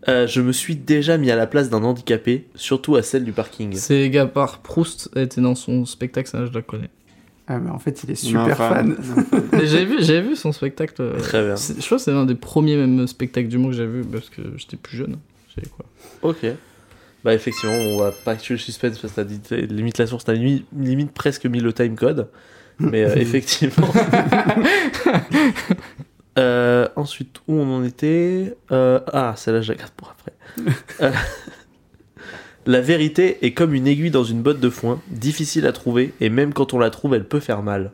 Euh, 0.08 0.28
je 0.28 0.42
me 0.42 0.52
suis 0.54 0.76
déjà 0.76 1.18
mis 1.18 1.30
à 1.30 1.36
la 1.36 1.46
place 1.46 1.70
d'un 1.70 1.84
handicapé, 1.84 2.46
surtout 2.56 2.96
à 2.96 3.04
celle 3.04 3.26
du 3.26 3.32
parking. 3.34 3.74
C'est 3.76 4.10
Gaspard 4.10 4.60
Proust 4.60 5.10
était 5.16 5.42
dans 5.42 5.56
son 5.56 5.86
spectacle, 5.86 6.30
ça 6.30 6.46
je 6.46 6.52
la 6.54 6.62
connais. 6.62 6.90
Ah, 7.48 7.60
mais 7.60 7.70
en 7.70 7.80
fait, 7.80 8.04
il 8.04 8.12
est 8.12 8.24
Non, 8.32 8.44
super 8.46 8.58
fan. 8.58 8.96
j'ai 9.64 9.84
vu, 9.84 9.98
j'ai 10.02 10.22
vu 10.22 10.36
son 10.36 10.52
spectacle. 10.52 10.94
euh, 11.02 11.18
Très 11.20 11.44
bien. 11.44 11.56
Je 11.56 11.84
crois 11.86 11.98
que 11.98 12.04
c'est 12.04 12.12
l'un 12.12 12.26
des 12.26 12.36
premiers 12.36 12.78
même 12.78 13.08
spectacles 13.08 13.50
d'humour 13.50 13.72
que 13.72 13.76
j'ai 13.78 13.88
vu 13.88 14.04
parce 14.04 14.30
que 14.30 14.42
j'étais 14.56 14.78
plus 14.78 14.98
jeune. 14.98 15.18
J'avais 15.56 15.68
quoi 15.68 15.86
Ok. 16.22 16.46
Bah 17.24 17.34
effectivement, 17.34 17.76
on 17.76 17.98
va 18.00 18.12
pas 18.12 18.36
tuer 18.36 18.54
le 18.54 18.60
suspense 18.60 18.98
parce 19.00 19.14
que 19.14 19.22
t'as 19.22 19.26
dit 19.26 19.42
limite 19.74 19.98
la 19.98 20.08
source, 20.08 20.24
t'as 20.24 20.34
limite, 20.34 20.66
limite 20.78 21.12
presque 21.12 21.46
mis 21.46 21.60
le 21.60 21.74
timecode. 21.74 22.30
Mais 22.80 23.04
euh, 23.04 23.16
effectivement. 23.18 23.92
Euh, 26.40 26.88
ensuite, 26.96 27.42
où 27.48 27.54
on 27.56 27.76
en 27.78 27.84
était 27.84 28.56
Euh, 28.72 29.00
Ah, 29.14 29.34
celle-là, 29.36 29.62
je 29.62 29.72
la 29.74 29.78
garde 29.78 29.92
pour 29.92 30.10
après. 30.12 30.34
Euh, 31.02 31.12
la 32.66 32.82
vérité 32.82 33.46
est 33.46 33.54
comme 33.54 33.74
une 33.74 33.88
aiguille 33.88 34.12
dans 34.12 34.24
une 34.24 34.42
botte 34.42 34.60
de 34.60 34.70
foin, 34.70 35.00
difficile 35.10 35.66
à 35.66 35.72
trouver, 35.72 36.14
et 36.20 36.30
même 36.30 36.54
quand 36.54 36.74
on 36.74 36.80
la 36.80 36.90
trouve, 36.90 37.14
elle 37.16 37.24
peut 37.28 37.40
faire 37.40 37.64
mal. 37.64 37.92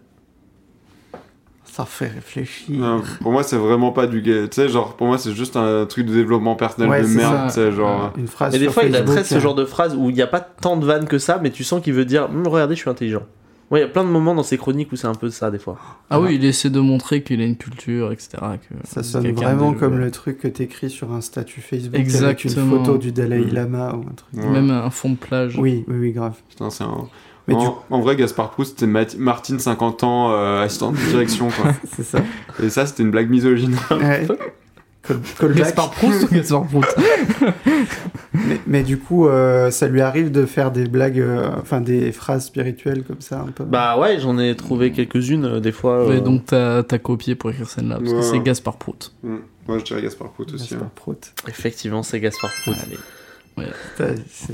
Ça 1.65 1.85
fait 1.85 2.07
réfléchir. 2.07 2.75
Non, 2.79 3.01
pour 3.21 3.31
moi, 3.33 3.43
c'est 3.43 3.57
vraiment 3.57 3.91
pas 3.91 4.07
du. 4.07 4.21
ga- 4.21 4.47
Tu 4.47 4.55
sais, 4.55 4.69
genre, 4.69 4.95
pour 4.95 5.07
moi, 5.07 5.17
c'est 5.17 5.33
juste 5.33 5.55
un 5.57 5.85
truc 5.85 6.05
de 6.07 6.13
développement 6.13 6.55
personnel 6.55 6.89
Ouais, 6.89 7.01
de 7.01 7.07
merde, 7.07 7.33
ça. 7.35 7.47
tu 7.47 7.53
sais, 7.55 7.71
genre. 7.73 8.13
Une 8.17 8.27
phrase 8.27 8.55
Et 8.55 8.59
des 8.59 8.65
sur 8.65 8.73
fois, 8.73 8.83
il 8.83 8.95
adresse 8.95 9.27
ce 9.27 9.35
euh, 9.35 9.39
genre 9.41 9.55
de 9.55 9.65
phrase 9.65 9.93
où 9.95 10.09
il 10.09 10.15
n'y 10.15 10.21
a 10.21 10.27
pas 10.27 10.39
tant 10.39 10.77
de 10.77 10.85
vannes 10.85 11.05
que 11.07 11.19
ça, 11.19 11.39
mais 11.43 11.51
tu 11.51 11.63
sens 11.65 11.81
qu'il 11.83 11.93
veut 11.93 12.05
dire 12.05 12.25
Hum, 12.29 12.47
Regardez, 12.47 12.75
je 12.75 12.79
suis 12.81 12.89
intelligent. 12.89 13.23
Ouais, 13.71 13.79
il 13.79 13.81
y 13.81 13.85
a 13.85 13.87
plein 13.89 14.03
de 14.03 14.09
moments 14.09 14.35
dans 14.35 14.43
ses 14.43 14.57
chroniques 14.57 14.91
où 14.91 14.95
c'est 14.95 15.07
un 15.07 15.15
peu 15.15 15.29
ça, 15.31 15.49
des 15.49 15.57
fois. 15.57 15.77
Ah 16.11 16.19
oui, 16.19 16.35
il 16.35 16.45
essaie 16.45 16.69
de 16.69 16.79
montrer 16.79 17.23
qu'il 17.23 17.41
a 17.41 17.45
une 17.45 17.57
culture, 17.57 18.11
etc. 18.11 18.29
Que 18.69 18.75
Ça 18.87 19.01
sonne 19.01 19.31
vraiment 19.31 19.71
de- 19.71 19.77
comme 19.79 19.97
le 19.97 20.11
truc 20.11 20.37
que 20.37 20.47
t'écris 20.47 20.89
sur 20.91 21.11
un 21.11 21.21
statut 21.21 21.61
Facebook 21.61 21.95
avec 21.95 22.05
Exactement. 22.05 22.77
une 22.77 22.85
photo 22.85 22.97
du 22.99 23.11
Dalai 23.11 23.39
Mm. 23.39 23.53
Lama 23.53 23.95
ou 23.95 24.01
un 24.01 24.13
truc. 24.13 24.33
Ouais. 24.33 24.49
Même 24.49 24.69
un 24.69 24.89
fond 24.91 25.09
de 25.09 25.15
plage. 25.15 25.57
Oui, 25.57 25.83
oui, 25.87 25.95
oui, 25.99 26.11
grave. 26.11 26.35
Putain, 26.49 26.69
c'est 26.69 26.83
un. 26.83 27.07
Mais 27.47 27.53
en, 27.55 27.59
du 27.59 27.67
en 27.91 28.01
vrai, 28.01 28.15
Gaspard 28.15 28.51
Proust, 28.51 28.71
c'était 28.79 28.87
Mat- 28.91 29.17
Martine, 29.17 29.59
50 29.59 30.03
ans, 30.03 30.31
euh, 30.31 30.63
assistante 30.63 30.95
de 30.95 31.09
direction, 31.09 31.49
quoi. 31.49 31.71
c'est 31.95 32.03
ça. 32.03 32.19
Et 32.63 32.69
ça, 32.69 32.85
c'était 32.85 33.03
une 33.03 33.11
blague 33.11 33.29
misogyne. 33.29 33.75
Ouais. 33.91 34.27
Callback. 35.07 35.57
Gaspard 35.57 35.91
Proust 35.91 36.23
ou 36.23 36.33
Gaspard 36.35 36.65
Prout 36.67 36.85
mais, 38.33 38.59
mais 38.67 38.83
du 38.83 38.97
coup, 38.97 39.27
euh, 39.27 39.71
ça 39.71 39.87
lui 39.87 40.01
arrive 40.01 40.31
de 40.31 40.45
faire 40.45 40.71
des 40.71 40.85
blagues, 40.85 41.19
euh, 41.19 41.49
enfin 41.61 41.81
des 41.81 42.11
phrases 42.11 42.45
spirituelles 42.45 43.03
comme 43.03 43.21
ça 43.21 43.39
un 43.41 43.51
peu. 43.51 43.63
Bah 43.63 43.97
ouais, 43.97 44.19
j'en 44.19 44.37
ai 44.37 44.55
trouvé 44.55 44.91
quelques-unes, 44.91 45.45
euh, 45.45 45.59
des 45.59 45.71
fois. 45.71 46.03
euh, 46.03 46.09
Ouais, 46.09 46.21
donc 46.21 46.45
t'as 46.45 46.83
copié 46.99 47.35
pour 47.35 47.49
écrire 47.51 47.69
celle-là, 47.69 47.97
parce 47.99 48.11
que 48.11 48.15
Ouais. 48.17 48.23
c'est 48.23 48.39
Gaspard 48.39 48.77
Prout. 48.77 49.13
Mm. 49.23 49.35
Moi, 49.67 49.79
je 49.79 49.83
dirais 49.83 50.01
Gaspard 50.01 50.31
Proust 50.31 50.53
aussi. 50.53 50.69
Gaspard 50.71 50.87
hein. 50.87 50.91
Prout. 50.95 51.33
Effectivement, 51.47 52.03
c'est 52.03 52.19
Gaspard 52.19 52.51
Prout. 52.63 52.75
Allez. 52.85 53.67
Putain, 53.97 54.15
C'est 54.29 54.53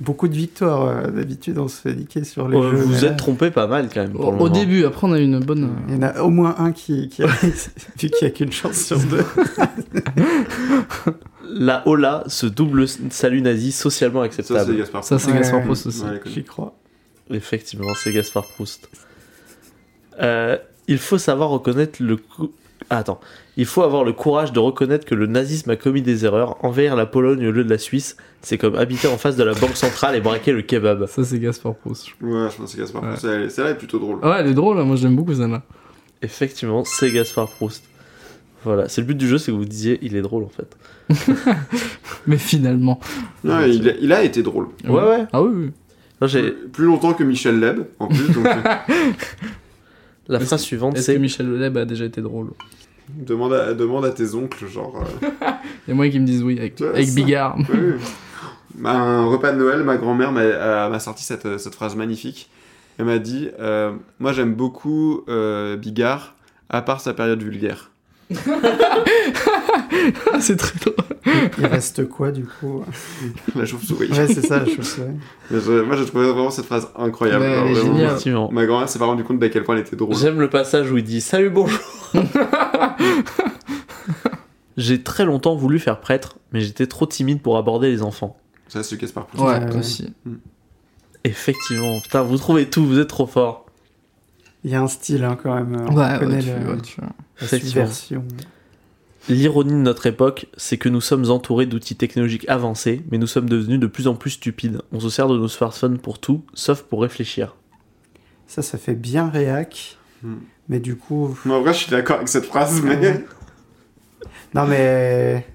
beaucoup 0.00 0.28
de 0.28 0.34
victoires. 0.34 0.86
euh, 0.86 1.10
D'habitude, 1.10 1.58
on 1.58 1.68
se 1.68 1.80
fait 1.80 1.94
niquer 1.94 2.24
sur 2.24 2.48
les 2.48 2.56
Ouais, 2.56 2.70
jeux. 2.70 2.76
vous 2.76 2.92
là, 3.04 3.10
êtes 3.12 3.16
trompé 3.16 3.50
pas 3.50 3.66
mal 3.66 3.88
quand 3.92 4.00
même. 4.02 4.12
Pour 4.12 4.28
Au, 4.28 4.32
le 4.32 4.38
au 4.42 4.48
début, 4.48 4.84
après 4.84 5.06
on 5.06 5.12
a 5.12 5.18
eu 5.18 5.24
une 5.24 5.40
bonne. 5.40 5.70
Il 5.88 5.94
y 5.94 5.98
en 5.98 6.02
a 6.02 6.20
au 6.22 6.30
moins 6.30 6.54
un 6.58 6.72
qui, 6.72 7.08
qui 7.08 7.22
a... 7.22 7.26
vu 7.26 7.52
qu'il 7.96 8.10
n'y 8.22 8.26
a 8.26 8.30
qu'une 8.30 8.52
chance 8.52 8.76
sur 8.76 8.98
deux. 8.98 9.24
La 11.50 11.86
hola, 11.88 12.24
ce 12.26 12.46
double 12.46 12.86
salut 13.10 13.40
nazi 13.40 13.72
socialement 13.72 14.22
Ça, 14.24 14.30
c'est 14.30 14.40
acceptable. 14.42 14.76
Gaspard. 14.76 15.04
Ça, 15.04 15.18
c'est 15.18 15.30
Ouais, 15.30 15.38
Gaspard. 15.38 15.62
Proust 15.64 15.86
aussi. 15.86 16.02
Ouais. 16.02 16.20
J'y 16.26 16.44
crois. 16.44 16.74
Effectivement, 17.30 17.88
c'est 17.94 18.12
Gaspard 18.12 18.44
Proust. 18.54 18.88
Euh, 20.20 20.58
il 20.88 20.98
faut 20.98 21.18
savoir 21.18 21.48
reconnaître 21.50 22.02
le 22.02 22.18
Ah, 22.90 22.98
attends. 22.98 23.20
Il 23.56 23.66
faut 23.66 23.82
avoir 23.82 24.02
le 24.04 24.12
courage 24.12 24.52
de 24.52 24.58
reconnaître 24.60 25.04
que 25.04 25.14
le 25.14 25.26
nazisme 25.26 25.68
a 25.70 25.76
commis 25.76 26.00
des 26.00 26.24
erreurs. 26.24 26.56
Envahir 26.64 26.96
la 26.96 27.04
Pologne 27.06 27.46
au 27.46 27.50
lieu 27.50 27.62
de 27.64 27.68
la 27.70 27.76
Suisse, 27.78 28.16
c'est 28.40 28.56
comme 28.56 28.76
habiter 28.76 29.08
en 29.08 29.18
face 29.18 29.36
de 29.36 29.44
la 29.44 29.52
banque 29.52 29.76
centrale 29.76 30.14
et 30.16 30.20
braquer 30.20 30.52
le 30.52 30.62
kebab. 30.62 31.06
Ça, 31.06 31.22
c'est 31.24 31.38
Gaspard 31.38 31.74
Proust. 31.74 32.06
Ouais, 32.22 32.48
je 32.50 32.56
pense 32.56 32.58
que 32.58 32.66
c'est 32.66 32.78
Gaspard. 32.78 33.02
Ouais. 33.02 33.08
Proust. 33.10 33.22
Celle- 33.22 33.50
Celle-là 33.50 33.70
est 33.72 33.78
plutôt 33.78 33.98
drôle. 33.98 34.24
Ouais, 34.24 34.36
elle 34.38 34.46
est 34.46 34.54
drôle, 34.54 34.78
hein. 34.78 34.84
moi 34.84 34.96
j'aime 34.96 35.16
beaucoup 35.16 35.34
celle-là. 35.34 35.62
Effectivement, 36.22 36.82
c'est 36.84 37.10
Gaspard 37.12 37.48
Proust. 37.48 37.84
Voilà, 38.64 38.88
c'est 38.88 39.00
le 39.02 39.06
but 39.06 39.16
du 39.16 39.28
jeu, 39.28 39.38
c'est 39.38 39.52
que 39.52 39.56
vous 39.56 39.64
disiez 39.64 39.98
il 40.02 40.16
est 40.16 40.22
drôle 40.22 40.44
en 40.44 40.48
fait. 40.48 40.76
Mais 42.26 42.38
finalement. 42.38 42.98
Non, 43.44 43.60
il, 43.66 43.88
a, 43.88 43.92
il 44.00 44.12
a 44.12 44.22
été 44.22 44.42
drôle. 44.42 44.66
Ouais, 44.84 45.02
ouais. 45.02 45.24
Ah 45.32 45.42
oui, 45.42 45.50
oui. 45.54 45.70
Non, 46.20 46.26
Plus 46.72 46.84
longtemps 46.86 47.12
que 47.12 47.22
Michel 47.22 47.60
Leb, 47.60 47.84
en 48.00 48.08
plus. 48.08 48.28
Donc, 48.32 48.46
euh, 48.46 48.52
La 50.28 50.40
phrase 50.40 50.60
suivante, 50.62 50.96
Est-ce 50.96 51.06
que 51.08 51.12
c'est 51.14 51.18
Michel 51.18 51.50
Leb 51.58 51.76
a 51.78 51.84
déjà 51.84 52.04
été 52.04 52.20
drôle 52.20 52.50
demande, 53.08 53.54
à, 53.54 53.72
demande 53.74 54.04
à 54.04 54.10
tes 54.10 54.34
oncles, 54.34 54.66
genre. 54.68 55.02
euh, 55.22 55.50
Et 55.88 55.94
moi 55.94 56.08
qui 56.08 56.20
me 56.20 56.26
disent 56.26 56.42
oui, 56.42 56.58
avec, 56.58 56.78
Ouais, 56.80 56.88
avec. 56.88 57.14
Bigard. 57.14 57.56
Oui. 57.70 57.94
Bah, 58.74 58.92
un 58.92 59.24
repas 59.24 59.52
de 59.52 59.56
Noël, 59.58 59.82
ma 59.82 59.96
grand-mère 59.96 60.30
m'a 60.30 60.40
euh, 60.42 60.88
m'a 60.90 61.00
sorti 61.00 61.24
cette, 61.24 61.58
cette 61.58 61.74
phrase 61.74 61.96
magnifique. 61.96 62.50
Elle 62.98 63.06
m'a 63.06 63.18
dit 63.18 63.48
euh, 63.58 63.92
Moi, 64.18 64.32
j'aime 64.32 64.54
beaucoup 64.54 65.22
euh, 65.28 65.76
Bigard, 65.76 66.34
à 66.68 66.82
part 66.82 67.00
sa 67.00 67.14
période 67.14 67.42
vulgaire. 67.42 67.90
c'est 70.40 70.56
très 70.56 70.78
drôle. 70.78 70.94
Il 71.58 71.66
reste 71.66 72.08
quoi 72.08 72.30
du 72.30 72.44
coup 72.44 72.84
La 73.56 73.64
chauve-souris. 73.64 74.10
Ouais, 74.10 74.26
c'est 74.26 74.44
ça, 74.44 74.60
la 74.60 74.66
chauve-souris. 74.66 75.08
Moi, 75.50 75.96
j'ai 75.96 76.04
trouvé 76.04 76.26
vraiment 76.26 76.50
cette 76.50 76.66
phrase 76.66 76.88
incroyable. 76.96 77.42
Ouais, 77.42 77.52
Alors, 77.52 77.64
elle 77.66 77.70
est 77.70 77.74
vraiment, 77.74 77.94
géniale. 77.94 78.10
effectivement. 78.10 78.50
Ma 78.52 78.66
grand-mère 78.66 78.88
s'est 78.88 78.98
pas 78.98 79.06
rendu 79.06 79.24
compte 79.24 79.38
d'à 79.38 79.48
quel 79.48 79.64
point 79.64 79.76
elle 79.76 79.82
était 79.82 79.96
drôle. 79.96 80.14
J'aime 80.14 80.40
le 80.40 80.50
passage 80.50 80.90
où 80.90 80.98
il 80.98 81.04
dit 81.04 81.20
Salut, 81.20 81.50
bonjour 81.50 81.78
J'ai 84.76 85.02
très 85.02 85.24
longtemps 85.24 85.56
voulu 85.56 85.78
faire 85.78 86.00
prêtre, 86.00 86.36
mais 86.52 86.60
j'étais 86.60 86.86
trop 86.86 87.06
timide 87.06 87.42
pour 87.42 87.56
aborder 87.56 87.90
les 87.90 88.02
enfants. 88.02 88.36
Ça, 88.68 88.82
c'est 88.82 88.96
Proust. 88.96 89.16
Ouais, 89.38 89.76
aussi. 89.76 90.12
Effectivement, 91.24 91.98
putain, 92.00 92.22
vous 92.22 92.36
trouvez 92.36 92.68
tout, 92.68 92.86
vous 92.86 92.98
êtes 92.98 93.08
trop 93.08 93.26
fort. 93.26 93.66
Il 94.64 94.70
y 94.70 94.74
a 94.74 94.80
un 94.82 94.88
style 94.88 95.24
hein, 95.24 95.36
quand 95.40 95.54
même. 95.54 95.76
On 95.88 95.94
Ouais, 95.96 96.18
connaît 96.18 96.36
ouais, 96.36 96.42
tu, 96.42 96.48
le- 96.64 96.70
ouais, 96.74 96.80
tu- 96.80 97.00
la 97.00 97.06
Effectivement. 97.40 97.86
subversion. 97.86 98.24
L'ironie 99.28 99.72
de 99.72 99.76
notre 99.76 100.06
époque, 100.06 100.46
c'est 100.56 100.78
que 100.78 100.88
nous 100.88 101.00
sommes 101.02 101.30
entourés 101.30 101.66
d'outils 101.66 101.96
technologiques 101.96 102.48
avancés, 102.48 103.02
mais 103.10 103.18
nous 103.18 103.26
sommes 103.26 103.48
devenus 103.48 103.78
de 103.78 103.86
plus 103.86 104.08
en 104.08 104.14
plus 104.14 104.30
stupides. 104.30 104.80
On 104.90 105.00
se 105.00 105.10
sert 105.10 105.28
de 105.28 105.36
nos 105.36 105.48
smartphones 105.48 105.98
pour 105.98 106.18
tout, 106.18 106.42
sauf 106.54 106.82
pour 106.82 107.02
réfléchir. 107.02 107.54
Ça, 108.46 108.62
ça 108.62 108.78
fait 108.78 108.94
bien 108.94 109.28
réac. 109.28 109.98
Hmm. 110.22 110.36
Mais 110.70 110.80
du 110.80 110.96
coup. 110.96 111.36
Moi, 111.44 111.58
en 111.58 111.60
vrai, 111.62 111.72
je 111.74 111.78
suis 111.80 111.90
d'accord 111.90 112.16
avec 112.16 112.28
cette 112.28 112.46
phrase, 112.46 112.80
mais. 112.82 113.24
Non, 114.54 114.66
mais. 114.66 115.46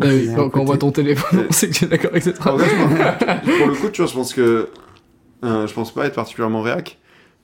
Ah 0.00 0.06
oui, 0.06 0.28
quand, 0.34 0.50
on 0.60 0.64
voit 0.64 0.78
ton 0.78 0.92
téléphone, 0.92 1.46
on 1.48 1.52
sait 1.52 1.68
que 1.68 1.74
tu 1.74 1.84
es 1.84 1.88
d'accord 1.88 2.10
avec 2.10 2.22
cette 2.22 2.38
En 2.40 2.42
phrase. 2.42 2.60
vrai, 2.60 2.68
je 2.68 2.76
pense- 3.24 3.56
pour 3.58 3.66
le 3.68 3.74
coup, 3.74 3.88
tu 3.88 4.02
vois, 4.02 4.10
je 4.10 4.14
pense 4.14 4.34
que. 4.34 4.68
euh, 5.44 5.66
je 5.66 5.72
pense 5.74 5.92
pas 5.94 6.06
être 6.06 6.14
particulièrement 6.16 6.62
réac, 6.62 6.98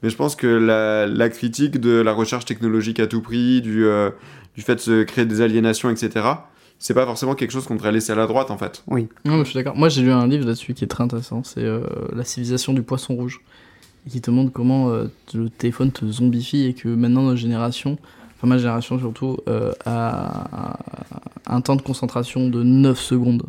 mais 0.05 0.11
je 0.11 0.17
pense 0.17 0.37
que 0.37 0.47
la, 0.47 1.07
la 1.07 1.31
critique 1.31 1.81
de 1.81 1.93
la 1.93 2.13
recherche 2.13 2.45
technologique 2.45 3.01
à 3.01 3.07
tout 3.07 3.23
prix, 3.23 3.63
du, 3.63 3.87
euh, 3.87 4.11
du 4.55 4.61
fait 4.61 4.75
de 4.75 4.81
se 4.81 5.03
créer 5.03 5.25
des 5.25 5.41
aliénations, 5.41 5.89
etc., 5.89 6.27
c'est 6.79 6.93
pas 6.93 7.07
forcément 7.07 7.35
quelque 7.35 7.53
chose 7.53 7.65
qu'on 7.65 7.77
devrait 7.77 7.91
laisser 7.91 8.13
à 8.13 8.15
la 8.15 8.27
droite, 8.27 8.51
en 8.51 8.59
fait. 8.59 8.85
Non, 8.91 8.99
mais 9.25 9.39
je 9.39 9.45
suis 9.45 9.55
d'accord. 9.55 9.75
Moi, 9.75 9.89
j'ai 9.89 10.03
lu 10.03 10.13
un 10.13 10.27
livre 10.27 10.45
là-dessus 10.45 10.75
qui 10.75 10.85
est 10.85 10.89
très 10.89 11.03
intéressant. 11.03 11.43
C'est 11.43 11.65
euh, 11.65 11.81
La 12.15 12.23
civilisation 12.23 12.75
du 12.75 12.83
poisson 12.83 13.15
rouge. 13.15 13.41
Et 14.07 14.11
qui 14.11 14.21
te 14.21 14.31
montre 14.31 14.53
comment 14.53 14.91
euh, 14.91 15.07
le 15.33 15.49
téléphone 15.49 15.91
te 15.91 16.05
zombifie 16.05 16.65
et 16.67 16.75
que 16.75 16.89
maintenant, 16.89 17.23
notre 17.23 17.39
génération, 17.39 17.97
enfin 18.37 18.47
ma 18.47 18.59
génération 18.59 18.99
surtout, 18.99 19.39
euh, 19.49 19.73
a 19.87 20.77
un 21.47 21.63
temps 21.63 21.77
de 21.77 21.83
concentration 21.83 22.51
de 22.51 22.63
9 22.63 23.01
secondes. 23.01 23.45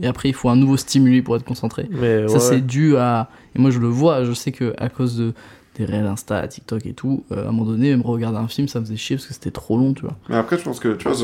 Et 0.00 0.06
après, 0.06 0.28
il 0.28 0.34
faut 0.34 0.48
un 0.48 0.56
nouveau 0.56 0.76
stimuli 0.76 1.22
pour 1.22 1.36
être 1.36 1.44
concentré. 1.44 1.88
Mais 1.90 2.26
Ça, 2.28 2.34
ouais, 2.34 2.40
c'est 2.40 2.60
dû 2.66 2.96
à. 2.96 3.30
Et 3.56 3.58
moi, 3.58 3.70
je 3.70 3.78
le 3.78 3.88
vois, 3.88 4.24
je 4.24 4.32
sais 4.32 4.52
que 4.52 4.74
à 4.78 4.88
cause 4.88 5.16
de 5.16 5.32
des 5.76 5.84
réels 5.84 6.06
Insta, 6.06 6.46
TikTok 6.48 6.86
et 6.86 6.92
tout, 6.92 7.24
euh, 7.30 7.44
à 7.46 7.48
un 7.48 7.52
moment 7.52 7.64
donné, 7.70 7.90
même 7.90 8.02
regarder 8.02 8.38
un 8.38 8.48
film, 8.48 8.66
ça 8.66 8.80
me 8.80 8.84
faisait 8.84 8.96
chier 8.96 9.14
parce 9.16 9.26
que 9.28 9.34
c'était 9.34 9.52
trop 9.52 9.78
long, 9.78 9.94
tu 9.94 10.02
vois. 10.02 10.16
Mais 10.28 10.34
après, 10.36 10.58
je 10.58 10.64
pense 10.64 10.80
que, 10.80 10.94
tu 10.94 11.08
vois, 11.08 11.16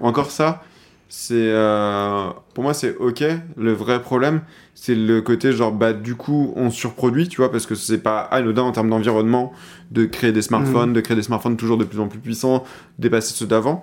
encore 0.00 0.30
ça, 0.30 0.62
c'est. 1.08 1.34
euh, 1.34 2.28
pour 2.52 2.62
moi, 2.62 2.74
c'est 2.74 2.94
ok. 2.96 3.24
Le 3.56 3.72
vrai 3.72 4.02
problème, 4.02 4.42
c'est 4.74 4.94
le 4.94 5.22
côté 5.22 5.52
genre, 5.52 5.72
bah, 5.72 5.94
du 5.94 6.14
coup, 6.14 6.52
on 6.56 6.70
surproduit, 6.70 7.26
tu 7.28 7.38
vois, 7.38 7.50
parce 7.50 7.64
que 7.64 7.74
c'est 7.74 7.98
pas 8.02 8.20
anodin 8.20 8.62
en 8.62 8.72
termes 8.72 8.90
d'environnement 8.90 9.52
de 9.90 10.04
créer 10.04 10.32
des 10.32 10.42
smartphones, 10.42 10.92
de 10.92 11.00
créer 11.00 11.16
des 11.16 11.22
smartphones 11.22 11.56
toujours 11.56 11.78
de 11.78 11.84
plus 11.84 11.98
en 12.00 12.08
plus 12.08 12.18
puissants, 12.18 12.64
dépasser 12.98 13.32
ceux 13.34 13.46
d'avant. 13.46 13.82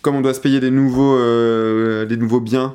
Comme 0.00 0.14
on 0.16 0.20
doit 0.22 0.32
se 0.34 0.40
payer 0.40 0.60
des 0.60 0.70
nouveaux, 0.70 1.14
euh, 1.16 2.06
des 2.06 2.16
nouveaux 2.16 2.40
biens, 2.40 2.74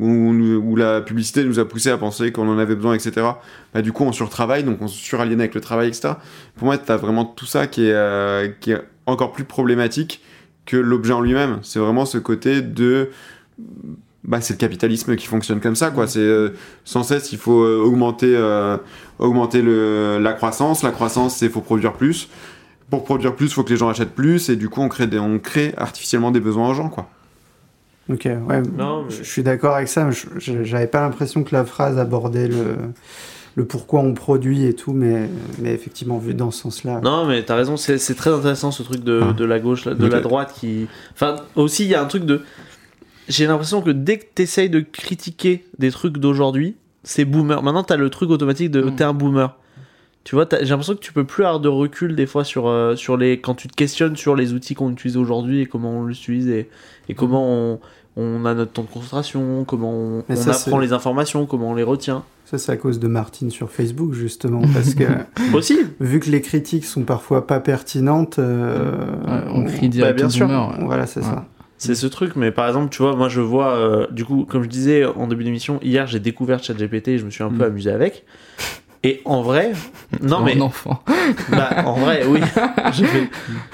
où, 0.00 0.30
où 0.30 0.76
la 0.76 1.00
publicité 1.00 1.44
nous 1.44 1.58
a 1.58 1.68
poussé 1.68 1.90
à 1.90 1.98
penser 1.98 2.32
qu'on 2.32 2.48
en 2.48 2.58
avait 2.58 2.74
besoin, 2.74 2.94
etc. 2.94 3.26
Bah, 3.74 3.82
du 3.82 3.92
coup, 3.92 4.04
on 4.04 4.12
surtravaille, 4.12 4.64
donc 4.64 4.80
on 4.80 4.88
se 4.88 4.96
suraliène 4.96 5.40
avec 5.40 5.54
le 5.54 5.60
travail, 5.60 5.88
etc. 5.88 6.14
Pour 6.56 6.66
moi, 6.66 6.78
t'as 6.78 6.96
vraiment 6.96 7.24
tout 7.24 7.46
ça 7.46 7.66
qui 7.66 7.86
est, 7.86 7.92
euh, 7.92 8.48
qui 8.60 8.72
est 8.72 8.82
encore 9.06 9.32
plus 9.32 9.44
problématique 9.44 10.22
que 10.66 10.76
l'objet 10.76 11.12
en 11.12 11.20
lui-même. 11.20 11.58
C'est 11.62 11.78
vraiment 11.78 12.06
ce 12.06 12.18
côté 12.18 12.62
de. 12.62 13.10
Bah, 14.22 14.40
c'est 14.40 14.54
le 14.54 14.58
capitalisme 14.58 15.16
qui 15.16 15.26
fonctionne 15.26 15.60
comme 15.60 15.76
ça, 15.76 15.90
quoi. 15.90 16.06
C'est 16.06 16.20
euh, 16.20 16.50
sans 16.84 17.02
cesse, 17.02 17.32
il 17.32 17.38
faut 17.38 17.62
euh, 17.62 17.82
augmenter, 17.82 18.34
euh, 18.36 18.76
augmenter 19.18 19.62
le, 19.62 20.18
la 20.20 20.32
croissance. 20.32 20.82
La 20.82 20.90
croissance, 20.90 21.36
c'est 21.36 21.48
faut 21.48 21.62
produire 21.62 21.94
plus. 21.94 22.28
Pour 22.90 23.04
produire 23.04 23.34
plus, 23.34 23.46
il 23.46 23.52
faut 23.52 23.64
que 23.64 23.70
les 23.70 23.76
gens 23.76 23.88
achètent 23.88 24.14
plus, 24.14 24.48
et 24.48 24.56
du 24.56 24.68
coup, 24.68 24.80
on 24.80 24.88
crée, 24.88 25.06
des, 25.06 25.18
on 25.18 25.38
crée 25.38 25.74
artificiellement 25.76 26.30
des 26.30 26.40
besoins 26.40 26.68
aux 26.70 26.74
gens, 26.74 26.88
quoi. 26.88 27.08
Ok, 28.10 28.24
ouais. 28.24 28.62
Non, 28.76 29.04
mais- 29.04 29.10
Je 29.10 29.22
je 29.22 29.28
suis 29.30 29.42
d'accord 29.42 29.76
avec 29.76 29.88
ça. 29.88 30.08
J'avais 30.38 30.86
pas 30.86 31.00
l'impression 31.02 31.44
que 31.44 31.54
la 31.54 31.64
phrase 31.64 31.98
abordait 31.98 32.48
le, 32.48 32.76
le 33.56 33.64
pourquoi 33.64 34.00
on 34.00 34.14
produit 34.14 34.64
et 34.66 34.74
tout, 34.74 34.92
mais, 34.92 35.28
mais 35.60 35.72
effectivement, 35.72 36.18
vu 36.18 36.34
dans 36.34 36.50
ce 36.50 36.62
sens-là. 36.62 37.00
Non, 37.02 37.26
mais 37.26 37.42
t'as 37.44 37.56
raison, 37.56 37.76
c'est 37.76 37.98
très 38.14 38.30
intéressant 38.32 38.70
ce 38.70 38.82
truc 38.82 39.04
de, 39.04 39.20
Ah. 39.22 39.32
de 39.32 39.44
la 39.44 39.58
gauche, 39.60 39.84
de 39.86 40.06
la 40.06 40.20
droite 40.20 40.54
qui. 40.58 40.86
Enfin, 41.12 41.36
aussi, 41.56 41.84
il 41.84 41.90
y 41.90 41.94
a 41.94 42.02
un 42.02 42.06
truc 42.06 42.24
de. 42.24 42.42
J'ai 43.28 43.46
l'impression 43.46 43.80
que 43.80 43.90
dès 43.90 44.18
que 44.18 44.24
t'essayes 44.34 44.70
de 44.70 44.80
critiquer 44.80 45.64
des 45.78 45.90
trucs 45.92 46.18
d'aujourd'hui, 46.18 46.74
c'est 47.04 47.24
boomer. 47.24 47.62
Maintenant, 47.62 47.84
t'as 47.84 47.96
le 47.96 48.10
truc 48.10 48.28
automatique 48.30 48.70
de 48.72 48.82
Mm. 48.82 48.96
t'es 48.96 49.04
un 49.04 49.12
boomer. 49.14 49.56
Tu 50.24 50.34
vois, 50.34 50.46
j'ai 50.50 50.66
l'impression 50.66 50.94
que 50.94 51.00
tu 51.00 51.12
peux 51.14 51.24
plus 51.24 51.44
avoir 51.44 51.60
de 51.60 51.68
recul 51.68 52.14
des 52.14 52.26
fois 52.26 52.44
sur, 52.44 52.68
euh, 52.68 52.94
sur 52.96 53.16
les. 53.16 53.40
Quand 53.40 53.54
tu 53.54 53.68
te 53.68 53.74
questionnes 53.74 54.16
sur 54.16 54.36
les 54.36 54.52
outils 54.52 54.74
qu'on 54.74 54.90
utilise 54.90 55.16
aujourd'hui 55.16 55.60
et 55.62 55.66
comment 55.66 55.92
on 56.00 56.06
les 56.06 56.14
utilise 56.14 56.48
et, 56.48 56.68
et 57.08 57.14
comment 57.14 57.46
on, 57.48 57.80
on 58.16 58.44
a 58.44 58.54
notre 58.54 58.72
temps 58.72 58.82
de 58.82 58.88
concentration, 58.88 59.64
comment 59.64 59.92
on, 59.92 60.24
Mais 60.28 60.36
on 60.38 60.42
ça, 60.42 60.52
apprend 60.52 60.78
les 60.78 60.92
informations, 60.92 61.46
comment 61.46 61.70
on 61.70 61.74
les 61.74 61.82
retient. 61.82 62.24
Ça, 62.44 62.58
c'est 62.58 62.72
à 62.72 62.76
cause 62.76 62.98
de 62.98 63.06
Martine 63.06 63.50
sur 63.50 63.70
Facebook, 63.70 64.12
justement, 64.12 64.62
parce 64.74 64.94
que 64.94 65.04
Aussi, 65.54 65.78
vu 66.00 66.18
que 66.18 66.28
les 66.30 66.40
critiques 66.40 66.84
sont 66.84 67.02
parfois 67.02 67.46
pas 67.46 67.60
pertinentes, 67.60 68.38
euh, 68.40 68.96
Ouais, 69.26 69.44
on 69.54 69.64
crie 69.64 69.88
direct 69.88 70.16
bien 70.16 70.26
au 70.26 70.30
sûr. 70.30 70.48
ouais. 70.48 70.84
Voilà, 70.84 71.06
c'est 71.06 71.20
Ouais. 71.20 71.26
ça. 71.26 71.46
C'est 71.78 71.94
ce 71.94 72.06
truc, 72.08 72.36
mais 72.36 72.50
par 72.50 72.66
exemple, 72.68 72.90
tu 72.90 73.00
vois, 73.00 73.16
moi 73.16 73.28
je 73.30 73.40
vois, 73.40 73.72
euh, 73.74 74.06
du 74.10 74.24
coup, 74.26 74.44
comme 74.46 74.62
je 74.64 74.68
disais 74.68 75.04
en 75.06 75.26
début 75.28 75.44
d'émission, 75.44 75.78
hier 75.80 76.06
j'ai 76.06 76.20
découvert 76.20 76.62
ChatGPT 76.62 77.08
et 77.08 77.18
je 77.18 77.24
me 77.24 77.30
suis 77.30 77.42
un 77.42 77.48
peu 77.48 77.62
Mm. 77.64 77.68
amusé 77.70 77.90
avec. 77.90 78.26
Et 79.02 79.22
en 79.24 79.40
vrai, 79.42 79.72
non 80.22 80.42
mais, 80.42 80.56
un 80.56 80.60
enfant. 80.60 81.02
bah, 81.50 81.84
en 81.86 81.94
vrai, 81.94 82.24
oui, 82.28 82.40
j'ai 82.92 83.06
fait, 83.06 83.30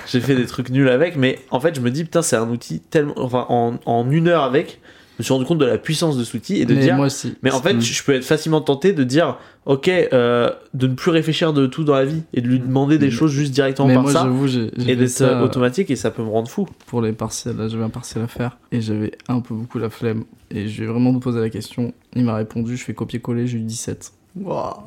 j'ai 0.07 0.21
fait 0.21 0.37
des 0.37 0.47
trucs 0.47 0.71
nuls 0.71 0.89
avec, 0.89 1.17
mais 1.17 1.41
en 1.51 1.59
fait, 1.59 1.75
je 1.75 1.81
me 1.81 1.91
dis, 1.91 2.05
putain, 2.05 2.23
c'est 2.23 2.37
un 2.37 2.49
outil 2.49 2.79
tellement, 2.81 3.15
enfin, 3.17 3.45
en, 3.49 3.75
en 3.87 4.09
une 4.11 4.29
heure 4.29 4.45
avec, 4.45 4.81
je 5.19 5.23
me 5.23 5.25
suis 5.25 5.33
rendu 5.33 5.45
compte 5.47 5.59
de 5.59 5.65
la 5.65 5.79
puissance 5.79 6.17
de 6.17 6.23
cet 6.23 6.35
outil 6.35 6.57
et 6.61 6.65
de 6.65 6.75
mais 6.75 6.81
dire, 6.81 6.95
moi 6.95 7.07
aussi. 7.07 7.35
mais 7.43 7.51
en 7.51 7.61
fait, 7.61 7.75
Mm. 7.75 7.81
je 7.81 8.05
peux 8.05 8.15
être 8.15 8.25
facilement 8.25 8.61
tenté 8.61 8.93
de 8.93 9.03
dire, 9.03 9.37
ok, 9.65 9.89
euh, 9.89 10.49
de 10.75 10.87
ne 10.87 10.95
plus 10.95 11.11
réfléchir 11.11 11.53
de 11.53 11.67
tout 11.67 11.83
dans 11.83 11.95
la 11.95 12.05
vie 12.05 12.23
et 12.33 12.41
de 12.41 12.47
lui 12.47 12.61
demander 12.61 12.97
des 12.99 13.09
Mm. 13.09 13.11
choses 13.11 13.33
juste 13.33 13.53
directement 13.53 13.89
Mais 13.89 13.95
par 13.95 14.03
moi, 14.05 14.13
ça 14.13 14.23
j'avoue, 14.23 14.47
j'ai 14.47 14.71
j'ai 14.77 14.93
et 14.93 14.95
d'être 14.95 15.09
ça 15.09 15.25
euh, 15.41 15.43
automatique 15.45 15.91
et 15.91 15.97
ça 15.97 16.13
peut 16.13 16.23
me 16.23 16.29
rendre 16.29 16.49
fou. 16.49 16.69
pour 16.87 17.03
les 17.03 17.13
partiels. 17.13 17.57
Là, 17.57 17.67
j'avais 17.67 17.83
un 17.83 17.89
partiel 17.89 18.23
à 18.23 18.29
faire 18.29 18.59
et 18.71 18.81
j'avais 18.81 19.11
un 19.27 19.41
peu 19.41 19.55
beaucoup 19.57 19.79
la 19.81 19.91
flemme. 19.91 20.23
Et 20.53 20.69
je 20.69 20.79
lui 20.83 20.85
ai 20.85 20.93
vraiment 20.93 21.19
posé 21.19 21.41
la 21.41 21.51
question. 21.51 21.93
Il 22.15 22.25
m'a 22.25 22.37
répondu, 22.37 22.77
je 22.77 22.85
fais 22.85 22.95
copier-coller, 22.95 23.49
j'ai 23.49 23.59
eu 23.59 23.63
17. 23.63 24.13
Wow. 24.39 24.83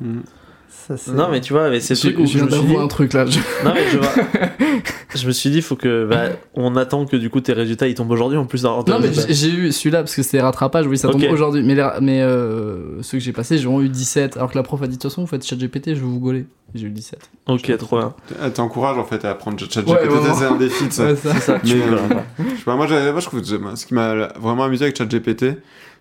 Ça, 0.72 0.96
c'est- 0.96 1.10
Non, 1.12 1.28
mais 1.30 1.40
tu 1.40 1.52
vois, 1.52 1.68
mais 1.68 1.80
c'est 1.80 1.94
truc 1.96 2.16
où 2.18 2.26
je 2.26 2.38
me 2.44 2.48
suis 2.48 2.60
dit. 2.62 2.76
un 2.76 2.86
truc 2.86 3.12
là. 3.12 3.26
je- 3.26 3.38
Non, 3.64 3.72
mais 3.74 3.88
je, 3.88 3.98
vois- 3.98 4.08
je 5.16 5.26
me 5.26 5.32
suis 5.32 5.50
dit, 5.50 5.62
faut 5.62 5.74
que. 5.74 6.06
Bah, 6.06 6.28
on 6.54 6.76
attend 6.76 7.04
que 7.06 7.16
du 7.16 7.28
coup 7.28 7.40
tes 7.40 7.52
résultats 7.52 7.88
ils 7.88 7.94
tombent 7.96 8.10
aujourd'hui 8.12 8.38
en 8.38 8.46
plus. 8.46 8.62
Non, 8.62 8.84
mais 9.00 9.10
j'ai 9.28 9.48
eu 9.50 9.72
celui-là 9.72 9.98
parce 9.98 10.14
que 10.14 10.22
c'était 10.22 10.40
rattrapage, 10.40 10.86
oui, 10.86 10.96
ça 10.96 11.08
tombe 11.08 11.22
Ok. 11.22 11.28
aujourd'hui. 11.32 11.64
Mais, 11.64 11.74
les 11.74 11.86
mais 12.00 12.22
euh, 12.22 13.02
ceux 13.02 13.18
que 13.18 13.24
j'ai 13.24 13.32
passés, 13.32 13.58
j'ai 13.58 13.64
vraiment 13.64 13.82
eu 13.82 13.88
17. 13.88 14.36
Alors 14.36 14.50
que 14.52 14.56
la 14.56 14.62
prof 14.62 14.80
a 14.82 14.86
dit 14.86 14.96
de 14.96 15.02
toute 15.02 15.10
façon, 15.10 15.22
vous 15.22 15.26
faites 15.26 15.44
chat 15.44 15.56
GPT, 15.56 15.88
je 15.88 15.94
vais 15.94 16.06
vous 16.06 16.20
gauler. 16.20 16.46
J'ai 16.74 16.86
eu 16.86 16.90
17. 16.90 17.18
Ok, 17.48 17.76
trop 17.78 17.98
bien. 17.98 18.14
Elle 18.40 18.52
t'encourage 18.52 18.96
en 18.96 19.04
fait 19.04 19.24
à 19.24 19.30
apprendre 19.30 19.58
ChatGPT, 19.58 19.88
Ouais, 19.90 20.06
vraiment. 20.06 20.34
c'est 20.34 20.44
un 20.44 20.56
défi 20.56 20.86
de 20.86 20.92
ça. 20.92 21.06
Ouais, 21.06 21.16
ça. 21.16 21.34
C'est 21.34 21.40
ça, 21.40 21.58
Mais, 21.64 21.72
euh, 21.72 21.96
pas. 22.08 22.24
Je 22.38 22.56
sais 22.56 22.64
pas, 22.64 22.76
moi, 22.76 22.86
je 22.86 23.26
trouve 23.26 23.40
que 23.40 23.46
ce 23.76 23.86
qui 23.86 23.94
m'a 23.94 24.28
vraiment 24.40 24.62
amusé 24.64 24.84
avec 24.84 24.96
ChatGPT, 24.96 25.56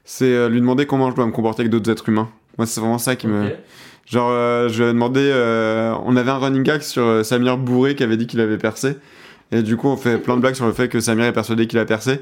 c'est 0.05 0.25
euh, 0.25 0.47
lui 0.47 0.59
demander 0.59 0.85
comment 0.85 1.09
je 1.09 1.15
dois 1.15 1.25
me 1.25 1.31
comporter 1.31 1.61
avec 1.63 1.71
d'autres 1.71 1.89
êtres 1.89 2.07
humains. 2.07 2.29
Moi, 2.59 2.65
c'est 2.65 2.81
vraiment 2.81 2.97
ça 2.97 3.15
qui 3.15 3.25
me. 3.25 3.51
Genre, 4.05 4.29
euh, 4.29 4.67
je 4.67 4.83
lui 4.83 4.89
ai 4.89 4.93
demandé. 4.93 5.21
euh, 5.21 5.95
on 6.03 6.17
avait 6.17 6.29
un 6.29 6.39
running 6.39 6.61
gag 6.61 6.81
sur 6.81 7.03
euh, 7.03 7.23
Samir 7.23 7.57
Bourré 7.57 7.95
qui 7.95 8.03
avait 8.03 8.17
dit 8.17 8.27
qu'il 8.27 8.41
avait 8.41 8.57
percé. 8.57 8.97
Et 9.53 9.61
du 9.61 9.77
coup, 9.77 9.87
on 9.87 9.95
fait 9.95 10.17
plein 10.17 10.35
de 10.35 10.41
blagues 10.41 10.55
sur 10.55 10.65
le 10.65 10.73
fait 10.73 10.89
que 10.89 10.99
Samir 10.99 11.23
est 11.23 11.31
persuadé 11.31 11.67
qu'il 11.67 11.79
a 11.79 11.85
percé. 11.85 12.19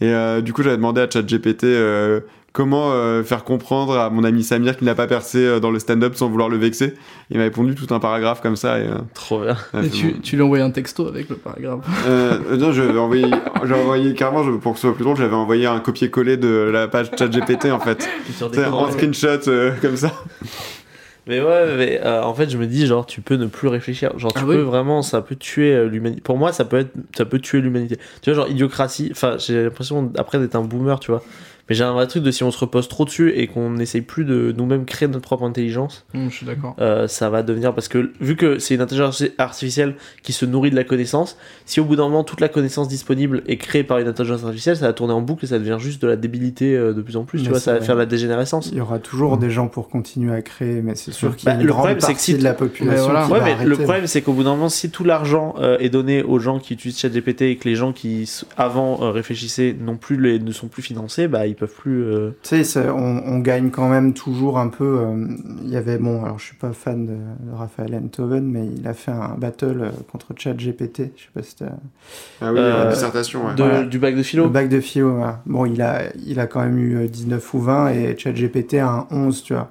Et 0.00 0.08
euh, 0.12 0.40
du 0.40 0.52
coup, 0.52 0.62
j'avais 0.62 0.76
demandé 0.76 1.00
à 1.00 1.08
ChatGPT 1.10 1.64
euh, 1.64 2.20
comment 2.52 2.92
euh, 2.92 3.22
faire 3.22 3.44
comprendre 3.44 3.96
à 3.98 4.10
mon 4.10 4.24
ami 4.24 4.42
Samir 4.44 4.76
qu'il 4.76 4.86
n'a 4.86 4.94
pas 4.94 5.06
percé 5.06 5.38
euh, 5.38 5.58
dans 5.60 5.70
le 5.70 5.78
stand-up 5.78 6.14
sans 6.16 6.28
vouloir 6.28 6.48
le 6.50 6.56
vexer. 6.58 6.94
Il 7.30 7.38
m'a 7.38 7.44
répondu 7.44 7.74
tout 7.74 7.92
un 7.94 7.98
paragraphe 7.98 8.40
comme 8.42 8.56
ça. 8.56 8.78
Et, 8.78 8.82
euh, 8.88 8.94
Trop 9.14 9.40
bien. 9.40 9.56
m'a 9.72 9.82
Et 9.82 9.88
tu, 9.90 10.06
bon. 10.12 10.18
tu 10.22 10.36
lui 10.36 10.42
as 10.42 10.44
envoyé 10.44 10.62
un 10.64 10.70
texto 10.70 11.06
avec 11.08 11.28
le 11.30 11.36
paragraphe. 11.36 11.80
Euh, 12.06 12.56
non, 12.58 12.72
je 12.72 12.82
vais 12.82 12.98
envoyer, 12.98 13.26
j'ai 13.64 13.74
envoyé 13.74 14.14
carrément, 14.14 14.42
je- 14.44 14.50
pour 14.52 14.72
que 14.74 14.78
ce 14.78 14.86
soit 14.86 14.94
plus 14.94 15.04
drôle, 15.04 15.16
j'avais 15.16 15.34
envoyé 15.34 15.64
un 15.66 15.80
copier-coller 15.80 16.36
de 16.36 16.48
la 16.72 16.88
page 16.88 17.10
ChatGPT 17.18 17.66
en 17.72 17.80
fait. 17.80 18.06
Sur 18.36 18.50
des 18.50 18.58
C'est 18.58 18.66
en 18.66 18.90
screenshot 18.90 19.48
euh, 19.48 19.72
comme 19.80 19.96
ça. 19.96 20.12
Mais 21.26 21.40
ouais, 21.40 21.76
mais 21.76 22.00
euh, 22.04 22.22
en 22.22 22.32
fait, 22.34 22.48
je 22.48 22.56
me 22.56 22.66
dis, 22.66 22.86
genre, 22.86 23.04
tu 23.04 23.20
peux 23.20 23.34
ne 23.34 23.46
plus 23.46 23.66
réfléchir. 23.68 24.16
Genre, 24.18 24.32
tu 24.32 24.40
Ah 24.42 24.46
peux 24.46 24.58
oui. 24.58 24.64
vraiment, 24.64 25.02
ça 25.02 25.22
peut 25.22 25.34
tuer 25.34 25.72
euh, 25.74 25.88
l'humanité. 25.88 26.20
Pour 26.20 26.38
moi, 26.38 26.52
ça 26.52 26.64
peut 26.64 26.78
être, 26.78 26.92
ça 27.16 27.24
peut 27.24 27.40
tuer 27.40 27.60
l'humanité. 27.60 27.96
Tu 28.22 28.30
vois, 28.30 28.42
genre, 28.42 28.48
idiocratie. 28.48 29.08
Enfin, 29.10 29.36
j'ai 29.38 29.64
l'impression, 29.64 30.12
après, 30.16 30.38
d'être 30.38 30.54
un 30.54 30.62
boomer, 30.62 31.00
tu 31.00 31.10
vois. 31.10 31.22
Mais 31.68 31.74
j'ai 31.74 31.82
un 31.84 31.92
vrai 31.92 32.06
truc 32.06 32.22
de 32.22 32.30
si 32.30 32.44
on 32.44 32.50
se 32.52 32.58
repose 32.58 32.86
trop 32.88 33.04
dessus 33.04 33.32
et 33.34 33.48
qu'on 33.48 33.70
n'essaye 33.70 34.00
plus 34.00 34.24
de 34.24 34.54
nous-mêmes 34.56 34.84
créer 34.84 35.08
notre 35.08 35.22
propre 35.24 35.42
intelligence, 35.44 36.04
Hum, 36.14 36.30
je 36.30 36.36
suis 36.36 36.46
d'accord. 36.46 36.76
euh, 36.80 37.08
ça 37.08 37.28
va 37.28 37.42
devenir. 37.42 37.74
Parce 37.74 37.88
que, 37.88 38.12
vu 38.20 38.36
que 38.36 38.58
c'est 38.60 38.74
une 38.76 38.80
intelligence 38.80 39.24
artificielle 39.38 39.96
qui 40.22 40.32
se 40.32 40.46
nourrit 40.46 40.70
de 40.70 40.76
la 40.76 40.84
connaissance, 40.84 41.36
si 41.64 41.80
au 41.80 41.84
bout 41.84 41.96
d'un 41.96 42.04
moment, 42.04 42.22
toute 42.24 42.40
la 42.40 42.48
connaissance 42.48 42.86
disponible 42.88 43.42
est 43.48 43.56
créée 43.56 43.82
par 43.84 43.98
une 43.98 44.06
intelligence 44.08 44.44
artificielle, 44.44 44.76
ça 44.76 44.86
va 44.86 44.92
tourner 44.92 45.12
en 45.12 45.20
boucle 45.22 45.44
et 45.44 45.48
ça 45.48 45.58
devient 45.58 45.78
juste 45.80 46.00
de 46.02 46.06
la 46.06 46.16
débilité 46.16 46.76
euh, 46.76 46.92
de 46.92 47.02
plus 47.02 47.16
en 47.16 47.24
plus. 47.24 47.42
tu 47.42 47.48
vois, 47.48 47.58
ça 47.58 47.72
va 47.72 47.78
vrai. 47.78 47.86
faire 47.86 47.96
la 47.96 48.06
dégénérescence. 48.06 48.68
Il 48.70 48.78
y 48.78 48.80
aura 48.80 48.98
toujours 49.00 49.36
des 49.36 49.50
gens 49.50 49.66
pour 49.66 49.88
continuer 49.88 50.34
à 50.34 50.42
créer, 50.42 50.82
mais 50.82 50.94
c'est 50.94 51.12
sûr 51.12 51.34
qu'il 51.34 51.48
y 51.48 51.52
Bah, 51.52 51.58
a 51.58 51.60
une 51.60 51.66
le 51.66 51.72
grande 51.72 51.78
problème, 51.80 51.96
que 51.98 52.02
partie 52.06 52.32
si- 52.32 52.38
de 52.38 52.44
la 52.44 52.54
population 52.54 53.04
voilà. 53.06 53.26
qui 53.26 53.32
Ouais, 53.32 53.38
va 53.40 53.44
mais 53.44 53.50
arrêter. 53.52 53.68
le 53.70 53.76
problème, 53.76 54.06
c'est 54.06 54.22
qu'au 54.22 54.32
bout 54.34 54.44
d'un 54.44 54.50
moment, 54.54 54.68
si 54.68 54.90
tout 54.90 55.02
l'argent 55.04 55.54
euh, 55.58 55.78
est 55.78 55.88
donné 55.88 56.22
aux 56.22 56.38
gens 56.38 56.60
qui 56.60 56.74
utilisent 56.74 56.98
ChatGPT 56.98 57.42
et 57.42 57.56
que 57.56 57.68
les 57.68 57.74
gens 57.74 57.92
qui 57.92 58.30
avant 58.56 59.02
euh, 59.02 59.10
réfléchissaient 59.10 59.74
non 59.78 59.96
plus 59.96 60.16
les, 60.20 60.38
ne 60.38 60.52
sont 60.52 60.68
plus 60.68 60.82
financés, 60.82 61.26
bah 61.26 61.46
ils 61.46 61.55
peuvent 61.56 61.74
plus. 61.74 62.04
euh, 62.04 62.30
Tu 62.42 62.62
sais, 62.64 62.88
on, 62.88 63.22
on 63.26 63.38
gagne 63.40 63.70
quand 63.70 63.88
même 63.88 64.12
toujours 64.14 64.58
un 64.58 64.68
peu. 64.68 64.98
euh, 65.00 65.26
Il 65.64 65.68
y 65.70 65.76
avait, 65.76 65.98
bon, 65.98 66.24
alors 66.24 66.38
je 66.38 66.44
suis 66.44 66.56
pas 66.56 66.72
fan 66.72 67.06
de, 67.06 67.12
de 67.12 67.52
Raphaël 67.56 67.94
Enthoven, 67.94 68.44
mais 68.44 68.66
il 68.76 68.86
a 68.86 68.94
fait 68.94 69.10
un 69.10 69.34
battle 69.36 69.80
euh, 69.82 69.90
contre 70.12 70.28
ChatGPT. 70.36 71.12
Je 71.16 71.22
sais 71.22 71.28
pas 71.34 71.42
si 71.42 71.56
t'as- 71.56 71.66
Ah 72.40 72.52
oui, 72.52 72.58
Euh, 72.60 72.84
la 72.84 72.92
dissertation, 72.92 73.46
ouais. 73.46 73.54
de- 73.54 73.62
Voilà. 73.62 73.82
du 73.84 73.98
bac 73.98 74.14
de 74.16 74.22
philo. 74.22 74.44
Le 74.44 74.50
bac 74.50 74.68
de 74.68 74.80
philo, 74.80 75.14
voilà. 75.16 75.42
Bon, 75.46 75.64
il 75.66 75.82
a, 75.82 76.02
il 76.24 76.38
a 76.40 76.46
quand 76.46 76.60
même 76.60 76.78
eu 76.78 76.96
euh, 76.96 77.08
19 77.08 77.54
ou 77.54 77.58
20 77.60 77.88
et 77.90 78.16
ChatGPT 78.16 78.74
a 78.74 78.88
un 78.88 79.06
11, 79.10 79.42
tu 79.42 79.54
vois. 79.54 79.70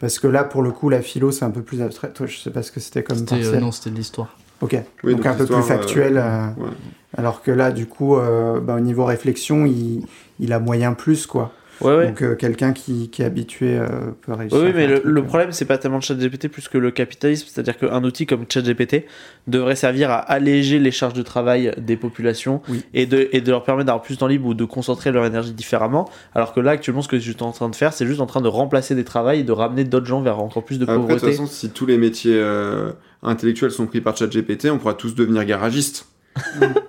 Parce 0.00 0.18
que 0.18 0.26
là, 0.26 0.44
pour 0.44 0.62
le 0.62 0.70
coup, 0.72 0.88
la 0.90 1.00
philo, 1.02 1.30
c'est 1.30 1.44
un 1.44 1.50
peu 1.50 1.62
plus 1.62 1.80
abstrait. 1.80 2.10
Toi, 2.12 2.26
je 2.26 2.36
sais 2.38 2.50
pas 2.50 2.62
ce 2.62 2.72
que 2.72 2.80
c'était 2.80 3.02
comme 3.02 3.16
C'était, 3.16 3.34
euh, 3.36 3.38
partiel. 3.42 3.60
non, 3.60 3.70
c'était 3.72 3.90
de 3.90 3.96
l'histoire. 3.96 4.36
Ok. 4.60 4.76
Oui, 5.02 5.14
donc, 5.14 5.22
donc 5.24 5.26
un 5.26 5.34
peu 5.34 5.46
plus 5.46 5.54
euh, 5.56 5.62
factuel. 5.62 6.16
euh, 6.16 6.46
ouais. 6.56 6.68
Alors 7.16 7.42
que 7.42 7.50
là, 7.50 7.70
du 7.70 7.86
coup, 7.86 8.16
euh, 8.16 8.60
bah, 8.60 8.74
au 8.74 8.80
niveau 8.80 9.04
réflexion, 9.04 9.66
il, 9.66 10.04
il 10.40 10.52
a 10.52 10.58
moyen 10.58 10.94
plus, 10.94 11.26
quoi. 11.26 11.52
Ouais, 11.80 11.96
ouais. 11.96 12.06
Donc 12.08 12.22
euh, 12.22 12.34
quelqu'un 12.34 12.72
qui, 12.72 13.10
qui 13.10 13.22
est 13.22 13.24
habitué 13.24 13.78
euh, 13.78 13.86
peut 14.22 14.32
réussir. 14.32 14.58
Oui, 14.58 14.72
mais 14.74 14.86
le, 14.86 15.00
truc, 15.00 15.12
le 15.12 15.20
euh. 15.20 15.24
problème, 15.24 15.52
c'est 15.52 15.64
pas 15.64 15.78
tellement 15.78 16.00
ChatGPT 16.00 16.48
plus 16.48 16.68
que 16.68 16.78
le 16.78 16.90
capitalisme. 16.90 17.46
C'est-à-dire 17.50 17.76
qu'un 17.76 18.02
outil 18.04 18.26
comme 18.26 18.44
ChatGPT 18.48 19.04
devrait 19.46 19.76
servir 19.76 20.10
à 20.10 20.16
alléger 20.18 20.78
les 20.78 20.90
charges 20.90 21.14
de 21.14 21.22
travail 21.22 21.72
des 21.78 21.96
populations 21.96 22.62
Oui. 22.68 22.82
et, 22.94 23.06
de, 23.06 23.28
et 23.32 23.40
de 23.40 23.50
leur 23.50 23.64
permettre 23.64 23.86
d'avoir 23.86 24.02
plus 24.02 24.14
de 24.14 24.20
temps 24.20 24.26
libre 24.26 24.46
ou 24.46 24.54
de 24.54 24.64
concentrer 24.64 25.12
leur 25.12 25.24
énergie 25.26 25.52
différemment. 25.52 26.08
Alors 26.34 26.52
que 26.54 26.60
là, 26.60 26.72
actuellement, 26.72 27.02
ce 27.02 27.08
que 27.08 27.18
je 27.18 27.32
suis 27.32 27.42
en 27.42 27.52
train 27.52 27.68
de 27.68 27.76
faire, 27.76 27.92
c'est 27.92 28.06
juste 28.06 28.20
en 28.20 28.26
train 28.26 28.40
de 28.40 28.48
remplacer 28.48 28.94
des 28.94 29.04
travails 29.04 29.40
et 29.40 29.44
de 29.44 29.52
ramener 29.52 29.84
d'autres 29.84 30.06
gens 30.06 30.20
vers 30.22 30.40
encore 30.40 30.64
plus 30.64 30.78
de 30.78 30.84
Après, 30.84 30.94
de 30.96 31.00
toute 31.00 31.08
pauvreté. 31.08 31.30
façon, 31.32 31.46
si 31.46 31.70
tous 31.70 31.86
les 31.86 31.98
métiers 31.98 32.38
euh, 32.38 32.92
intellectuels 33.22 33.70
sont 33.70 33.86
pris 33.86 34.00
par 34.00 34.16
ChatGPT, 34.16 34.68
on 34.70 34.78
pourra 34.78 34.94
tous 34.94 35.14
devenir 35.14 35.44
garagistes. 35.44 36.06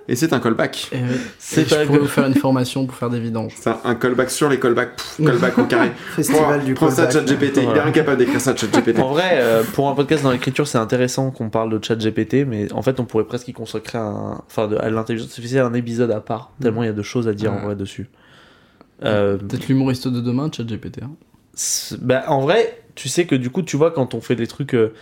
Et 0.08 0.16
c'est 0.16 0.32
un 0.32 0.40
callback. 0.40 0.88
Et, 0.92 0.98
C'est 1.38 1.62
et 1.62 1.64
je 1.64 1.70
pas 1.74 1.84
pourrais 1.86 1.98
que- 1.98 2.02
vous 2.02 2.08
faire 2.08 2.26
une 2.26 2.34
formation 2.34 2.86
pour 2.86 2.96
faire 2.96 3.10
des 3.10 3.20
vidanges. 3.20 3.52
C'est 3.56 3.70
un 3.84 3.94
callback 3.94 4.30
sur 4.30 4.48
les 4.48 4.58
callbacks. 4.58 4.96
Pff, 4.96 5.20
callback 5.24 5.58
au 5.58 5.64
carré. 5.64 5.90
Festival 6.16 6.42
Prends- 6.58 6.64
du 6.64 6.74
Prends 6.74 6.90
ça, 6.90 7.06
callback. 7.06 7.28
ChatGPT. 7.28 7.56
Il 7.62 7.76
est 7.76 7.80
incapable 7.80 8.18
d'écrire 8.18 8.40
ça, 8.40 8.54
ChatGPT. 8.56 8.98
En 8.98 9.10
vrai, 9.10 9.30
euh, 9.34 9.62
pour 9.74 9.88
un 9.88 9.94
podcast 9.94 10.22
dans 10.24 10.30
l'écriture, 10.32 10.66
c'est 10.66 10.78
intéressant 10.78 11.30
qu'on 11.30 11.48
parle 11.50 11.70
de 11.78 11.84
chat 11.84 11.96
GPT, 11.96 12.44
mais 12.46 12.72
en 12.72 12.82
fait, 12.82 12.98
on 13.00 13.04
pourrait 13.04 13.24
presque 13.24 13.48
y 13.48 13.52
consacrer 13.52 13.98
un, 13.98 14.42
enfin, 14.46 14.68
de- 14.68 14.76
à 14.76 14.90
l'intelligence 14.90 15.28
artificielle 15.28 15.64
un 15.64 15.74
épisode 15.74 16.10
à 16.10 16.20
part, 16.20 16.52
tellement 16.60 16.82
il 16.82 16.86
y 16.86 16.90
a 16.90 16.92
de 16.92 17.02
choses 17.02 17.28
à 17.28 17.32
dire 17.32 17.52
en 17.52 17.60
vrai 17.60 17.76
dessus. 17.76 18.08
Euh, 19.04 19.36
Peut-être 19.36 19.68
l'humoriste 19.68 20.08
de 20.08 20.20
demain, 20.20 20.50
ChatGPT. 20.54 21.02
Hein. 21.02 21.10
c'est- 21.54 21.98
bah, 22.00 22.24
en 22.28 22.40
vrai, 22.40 22.82
tu 22.94 23.08
sais 23.08 23.26
que 23.26 23.34
du 23.34 23.50
coup, 23.50 23.62
tu 23.62 23.76
vois, 23.76 23.90
quand 23.90 24.14
on 24.14 24.20
fait 24.20 24.36
des 24.36 24.46
trucs. 24.46 24.74
euh, 24.74 24.92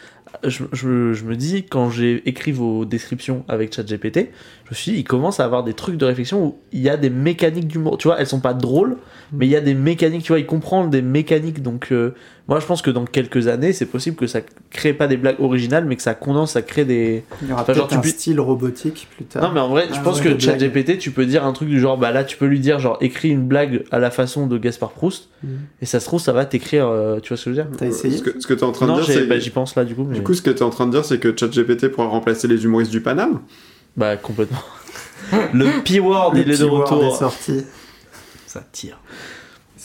je, 0.43 0.65
je- 0.73 1.13
je 1.13 1.25
me 1.25 1.37
dis, 1.37 1.65
quand 1.65 1.91
j'ai 1.91 2.27
écrit 2.29 2.53
vos 2.53 2.85
descriptions 2.85 3.45
avec 3.49 3.75
ChatGPT, 3.75 4.31
je 4.65 4.71
me 4.71 4.75
suis 4.75 4.93
dit, 4.93 4.99
il 4.99 5.05
commence 5.05 5.41
à 5.41 5.45
avoir 5.45 5.63
des 5.65 5.75
trucs 5.75 5.97
de 5.97 6.05
réflexion 6.05 6.45
où 6.45 6.59
il 6.73 6.81
y 6.81 6.89
a 6.89 6.97
des 6.97 7.11
mécaniques 7.11 7.69
d'humour. 7.69 7.99
Tu 7.99 8.09
vois, 8.09 8.19
elles 8.19 8.27
sont 8.27 8.41
pas 8.41 8.55
drôles, 8.55 8.97
mais 9.33 9.47
il 9.47 9.51
y 9.51 9.57
a 9.57 9.61
des 9.61 9.75
mécaniques, 9.75 10.23
tu 10.23 10.33
vois, 10.33 10.41
il 10.41 10.47
comprend 10.47 10.87
des 10.87 11.03
mécaniques. 11.03 11.63
Donc, 11.63 11.93
euh, 11.93 12.15
moi, 12.47 12.61
je 12.61 12.67
pense 12.67 12.83
que 12.83 12.91
dans 12.91 13.07
quelques 13.07 13.49
années, 13.49 13.73
c'est 13.73 13.87
possible 13.87 14.17
que 14.17 14.27
ça 14.27 14.41
crée 14.71 14.93
pas 14.93 15.07
des 15.07 15.17
blagues 15.17 15.41
originales, 15.41 15.87
mais 15.87 15.97
que 15.97 16.03
ça 16.03 16.15
condense 16.15 16.57
à 16.57 16.63
créer 16.63 16.85
des. 16.85 17.25
Il 17.43 17.49
y 17.49 17.53
aura 17.53 17.63
Enfin, 17.63 17.73
genre, 17.73 17.87
peut-être 17.87 18.01
tu 18.03 18.07
un 18.09 18.11
peux- 18.13 18.19
style 18.19 18.39
robotique 18.41 19.09
plus 19.17 19.25
tard. 19.25 19.43
Non, 19.43 19.51
mais 19.53 19.61
en 19.61 19.69
vrai, 19.69 19.87
je 19.91 19.95
Ah 19.97 20.01
pense 20.03 20.21
ouais, 20.21 20.35
que. 20.35 20.39
ChatGPT, 20.39 20.99
tu 20.99 21.11
peux 21.11 21.25
dire 21.25 21.45
un 21.47 21.53
truc 21.55 21.69
du 21.71 21.81
genre, 21.81 21.97
bah 21.97 22.11
là, 22.11 22.23
tu 22.25 22.37
peux 22.37 22.45
lui 22.47 22.61
dire, 22.61 22.79
genre, 22.81 22.99
écris 23.01 23.31
une 23.31 23.47
blague 23.49 23.85
à 23.91 23.99
la 23.99 24.11
façon 24.11 24.47
de 24.47 24.59
Gaspard 24.59 24.91
Proust, 24.91 25.29
Mhm. 25.43 25.59
et 25.81 25.87
ça 25.87 26.01
se 26.01 26.05
trouve, 26.07 26.21
ça 26.21 26.33
va 26.33 26.45
t'écrire, 26.45 26.87
euh, 26.87 27.19
tu 27.21 27.29
vois 27.29 27.37
ce 27.39 27.47
que 27.47 27.53
je 27.55 27.57
veux 27.57 27.63
dire? 27.69 27.77
T'as 27.79 27.87
essayé? 27.87 28.19
Ce 28.19 28.23
que, 28.23 28.39
ce 28.39 28.47
que 28.47 28.53
tu 28.55 28.61
es 28.61 28.65
en 28.65 28.73
train 28.73 28.87
Non, 28.87 28.97
de 28.99 29.03
dire, 29.05 29.15
c'est. 29.15 29.27
bah, 29.27 29.39
j'y 29.39 29.51
pense 29.51 29.75
là, 29.75 29.85
du 29.85 29.95
coup, 29.95 30.05
mais. 30.05 30.15
Du 30.17 30.23
coup, 30.23 30.35
ce 30.35 30.43
que 30.43 30.51
tu 30.51 30.59
es 30.59 30.63
en 30.63 30.71
train 30.71 30.87
de 30.87 30.91
dire, 30.93 31.05
c'est 31.05 31.19
que 31.19 31.35
ChatGPT 31.35 31.89
pourra 31.89 32.09
remplacer 32.09 32.47
les 32.47 32.63
humoristes 32.65 32.91
du 32.91 33.01
Paname? 33.01 33.41
Bah, 33.97 34.17
complètement. 34.19 34.59
Le 35.55 35.83
P-word, 35.83 36.33
il 36.35 36.41
est 36.41 36.45
de 36.45 36.57
keyword 36.57 36.81
est 36.91 36.95
retour. 36.95 37.17
sorti. 37.17 37.65
Ça 38.47 38.63
tire. 38.71 38.99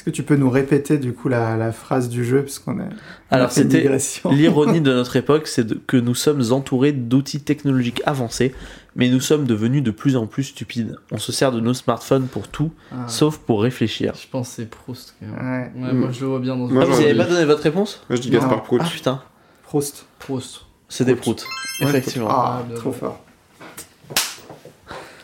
Que 0.09 0.15
tu 0.15 0.23
peux 0.23 0.35
nous 0.37 0.49
répéter 0.49 0.97
du 0.97 1.13
coup 1.13 1.29
la, 1.29 1.55
la 1.55 1.71
phrase 1.71 2.09
du 2.09 2.25
jeu 2.25 2.41
parce 2.41 2.57
qu'on 2.57 2.79
a 2.79 2.85
Alors, 3.29 3.51
c'était 3.51 3.87
l'ironie 4.31 4.81
de 4.81 4.91
notre 4.91 5.15
époque, 5.17 5.45
c'est 5.47 5.85
que 5.85 5.97
nous 5.97 6.15
sommes 6.15 6.41
entourés 6.51 6.93
d'outils 6.93 7.41
technologiques 7.41 8.01
avancés, 8.07 8.55
mais 8.95 9.07
nous 9.09 9.19
sommes 9.19 9.45
devenus 9.45 9.83
de 9.83 9.91
plus 9.91 10.15
en 10.17 10.25
plus 10.25 10.45
stupides. 10.45 10.95
On 11.11 11.19
se 11.19 11.31
sert 11.31 11.51
de 11.51 11.59
nos 11.59 11.75
smartphones 11.75 12.25
pour 12.25 12.47
tout, 12.47 12.71
Ah, 12.91 13.07
sauf 13.07 13.37
pour 13.37 13.61
réfléchir. 13.61 14.13
Je 14.19 14.27
pense 14.27 14.49
que 14.49 14.55
c'est 14.55 14.69
Proust. 14.69 15.13
Ouais. 15.21 15.71
Moi 15.75 16.09
je 16.11 16.21
le 16.21 16.27
vois 16.27 16.39
bien 16.39 16.55
dans 16.55 16.67
Moi, 16.67 16.81
Ah, 16.81 16.85
vous 16.85 16.91
j'aurais 16.93 17.03
avez 17.03 17.13
dit- 17.13 17.19
pas 17.19 17.25
donné 17.25 17.45
votre 17.45 17.61
réponse 17.61 18.01
Moi, 18.09 18.15
je 18.15 18.21
dis. 18.23 18.31
Gaspard 18.31 18.63
Proust. 18.63 18.83
Ah 18.87 18.89
putain, 18.91 19.21
Proust. 19.61 20.05
Proust. 20.17 20.61
c'est 20.87 21.05
des 21.05 21.13
Proust. 21.15 21.45
proutes. 21.45 21.87
Effectivement. 21.87 22.29
Ah, 22.31 22.63
Ah, 22.67 22.75
trop 22.75 22.91
fort. 22.91 23.23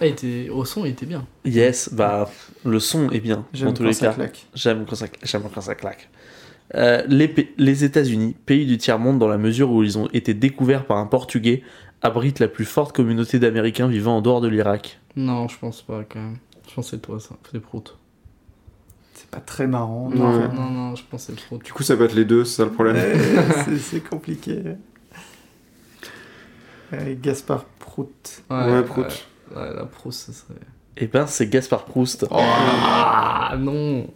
Ah, 0.01 0.05
il 0.07 0.11
était... 0.11 0.49
Au 0.49 0.65
son, 0.65 0.85
il 0.85 0.91
était 0.91 1.05
bien. 1.05 1.25
Yes, 1.45 1.89
bah, 1.93 2.29
le 2.65 2.79
son 2.79 3.09
est 3.11 3.19
bien, 3.21 3.45
J'aime 3.53 3.73
tous 3.73 3.83
quand 3.83 3.87
les 3.87 3.93
ça 3.93 4.07
cas. 4.07 4.13
claque. 4.13 4.45
J'aime 4.53 4.85
quand 4.87 4.95
ça, 4.95 5.05
j'aime 5.23 5.43
quand 5.53 5.61
ça 5.61 5.75
claque. 5.75 6.09
Euh, 6.73 7.03
les, 7.07 7.27
pa- 7.27 7.43
les 7.57 7.83
États-Unis, 7.83 8.35
pays 8.45 8.65
du 8.65 8.77
tiers-monde 8.77 9.19
dans 9.19 9.27
la 9.27 9.37
mesure 9.37 9.71
où 9.71 9.83
ils 9.83 9.97
ont 9.97 10.09
été 10.13 10.33
découverts 10.33 10.85
par 10.85 10.97
un 10.97 11.05
Portugais, 11.05 11.61
abritent 12.01 12.39
la 12.39 12.47
plus 12.47 12.65
forte 12.65 12.95
communauté 12.95 13.39
d'Américains 13.39 13.87
vivant 13.87 14.17
en 14.17 14.21
dehors 14.21 14.41
de 14.41 14.47
l'Irak. 14.47 14.99
Non, 15.15 15.47
je 15.47 15.57
pense 15.59 15.81
pas 15.81 16.03
quand 16.09 16.19
même. 16.19 16.37
Je 16.67 16.73
pense 16.73 16.85
que 16.85 16.91
c'est 16.97 17.01
toi 17.01 17.19
ça. 17.19 17.35
C'est 17.51 17.59
Proust. 17.61 17.95
C'est 19.13 19.29
pas 19.29 19.39
très 19.39 19.65
marrant. 19.67 20.09
Non. 20.13 20.49
Non, 20.53 20.69
non, 20.71 20.95
je 20.95 21.03
pense 21.09 21.27
que 21.27 21.33
c'est 21.33 21.45
Proust. 21.45 21.63
Du 21.63 21.71
coup, 21.71 21.83
ça 21.83 21.95
peut 21.95 22.03
être 22.05 22.15
les 22.15 22.25
deux, 22.25 22.43
c'est 22.43 22.57
ça 22.57 22.65
le 22.65 22.71
problème. 22.71 22.97
C'est- 23.65 23.77
c'est 23.77 24.01
compliqué. 24.01 24.61
Euh, 26.93 27.15
Gaspard 27.21 27.65
Prout. 27.79 28.43
Ouais, 28.49 28.83
Proust. 28.83 29.27
Ouais, 29.53 29.73
la 29.75 29.85
Proust, 29.85 30.27
ça 30.27 30.33
serait. 30.33 30.59
Eh 30.97 31.07
ben, 31.07 31.27
c'est 31.27 31.47
Gaspard 31.47 31.83
Proust. 31.85 32.25
Ah 32.31 33.55
non 33.59 34.07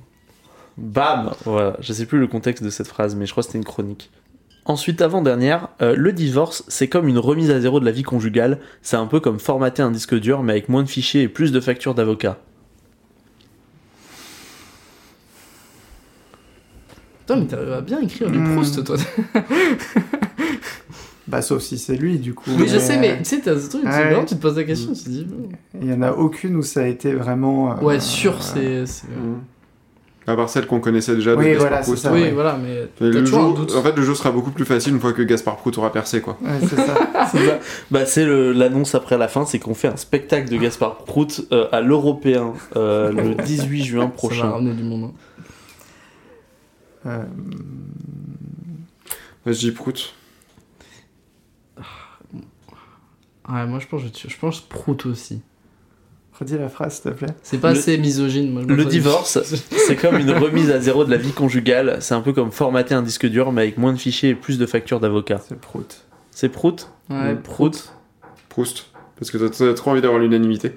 Bam 0.78 1.32
Voilà, 1.44 1.76
je 1.82 1.92
sais 1.92 2.06
plus 2.06 2.20
le 2.20 2.28
contexte 2.28 2.64
de 2.64 2.70
cette 2.70 2.88
phrase, 2.88 3.16
mais 3.16 3.26
je 3.26 3.32
crois 3.32 3.42
que 3.44 3.48
c'était 3.48 3.58
une 3.58 3.66
chronique. 3.66 4.10
Ensuite, 4.66 5.02
avant-dernière, 5.02 5.68
euh, 5.82 5.96
le 5.96 6.14
divorce, 6.14 6.64
c'est 6.68 6.88
comme 6.88 7.08
une 7.08 7.18
remise 7.18 7.52
à 7.52 7.60
zéro 7.60 7.80
de 7.80 7.86
la 7.86 7.92
vie 7.92 8.04
conjugale. 8.04 8.60
C'est 8.82 8.96
un 8.98 9.08
peu 9.08 9.20
comme 9.20 9.40
formater 9.40 9.82
un 9.82 9.92
disque 9.92 10.16
dur, 10.16 10.42
mais 10.44 10.54
avec 10.54 10.70
moins 10.70 10.84
de 10.84 10.88
fichiers 10.90 11.24
et 11.24 11.28
plus 11.28 11.52
de 11.52 11.60
factures 11.60 11.96
d'avocats. 11.96 12.38
Putain, 17.22 17.36
mais 17.38 17.46
t'arrives 17.48 17.74
à 17.74 17.82
bien 17.82 18.00
écrire 18.02 18.30
du 18.30 18.38
Hmm. 18.40 18.54
Proust, 18.56 18.84
toi. 18.84 18.96
Bah, 21.30 21.42
sauf 21.44 21.62
si 21.62 21.78
c'est 21.78 21.96
lui, 21.96 22.18
du 22.18 22.34
coup. 22.34 22.50
Oui, 22.58 22.68
je 22.68 22.80
sais, 22.80 22.98
mais 22.98 23.18
tu 23.20 23.26
sais, 23.26 23.40
t'as 23.40 23.58
ce 23.58 23.70
truc, 23.70 23.84
Ouais. 23.86 24.26
tu 24.26 24.36
te 24.36 24.42
poses 24.42 24.58
la 24.58 24.64
question, 24.64 24.94
tu 24.94 25.04
te 25.04 25.10
dis. 25.10 25.28
Il 25.82 25.90
y 25.90 25.94
en 25.94 26.02
a 26.02 26.12
aucune 26.12 26.56
où 26.56 26.64
ça 26.64 26.82
a 26.82 26.86
été 26.88 27.14
vraiment. 27.14 27.72
euh, 27.72 27.76
Ouais, 27.82 28.00
sûr, 28.00 28.34
euh, 28.34 28.38
c'est. 28.40 28.86
c'est- 28.86 29.08
À 30.28 30.36
part 30.36 30.50
celle 30.50 30.68
qu'on 30.68 30.80
connaissait 30.80 31.16
déjà 31.16 31.32
de 31.34 31.38
Oui, 31.38 31.46
Gaspard 31.46 31.62
voilà, 31.68 31.78
c'est 31.84 31.92
Proust. 31.92 32.04
ça, 32.04 32.14
oui, 32.14 32.22
ouais. 32.22 32.32
voilà, 32.32 32.58
mais 32.62 32.88
le 33.00 33.26
jeu- 33.26 33.32
doute. 33.56 33.74
en 33.76 33.82
fait, 33.82 33.96
le 33.96 34.04
jeu 34.04 34.14
sera 34.14 34.32
beaucoup 34.32 34.52
plus 34.52 34.66
facile 34.66 34.94
une 34.94 35.00
fois 35.00 35.12
que 35.14 35.22
Gaspard 35.24 35.58
Proust 35.58 35.78
aura 35.80 35.92
percé, 35.92 36.22
quoi. 36.22 36.38
Ouais, 36.42 36.50
c'est 36.62 36.76
ça. 36.76 36.96
C'est 37.32 37.46
ça. 37.48 37.60
Bah, 37.92 38.06
c'est 38.06 38.26
le- 38.26 38.52
l'annonce 38.52 38.96
après 38.96 39.18
la 39.18 39.28
fin, 39.28 39.46
c'est 39.46 39.60
qu'on 39.60 39.74
fait 39.76 39.88
un 39.88 39.98
spectacle 39.98 40.50
de 40.50 40.58
Gaspard 40.58 40.98
Prout 41.06 41.46
euh, 41.52 41.68
à 41.72 41.82
l'Européen 41.82 42.54
euh, 42.76 43.12
le 43.12 43.36
18 43.44 43.84
juin 43.84 44.02
Ça 44.02 44.06
va 44.08 44.12
prochain. 44.14 44.50
ramener 44.50 44.74
du 44.74 44.84
monde. 44.84 45.12
hein. 47.06 47.10
Euh, 47.10 47.24
je 49.46 49.52
dis 49.58 49.72
Prout. 49.72 50.14
Ouais, 53.52 53.66
moi 53.66 53.80
je 53.80 53.88
pense, 53.88 54.02
je, 54.02 54.28
je 54.30 54.38
pense 54.38 54.62
Prout 54.62 55.06
aussi. 55.06 55.42
redis 56.40 56.58
la 56.58 56.70
phrase, 56.70 56.96
s'il 57.02 57.12
te 57.12 57.18
plaît. 57.18 57.34
C'est 57.44 57.58
pas 57.58 57.74
Le- 57.74 57.80
assez 57.80 57.98
misogyne. 57.98 58.52
Moi, 58.52 58.62
je 58.68 58.74
Le 58.74 58.86
divorce, 58.86 59.40
c'est 59.88 59.96
comme 59.96 60.18
une 60.18 60.32
remise 60.32 60.72
à 60.72 60.80
zéro 60.80 61.04
de 61.04 61.12
la 61.12 61.18
vie 61.18 61.32
conjugale. 61.34 61.98
C'est 62.02 62.14
un 62.14 62.22
peu 62.22 62.32
comme 62.34 62.52
formater 62.52 62.94
un 62.96 63.02
disque 63.02 63.26
dur, 63.28 63.52
mais 63.52 63.64
avec 63.64 63.78
moins 63.78 63.92
de 63.94 63.98
fichiers 63.98 64.30
et 64.30 64.36
plus 64.36 64.58
de 64.58 64.66
factures 64.66 65.00
d'avocat. 65.00 65.42
C'est 65.48 65.60
Prout. 65.60 66.06
C'est 66.32 66.50
Prout 66.50 66.90
Ouais, 67.10 67.36
Prout. 67.36 67.94
Proust. 68.50 68.86
Parce 69.18 69.32
que 69.32 69.38
t'as- 69.38 69.74
trop 69.74 69.92
envie 69.92 70.02
d'avoir 70.02 70.20
l'unanimité. 70.20 70.74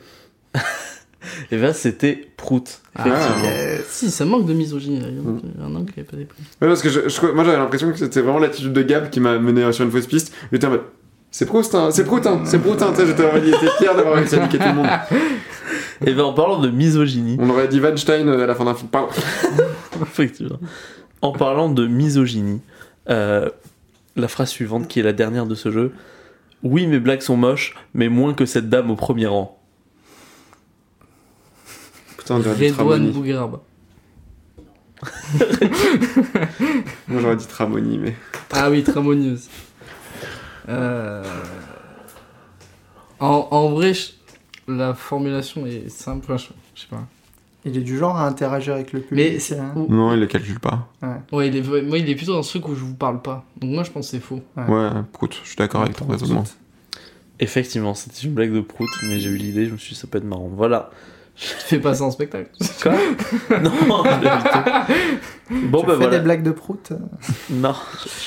Et 1.52 1.56
ben 1.56 1.72
c'était 1.72 2.28
Prout. 2.36 2.80
Ah, 2.96 3.06
Effectivement. 3.06 3.44
Yes. 3.44 3.86
Si, 3.88 4.10
ça 4.10 4.24
manque 4.24 4.46
de 4.46 4.52
misogynie. 4.54 4.96
Il 4.96 5.02
y 5.02 5.06
a 5.06 5.22
Mm. 5.22 5.40
un- 5.60 5.64
un 5.66 5.74
angle 5.76 5.92
qui 5.92 6.00
est 6.00 6.04
pas 6.04 6.16
dépris. 6.16 6.42
Ouais, 6.60 6.66
parce 6.66 6.82
que 6.82 6.88
je- 6.88 7.08
je- 7.08 7.26
moi 7.32 7.44
j'avais 7.44 7.58
l'impression 7.58 7.90
que 7.92 7.96
c'était 7.98 8.20
vraiment 8.20 8.40
l'attitude 8.40 8.72
de 8.72 8.82
Gab 8.82 9.08
qui 9.10 9.20
m'a 9.20 9.38
mené 9.38 9.70
sur 9.72 9.84
une 9.84 9.90
fausse 9.92 10.08
piste. 10.08 10.34
J'étais 10.50 10.66
en 10.66 10.70
mode. 10.70 10.82
C'est 11.32 11.46
Proust, 11.46 11.74
hein, 11.74 11.90
c'est 11.90 12.04
Prout, 12.04 12.26
hein, 12.26 12.42
c'est 12.44 12.58
Prout, 12.58 12.80
hein. 12.82 12.92
Tu 12.94 13.06
j'étais 13.06 13.22
fier 13.78 13.96
d'avoir 13.96 14.16
réussi 14.16 14.34
à 14.34 14.42
niquer 14.42 14.58
tout 14.58 14.68
le 14.68 14.74
monde. 14.74 14.86
Et 16.06 16.12
ben 16.12 16.24
en 16.24 16.34
parlant 16.34 16.60
de 16.60 16.68
misogynie, 16.68 17.38
On 17.40 17.48
aurait 17.48 17.68
dit 17.68 17.80
Weinstein 17.80 18.28
euh, 18.28 18.44
à 18.44 18.46
la 18.46 18.54
fin 18.54 18.64
d'un 18.64 18.74
film. 18.74 18.90
Pardon. 18.90 19.08
effectivement. 20.02 20.58
En 21.22 21.32
parlant 21.32 21.70
de 21.70 21.86
misogynie, 21.86 22.60
euh, 23.08 23.48
la 24.14 24.28
phrase 24.28 24.50
suivante 24.50 24.88
qui 24.88 25.00
est 25.00 25.02
la 25.02 25.14
dernière 25.14 25.46
de 25.46 25.54
ce 25.54 25.70
jeu. 25.70 25.92
Oui, 26.62 26.86
mes 26.86 27.00
blagues 27.00 27.22
sont 27.22 27.38
moches, 27.38 27.74
mais 27.94 28.10
moins 28.10 28.34
que 28.34 28.44
cette 28.44 28.68
dame 28.68 28.90
au 28.90 28.96
premier 28.96 29.26
rang. 29.26 29.58
Putain, 32.18 32.36
on 32.36 32.38
dirait 32.40 32.56
du 32.56 32.64
Redouane 32.72 32.74
Tramoni. 32.74 33.10
Bougueraba. 33.10 33.62
Moi 37.08 37.20
j'aurais 37.20 37.36
dit 37.36 37.46
Tramoni, 37.46 37.98
mais. 37.98 38.14
Ah 38.52 38.70
oui, 38.70 38.82
Tramoni 38.82 39.32
aussi. 39.32 39.48
Euh, 40.68 41.22
En, 43.20 43.48
en 43.50 43.68
vrai, 43.70 43.94
je- 43.94 44.10
la 44.68 44.94
formulation 44.94 45.64
est 45.66 45.88
simple. 45.88 46.24
enfin, 46.32 46.36
je, 46.74 46.80
sais 46.80 46.88
pas. 46.88 47.02
Il 47.64 47.76
est 47.76 47.80
du 47.82 47.96
genre 47.96 48.16
à 48.16 48.26
interagir 48.26 48.74
avec 48.74 48.92
le 48.92 49.00
public. 49.00 49.32
Mais 49.32 49.38
c'est- 49.38 49.58
hein. 49.58 49.72
Non, 49.88 50.12
il 50.14 50.20
les 50.20 50.26
calcule 50.26 50.58
pas. 50.58 50.88
Ouais, 51.32 51.46
il 51.48 51.56
est, 51.56 51.82
moi, 51.82 51.98
il 51.98 52.08
est 52.10 52.14
plutôt 52.16 52.32
dans 52.34 52.42
ce 52.42 52.50
truc 52.58 52.68
où 52.68 52.74
je 52.74 52.80
vous 52.84 52.94
parle 52.94 53.22
pas. 53.22 53.44
Donc 53.60 53.70
moi, 53.70 53.84
je 53.84 53.90
pense 53.92 54.06
que 54.06 54.10
c'est 54.10 54.20
faux. 54.20 54.40
Ouais. 54.56 54.64
Ouais, 54.66 54.90
Prout, 55.12 55.38
je 55.44 55.48
suis 55.48 55.56
d'accord 55.56 55.82
avec 55.82 55.96
ton 55.96 56.06
raisonnement. 56.06 56.42
Effectivement, 57.38 57.94
c'était 57.94 58.26
une 58.26 58.34
blague 58.34 58.52
de 58.52 58.60
Prout, 58.60 58.88
mais 59.08 59.20
j'ai 59.20 59.30
eu 59.30 59.36
l'idée, 59.36 59.66
je 59.66 59.72
me 59.72 59.76
suis 59.78 59.94
dit 59.94 60.00
ça 60.00 60.06
peut 60.08 60.18
être 60.18 60.24
marrant. 60.24 60.48
Voilà. 60.52 60.90
Tu 61.34 61.46
fais 61.46 61.78
pas 61.78 61.94
ça 61.94 62.04
en 62.04 62.10
spectacle. 62.10 62.50
Quoi 62.82 62.92
Non, 63.60 63.72
je. 64.04 65.54
Bon 65.66 65.80
tu 65.80 65.86
bah 65.86 65.92
fais 65.94 65.96
voilà. 65.98 66.18
des 66.18 66.20
blagues 66.20 66.42
de 66.42 66.50
Prout 66.50 66.92
Non, 67.50 67.74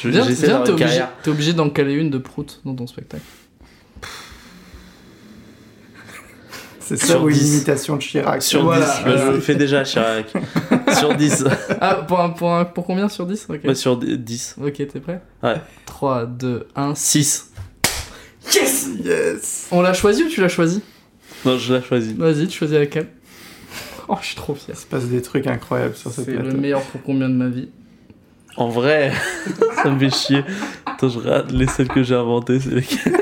je- 0.01 0.10
Viens, 0.10 0.24
j'essaie 0.26 0.47
viens, 0.47 0.62
t'es 0.62 0.72
obligé, 0.72 1.03
t'es 1.24 1.30
obligé 1.30 1.53
d'en 1.53 1.70
caler 1.70 1.93
une 1.93 2.10
de 2.10 2.18
prout 2.18 2.62
dans 2.66 2.76
ton 2.76 2.88
spectacle. 2.88 3.24
C'est 6.80 6.97
ça 6.97 7.08
Sur 7.14 7.24
ou 7.24 7.30
une 7.30 7.36
10. 7.36 7.56
imitation 7.58 7.95
de 7.95 8.01
Chirac 8.01 8.43
Sur 8.43 8.64
Voilà, 8.64 8.86
10, 8.86 8.91
bah, 8.91 8.99
voilà. 9.06 9.26
je 9.26 9.32
le 9.32 9.39
fais 9.39 9.56
déjà, 9.56 9.84
Chirac. 9.84 10.32
sur 10.99 11.16
10. 11.16 11.45
Ah, 11.82 11.95
pour, 12.08 12.20
un- 12.20 12.30
pour, 12.30 12.53
un- 12.53 12.66
pour 12.66 12.86
combien 12.86 13.10
sur 13.10 13.26
10 13.26 13.47
Ok, 13.49 13.62
Ouais, 13.64 13.74
sur 13.76 13.97
10. 13.97 14.56
Ok, 14.64 14.74
t'es 14.74 14.99
prêt? 14.99 15.20
Ouais. 15.41 15.56
3, 15.88 16.26
2, 16.28 16.68
1. 16.76 16.93
6. 16.93 17.51
Yes 18.53 18.88
Yes 19.03 19.68
On 19.72 19.82
l'a 19.82 19.93
choisi 19.93 20.24
ou 20.24 20.30
tu 20.30 20.41
l'as 20.41 20.47
choisi? 20.49 20.84
Non, 21.46 21.58
je 21.58 21.74
l'ai 21.76 21.82
choisi. 21.82 22.14
Vas-y, 22.14 22.48
tu 22.48 22.58
choisis 22.58 22.78
laquelle 22.78 23.08
Oh, 24.08 24.16
je 24.22 24.28
suis 24.28 24.36
trop 24.36 24.54
fier. 24.56 24.76
Il 24.76 24.80
se 24.80 24.86
passe 24.86 25.06
des 25.06 25.22
trucs 25.22 25.48
incroyables 25.48 25.96
sur 25.96 26.12
ce 26.12 26.24
C'est 26.24 26.32
le 26.36 26.52
meilleur 26.54 26.82
pour 26.82 27.02
combien 27.04 27.28
de 27.30 27.34
ma 27.36 27.48
vie 27.48 27.70
En 28.58 28.70
vrai, 28.70 29.12
ça 29.84 29.89
me 29.89 30.00
fait 30.00 30.10
chier. 30.16 30.43
Attends, 30.86 31.10
je 31.10 31.20
regarde 31.20 31.52
les 31.52 31.68
celles 31.68 31.88
que 31.88 32.04
j'ai 32.04 32.16
inventées, 32.16 32.60
c'est 32.60 32.70
lesquelles 32.72 33.14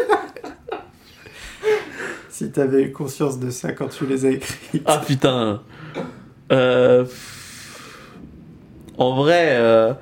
Si 2.29 2.51
t'avais 2.51 2.83
eu 2.83 2.91
conscience 2.91 3.39
de 3.39 3.49
ça 3.51 3.71
quand 3.73 3.87
tu 3.89 4.05
les 4.07 4.25
as 4.25 4.31
écrites. 4.31 4.83
Ah 4.85 4.97
putain. 5.05 5.61
Euh... 6.51 7.05
En 8.97 9.15
vrai, 9.15 9.49
euh, 9.51 9.93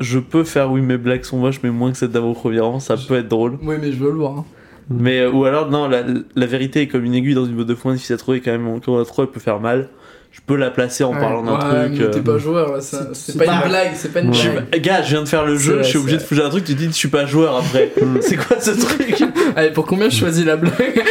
je 0.00 0.18
peux 0.18 0.44
faire 0.44 0.70
oui, 0.70 0.80
mes 0.80 0.98
blagues 0.98 1.24
sont 1.24 1.38
moches, 1.38 1.60
mais 1.62 1.70
moins 1.70 1.90
que 1.92 1.96
cette 1.98 2.12
dame 2.12 2.24
au 2.24 2.34
premier 2.34 2.60
rang, 2.60 2.80
ça 2.80 2.96
peut 2.96 3.14
être 3.16 3.28
drôle. 3.28 3.58
Oui, 3.62 3.76
mais 3.80 3.92
je 3.92 3.98
veux 3.98 4.10
le 4.10 4.16
voir. 4.18 4.38
hein. 4.38 4.44
Mais, 4.90 5.20
euh, 5.20 5.30
ou 5.30 5.44
alors, 5.46 5.70
non, 5.70 5.88
la, 5.88 6.02
la 6.36 6.46
vérité 6.46 6.82
est 6.82 6.88
comme 6.88 7.04
une 7.04 7.14
aiguille 7.14 7.34
dans 7.34 7.46
une 7.46 7.56
botte 7.56 7.66
de 7.68 7.74
foin, 7.74 7.94
difficile 7.94 8.14
à 8.14 8.18
trouver, 8.18 8.40
quand 8.40 8.50
même, 8.52 8.80
quand 8.80 8.92
on 8.92 8.98
la 8.98 9.04
trouve, 9.04 9.24
elle 9.26 9.30
peut 9.30 9.40
faire 9.40 9.60
mal. 9.60 9.88
Je 10.30 10.40
peux 10.44 10.56
la 10.56 10.70
placer 10.72 11.04
en 11.04 11.12
Ouais. 11.14 11.20
parlant 11.20 11.42
d'un 11.44 11.52
Ouais, 11.52 11.58
truc. 11.86 11.98
mais 11.98 12.04
euh, 12.06 12.10
t'es 12.10 12.20
pas 12.20 12.38
joueur 12.38 12.72
là, 12.72 12.80
ça- 12.80 13.10
C'est- 13.14 13.38
pas 13.38 13.44
pas- 13.44 13.52
une 13.62 13.68
blague, 13.68 13.92
c'est 13.94 14.12
pas 14.12 14.18
une 14.20 14.32
blague. 14.32 14.80
Gars, 14.82 15.00
je 15.02 15.10
viens 15.10 15.22
de 15.22 15.28
faire 15.28 15.44
le 15.46 15.56
jeu, 15.56 15.74
vrai, 15.74 15.84
je 15.84 15.88
suis 15.90 15.98
obligé 15.98 16.16
de 16.16 16.22
foutre 16.22 16.44
un 16.44 16.48
truc, 16.50 16.64
tu 16.64 16.74
te 16.74 16.78
dis 16.80 16.86
je 16.86 16.90
suis 16.90 17.06
pas 17.08 17.24
joueur 17.24 17.56
après. 17.56 17.92
c'est 18.20 18.34
quoi 18.36 18.58
ce 18.58 18.72
truc? 18.72 19.22
Allez, 19.54 19.70
pour 19.70 19.86
combien 19.86 20.08
je 20.10 20.16
choisis 20.16 20.44
la 20.44 20.56
blague? 20.56 21.02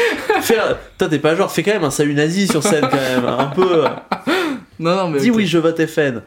Faire... 0.42 0.78
Toi 0.98 1.08
t'es 1.08 1.20
pas 1.20 1.36
joueur, 1.36 1.50
fais 1.54 1.64
quand 1.64 1.72
même 1.72 1.86
un 1.86 1.90
salut 1.90 2.14
nazi 2.16 2.48
sur 2.50 2.62
scène 2.64 2.84
quand 2.92 2.98
même, 2.98 3.26
un 3.26 3.46
peu. 3.46 3.84
Non, 4.78 4.94
non, 4.98 5.10
mais. 5.10 5.20
Dis 5.22 5.32
oui, 5.32 5.48
je 5.48 5.58
vote 5.58 5.84
FN. 5.86 6.22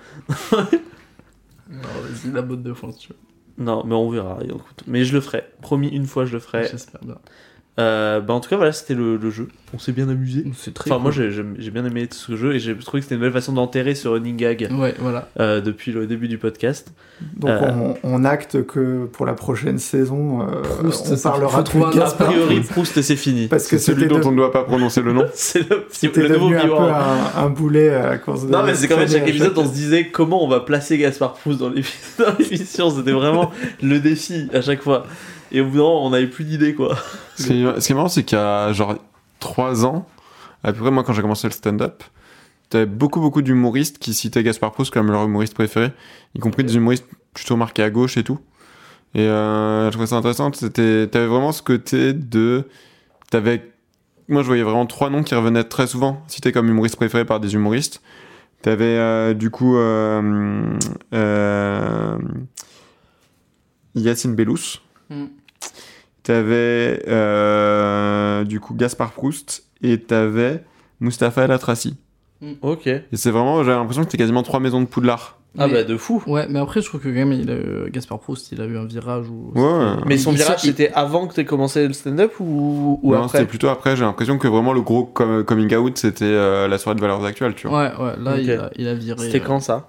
Non, 0.52 1.78
vas-y, 1.82 2.32
la 2.32 2.42
botte 2.42 2.62
de 2.62 2.72
foin 2.72 2.92
si 2.92 2.98
tu 2.98 3.08
veux. 3.10 3.16
Non, 3.58 3.84
mais 3.84 3.94
on 3.94 4.10
verra. 4.10 4.38
Mais 4.86 5.04
je 5.04 5.14
le 5.14 5.20
ferai. 5.20 5.44
Promis, 5.62 5.88
une 5.88 6.06
fois 6.06 6.24
je 6.26 6.32
le 6.32 6.40
ferai. 6.40 6.68
J'espère 6.68 7.00
bien. 7.02 7.18
Euh, 7.78 8.20
bah 8.20 8.32
en 8.32 8.40
tout 8.40 8.48
cas, 8.48 8.56
voilà, 8.56 8.72
c'était 8.72 8.94
le, 8.94 9.18
le 9.18 9.30
jeu. 9.30 9.48
On 9.74 9.78
s'est 9.78 9.92
bien 9.92 10.08
amusé. 10.08 10.44
C'est 10.56 10.72
très 10.72 10.90
Enfin, 10.90 10.98
moi 11.02 11.10
j'ai 11.10 11.30
j'ai 11.30 11.70
bien 11.70 11.84
aimé 11.84 12.08
ce 12.10 12.34
jeu 12.36 12.54
et 12.54 12.58
j'ai 12.58 12.74
trouvé 12.78 13.00
que 13.00 13.04
c'était 13.04 13.16
une 13.16 13.20
belle 13.20 13.32
façon 13.32 13.52
d'enterrer 13.52 13.94
ce 13.94 14.08
running 14.08 14.36
gag 14.36 14.68
Ouais, 14.72 14.94
voilà. 14.98 15.28
euh, 15.40 15.60
depuis 15.60 15.92
le 15.92 16.06
début 16.06 16.28
du 16.28 16.38
podcast. 16.38 16.94
Donc 17.36 17.50
Euh. 17.50 17.70
on, 17.74 17.94
on 18.02 18.24
acte 18.24 18.64
que 18.64 19.04
pour 19.04 19.26
la 19.26 19.34
prochaine 19.34 19.78
saison, 19.78 20.40
euh, 20.42 20.62
Proust, 20.62 21.12
on 21.12 21.18
parlera 21.18 21.62
plus 21.64 21.80
de 21.80 22.00
A 22.00 22.10
priori, 22.12 22.60
Proust. 22.60 23.02
C'est 23.02 23.16
fini. 23.16 23.46
Parce 23.48 23.64
que 23.66 23.76
C'est 23.76 23.92
celui 23.92 24.06
dont 24.06 24.20
de- 24.20 24.24
on 24.26 24.30
ne 24.32 24.36
doit 24.36 24.52
pas 24.52 24.64
prononcer 24.64 25.02
le 25.02 25.12
nom. 25.12 25.26
C'est 25.34 25.68
le, 25.68 25.84
le 26.28 26.28
nouveau 26.38 26.54
un 26.54 26.60
peu 26.66 26.72
un, 26.78 27.44
un 27.44 27.50
boulet 27.50 27.94
à 27.94 28.16
cause 28.16 28.46
de... 28.46 28.50
Non 28.50 28.62
mais 28.64 28.74
c'est 28.74 28.88
qu'en 28.88 28.96
fait 28.96 29.08
chaque 29.08 29.28
épisode 29.28 29.48
chaque- 29.48 29.58
on 29.58 29.68
se 29.68 29.74
disait 29.74 30.06
comment 30.08 30.42
on 30.42 30.48
va 30.48 30.60
placer 30.60 30.96
Gaspard 30.96 31.34
Proust 31.34 31.58
dans 31.60 31.68
l'émission, 32.38 32.90
c'était 32.90 33.12
vraiment 33.12 33.50
le 33.82 33.98
défi 33.98 34.48
à 34.54 34.62
chaque 34.62 34.82
fois. 34.82 35.06
Et 35.52 35.60
au 35.60 35.66
bout 35.66 35.76
d'un 35.76 35.82
moment 35.82 36.06
on 36.06 36.10
n'avait 36.10 36.26
plus 36.26 36.44
d'idées 36.44 36.74
quoi. 36.74 36.96
Ce 37.36 37.46
qui, 37.46 37.62
est, 37.62 37.80
ce 37.80 37.86
qui 37.86 37.92
est 37.92 37.94
marrant, 37.94 38.08
c'est 38.08 38.24
qu'il 38.24 38.38
y 38.38 38.40
a 38.40 38.72
genre 38.72 38.96
3 39.40 39.84
ans, 39.84 40.06
à 40.64 40.72
peu 40.72 40.80
près 40.80 40.90
moi 40.90 41.04
quand 41.04 41.12
j'ai 41.12 41.22
commencé 41.22 41.46
le 41.46 41.52
stand-up, 41.52 42.02
t'avais 42.70 42.86
beaucoup 42.86 43.20
beaucoup 43.20 43.42
d'humoristes 43.42 43.98
qui 43.98 44.14
citaient 44.14 44.42
Gaspard 44.42 44.72
Proust 44.72 44.92
comme 44.92 45.10
leur 45.10 45.24
humoriste 45.24 45.54
préféré, 45.54 45.92
y 46.34 46.38
compris 46.38 46.64
des 46.64 46.76
humoristes 46.76 47.06
plutôt 47.34 47.56
marqués 47.56 47.82
à 47.82 47.90
gauche 47.90 48.16
et 48.16 48.24
tout. 48.24 48.38
Et 49.14 49.20
euh, 49.20 49.86
je 49.86 49.90
trouvais 49.90 50.06
ça 50.06 50.16
intéressant, 50.16 50.52
c'était, 50.52 51.06
t'avais 51.06 51.26
vraiment 51.26 51.52
ce 51.52 51.62
côté 51.62 52.12
de... 52.12 52.64
T'avais, 53.30 53.72
moi 54.28 54.42
je 54.42 54.46
voyais 54.46 54.62
vraiment 54.62 54.86
trois 54.86 55.10
noms 55.10 55.22
qui 55.22 55.34
revenaient 55.34 55.64
très 55.64 55.86
souvent, 55.86 56.22
cités 56.28 56.52
comme 56.52 56.68
humoristes 56.68 56.96
préférés 56.96 57.24
par 57.24 57.40
des 57.40 57.54
humoristes. 57.54 58.02
T'avais 58.62 58.84
euh, 58.84 59.34
du 59.34 59.50
coup 59.50 59.76
euh, 59.76 60.76
euh, 61.14 62.18
Yacine 63.94 64.34
Bellous. 64.34 64.80
Mm. 65.08 65.26
T'avais 66.26 67.04
euh, 67.06 68.42
du 68.42 68.58
coup 68.58 68.74
Gaspard 68.74 69.12
Proust 69.12 69.62
et 69.80 70.00
t'avais 70.00 70.64
Mustapha 70.98 71.44
El 71.44 71.52
Atrassi. 71.52 71.94
Ok. 72.62 72.88
Et 72.88 73.02
c'est 73.12 73.30
vraiment, 73.30 73.62
j'avais 73.62 73.76
l'impression 73.78 74.02
que 74.02 74.08
c'était 74.10 74.18
quasiment 74.18 74.42
trois 74.42 74.58
maisons 74.58 74.80
de 74.80 74.86
Poudlard. 74.86 75.38
Ah 75.56 75.68
Mais- 75.68 75.72
bah 75.74 75.84
de 75.84 75.96
fou. 75.96 76.20
Ouais, 76.26 76.46
mais 76.50 76.58
après, 76.58 76.82
je 76.82 76.86
trouve 76.88 77.00
que 77.00 77.08
quand 77.08 77.14
même, 77.14 77.32
il 77.32 77.48
a, 77.48 77.54
eu- 77.54 77.90
Gaspard 77.92 78.18
Proust, 78.18 78.50
il 78.50 78.60
a 78.60 78.64
eu 78.64 78.76
un 78.76 78.86
virage 78.86 79.26
où. 79.30 79.52
Ouais. 79.54 79.94
Mais 80.04 80.18
son 80.18 80.32
Il 80.32 80.38
virage 80.38 80.62
c'était 80.62 80.90
avant 80.94 81.28
que 81.28 81.34
t'aies 81.34 81.44
commencé 81.44 81.86
le 81.86 81.92
stand-up 81.94 82.32
ou, 82.40 82.98
ou 83.04 83.12
non, 83.12 83.18
après 83.22 83.38
c'était 83.38 83.48
plutôt 83.48 83.68
après. 83.68 83.94
J'ai 83.96 84.04
l'impression 84.04 84.36
que 84.36 84.48
vraiment 84.48 84.72
le 84.72 84.82
gros 84.82 85.04
com- 85.04 85.44
coming 85.44 85.74
out, 85.76 85.96
c'était 85.96 86.24
euh, 86.24 86.66
la 86.66 86.76
soirée 86.76 86.96
de 86.96 87.00
valeurs 87.00 87.24
actuelles, 87.24 87.54
tu 87.54 87.68
vois. 87.68 87.84
Ouais, 87.84 88.04
ouais, 88.04 88.12
là, 88.20 88.36
il, 88.38 88.50
a, 88.50 88.70
il 88.76 88.88
a 88.88 88.94
viré. 88.94 89.18
C'était 89.24 89.40
euh, 89.40 89.46
quand 89.46 89.60
ça? 89.60 89.88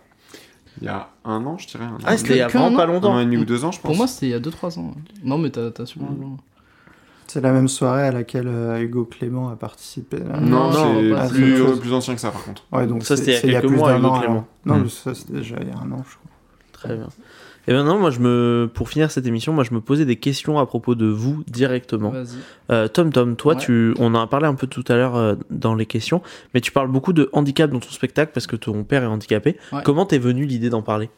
Il 0.81 0.85
y 0.85 0.89
a 0.89 1.09
un 1.25 1.45
an, 1.45 1.57
je 1.57 1.67
dirais. 1.67 1.85
Un 1.85 1.93
an. 1.95 1.97
Ah 2.05 2.17
c'était 2.17 2.33
il 2.35 2.37
y 2.37 2.41
a 2.41 2.47
vraiment 2.47 2.67
un 2.67 2.75
pas 2.75 2.83
un 2.83 2.87
longtemps. 2.87 3.13
an 3.15 3.19
et 3.19 3.25
demi 3.25 3.37
ou 3.37 3.45
deux 3.45 3.63
ans, 3.65 3.71
je 3.71 3.79
pense. 3.79 3.87
Pour 3.89 3.95
moi, 3.97 4.07
c'était 4.07 4.27
il 4.27 4.31
y 4.31 4.33
a 4.35 4.39
2-3 4.39 4.79
ans. 4.79 4.93
Non, 5.23 5.37
mais 5.37 5.49
t'as 5.49 5.71
t'as 5.71 5.85
sûrement 5.85 6.09
Mm. 6.11 6.15
raison. 6.21 6.37
C'est 7.29 7.41
la 7.41 7.51
même 7.51 7.67
soirée 7.67 8.03
à 8.07 8.11
laquelle 8.11 8.47
euh, 8.47 8.79
Hugo 8.81 9.03
Clément 9.05 9.49
a 9.49 9.55
participé. 9.57 10.19
là. 10.19 10.39
non, 10.39 10.71
c'est 10.71 11.29
plus, 11.33 11.61
plus 11.81 11.93
ancien 11.93 12.15
que 12.15 12.21
ça, 12.21 12.31
par 12.31 12.43
contre. 12.43 12.63
Ouais, 12.71 12.87
donc 12.87 13.03
Ça, 13.03 13.17
c'est- 13.17 13.35
c'était 13.35 13.47
il 13.47 13.53
y 13.53 13.55
a 13.57 13.59
quelques 13.61 13.71
plus 13.73 13.79
mois, 13.79 13.91
d'un 13.91 13.97
Hugo 13.99 14.07
an. 14.07 14.19
Clément. 14.19 14.47
Non, 14.65 14.75
Hmm. 14.75 14.83
mais 14.83 14.89
ça 14.89 15.13
c'est 15.13 15.31
déjà 15.31 15.57
il 15.61 15.67
y 15.67 15.71
a 15.71 15.75
un 15.77 15.91
an, 15.91 16.03
je 16.07 16.15
crois. 16.15 16.31
Très 16.71 16.95
bien. 16.95 17.07
Et 17.67 17.73
maintenant, 17.73 17.97
moi, 17.99 18.11
je 18.11 18.19
me, 18.19 18.69
pour 18.73 18.87
finir 18.89 19.11
cette 19.11 19.25
émission, 19.25 19.51
moi, 19.51 19.63
je 19.65 19.73
me 19.73 19.81
posais 19.81 20.05
des 20.05 20.15
questions 20.15 20.57
à 20.57 20.65
propos 20.65 20.95
de 20.95 21.05
vous 21.05 21.43
directement. 21.47 22.13
Euh, 22.71 22.87
Tom, 22.87 23.11
Tom, 23.11 23.35
toi, 23.35 23.55
Ouais. 23.55 23.59
tu, 23.59 23.93
on 23.99 24.15
en 24.15 24.21
a 24.21 24.27
parlé 24.27 24.47
un 24.47 24.55
peu 24.55 24.67
tout 24.67 24.85
à 24.87 24.95
l'heure 24.95 25.15
euh, 25.17 25.35
dans 25.49 25.75
les 25.75 25.85
questions, 25.85 26.21
mais 26.53 26.61
tu 26.61 26.71
parles 26.71 26.89
beaucoup 26.89 27.11
de 27.13 27.29
handicap 27.33 27.69
dans 27.69 27.79
ton 27.79 27.89
spectacle 27.89 28.31
parce 28.33 28.47
que 28.47 28.55
ton 28.55 28.83
père 28.85 29.03
est 29.03 29.07
handicapé. 29.07 29.57
Ouais. 29.73 29.81
Comment 29.83 30.05
t'es 30.05 30.17
venu 30.17 30.45
l'idée 30.45 30.69
d'en 30.69 30.81
parler? 30.81 31.09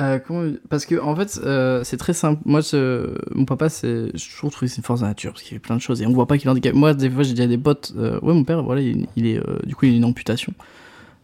Euh, 0.00 0.18
comment- 0.18 0.50
Parce 0.70 0.86
que 0.86 0.98
en 1.00 1.14
fait, 1.14 1.38
euh, 1.44 1.82
c'est 1.84 1.98
très 1.98 2.14
simple. 2.14 2.40
Moi, 2.46 2.62
ce- 2.62 3.14
mon 3.34 3.44
papa, 3.44 3.68
c'est, 3.68 4.06
je 4.16 4.36
trouve 4.38 4.58
que 4.58 4.66
c'est 4.66 4.78
une 4.78 4.82
force 4.84 5.00
de 5.00 5.04
la 5.04 5.10
nature 5.10 5.32
parce 5.32 5.42
qu'il 5.42 5.52
fait 5.54 5.60
plein 5.60 5.76
de 5.76 5.80
choses 5.82 6.00
et 6.02 6.06
on 6.06 6.12
voit 6.12 6.26
pas 6.26 6.36
qu'il 6.38 6.48
est 6.48 6.50
handicapé. 6.50 6.76
Moi, 6.76 6.94
des 6.94 7.10
fois, 7.10 7.22
j'ai 7.22 7.34
dit 7.34 7.42
à 7.42 7.46
des 7.46 7.58
potes, 7.58 7.92
euh, 7.96 8.18
ouais, 8.20 8.32
mon 8.34 8.42
père, 8.42 8.62
voilà, 8.62 8.80
il, 8.80 9.06
il 9.16 9.26
est, 9.26 9.40
du 9.66 9.76
coup, 9.76 9.84
il 9.84 9.92
a 9.94 9.96
une 9.98 10.04
amputation 10.04 10.52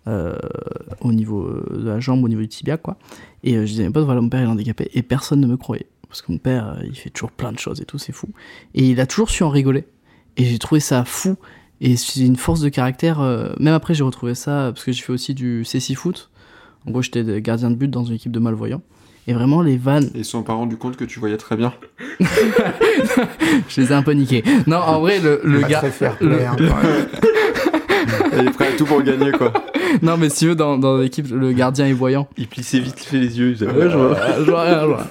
euh, 0.09 0.36
au 1.01 1.12
niveau 1.12 1.43
euh, 1.43 1.64
de 1.78 1.89
la 1.89 2.01
jambe, 2.01 2.24
au 2.24 2.28
niveau 2.28 2.40
du 2.40 2.48
tibia, 2.48 2.77
quoi. 2.77 2.97
Et 3.44 3.56
euh, 3.56 3.60
je 3.66 3.70
disais 3.72 3.85
à 3.85 3.86
mes 3.86 3.93
potes, 3.93 4.05
voilà, 4.05 4.20
mon 4.20 4.28
père 4.28 4.40
est 4.40 4.47
handicapé 4.47 4.90
et 4.94 5.02
personne 5.02 5.40
ne 5.40 5.47
me 5.47 5.56
croyait 5.56 5.86
parce 6.09 6.22
que 6.22 6.32
mon 6.32 6.39
père, 6.39 6.77
euh, 6.78 6.82
il 6.86 6.97
fait 6.97 7.10
toujours 7.10 7.31
plein 7.31 7.52
de 7.52 7.59
choses 7.59 7.81
et 7.81 7.85
tout, 7.85 7.98
c'est 7.98 8.12
fou. 8.12 8.28
Et 8.74 8.89
il 8.90 9.01
a 9.01 9.06
toujours 9.06 9.31
su 9.31 9.43
en 9.44 9.48
rigoler. 9.51 9.85
Et 10.36 10.44
j'ai 10.44 10.59
trouvé 10.59 10.81
ça 10.81 11.05
fou. 11.05 11.36
Et 11.81 11.97
c'est 11.97 12.20
une 12.27 12.36
force 12.36 12.60
de 12.60 12.68
caractère. 12.68 13.20
euh, 13.20 13.52
même 13.60 13.74
après, 13.74 13.94
j'ai 13.94 14.02
retrouvé 14.02 14.35
ça 14.35 14.70
parce 14.74 14.85
que 14.85 14.90
j'ai 14.93 15.02
fait 15.02 15.12
aussi 15.12 15.35
du 15.35 15.62
C6 15.62 15.94
foot. 15.94 16.31
En 16.86 16.90
gros, 16.90 17.01
j'étais 17.02 17.40
gardien 17.40 17.70
de 17.70 17.77
but 17.77 17.89
dans 17.89 18.05
une 18.05 18.14
équipe 18.16 18.32
de 18.32 18.40
malvoyants. 18.40 18.82
Et 19.28 19.32
vraiment, 19.35 19.60
les 19.62 19.77
vannes, 19.77 20.10
Et 20.14 20.18
ils 20.20 20.24
se 20.24 20.32
sont 20.32 20.43
pas 20.43 20.55
rendu 20.55 20.77
compte 20.77 20.97
que 20.97 21.05
tu 21.05 21.20
voyais 21.20 21.36
très 21.36 21.56
bien. 21.56 21.72
je 23.68 23.81
les 23.81 23.93
ai 23.93 23.94
un 23.94 24.02
peu 24.02 24.12
niqués. 24.12 24.43
Non, 24.66 24.78
en 24.78 25.01
vrai, 25.01 25.20
le, 25.20 25.60
gars. 25.68 25.78
très 25.78 25.90
fair 25.90 26.16
le- 26.20 26.40
hein, 26.47 26.56
quand 26.56 26.64
même. 26.64 27.09
Et 27.22 27.49
il 28.39 28.48
est 28.48 28.51
prêt 28.51 28.68
à 28.68 28.72
tout 28.77 28.85
pour 28.85 29.02
gagner, 29.02 29.32
quoi. 29.32 29.52
Non, 30.02 30.16
mais 30.16 30.28
si 30.28 30.40
tu 30.40 30.47
veux, 30.48 30.55
dans, 30.55 30.78
dans 30.78 30.97
l'équipe, 30.98 31.27
le 31.31 31.52
gardien 31.52 31.86
est 31.86 31.93
voyant. 31.93 32.28
Il 32.36 32.47
plissait 32.48 32.78
vite 32.78 33.01
fait 33.01 33.18
les 33.18 33.39
yeux. 33.39 33.56
il 33.60 33.66
Ouais, 33.66 33.90
je 33.90 33.97
vois, 33.97 34.16
je 34.44 34.51
vois 34.51 34.62
rien, 34.62 34.81
je 34.82 34.86
vois. 34.86 35.06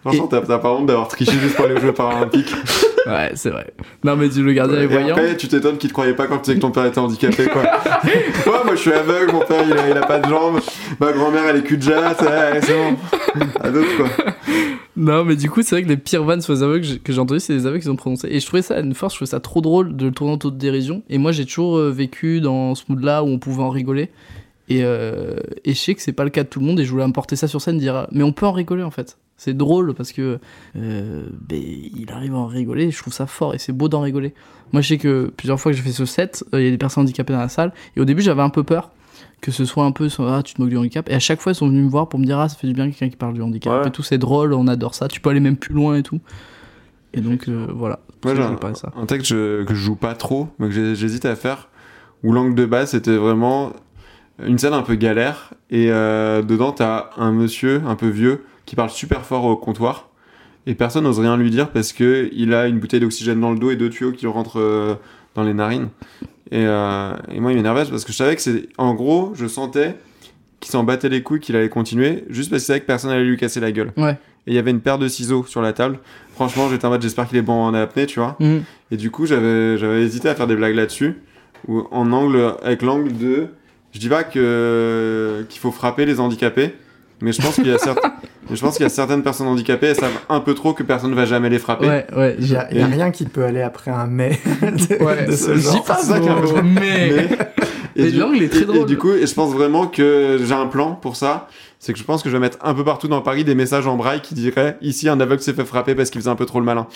Franchement, 0.00 0.26
t'as 0.28 0.40
t'as 0.40 0.58
pas 0.58 0.70
honte 0.72 0.86
d'avoir 0.86 1.08
triché 1.08 1.32
juste 1.32 1.56
pour 1.56 1.66
aller 1.66 1.74
aux 1.74 1.80
Jeux 1.80 1.92
Paralympiques. 1.92 2.54
Ouais, 3.06 3.32
c'est 3.34 3.50
vrai. 3.50 3.66
Non, 4.02 4.16
mais 4.16 4.30
du- 4.30 4.42
le 4.42 4.54
gardien 4.54 4.78
est 4.80 4.84
Et 4.84 4.86
voyant. 4.86 5.14
après, 5.14 5.36
tu 5.36 5.46
t'étonnes 5.46 5.76
qu'ils 5.76 5.90
te 5.90 5.92
croyaient 5.92 6.14
pas 6.14 6.26
quand 6.26 6.38
tu 6.38 6.46
sais 6.52 6.54
que 6.56 6.60
ton 6.62 6.70
père 6.70 6.86
était 6.86 7.00
handicapé, 7.00 7.44
quoi. 7.48 7.60
ouais, 8.04 8.64
moi 8.64 8.74
je 8.76 8.80
suis 8.80 8.92
aveugle, 8.94 9.30
mon 9.30 9.40
père 9.40 9.62
il 9.62 9.74
a, 9.74 9.90
il 9.90 9.96
a 9.98 10.06
pas 10.06 10.20
de 10.20 10.26
jambes, 10.26 10.58
ma 10.98 11.12
grand-mère 11.12 11.42
elle 11.50 11.56
est 11.56 11.62
cul 11.64 11.76
de 11.76 11.86
ouais, 11.86 12.60
c'est 12.62 12.72
bon. 12.72 12.96
À 13.60 13.68
d'autres, 13.68 13.94
quoi. 13.98 14.06
Non, 14.96 15.24
mais 15.24 15.34
du 15.34 15.50
coup, 15.50 15.62
c'est 15.62 15.74
vrai 15.74 15.82
que 15.82 15.88
les 15.88 15.96
pires 15.96 16.22
vannes 16.22 16.40
sur 16.40 16.52
les 16.52 16.62
aveugles 16.62 17.00
que 17.00 17.12
j'ai- 17.12 17.18
entendues, 17.18 17.40
c'est 17.40 17.52
les 17.52 17.66
aveugles 17.66 17.82
qui 17.82 17.88
ont 17.88 17.96
prononcé. 17.96 18.28
Et 18.30 18.38
je 18.38 18.46
trouvais 18.46 18.62
ça 18.62 18.78
une 18.78 18.94
force, 18.94 19.14
je 19.14 19.18
trouvais 19.18 19.30
ça 19.30 19.40
trop 19.40 19.60
drôle 19.60 19.96
de 19.96 20.06
le 20.06 20.12
tourner 20.12 20.34
en 20.34 20.38
taux 20.38 20.52
de 20.52 20.56
dérision. 20.58 21.02
Et 21.10 21.18
moi, 21.18 21.32
j'ai 21.32 21.44
toujours 21.44 21.78
euh, 21.78 21.90
vécu 21.90 22.40
dans 22.40 22.74
ce 22.76 22.84
mood-là 22.88 23.24
où 23.24 23.26
on 23.26 23.38
pouvait 23.40 23.62
en 23.62 23.70
rigoler. 23.70 24.10
Et, 24.68 24.84
euh, 24.84 25.36
et 25.64 25.74
je 25.74 25.78
sais 25.78 25.94
que 25.94 26.00
c'est 26.00 26.12
pas 26.12 26.22
le 26.24 26.30
cas 26.30 26.44
de 26.44 26.48
tout 26.48 26.60
le 26.60 26.66
monde. 26.66 26.78
Et 26.78 26.84
je 26.84 26.90
voulais 26.92 27.02
importer 27.04 27.34
ça 27.34 27.48
sur 27.48 27.60
scène, 27.60 27.78
dire, 27.78 28.06
mais 28.12 28.22
on 28.22 28.32
peut 28.32 28.46
en 28.46 28.52
rigoler 28.52 28.84
en 28.84 28.92
fait. 28.92 29.18
C'est 29.36 29.56
drôle 29.56 29.94
parce 29.94 30.12
que 30.12 30.38
euh, 30.76 31.24
ben, 31.48 31.60
il 31.60 32.06
arrive 32.12 32.34
à 32.34 32.38
en 32.38 32.46
rigoler. 32.46 32.92
Je 32.92 32.98
trouve 32.98 33.12
ça 33.12 33.26
fort 33.26 33.52
et 33.52 33.58
c'est 33.58 33.72
beau 33.72 33.88
d'en 33.88 34.00
rigoler. 34.00 34.32
Moi, 34.72 34.80
je 34.80 34.88
sais 34.90 34.98
que 34.98 35.32
plusieurs 35.36 35.58
fois 35.58 35.72
que 35.72 35.76
j'ai 35.76 35.82
fait 35.82 35.90
ce 35.90 36.04
set, 36.06 36.44
euh, 36.54 36.60
il 36.60 36.64
y 36.66 36.68
a 36.68 36.70
des 36.70 36.78
personnes 36.78 37.02
handicapées 37.02 37.32
dans 37.32 37.40
la 37.40 37.48
salle. 37.48 37.72
Et 37.96 38.00
au 38.00 38.04
début, 38.04 38.22
j'avais 38.22 38.42
un 38.42 38.48
peu 38.48 38.62
peur 38.62 38.92
que 39.44 39.52
ce 39.52 39.66
soit 39.66 39.84
un 39.84 39.92
peu 39.92 40.08
ah 40.20 40.40
tu 40.42 40.54
te 40.54 40.60
moques 40.62 40.70
du 40.70 40.78
handicap. 40.78 41.06
Et 41.10 41.14
à 41.14 41.18
chaque 41.18 41.38
fois 41.38 41.52
ils 41.52 41.54
sont 41.54 41.68
venus 41.68 41.84
me 41.84 41.90
voir 41.90 42.08
pour 42.08 42.18
me 42.18 42.24
dire 42.24 42.38
ah 42.38 42.48
ça 42.48 42.56
fait 42.56 42.66
du 42.66 42.72
bien 42.72 42.86
quelqu'un 42.86 43.10
qui 43.10 43.16
parle 43.16 43.34
du 43.34 43.42
handicap. 43.42 43.82
Ouais. 43.82 43.88
et 43.88 43.90
tout 43.90 44.02
c'est 44.02 44.16
drôle 44.16 44.54
on 44.54 44.66
adore 44.66 44.94
ça. 44.94 45.06
Tu 45.06 45.20
peux 45.20 45.28
aller 45.28 45.40
même 45.40 45.58
plus 45.58 45.74
loin 45.74 45.96
et 45.96 46.02
tout. 46.02 46.18
Et 47.12 47.20
donc 47.20 47.46
euh, 47.48 47.66
voilà. 47.74 48.00
Ça 48.24 48.30
que 48.30 48.36
je 48.36 48.74
ça. 48.74 48.92
un 48.96 49.04
texte 49.04 49.32
que 49.32 49.66
je 49.68 49.74
joue 49.74 49.96
pas 49.96 50.14
trop, 50.14 50.48
mais 50.58 50.70
que 50.70 50.94
j'hésite 50.94 51.26
à 51.26 51.36
faire, 51.36 51.68
où 52.22 52.32
l'angle 52.32 52.54
de 52.54 52.64
base 52.64 52.92
c'était 52.92 53.16
vraiment 53.16 53.74
une 54.42 54.56
scène 54.56 54.72
un 54.72 54.80
peu 54.80 54.94
galère, 54.94 55.52
et 55.70 55.92
euh, 55.92 56.40
dedans 56.40 56.72
t'as 56.72 57.10
un 57.18 57.30
monsieur 57.30 57.82
un 57.86 57.96
peu 57.96 58.08
vieux 58.08 58.46
qui 58.64 58.76
parle 58.76 58.88
super 58.88 59.26
fort 59.26 59.44
au 59.44 59.56
comptoir, 59.56 60.08
et 60.64 60.74
personne 60.74 61.04
n'ose 61.04 61.20
rien 61.20 61.36
lui 61.36 61.50
dire 61.50 61.70
parce 61.70 61.92
que 61.92 62.30
il 62.32 62.54
a 62.54 62.66
une 62.66 62.78
bouteille 62.78 63.00
d'oxygène 63.00 63.40
dans 63.40 63.52
le 63.52 63.58
dos 63.58 63.70
et 63.70 63.76
deux 63.76 63.90
tuyaux 63.90 64.12
qui 64.12 64.26
rentrent 64.26 64.58
euh, 64.58 64.94
dans 65.34 65.42
les 65.42 65.52
narines. 65.52 65.90
Et, 66.50 66.64
euh, 66.66 67.14
et 67.32 67.40
moi 67.40 67.52
il 67.52 67.56
m'énervait 67.56 67.84
parce 67.84 68.04
que 68.04 68.12
je 68.12 68.16
savais 68.16 68.36
que 68.36 68.42
c'est. 68.42 68.68
En 68.78 68.94
gros, 68.94 69.32
je 69.34 69.46
sentais 69.46 69.96
qu'il 70.60 70.70
s'en 70.70 70.84
battait 70.84 71.08
les 71.08 71.22
couilles, 71.22 71.40
qu'il 71.40 71.56
allait 71.56 71.68
continuer, 71.68 72.24
juste 72.28 72.50
parce 72.50 72.62
qu'il 72.62 72.68
savait 72.68 72.80
que 72.80 72.86
personne 72.86 73.10
allait 73.10 73.24
lui 73.24 73.36
casser 73.36 73.60
la 73.60 73.72
gueule. 73.72 73.92
Ouais. 73.96 74.12
Et 74.46 74.52
il 74.52 74.54
y 74.54 74.58
avait 74.58 74.70
une 74.70 74.80
paire 74.80 74.98
de 74.98 75.08
ciseaux 75.08 75.44
sur 75.46 75.62
la 75.62 75.72
table. 75.72 75.98
Franchement, 76.34 76.68
j'étais 76.68 76.86
en 76.86 76.90
mode 76.90 77.02
j'espère 77.02 77.28
qu'il 77.28 77.38
est 77.38 77.42
bon 77.42 77.64
en 77.64 77.74
apnée, 77.74 78.06
tu 78.06 78.20
vois. 78.20 78.36
Mhm. 78.40 78.62
Et 78.90 78.96
du 78.96 79.10
coup, 79.10 79.26
j'avais, 79.26 79.78
j'avais 79.78 80.02
hésité 80.02 80.28
à 80.28 80.34
faire 80.34 80.46
des 80.46 80.56
blagues 80.56 80.74
là-dessus, 80.74 81.22
ou 81.66 81.86
en 81.90 82.12
angle, 82.12 82.54
avec 82.62 82.82
l'angle 82.82 83.16
de, 83.16 83.48
je 83.92 83.98
dis 83.98 84.08
pas 84.08 84.24
que 84.24 85.46
qu'il 85.48 85.60
faut 85.60 85.70
frapper 85.70 86.04
les 86.04 86.20
handicapés, 86.20 86.74
mais 87.20 87.32
je 87.32 87.40
pense 87.42 87.54
qu'il 87.54 87.66
y 87.66 87.72
a 87.72 87.78
certes- 87.78 87.98
mais 88.50 88.56
je 88.56 88.60
pense 88.60 88.74
qu'il 88.76 88.82
y 88.84 88.86
a 88.86 88.90
certaines 88.90 89.22
personnes 89.22 89.46
handicapées, 89.46 89.86
elles 89.88 89.96
savent 89.96 90.18
un 90.28 90.40
peu 90.40 90.54
trop 90.54 90.72
que 90.74 90.82
personne 90.82 91.10
ne 91.10 91.14
va 91.16 91.24
jamais 91.24 91.48
les 91.50 91.58
frapper. 91.58 91.86
ouais 91.86 92.06
ouais 92.16 92.36
Il 92.38 92.50
y 92.50 92.56
a, 92.56 92.68
il 92.70 92.78
y 92.78 92.82
a 92.82 92.86
rien 92.86 93.10
qui 93.10 93.24
peut 93.24 93.44
aller 93.44 93.62
après 93.62 93.90
un 93.90 94.06
mais 94.06 94.38
de, 94.62 95.02
Ouais, 95.04 95.26
de 95.26 95.32
ce 95.32 95.54
genre. 95.56 95.84
C'est 95.98 96.06
ça 96.06 96.18
gros, 96.20 96.62
mais... 96.62 97.28
Et 97.96 98.10
du, 98.10 98.18
l'angle 98.18 98.42
est 98.42 98.48
très 98.48 98.64
drôle. 98.64 98.78
et 98.82 98.84
du 98.86 98.98
coup, 98.98 99.12
et 99.12 99.24
je 99.26 99.34
pense 99.34 99.52
vraiment 99.54 99.86
que 99.86 100.38
j'ai 100.44 100.52
un 100.54 100.66
plan 100.66 100.94
pour 100.96 101.14
ça. 101.16 101.48
C'est 101.78 101.92
que 101.92 101.98
je 101.98 102.04
pense 102.04 102.22
que 102.24 102.28
je 102.28 102.34
vais 102.34 102.40
mettre 102.40 102.58
un 102.62 102.74
peu 102.74 102.82
partout 102.82 103.06
dans 103.08 103.20
Paris 103.20 103.44
des 103.44 103.54
messages 103.54 103.86
en 103.86 103.96
braille 103.96 104.20
qui 104.20 104.34
diraient 104.34 104.76
ici 104.82 105.08
un 105.08 105.20
aveugle 105.20 105.40
s'est 105.42 105.52
fait 105.52 105.64
frapper 105.64 105.94
parce 105.94 106.10
qu'il 106.10 106.20
faisait 106.20 106.30
un 106.30 106.34
peu 106.34 106.46
trop 106.46 106.58
le 106.58 106.64
malin. 106.66 106.86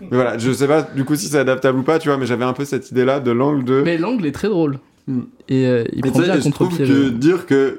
mais 0.00 0.08
voilà, 0.10 0.38
je 0.38 0.50
sais 0.52 0.66
pas 0.66 0.82
du 0.82 1.04
coup 1.04 1.14
si 1.16 1.26
c'est 1.28 1.38
adaptable 1.38 1.78
ou 1.78 1.82
pas, 1.82 1.98
tu 1.98 2.08
vois, 2.08 2.16
mais 2.18 2.26
j'avais 2.26 2.44
un 2.44 2.52
peu 2.52 2.64
cette 2.64 2.90
idée 2.90 3.04
là 3.04 3.20
de 3.20 3.30
l'angle 3.30 3.64
de. 3.64 3.82
mais 3.84 3.96
l'angle 3.98 4.26
est 4.26 4.32
très 4.32 4.48
drôle 4.48 4.78
Mm. 5.06 5.20
et 5.50 5.66
euh, 5.66 5.84
il 5.92 6.00
Mais 6.02 6.10
prend 6.10 6.20
bien 6.20 6.40
je 6.40 6.48
trouve 6.48 6.78
que 6.78 7.10
dire 7.10 7.44
que 7.44 7.78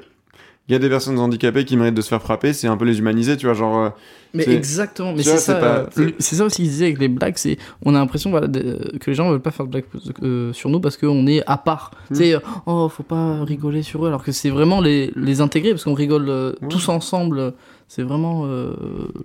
il 0.68 0.72
y 0.72 0.74
a 0.74 0.78
des 0.78 0.88
personnes 0.88 1.18
handicapées 1.18 1.64
qui 1.64 1.76
méritent 1.76 1.94
de 1.94 2.02
se 2.02 2.08
faire 2.08 2.20
frapper, 2.22 2.52
c'est 2.52 2.66
un 2.66 2.76
peu 2.76 2.84
les 2.84 2.98
humaniser, 2.98 3.36
tu 3.36 3.46
vois, 3.46 3.54
genre. 3.54 3.78
euh, 3.78 3.88
mais 4.34 4.46
exactement 4.50 5.14
mais 5.14 5.22
c'est 5.22 5.38
ça 5.38 5.54
c'est 5.54 5.60
pas- 5.60 5.86
euh, 5.98 6.10
c'est 6.18 6.34
ça 6.34 6.44
aussi 6.44 6.56
qu'ils 6.56 6.64
disaient 6.70 6.86
avec 6.86 6.98
les 6.98 7.08
blagues 7.08 7.36
c'est 7.38 7.56
on 7.82 7.94
a 7.94 7.98
l'impression 7.98 8.28
voilà, 8.30 8.48
de- 8.48 8.92
que 9.00 9.10
les 9.10 9.14
gens 9.14 9.30
veulent 9.30 9.40
pas 9.40 9.50
faire 9.52 9.64
de 9.64 9.70
blagues 9.70 9.84
euh, 10.22 10.52
sur 10.52 10.68
nous 10.68 10.78
parce 10.80 10.98
qu'on 10.98 11.26
est 11.26 11.42
à 11.46 11.56
part 11.56 11.92
Mm. 12.10 12.14
tu 12.14 12.20
sais 12.22 12.34
euh, 12.34 12.40
oh 12.66 12.88
faut 12.90 13.02
pas 13.04 13.42
rigoler 13.44 13.82
sur 13.82 14.04
eux 14.04 14.08
alors 14.08 14.22
que 14.22 14.32
c'est 14.32 14.50
vraiment 14.50 14.82
les, 14.82 15.10
les 15.16 15.40
intégrer 15.40 15.70
parce 15.70 15.84
qu'on 15.84 15.94
rigole 15.94 16.28
euh, 16.28 16.52
Ouais. 16.60 16.68
tous 16.68 16.88
ensemble 16.90 17.54
c'est 17.88 18.02
vraiment 18.02 18.42
euh, 18.46 18.72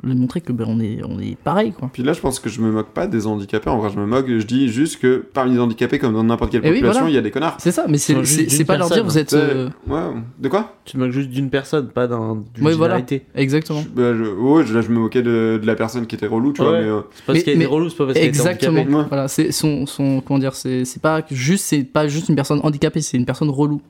les 0.04 0.14
montrer 0.14 0.40
que 0.40 0.52
ben 0.54 0.66
on 0.68 0.80
est 0.80 1.00
on 1.04 1.20
est 1.20 1.36
pareil 1.36 1.72
quoi 1.72 1.90
Puis 1.92 2.04
là, 2.04 2.14
je 2.14 2.20
pense 2.20 2.40
que 2.40 2.48
je 2.48 2.62
me 2.62 2.72
moque 2.72 2.90
pas 2.90 3.08
des 3.08 3.26
handicapés. 3.26 3.70
En 3.70 3.80
vrai, 3.80 3.90
je 3.90 4.00
me 4.00 4.06
moque. 4.06 4.28
Je 4.28 4.46
dis 4.46 4.70
juste 4.70 5.00
que 5.00 5.18
parmi 5.34 5.54
les 5.54 5.60
handicapés, 5.60 5.98
comme 5.98 6.14
dans 6.14 6.24
n'importe 6.24 6.52
quelle 6.52 6.62
Eh 6.64 6.68
oui, 6.70 6.76
population, 6.76 7.02
voilà. 7.02 7.12
il 7.12 7.16
y 7.16 7.18
a 7.18 7.22
des 7.22 7.32
connards. 7.32 7.58
c'est 7.60 7.72
ça 7.72 7.86
mais 7.90 7.98
c'est 7.98 8.64
pas 8.66 8.78
leur 8.78 8.90
dire 8.90 9.04
vous 9.04 9.18
êtes 9.18 9.30
Tu 9.30 9.36
sais, 9.36 9.42
euh, 9.42 9.70
Ouais. 9.88 10.00
De 10.40 10.48
quoi? 10.48 10.76
Tu 10.86 10.94
te 10.94 10.98
moques 10.98 11.12
juste 11.12 11.30
d'une 11.30 11.50
personne, 11.50 11.88
pas 11.90 12.08
d'un, 12.08 12.44
d'une 12.54 12.66
Ouais, 12.66 12.74
voilà. 12.74 13.02
exactement 13.36 13.82
Je- 13.82 13.90
bah, 13.90 14.16
je- 14.16 14.24
ouais, 14.24 14.66
je- 14.66 14.74
là, 14.76 14.82
je 14.82 14.90
me 14.90 15.00
moquais 15.00 15.24
de, 15.24 15.60
de 15.62 15.66
la 15.66 15.76
personne 15.76 16.06
qui 16.06 16.16
était 16.16 16.28
relou, 16.28 16.54
tu 16.54 16.62
vois. 16.62 16.72
Ouais. 16.74 16.82
Mais, 16.82 16.88
euh, 16.90 17.02
C'est 17.16 17.26
parce 17.26 17.38
Mais- 17.38 17.44
qu'il 17.44 17.54
y 17.54 17.56
a 17.56 17.60
mais- 17.60 17.66
des 17.66 17.72
relous, 17.72 17.90
c'est 17.90 17.98
pas 17.98 18.06
parce 18.06 18.14
qu'elle 18.14 18.28
était 18.28 18.38
Exactement. 18.38 18.80
handicapée. 18.82 18.96
Ouais. 18.96 19.06
Voilà, 19.10 19.28
c'est 19.28 19.52
son, 19.52 19.86
son 19.88 20.22
comment 20.22 20.40
dire, 20.40 20.54
c'est 20.54 20.86
c'est 20.86 21.02
pas 21.02 21.24
juste 21.32 21.66
c'est 21.66 21.84
pas 21.84 22.08
juste 22.08 22.30
une 22.30 22.36
personne 22.36 22.60
handicapée, 22.64 23.02
c'est 23.02 23.18
une 23.18 23.26
personne 23.26 23.50
relou. 23.50 23.82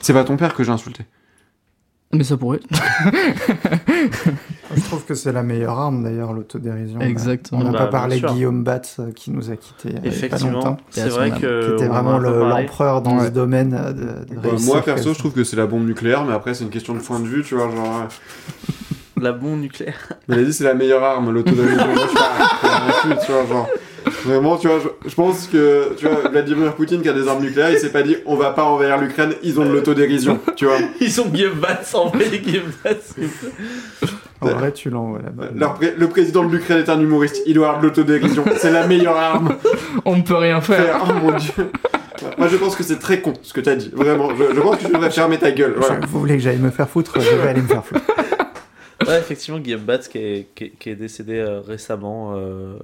c'est 0.00 0.12
pas 0.12 0.24
ton 0.24 0.36
père 0.36 0.54
que 0.54 0.62
j'ai 0.62 0.70
insulté. 0.70 1.04
Mais 2.12 2.24
ça 2.24 2.36
pourrait. 2.36 2.58
Je 4.74 4.80
trouve 4.82 5.04
que 5.04 5.14
c'est 5.14 5.30
la 5.32 5.42
meilleure 5.44 5.78
arme 5.78 6.02
d'ailleurs, 6.02 6.32
l'autodérision. 6.32 7.00
Exactement. 7.00 7.60
On 7.60 7.64
n'a 7.64 7.70
Bah, 7.72 7.78
pas 7.78 7.86
parlé 7.86 8.20
de. 8.20 8.26
Guillaume 8.26 8.64
Batz 8.64 8.96
euh, 8.98 9.12
qui 9.12 9.30
nous 9.30 9.50
a 9.50 9.56
quittés 9.56 9.90
il 9.90 9.94
y 9.94 9.96
a 9.96 10.00
pas 10.00 10.06
Effectivement, 10.08 10.50
longtemps. 10.52 10.76
c'est 10.90 11.00
Et 11.00 11.04
à 11.04 11.10
son 11.10 11.16
vrai 11.16 11.30
que. 11.30 11.66
Qui 11.68 11.72
était 11.74 11.86
vraiment 11.88 12.18
le- 12.18 12.48
l'empereur 12.48 13.02
dans 13.02 13.18
Ouais. 13.18 13.26
ce 13.26 13.30
domaine 13.30 13.74
euh, 13.74 13.92
de, 13.92 14.34
de 14.34 14.40
Bah, 14.40 14.48
moi, 14.62 14.82
perso, 14.82 15.12
je 15.14 15.18
trouve 15.18 15.32
que 15.32 15.44
c'est 15.44 15.56
la 15.56 15.66
bombe 15.66 15.86
nucléaire, 15.86 16.24
mais 16.24 16.32
après, 16.32 16.54
c'est 16.54 16.64
une 16.64 16.70
question 16.70 16.94
de 16.94 17.00
point 17.00 17.20
de 17.20 17.26
vue, 17.26 17.42
tu 17.44 17.54
vois. 17.54 17.70
Genre, 17.70 18.08
euh, 19.20 19.24
La 19.24 19.32
bombe 19.32 19.60
nucléaire. 19.60 20.08
il 20.28 20.34
a 20.34 20.42
dit 20.42 20.52
c'est 20.52 20.64
la 20.64 20.74
meilleure 20.74 21.02
arme, 21.04 21.42
tu 21.44 21.52
vois. 23.32 23.46
Genre, 23.46 23.68
vraiment, 24.24 24.56
tu 24.56 24.68
vois, 24.68 24.78
je, 24.80 25.08
je 25.08 25.14
pense 25.14 25.46
que, 25.46 25.94
tu 25.96 26.06
vois, 26.06 26.28
Vladimir 26.30 26.74
Poutine 26.74 27.02
qui 27.02 27.08
a 27.08 27.12
des 27.12 27.28
armes 27.28 27.42
nucléaires, 27.42 27.70
il 27.70 27.78
s'est 27.78 27.92
pas 27.92 28.02
dit 28.02 28.16
on 28.26 28.36
va 28.36 28.50
pas 28.50 28.64
envahir 28.64 28.98
l'Ukraine, 28.98 29.34
ils 29.42 29.58
ont 29.60 29.64
de 29.64 29.70
l'autodérision, 29.72 30.38
tu 30.56 30.66
vois. 30.66 30.78
Ils 31.00 31.10
sont 31.12 31.26
Guillaume 31.26 31.58
Batz, 31.58 31.94
en 31.94 32.08
vrai, 32.08 32.26
Guillaume 32.38 32.70
Batz. 32.84 33.14
En 34.42 34.46
vrai, 34.48 34.72
tu 34.72 34.88
l'envoies 34.90 35.20
là-bas. 35.22 35.74
Pré- 35.74 35.94
le 35.96 36.08
président 36.08 36.44
de 36.44 36.50
l'Ukraine 36.50 36.78
est 36.78 36.88
un 36.88 36.98
humoriste, 37.00 37.42
il 37.46 37.54
doit 37.54 37.68
avoir 37.68 37.80
de 37.82 37.86
l'autodérision. 37.88 38.44
C'est 38.56 38.70
la 38.72 38.86
meilleure 38.86 39.16
arme. 39.16 39.56
On 40.06 40.16
ne 40.16 40.22
peut 40.22 40.36
rien 40.36 40.60
faire. 40.62 40.82
Faire. 40.82 41.00
Oh 41.08 41.12
mon 41.22 41.32
dieu. 41.36 41.70
Moi, 42.38 42.48
je 42.48 42.56
pense 42.56 42.76
que 42.76 42.82
c'est 42.82 42.98
très 42.98 43.20
con 43.20 43.32
ce 43.42 43.52
que 43.52 43.60
t'as 43.60 43.76
dit. 43.76 43.90
Vraiment, 43.94 44.30
je, 44.34 44.54
je 44.54 44.60
pense 44.60 44.76
que 44.76 44.86
tu 44.86 44.92
devrais 44.92 45.10
fermer 45.10 45.38
ta 45.38 45.50
gueule. 45.50 45.74
Voilà. 45.78 46.00
Vous 46.06 46.20
voulez 46.20 46.36
que 46.36 46.42
j'aille 46.42 46.58
me 46.58 46.70
faire 46.70 46.88
foutre 46.88 47.18
Je 47.20 47.34
vais 47.36 47.48
aller 47.48 47.62
me 47.62 47.66
faire 47.68 47.84
foutre. 47.84 48.00
Ouais, 49.06 49.18
effectivement, 49.18 49.58
Guillaume 49.58 49.80
Batz 49.82 50.08
qui 50.08 50.18
est, 50.18 50.46
qui 50.54 50.64
est, 50.64 50.70
qui 50.78 50.90
est 50.90 50.94
décédé 50.96 51.38
euh, 51.38 51.60
récemment. 51.60 52.34
euh, 52.36 52.74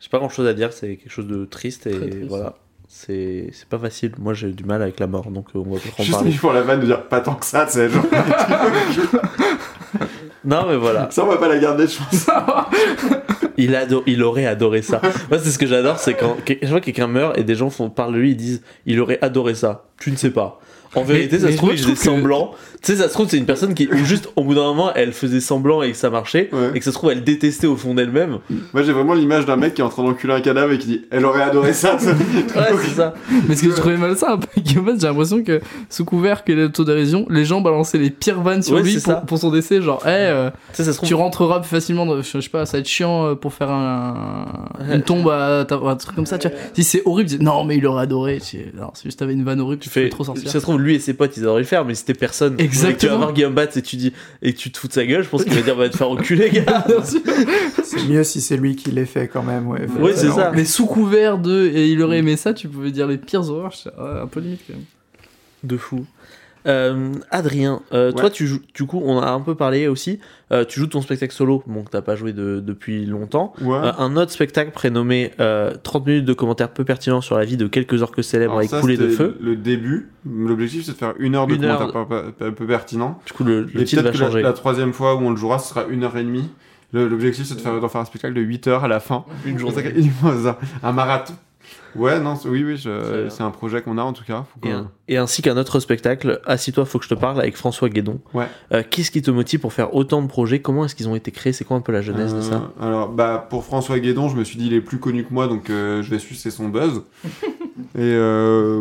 J'ai 0.00 0.08
pas 0.10 0.18
grand 0.18 0.28
chose 0.28 0.46
à 0.46 0.54
dire, 0.54 0.72
c'est 0.72 0.96
quelque 0.96 1.10
chose 1.10 1.26
de 1.26 1.44
triste 1.44 1.86
et 1.86 1.98
triste. 1.98 2.16
voilà. 2.28 2.54
C'est 2.88 3.48
c'est 3.54 3.66
pas 3.68 3.78
facile. 3.78 4.12
Moi, 4.18 4.34
j'ai 4.34 4.50
du 4.52 4.64
mal 4.64 4.82
avec 4.82 5.00
la 5.00 5.06
mort, 5.06 5.30
donc 5.30 5.46
euh, 5.56 5.60
on 5.60 5.72
va 5.74 5.80
pas 5.80 5.88
en 5.98 6.02
Juste 6.02 6.12
parler. 6.18 6.30
mis 6.30 6.36
pour 6.36 6.52
la 6.52 6.60
vanne 6.60 6.80
de 6.80 6.84
dire 6.86 7.04
pas 7.08 7.20
tant 7.22 7.34
que 7.36 7.46
ça, 7.46 7.66
c'est 7.66 7.88
genre. 7.88 8.04
Non, 10.44 10.66
mais 10.68 10.76
voilà. 10.76 11.08
ça, 11.12 11.22
on 11.24 11.28
va 11.28 11.36
pas 11.36 11.46
la 11.48 11.58
garder, 11.58 11.86
je 11.86 11.98
pense. 11.98 12.26
Il, 13.56 13.76
ado- 13.76 14.02
il 14.06 14.22
aurait 14.24 14.46
adoré 14.46 14.82
ça. 14.82 15.00
Moi, 15.30 15.38
c'est 15.38 15.50
ce 15.50 15.58
que 15.58 15.66
j'adore, 15.68 15.98
c'est 16.00 16.14
quand 16.14 16.36
que- 16.44 16.54
chaque 16.60 16.68
fois 16.68 16.80
que 16.80 16.86
quelqu'un 16.86 17.06
meurt 17.06 17.38
et 17.38 17.44
des 17.44 17.54
gens 17.54 17.70
font, 17.70 17.90
parlent 17.90 18.12
de 18.14 18.18
lui, 18.18 18.30
ils 18.32 18.36
disent 18.36 18.62
il 18.84 18.98
aurait 19.00 19.20
adoré 19.22 19.54
ça. 19.54 19.84
Tu 20.00 20.10
ne 20.10 20.16
sais 20.16 20.30
pas. 20.32 20.58
En 20.94 21.02
vérité, 21.04 21.36
Mais- 21.36 21.46
ça 21.46 21.52
se 21.52 21.56
trouve, 21.56 21.70
il 21.72 21.78
faisait 21.78 21.92
que- 21.94 21.98
semblant. 21.98 22.52
Tu 22.82 22.90
sais, 22.92 22.98
ça 22.98 23.08
se 23.08 23.12
trouve, 23.14 23.28
c'est 23.28 23.38
une 23.38 23.46
personne 23.46 23.74
qui, 23.74 23.88
juste, 24.04 24.28
au 24.34 24.42
bout 24.42 24.54
d'un 24.56 24.62
moment, 24.64 24.90
elle 24.94 25.12
faisait 25.12 25.38
semblant 25.40 25.82
et 25.82 25.92
que 25.92 25.96
ça 25.96 26.10
marchait, 26.10 26.48
Ouais. 26.52 26.72
et 26.74 26.78
que 26.80 26.84
ça 26.84 26.90
se 26.90 26.96
trouve, 26.96 27.12
elle 27.12 27.22
détestait 27.22 27.68
au 27.68 27.76
fond 27.76 27.94
d'elle-même. 27.94 28.38
Moi, 28.72 28.82
j'ai 28.82 28.92
vraiment 28.92 29.14
l'image 29.14 29.46
d'un 29.46 29.54
mec 29.56 29.74
qui 29.74 29.82
est 29.82 29.84
en 29.84 29.88
train 29.88 30.02
d'enculer 30.02 30.32
un 30.34 30.40
cadavre 30.40 30.72
et 30.72 30.78
qui 30.78 30.86
dit 30.88 31.02
Elle 31.12 31.24
aurait 31.24 31.42
adoré 31.44 31.72
ça. 31.74 31.96
Ouais, 31.96 32.76
c'est 32.82 32.90
ça. 32.96 33.14
Mais 33.48 33.54
ce 33.54 33.62
que 33.62 33.70
je 33.70 33.76
trouvais 33.76 33.96
peu, 33.96 34.60
Guillaume, 34.60 34.90
j'ai 35.00 35.06
l'impression 35.06 35.42
que 35.44 35.60
sous 35.88 36.04
couvert 36.04 36.42
qu'il 36.44 36.58
est 36.58 36.62
l'autodérision, 36.62 37.24
les 37.30 37.44
gens 37.44 37.60
balançaient 37.60 37.98
les 37.98 38.10
pires 38.10 38.40
vannes 38.40 38.62
sur 38.62 38.74
Ouais, 38.74 38.82
lui 38.82 38.94
pour, 38.94 39.02
ça. 39.02 39.14
pour 39.14 39.38
son 39.38 39.50
décès, 39.50 39.80
genre, 39.80 40.04
hey, 40.06 40.26
euh, 40.28 40.50
Tu 40.50 40.56
sais, 40.78 40.84
ça 40.84 40.92
se 40.92 40.96
trouve. 40.96 41.08
tu 41.08 41.14
rentreras 41.14 41.60
plus 41.60 41.68
facilement, 41.68 42.04
dans- 42.04 42.20
je 42.20 42.40
sais 42.40 42.48
pas, 42.48 42.66
ça 42.66 42.76
va 42.76 42.80
être 42.80 42.88
chiant 42.88 43.26
euh, 43.28 43.34
pour 43.36 43.52
faire 43.54 43.70
un, 43.70 44.46
une 44.92 45.02
tombe 45.02 45.28
à, 45.28 45.64
ta- 45.66 45.76
un 45.76 45.96
truc 45.96 46.16
comme 46.16 46.26
ça, 46.26 46.36
tu 46.38 46.48
vois. 46.48 46.56
Si 46.74 46.82
c'est 46.84 47.02
horrible, 47.04 47.30
tu 47.30 47.38
dis, 47.38 47.44
non, 47.44 47.64
mais 47.64 47.76
il 47.76 47.86
aurait 47.86 48.02
adoré, 48.02 48.38
tu 48.40 48.58
non, 48.76 48.88
c'est 48.94 49.04
juste 49.04 49.18
t'avais 49.20 49.34
une 49.34 49.44
vanne 49.44 49.60
horrible, 49.60 49.80
Tu 49.82 49.88
fais 49.90 50.08
trop 50.08 50.24
ça 50.24 50.34
se 50.34 50.58
trouve, 50.58 50.80
lui 50.82 50.94
et 50.96 50.98
ses 50.98 51.14
potes, 51.14 51.36
ils 51.36 51.42
adoraient 51.44 51.60
le 51.60 51.66
faire, 51.66 51.84
mais 51.84 51.94
si 51.94 52.04
t'es 52.04 52.14
personne, 52.14 52.54
et 52.58 52.68
que 52.68 52.72
tu 52.72 52.78
vas 52.78 52.88
Exactement. 52.90 53.16
voir 53.18 53.32
Guillaume 53.32 53.54
Batz 53.54 53.76
et 53.76 53.82
tu 53.82 53.96
dis, 53.96 54.12
et 54.42 54.52
que 54.52 54.58
tu 54.58 54.70
te 54.70 54.78
fous 54.78 54.88
de 54.88 54.92
sa 54.92 55.06
gueule, 55.06 55.22
je 55.22 55.28
pense 55.28 55.44
qu'il 55.44 55.54
va 55.54 55.62
dire, 55.62 55.76
va 55.76 55.88
te 55.88 55.96
faire 55.96 56.10
enculer, 56.10 56.50
gars. 56.50 56.86
C'est 57.84 58.04
mieux 58.08 58.24
si 58.24 58.40
c'est 58.40 58.56
lui 58.56 58.76
qui 58.76 58.90
l'ait 58.90 59.06
fait 59.06 59.28
quand 59.28 59.42
même, 59.42 59.68
ouais. 59.68 59.86
Oui, 60.00 60.12
c'est 60.14 60.30
ça. 60.30 60.52
Mais 60.54 60.64
sous 60.64 60.86
couvert 60.86 61.38
de, 61.38 61.66
et 61.66 61.88
il 61.88 62.02
aurait 62.02 62.18
aimé 62.18 62.36
ça, 62.36 62.54
tu 62.54 62.68
pouvais 62.68 62.90
dire 62.90 63.06
les 63.06 63.18
pires 63.18 63.48
horreurs, 63.48 63.74
ouais, 63.84 64.20
un 64.22 64.26
peu 64.26 64.40
limite 64.40 64.60
quand 64.66 64.74
même. 64.74 64.84
De 65.62 65.76
fou. 65.76 66.06
Euh, 66.66 67.12
Adrien, 67.30 67.80
euh, 67.92 68.12
toi, 68.12 68.30
tu 68.30 68.46
joues, 68.46 68.60
du 68.74 68.84
coup, 68.86 69.02
on 69.04 69.18
a 69.20 69.30
un 69.30 69.40
peu 69.40 69.54
parlé 69.54 69.88
aussi. 69.88 70.20
euh, 70.52 70.64
tu 70.64 70.78
joues 70.80 70.86
ton 70.86 71.00
spectacle 71.00 71.32
solo, 71.32 71.62
bon, 71.66 71.82
que 71.82 71.90
t'as 71.90 72.02
pas 72.02 72.14
joué 72.14 72.32
de- 72.32 72.60
depuis 72.64 73.04
longtemps. 73.06 73.52
Ouais. 73.62 73.76
Euh, 73.78 73.92
un 73.98 74.16
autre 74.16 74.30
spectacle 74.32 74.70
prénommé 74.70 75.32
euh, 75.40 75.72
30 75.82 76.06
minutes 76.06 76.24
de 76.24 76.32
commentaires 76.34 76.68
peu 76.70 76.84
pertinents 76.84 77.20
sur 77.20 77.36
la 77.38 77.44
vie 77.44 77.56
de 77.56 77.66
quelques 77.66 78.02
orques 78.02 78.22
célèbres 78.22 78.56
avec 78.58 78.70
coulée 78.70 78.96
de 78.96 79.08
feu. 79.08 79.36
Le 79.40 79.56
début. 79.56 80.10
L'objectif, 80.30 80.84
c'est 80.84 80.92
de 80.92 80.96
faire 80.98 81.14
une 81.18 81.34
heure 81.34 81.46
de 81.46 81.54
Une 81.54 81.62
commentaires 81.62 82.52
peu 82.54 82.66
pertinent. 82.66 83.18
Du 83.26 83.32
coup, 83.32 83.44
le, 83.44 83.62
le 83.72 83.84
titre 83.84 84.02
va 84.02 84.10
peut-être 84.10 84.18
que 84.18 84.24
la, 84.24 84.26
changer. 84.30 84.42
la 84.42 84.52
troisième 84.52 84.92
fois 84.92 85.14
où 85.16 85.20
on 85.20 85.30
le 85.30 85.36
jouera, 85.36 85.58
ce 85.58 85.68
sera 85.70 85.84
une 85.88 86.04
heure 86.04 86.16
et 86.16 86.22
demie. 86.24 86.48
L'objectif, 86.92 87.46
c'est 87.46 87.54
de 87.54 87.60
faire, 87.60 87.80
d'en 87.80 87.88
faire 87.88 88.02
un 88.02 88.04
spectacle 88.04 88.34
de 88.34 88.42
8 88.42 88.66
heures 88.68 88.84
à 88.84 88.88
la 88.88 89.00
fin. 89.00 89.24
Une 89.46 89.58
journée. 89.58 89.82
Un 90.82 90.92
marathon. 90.92 91.32
Ouais, 91.94 92.18
non, 92.20 92.34
oui, 92.46 92.64
oui, 92.64 92.82
c'est 93.28 93.42
un 93.42 93.50
projet 93.50 93.82
qu'on 93.82 93.98
a 93.98 94.02
en 94.02 94.12
tout 94.14 94.24
cas. 94.24 94.44
Faut 94.52 94.66
Et, 94.66 94.70
qu'on- 94.72 94.76
un- 94.78 94.90
et 95.08 95.16
ainsi 95.18 95.42
qu'un 95.42 95.56
autre 95.58 95.78
spectacle, 95.80 96.40
Assis-toi, 96.46 96.84
faut 96.86 96.98
que 96.98 97.04
je 97.04 97.10
te 97.10 97.14
parle, 97.14 97.38
avec 97.40 97.56
François 97.56 97.88
Guédon. 97.90 98.20
Ouais. 98.32 98.46
Euh, 98.72 98.82
Qu'est-ce 98.88 99.10
qui 99.10 99.20
te 99.20 99.30
motive 99.30 99.60
pour 99.60 99.72
faire 99.72 99.94
autant 99.94 100.22
de 100.22 100.26
projets? 100.26 100.60
Comment 100.60 100.84
est-ce 100.86 100.94
qu'ils 100.94 101.08
ont 101.08 101.14
été 101.14 101.30
créés? 101.30 101.52
C'est 101.52 101.64
quoi 101.64 101.76
un 101.76 101.80
peu 101.82 101.92
la 101.92 102.00
genèse 102.02 102.34
de 102.34 102.40
ça? 102.40 102.54
Euh, 102.80 102.86
Alors, 102.86 103.08
bah, 103.10 103.46
pour 103.50 103.64
François 103.64 103.98
Guédon, 103.98 104.28
je 104.28 104.36
me 104.36 104.44
suis 104.44 104.56
dit, 104.58 104.66
il 104.68 104.72
est 104.74 104.80
plus 104.80 104.98
connu 104.98 105.24
que 105.24 105.34
moi, 105.34 105.48
donc 105.48 105.68
euh, 105.70 106.02
je 106.02 106.10
vais 106.10 106.18
sucer 106.18 106.50
son 106.50 106.68
buzz. 106.68 107.02
Et 107.98 108.18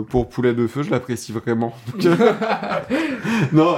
pour 0.09 0.29
Poulet 0.29 0.53
de 0.53 0.67
Feu, 0.67 0.83
je 0.83 0.89
l'apprécie 0.91 1.31
vraiment. 1.33 1.75
Non, 3.53 3.75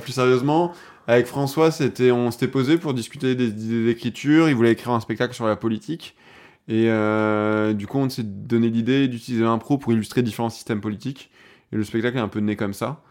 plus 0.00 0.12
sérieusement, 0.12 0.72
avec 1.06 1.26
François, 1.26 1.70
c'était, 1.70 2.10
on 2.10 2.30
s'était 2.30 2.48
posé 2.48 2.76
pour 2.78 2.94
discuter 2.94 3.34
des 3.34 3.48
idées 3.48 3.84
d'écriture. 3.86 4.48
Il 4.48 4.54
voulait 4.54 4.72
écrire 4.72 4.92
un 4.92 5.00
spectacle 5.00 5.34
sur 5.34 5.46
la 5.46 5.56
politique. 5.56 6.14
Et 6.68 6.86
euh, 6.88 7.72
du 7.72 7.86
coup, 7.86 7.98
on 7.98 8.08
s'est 8.08 8.22
donné 8.22 8.70
l'idée 8.70 9.08
d'utiliser 9.08 9.44
l'impro 9.44 9.78
pour 9.78 9.92
illustrer 9.92 10.22
différents 10.22 10.50
systèmes 10.50 10.80
politiques. 10.80 11.30
Et 11.72 11.76
le 11.76 11.84
spectacle 11.84 12.16
est 12.18 12.20
un 12.20 12.28
peu 12.28 12.40
né 12.40 12.56
comme 12.56 12.74
ça. 12.74 13.02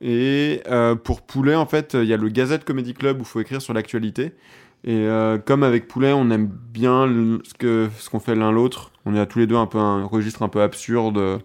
Et 0.00 0.62
euh, 0.68 0.94
pour 0.94 1.22
Poulet, 1.22 1.54
en 1.54 1.66
fait, 1.66 1.94
il 1.94 2.04
y 2.04 2.12
a 2.12 2.16
le 2.16 2.28
Gazette 2.28 2.64
Comedy 2.64 2.94
Club 2.94 3.18
où 3.18 3.22
il 3.22 3.26
faut 3.26 3.40
écrire 3.40 3.60
sur 3.60 3.74
l'actualité. 3.74 4.32
Et 4.84 5.06
euh, 5.06 5.38
comme 5.38 5.62
avec 5.62 5.88
Poulet, 5.88 6.12
on 6.12 6.30
aime 6.30 6.46
bien 6.46 7.06
ce 7.44 7.54
que 7.54 7.88
ce 7.98 8.10
qu'on 8.10 8.20
fait 8.20 8.34
l'un 8.34 8.52
l'autre. 8.52 8.92
On 9.04 9.14
est 9.14 9.20
à 9.20 9.26
tous 9.26 9.38
les 9.38 9.46
deux 9.46 9.56
un 9.56 9.66
peu 9.66 9.78
un 9.78 10.04
registre 10.04 10.42
un 10.42 10.48
peu 10.48 10.60
absurde 10.60 11.40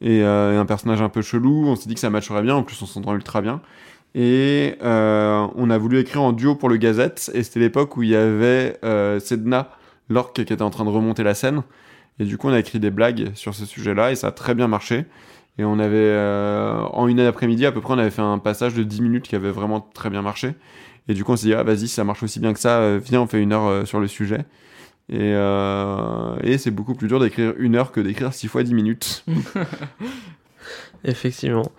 et, 0.00 0.18
et 0.18 0.24
un 0.24 0.66
personnage 0.66 1.02
un 1.02 1.08
peu 1.08 1.22
chelou. 1.22 1.66
On 1.66 1.76
s'est 1.76 1.88
dit 1.88 1.94
que 1.94 2.00
ça 2.00 2.10
matcherait 2.10 2.42
bien. 2.42 2.54
En 2.54 2.62
plus, 2.62 2.80
on 2.82 2.86
s'entend 2.86 3.14
ultra 3.14 3.42
bien. 3.42 3.60
Et 4.14 4.76
on 4.82 5.70
a 5.70 5.78
voulu 5.78 5.98
écrire 5.98 6.22
en 6.22 6.32
duo 6.32 6.54
pour 6.54 6.68
le 6.68 6.76
Gazette. 6.76 7.30
Et 7.34 7.42
c'était 7.42 7.60
l'époque 7.60 7.96
où 7.96 8.02
il 8.02 8.10
y 8.10 8.16
avait 8.16 8.78
Sedna, 9.20 9.70
l'orque 10.08 10.44
qui 10.44 10.52
était 10.52 10.62
en 10.62 10.70
train 10.70 10.84
de 10.84 10.90
remonter 10.90 11.22
la 11.22 11.34
scène. 11.34 11.62
Et 12.18 12.24
du 12.24 12.38
coup, 12.38 12.48
on 12.48 12.52
a 12.52 12.58
écrit 12.58 12.80
des 12.80 12.90
blagues 12.90 13.30
sur 13.34 13.54
ce 13.54 13.66
sujet-là 13.66 14.12
et 14.12 14.14
ça 14.14 14.28
a 14.28 14.32
très 14.32 14.54
bien 14.54 14.68
marché. 14.68 15.04
Et 15.58 15.64
on 15.64 15.78
avait, 15.78 15.96
euh, 15.96 16.80
en 16.92 17.08
une 17.08 17.20
après-midi 17.20 17.66
à 17.66 17.72
peu 17.72 17.80
près, 17.80 17.94
on 17.94 17.98
avait 17.98 18.10
fait 18.10 18.22
un 18.22 18.38
passage 18.38 18.74
de 18.74 18.82
10 18.82 19.02
minutes 19.02 19.28
qui 19.28 19.36
avait 19.36 19.50
vraiment 19.50 19.80
très 19.80 20.10
bien 20.10 20.22
marché. 20.22 20.54
Et 21.08 21.14
du 21.14 21.24
coup, 21.24 21.32
on 21.32 21.36
s'est 21.36 21.46
dit, 21.46 21.54
ah, 21.54 21.62
vas-y, 21.62 21.80
si 21.80 21.88
ça 21.88 22.04
marche 22.04 22.22
aussi 22.22 22.40
bien 22.40 22.52
que 22.52 22.58
ça, 22.58 22.80
euh, 22.80 23.00
viens, 23.02 23.22
on 23.22 23.26
fait 23.26 23.40
une 23.40 23.52
heure 23.52 23.66
euh, 23.66 23.84
sur 23.84 24.00
le 24.00 24.08
sujet. 24.08 24.44
Et, 25.08 25.18
euh, 25.34 26.36
et 26.42 26.58
c'est 26.58 26.72
beaucoup 26.72 26.94
plus 26.94 27.08
dur 27.08 27.20
d'écrire 27.20 27.54
une 27.58 27.76
heure 27.76 27.92
que 27.92 28.00
d'écrire 28.00 28.32
6 28.34 28.48
fois 28.48 28.62
10 28.62 28.74
minutes. 28.74 29.24
Effectivement. 31.04 31.70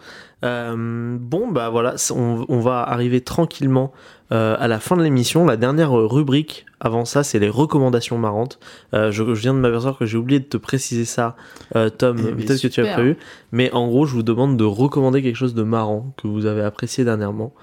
Euh, 0.46 1.18
bon, 1.20 1.52
bah 1.52 1.70
voilà, 1.70 1.96
on 2.16 2.60
va 2.60 2.84
arriver 2.84 3.22
tranquillement 3.22 3.92
euh, 4.32 4.56
à 4.60 4.68
la 4.68 4.80
fin 4.80 4.98
de 4.98 5.04
l'émission. 5.04 5.46
La 5.46 5.58
dernière 5.58 5.92
rubrique 5.92 6.66
avant 6.80 7.06
ça, 7.06 7.24
c'est 7.24 7.40
les 7.40 7.50
recommandations 7.50 8.18
marrantes. 8.18 8.60
Euh, 8.94 9.12
je, 9.12 9.24
je 9.24 9.42
viens 9.42 9.54
de 9.54 9.60
m'apercevoir 9.60 9.98
que 9.98 10.06
j'ai 10.06 10.18
oublié 10.18 10.40
de 10.40 10.46
te 10.46 10.58
préciser 10.58 11.06
ça, 11.06 11.36
euh, 11.76 11.90
Tom. 11.90 12.18
Eh 12.20 12.32
ben, 12.34 12.46
Peut-être 12.46 12.62
que 12.62 12.68
tu 12.68 12.82
as 12.82 12.94
prévu. 12.94 13.18
Mais 13.52 13.72
en 13.72 13.88
gros, 13.88 14.06
je 14.06 14.14
vous 14.14 14.24
demande 14.24 14.58
de 14.58 14.64
recommander 14.64 15.22
quelque 15.24 15.36
chose 15.38 15.54
de 15.56 15.64
marrant 15.64 16.14
que 16.22 16.28
vous 16.28 16.46
avez 16.46 16.62
apprécié 16.62 17.04
dernièrement. 17.04 17.54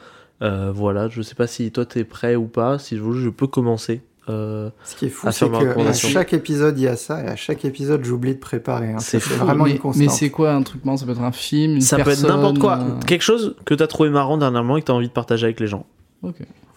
Euh, 0.42 0.72
voilà, 0.74 1.08
je 1.08 1.22
sais 1.22 1.34
pas 1.36 1.46
si 1.46 1.70
toi 1.70 1.84
t'es 1.86 2.04
prêt 2.04 2.34
ou 2.34 2.46
pas. 2.46 2.78
Si 2.78 2.96
je 2.96 3.02
veux, 3.02 3.20
je 3.20 3.28
peux 3.28 3.46
commencer. 3.46 4.02
Euh, 4.30 4.70
Ce 4.84 4.96
qui 4.96 5.04
est 5.04 5.08
fou, 5.10 5.28
c'est 5.30 5.50
qu'à 5.50 5.92
chaque 5.92 6.32
épisode, 6.32 6.78
il 6.78 6.84
y 6.84 6.88
a 6.88 6.96
ça, 6.96 7.22
et 7.22 7.26
à 7.28 7.36
chaque 7.36 7.64
épisode, 7.66 8.02
j'oublie 8.04 8.34
de 8.34 8.40
préparer. 8.40 8.92
hein. 8.94 8.98
C'est 8.98 9.18
vraiment 9.22 9.64
mais, 9.64 9.72
une 9.72 9.78
constante. 9.78 10.02
mais 10.02 10.08
c'est 10.10 10.30
quoi 10.30 10.52
un 10.52 10.62
truc 10.62 10.82
marrant? 10.86 10.96
Ça 10.96 11.04
peut 11.04 11.12
être 11.12 11.20
un 11.20 11.30
film, 11.30 11.74
une 11.74 11.80
ça 11.82 11.96
peut 11.96 12.02
être 12.10 12.22
personne, 12.22 12.30
n'importe 12.30 12.58
quoi. 12.58 12.78
euh, 12.78 13.00
Quelque 13.06 13.20
chose 13.22 13.54
que 13.66 13.74
t'as 13.74 13.86
trouvé 13.86 14.08
marrant 14.08 14.38
dernièrement 14.38 14.78
et 14.78 14.80
que 14.80 14.86
t'as 14.86 14.94
envie 14.94 15.08
de 15.08 15.12
partager 15.12 15.44
avec 15.44 15.60
les 15.60 15.66
gens. 15.66 15.84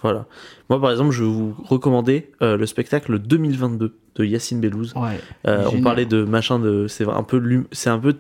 Voilà. 0.02 0.26
Moi, 0.70 0.80
par 0.80 0.92
exemple, 0.92 1.12
je 1.12 1.24
vais 1.24 1.30
vous 1.30 1.56
recommander 1.66 2.30
euh, 2.42 2.56
le 2.58 2.66
spectacle 2.66 3.18
2022 3.20 3.96
de 4.16 4.26
Yacine 4.26 4.60
Bellouz. 4.60 4.94
Ouais. 4.96 5.20
Euh, 5.48 5.68
on 5.74 5.82
parlait 5.82 6.06
de 6.06 6.24
machin 6.24 6.60
de. 6.60 6.88
C'est 6.88 7.08
un 7.08 7.24
peu. 7.24 7.64
C'est 7.72 7.90
un 7.90 8.00
peu. 8.00 8.16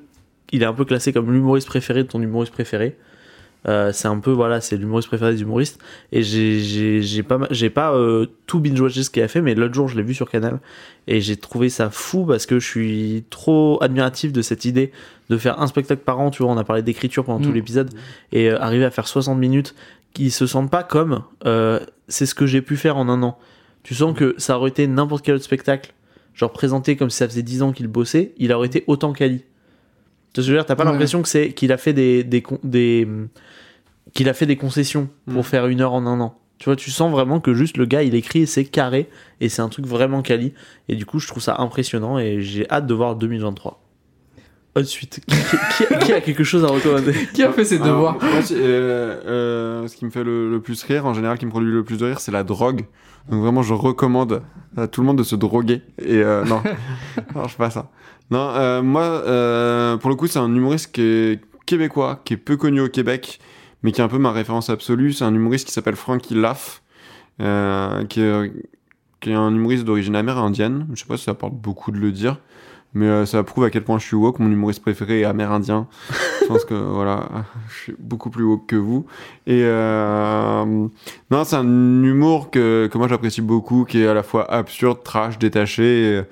Il 0.52 0.64
est 0.64 0.66
un 0.66 0.74
peu 0.74 0.86
classé 0.86 1.14
comme 1.14 1.32
l'humoriste 1.32 1.68
préféré 1.68 2.04
de 2.04 2.08
ton 2.08 2.22
humoriste 2.22 2.54
préféré. 2.54 2.98
Euh, 3.68 3.91
c'est 3.91 4.08
un 4.08 4.20
peu 4.20 4.32
voilà, 4.32 4.62
c'est 4.62 4.78
l'humoriste 4.78 5.10
préféré 5.10 5.34
des 5.34 5.41
humoristes. 5.41 5.82
Et 6.14 6.24
j'ai 6.24 7.24
pas 7.24 7.40
j'ai 7.52 7.70
pas 7.70 7.94
euh, 7.94 8.28
tout 8.45 8.60
binge 8.60 8.80
watché 8.80 9.04
ce 9.04 9.10
qu'il 9.10 9.24
a 9.24 9.28
fait, 9.28 9.41
mais 9.41 9.56
l'autre 9.56 9.74
jour 9.74 9.90
je 9.90 9.98
l'ai 9.98 10.04
vu 10.04 10.14
sur 10.14 10.30
Canal 10.30 10.60
et 11.08 11.20
j'ai 11.20 11.36
trouvé 11.36 11.68
ça 11.70 11.90
fou 11.90 12.26
parce 12.26 12.45
que 12.45 12.60
je 12.60 12.66
suis 12.66 13.26
trop 13.30 13.78
admiratif 13.82 14.32
de 14.32 14.41
cette 14.41 14.64
idée 14.64 14.91
de 15.30 15.38
faire 15.38 15.60
un 15.60 15.68
spectacle 15.68 16.04
par 16.04 16.20
an. 16.20 16.30
Tu 16.30 16.44
vois, 16.44 16.52
on 16.52 16.58
a 16.58 16.64
parlé 16.64 16.82
d'écriture 16.82 17.26
pendant 17.26 17.44
tout 17.44 17.49
Mm. 17.49 17.56
l'épisode 17.56 17.90
et 18.32 18.49
euh, 18.49 18.62
arriver 18.62 18.86
à 18.86 18.91
faire 18.91 19.08
60 19.08 19.38
minutes 19.38 19.76
qui 20.18 20.31
se 20.31 20.48
sentent 20.48 20.72
pas 20.72 20.84
comme 20.84 21.23
euh, 21.45 21.80
c'est 22.07 22.26
ce 22.26 22.34
que 22.34 22.48
j'ai 22.48 22.61
pu 22.64 22.76
faire 22.76 22.98
en 22.98 23.07
un 23.07 23.22
an. 23.22 23.38
Tu 23.84 23.94
sens 23.94 24.18
que 24.18 24.34
ça 24.39 24.57
aurait 24.57 24.69
été 24.72 24.88
n'importe 24.88 25.23
quel 25.23 25.35
autre 25.35 25.44
spectacle, 25.44 25.94
genre 26.34 26.52
présenté 26.52 26.95
comme 26.95 27.10
si 27.11 27.18
ça 27.18 27.27
faisait 27.27 27.44
10 27.44 27.61
ans 27.61 27.72
qu'il 27.72 27.88
bossait, 27.88 28.34
il 28.38 28.52
aurait 28.52 28.68
été 28.68 28.84
autant 28.88 29.14
quali. 29.14 29.44
Tu 30.34 30.41
veux 30.41 30.53
dire? 30.56 30.65
T'as 30.65 30.76
pas 30.76 30.85
Ouais. 30.85 30.91
l'impression 30.91 31.22
que 31.22 31.27
c'est 31.27 31.53
qu'il 31.53 31.72
a 31.72 31.77
fait 31.77 31.94
des, 31.94 32.23
des, 32.23 32.44
qu'il 34.14 34.27
a 34.30 34.34
fait 34.34 34.45
des 34.48 34.56
concessions 34.56 35.07
pour 35.26 35.41
Mm. 35.41 35.44
faire 35.44 35.68
une 35.68 35.81
heure 35.81 35.94
en 35.94 36.06
un 36.07 36.19
an. 36.19 36.38
Tu 36.57 36.65
vois, 36.65 36.76
tu 36.76 36.89
sens 36.89 37.11
vraiment 37.11 37.39
que 37.39 37.53
juste 37.53 37.77
le 37.77 37.85
gars 37.85 38.02
il 38.02 38.15
écrit 38.15 38.39
et 38.41 38.45
c'est 38.48 38.65
carré 38.65 39.07
et 39.39 39.49
c'est 39.49 39.61
un 39.61 39.69
truc 39.69 39.85
vraiment 39.85 40.23
quali. 40.23 40.53
Et 40.89 40.95
du 40.95 41.06
coup, 41.06 41.19
je 41.19 41.27
trouve 41.27 41.44
ça 41.44 41.57
impressionnant 41.60 42.18
et 42.18 42.41
j'ai 42.41 42.68
hâte 42.72 42.88
de 42.88 42.94
voir 42.95 43.15
2023. 43.15 43.80
Ensuite, 44.80 45.22
qui, 45.28 45.36
qui- 45.86 45.99
qui 46.06 46.14
a, 46.14 46.22
quelque 46.22 46.44
chose 46.44 46.64
à 46.64 46.68
recommander? 46.68 47.14
Qui 47.34 47.44
a 47.44 47.52
fait 47.52 47.66
ses 47.66 47.76
Alors, 47.82 47.88
devoirs 47.88 48.14
moi, 48.22 48.30
euh, 48.52 49.22
euh, 49.26 49.88
ce 49.88 49.95
qui 49.95 50.06
me 50.06 50.10
fait 50.12 50.24
le, 50.24 50.49
le 50.52 50.60
plus 50.62 50.82
rire, 50.84 51.06
en 51.06 51.14
général, 51.14 51.38
qui 51.38 51.45
me 51.45 51.52
produit 51.52 51.72
le 51.72 51.84
plus 51.84 51.98
de 51.98 52.06
rire, 52.06 52.20
c'est 52.20 52.32
la 52.32 52.44
drogue. 52.44 52.86
Donc 53.30 53.41
vraiment, 53.41 53.62
je 53.64 53.74
recommande 53.74 54.41
à 54.78 54.88
tout 54.88 55.02
le 55.02 55.08
monde 55.08 55.18
de 55.18 55.24
se 55.24 55.36
droguer. 55.36 55.82
Et 55.99 56.18
euh, 56.18 56.44
non, 56.45 56.62
non, 57.36 57.44
je 57.44 57.49
fais 57.49 57.58
pas 57.58 57.70
ça. 57.70 57.90
Non, 58.30 58.49
euh, 58.56 58.82
moi, 58.82 59.02
euh, 59.04 59.98
pour 59.98 60.10
le 60.10 60.16
coup, 60.16 60.28
c'est 60.28 60.40
un 60.40 60.54
humoriste 60.54 60.91
qui 60.91 61.02
est 61.02 61.41
québécois, 61.66 62.22
qui 62.24 62.34
est 62.34 62.38
peu 62.38 62.56
connu 62.58 62.80
au 62.82 62.88
Québec, 62.90 63.40
mais 63.84 63.91
qui 63.91 64.02
est 64.02 64.04
un 64.04 64.08
peu 64.10 64.18
ma 64.20 64.32
référence 64.32 64.70
absolue. 64.70 65.12
C'est 65.14 65.24
un 65.26 65.34
humoriste 65.34 65.68
qui 65.68 65.74
s'appelle 65.74 65.95
Frankie 65.95 66.36
Laff, 66.36 66.82
euh, 67.41 68.04
qui, 68.06 68.22
est, 68.22 68.52
qui 69.22 69.32
est 69.32 69.36
un 69.36 69.54
humoriste 69.54 69.84
d'origine 69.86 70.16
amérindienne. 70.16 70.88
Je 70.94 70.99
sais 71.02 71.08
pas 71.08 71.18
si 71.18 71.24
ça 71.24 71.34
porte 71.34 71.54
beaucoup 71.56 71.91
de 71.91 71.98
le 71.99 72.12
dire. 72.12 72.40
Mais 72.98 73.06
euh, 73.07 73.26
ça 73.26 73.44
prouve 73.44 73.64
à 73.64 73.69
quel 73.69 73.84
point 73.84 73.99
je 73.99 74.06
suis 74.06 74.15
woke. 74.15 74.40
Mon 74.40 74.49
humoriste 74.52 74.82
préféré 74.82 75.22
est 75.22 75.26
amérindien. 75.26 75.88
je 76.41 76.48
pense 76.48 76.65
que 76.65 76.74
voilà, 76.94 77.28
je 77.69 77.76
suis 77.84 77.95
beaucoup 77.99 78.30
plus 78.30 78.44
woke 78.44 78.65
que 78.68 78.76
vous. 78.76 79.06
Et 79.45 79.61
euh, 79.64 80.65
non, 80.65 81.44
c'est 81.44 81.56
un 81.57 82.03
humour 82.03 82.49
que, 82.52 82.88
que 82.91 82.98
moi 82.98 83.07
j'apprécie 83.07 83.41
beaucoup, 83.41 83.86
qui 83.86 84.02
est 84.02 84.07
à 84.07 84.14
la 84.14 84.24
fois 84.24 84.52
absurde, 84.52 85.03
trash, 85.03 85.38
détaché. 85.38 86.24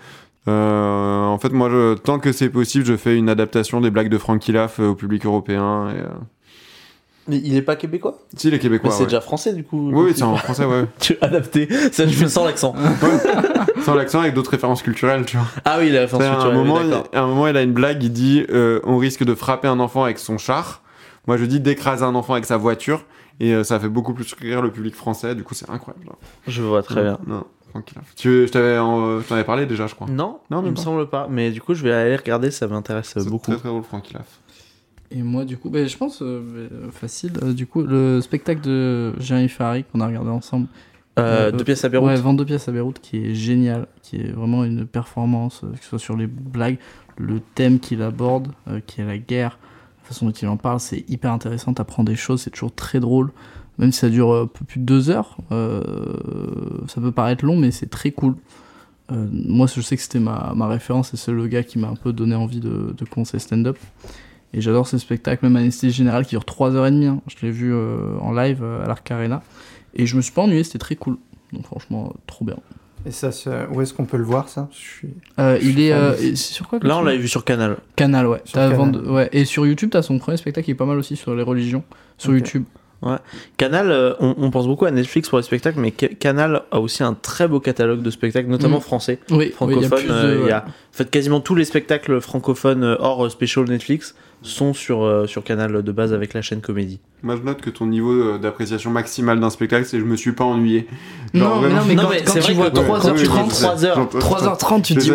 Euh, 0.48 1.24
en 1.24 1.38
fait, 1.40 1.52
moi, 1.52 1.70
je- 1.70 1.96
tant 1.96 2.20
que 2.20 2.32
c'est 2.32 2.50
possible, 2.50 2.86
je 2.86 2.96
fais 2.98 3.18
une 3.18 3.30
adaptation 3.30 3.82
des 3.82 3.90
blagues 3.92 4.10
de 4.10 4.18
Frankie 4.18 4.52
Laff 4.52 4.80
euh, 4.80 4.90
au 4.90 4.96
public 4.96 5.26
européen. 5.26 5.88
Euh, 5.90 6.08
Mais 7.28 7.38
il 7.38 7.56
est 7.56 7.62
pas 7.64 7.76
québécois 7.76 8.20
Si, 8.38 8.52
les 8.52 8.60
Québécois. 8.60 8.90
Mais 8.90 8.96
c'est 8.96 9.00
ouais. 9.02 9.06
déjà 9.08 9.22
français 9.22 9.54
du 9.54 9.64
coup. 9.64 9.90
Oui, 9.92 10.06
oui, 10.08 10.14
c'est 10.16 10.24
en 10.24 10.36
français, 10.36 10.66
ouais. 10.66 10.86
Tu 11.00 11.18
as 11.22 11.26
adapté. 11.26 11.68
Ça, 11.92 12.06
je 12.08 12.26
sans 12.28 12.46
l'accent. 12.46 12.76
Sans 13.84 13.94
l'accent, 13.96 14.20
avec 14.22 14.34
d'autres 14.34 14.52
références 14.52 14.82
culturelles, 14.82 15.26
tu 15.26 15.38
vois. 15.38 15.46
Ah 15.64 15.78
oui, 15.80 15.88
il 15.88 15.92
a 15.92 15.96
la 15.96 16.02
référence 16.02 16.24
à, 16.24 16.30
un 16.32 16.34
culturelle, 16.36 16.58
moment, 16.58 16.80
il, 16.82 17.18
à 17.18 17.22
un 17.22 17.28
moment, 17.28 17.48
il 17.48 17.56
a 17.58 17.62
une 17.62 17.74
blague, 17.74 18.02
il 18.04 18.12
dit 18.12 18.46
euh, 18.50 18.80
On 18.84 18.98
risque 18.98 19.24
de 19.24 19.36
frapper 19.36 19.68
un 19.68 19.80
enfant 19.80 20.04
avec 20.04 20.18
son 20.20 20.38
char. 20.38 20.82
Moi, 21.28 21.38
je 21.38 21.46
dis 21.46 21.60
d'écraser 21.60 22.04
un 22.04 22.16
enfant 22.16 22.34
avec 22.34 22.46
sa 22.46 22.58
voiture, 22.58 23.04
et 23.40 23.54
euh, 23.54 23.64
ça 23.64 23.80
fait 23.80 23.90
beaucoup 23.90 24.14
plus 24.14 24.34
rire 24.40 24.62
le 24.62 24.72
public 24.72 24.96
français. 24.96 25.36
Du 25.36 25.44
coup, 25.44 25.54
c'est 25.54 25.70
incroyable. 25.70 26.06
Je 26.48 26.62
vois 26.62 26.84
très 26.84 27.02
bien. 27.04 27.20
Non, 27.28 27.44
Franck 27.72 27.86
Pilaf. 27.86 28.06
Tu, 28.16 28.48
je 28.48 28.52
t'avais, 28.52 28.78
en- 28.78 29.20
je 29.20 29.24
t'en 29.28 29.36
avais 29.36 29.44
parlé 29.44 29.66
déjà, 29.66 29.88
je 29.88 29.96
crois. 29.96 30.08
Non, 30.10 30.40
Non, 30.50 30.62
il 30.64 30.70
me 30.72 30.76
pas. 30.76 30.82
semble 30.82 31.08
pas. 31.10 31.28
Mais 31.30 31.52
du 31.52 31.62
coup, 31.62 31.74
je 31.74 31.84
vais 31.84 31.92
aller 31.94 32.16
regarder, 32.16 32.52
ça 32.52 32.68
m'intéresse 32.68 33.12
C'est 33.16 33.30
beaucoup. 33.30 33.52
très 33.52 33.60
très 33.60 33.70
drôle, 33.70 33.84
Franck 33.84 34.04
Pilaf. 34.04 34.26
Et 35.12 35.22
moi, 35.22 35.46
du 35.46 35.58
coup, 35.58 35.70
ben, 35.70 35.88
je 35.88 35.98
pense, 35.98 36.22
euh, 36.22 36.42
euh, 36.56 36.92
facile, 36.92 37.34
euh, 37.44 37.54
du 37.54 37.68
coup, 37.68 37.84
le 37.84 38.22
spectacle 38.22 38.62
de 38.62 39.14
Jérémy 39.20 39.50
Ferrari 39.50 39.84
qu'on 39.84 40.02
a 40.02 40.08
regardé 40.08 40.30
ensemble. 40.30 40.68
Euh, 41.20 41.48
Euh, 41.48 41.52
deux 41.52 41.64
pièces 41.64 41.86
à 41.86 41.90
Beyrouth. 41.90 42.10
Ouais, 42.10 42.16
22 42.16 42.44
pièces 42.46 42.68
à 42.68 42.72
Beyrouth, 42.72 43.00
qui 43.00 43.18
est 43.18 43.36
génial, 43.36 43.88
qui 44.02 44.18
est 44.18 44.32
vraiment 44.32 44.64
une 44.66 44.86
performance, 44.86 45.62
que 45.62 45.84
ce 45.84 45.90
soit 45.90 46.00
sur 46.00 46.18
les 46.18 46.28
blagues, 46.28 46.78
le 47.18 47.40
thème 47.40 47.80
qu'il 47.80 48.02
aborde, 48.02 48.50
qui 48.88 49.00
est 49.02 49.06
la 49.06 49.18
guerre, 49.18 49.58
la 50.04 50.08
façon 50.10 50.26
dont 50.26 50.32
il 50.34 50.48
en 50.50 50.58
parle, 50.58 50.82
c'est 50.82 51.10
hyper 51.10 51.32
intéressant, 51.32 51.74
t'apprends 51.74 52.04
des 52.04 52.16
choses, 52.18 52.42
c'est 52.42 52.50
toujours 52.50 52.74
très 52.76 53.00
drôle, 53.00 53.32
même 53.78 53.94
si 53.94 54.00
ça 54.00 54.10
dure 54.10 54.34
un 54.34 54.48
peu 54.48 54.66
plus 54.66 54.80
de 54.82 54.86
deux 54.86 55.10
heures, 55.10 55.38
ça 55.52 57.00
peut 57.00 57.14
paraître 57.14 57.46
long, 57.46 57.56
mais 57.56 57.72
c'est 57.72 57.90
très 57.90 58.12
cool. 58.12 58.36
Moi, 59.10 59.68
je 59.74 59.80
sais 59.80 59.96
que 59.96 60.02
c'était 60.02 60.20
ma, 60.20 60.52
ma 60.54 60.68
référence 60.68 61.14
et 61.14 61.18
c'est 61.18 61.32
le 61.32 61.48
gars 61.48 61.64
qui 61.64 61.80
m'a 61.80 61.88
un 61.88 61.96
peu 61.96 62.12
donné 62.12 62.36
envie 62.36 62.60
de, 62.60 62.94
de 62.98 63.06
commencer 63.06 63.40
stand-up. 63.40 63.78
Et 64.58 64.62
j'adore 64.62 64.88
ce 64.88 64.98
spectacle, 64.98 65.46
même 65.46 65.56
Anesthésie 65.58 65.94
Générale, 65.94 66.24
qui 66.24 66.32
dure 66.32 66.44
3h30. 66.46 67.06
hein. 67.08 67.22
Je 67.28 67.46
l'ai 67.46 67.52
vu 67.52 67.74
euh, 67.74 68.18
en 68.22 68.32
live 68.32 68.60
euh, 68.64 68.84
à 68.84 68.88
l'Arc 68.88 69.10
Arena. 69.12 69.44
Et 69.96 70.06
je 70.06 70.16
me 70.16 70.22
suis 70.22 70.32
pas 70.32 70.44
ennuyé, 70.44 70.64
c'était 70.64 70.80
très 70.80 70.96
cool. 70.96 71.18
Donc 71.52 71.66
franchement, 71.66 72.12
euh, 72.14 72.18
trop 72.26 72.46
bien. 72.46 72.56
Et 73.06 73.12
ça, 73.12 73.30
où 73.72 73.82
est-ce 73.82 73.94
qu'on 73.94 74.06
peut 74.06 74.18
le 74.18 74.24
voir 74.24 74.48
ça? 74.50 74.68
Je 74.72 74.78
suis... 74.78 75.10
Euh, 75.40 75.58
Je 75.62 75.66
il 75.68 75.74
suis 75.74 75.84
est, 75.88 75.94
euh, 75.94 76.36
sur 76.36 76.68
quoi 76.70 76.80
Là, 76.82 76.96
on 76.98 77.02
tu- 77.02 77.06
l'avait 77.06 77.18
vu 77.18 77.28
sur 77.28 77.44
Canal. 77.44 77.78
Canal, 77.96 78.26
ouais. 78.28 78.42
Sur 78.46 78.54
T'as 78.56 78.72
Canal. 78.72 78.96
Vend- 79.04 79.14
ouais. 79.14 79.30
Et 79.34 79.46
sur 79.46 79.68
YouTube, 79.68 79.90
t'as 79.92 80.02
son 80.02 80.18
premier 80.20 80.38
spectacle 80.38 80.66
qui 80.66 80.72
est 80.72 80.76
pas 80.76 80.86
mal 80.86 80.98
aussi 80.98 81.16
sur 81.16 81.36
les 81.36 81.44
religions. 81.44 81.84
Sur. 82.18 82.34
YouTube. 82.34 82.64
Canal, 83.58 83.92
euh, 83.92 84.14
on, 84.20 84.34
on 84.40 84.50
pense 84.50 84.66
beaucoup 84.66 84.86
à 84.86 84.92
Netflix 84.92 85.30
pour 85.30 85.38
les 85.38 85.44
spectacles, 85.44 85.80
mais 85.80 85.94
Ca- 85.96 86.08
Canal 86.10 86.64
a 86.72 86.80
aussi 86.80 87.04
un 87.04 87.14
très 87.14 87.48
beau 87.48 87.60
catalogue 87.60 88.02
de 88.02 88.10
spectacles, 88.10 88.50
notamment 88.50 88.78
Mm. 88.78 88.82
français, 88.82 89.20
Oui, 89.30 89.54
de- 89.62 90.12
euh, 90.12 90.40
il 90.44 90.48
y 90.48 90.52
a, 90.52 90.58
ouais. 90.58 90.64
en 90.64 90.64
fait, 90.92 91.12
quasiment 91.12 91.40
tous 91.40 91.54
les 91.54 91.66
spectacles 91.66 92.20
francophones 92.20 92.84
hors 93.00 93.26
euh, 93.26 93.30
special 93.30 93.66
Netflix 93.66 94.16
sont 94.46 94.74
sur, 94.74 95.04
euh, 95.04 95.28
sur 95.28 95.44
Canal 95.44 95.82
de 95.84 95.92
base 95.92 96.14
avec 96.14 96.34
la 96.34 96.42
chaîne 96.42 96.62
Comédie. 96.62 97.00
Moi, 97.24 97.36
je 97.36 97.42
note 97.42 97.62
que 97.62 97.70
ton 97.70 97.86
niveau 97.88 98.12
euh, 98.14 98.38
d'appréciation 98.38 98.92
maximale 98.92 99.40
d'un 99.40 99.50
spectacle, 99.50 99.86
c'est 99.86 100.00
je 100.00 100.06
me 100.06 100.16
suis 100.16 100.32
pas 100.32 100.44
ennuyé. 100.46 100.88
Non, 101.34 101.60
mais 101.62 101.70
non, 101.70 101.82
mais 101.88 101.96
quand, 101.96 102.04
quand 102.04 102.10
c'est 102.28 102.40
tu 102.40 102.54
vrai 102.54 102.70
vois 102.70 102.72
que- 102.72 102.78
ouais, 102.80 102.84
3h30, 102.86 103.12
oui, 103.14 103.20
oui, 103.20 103.20
je 103.50 103.54
sais. 103.54 103.66
3h, 103.66 103.96
J'entends- 103.96 104.20
3h30, 104.20 104.82
tu 104.84 104.94
Je 104.94 105.00
te 105.00 105.04
dis, 105.04 105.12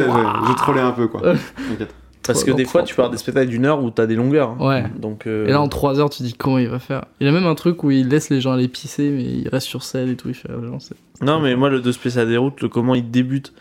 j'ai 0.48 0.54
trollé 0.56 0.80
un 0.80 0.92
peu, 0.92 1.06
quoi. 1.08 1.20
T'inquiète. 1.68 1.94
Parce 2.26 2.44
que 2.44 2.50
des 2.50 2.64
fois, 2.66 2.82
tu 2.82 2.94
pars 2.94 3.08
des 3.10 3.16
spectacles 3.16 3.48
d'une 3.48 3.64
heure 3.64 3.82
où 3.82 3.90
t'as 3.90 4.06
des 4.06 4.14
longueurs. 4.14 4.50
hein. 4.60 4.66
Ouais. 4.68 4.84
Donc, 5.00 5.26
euh, 5.26 5.46
Et 5.46 5.50
là, 5.52 5.60
en 5.60 5.68
3 5.68 5.98
heures, 6.00 6.10
tu 6.10 6.22
dis 6.22 6.34
comment 6.34 6.58
il 6.58 6.68
va 6.68 6.78
faire? 6.78 7.06
Il 7.18 7.26
a 7.26 7.32
même 7.32 7.46
un 7.46 7.54
truc 7.54 7.82
où 7.82 7.90
il 7.90 8.08
laisse 8.08 8.28
les 8.30 8.40
gens 8.42 8.52
aller 8.52 8.68
pisser, 8.68 9.08
mais 9.10 9.22
il 9.24 9.48
reste 9.48 9.66
sur 9.66 9.82
scène 9.82 10.10
et 10.10 10.16
tout. 10.16 10.28
Il 10.28 10.34
fait, 10.34 10.48
ah, 10.50 10.64
genre, 10.66 10.80
c'est- 10.80 10.94
Non, 11.24 11.40
mais 11.40 11.56
moi, 11.56 11.70
le 11.70 11.80
deux 11.80 11.92
spécial 11.92 12.28
des 12.28 12.36
routes, 12.36 12.60
le 12.60 12.68
comment 12.68 12.94
il 12.94 13.10
débute. 13.10 13.52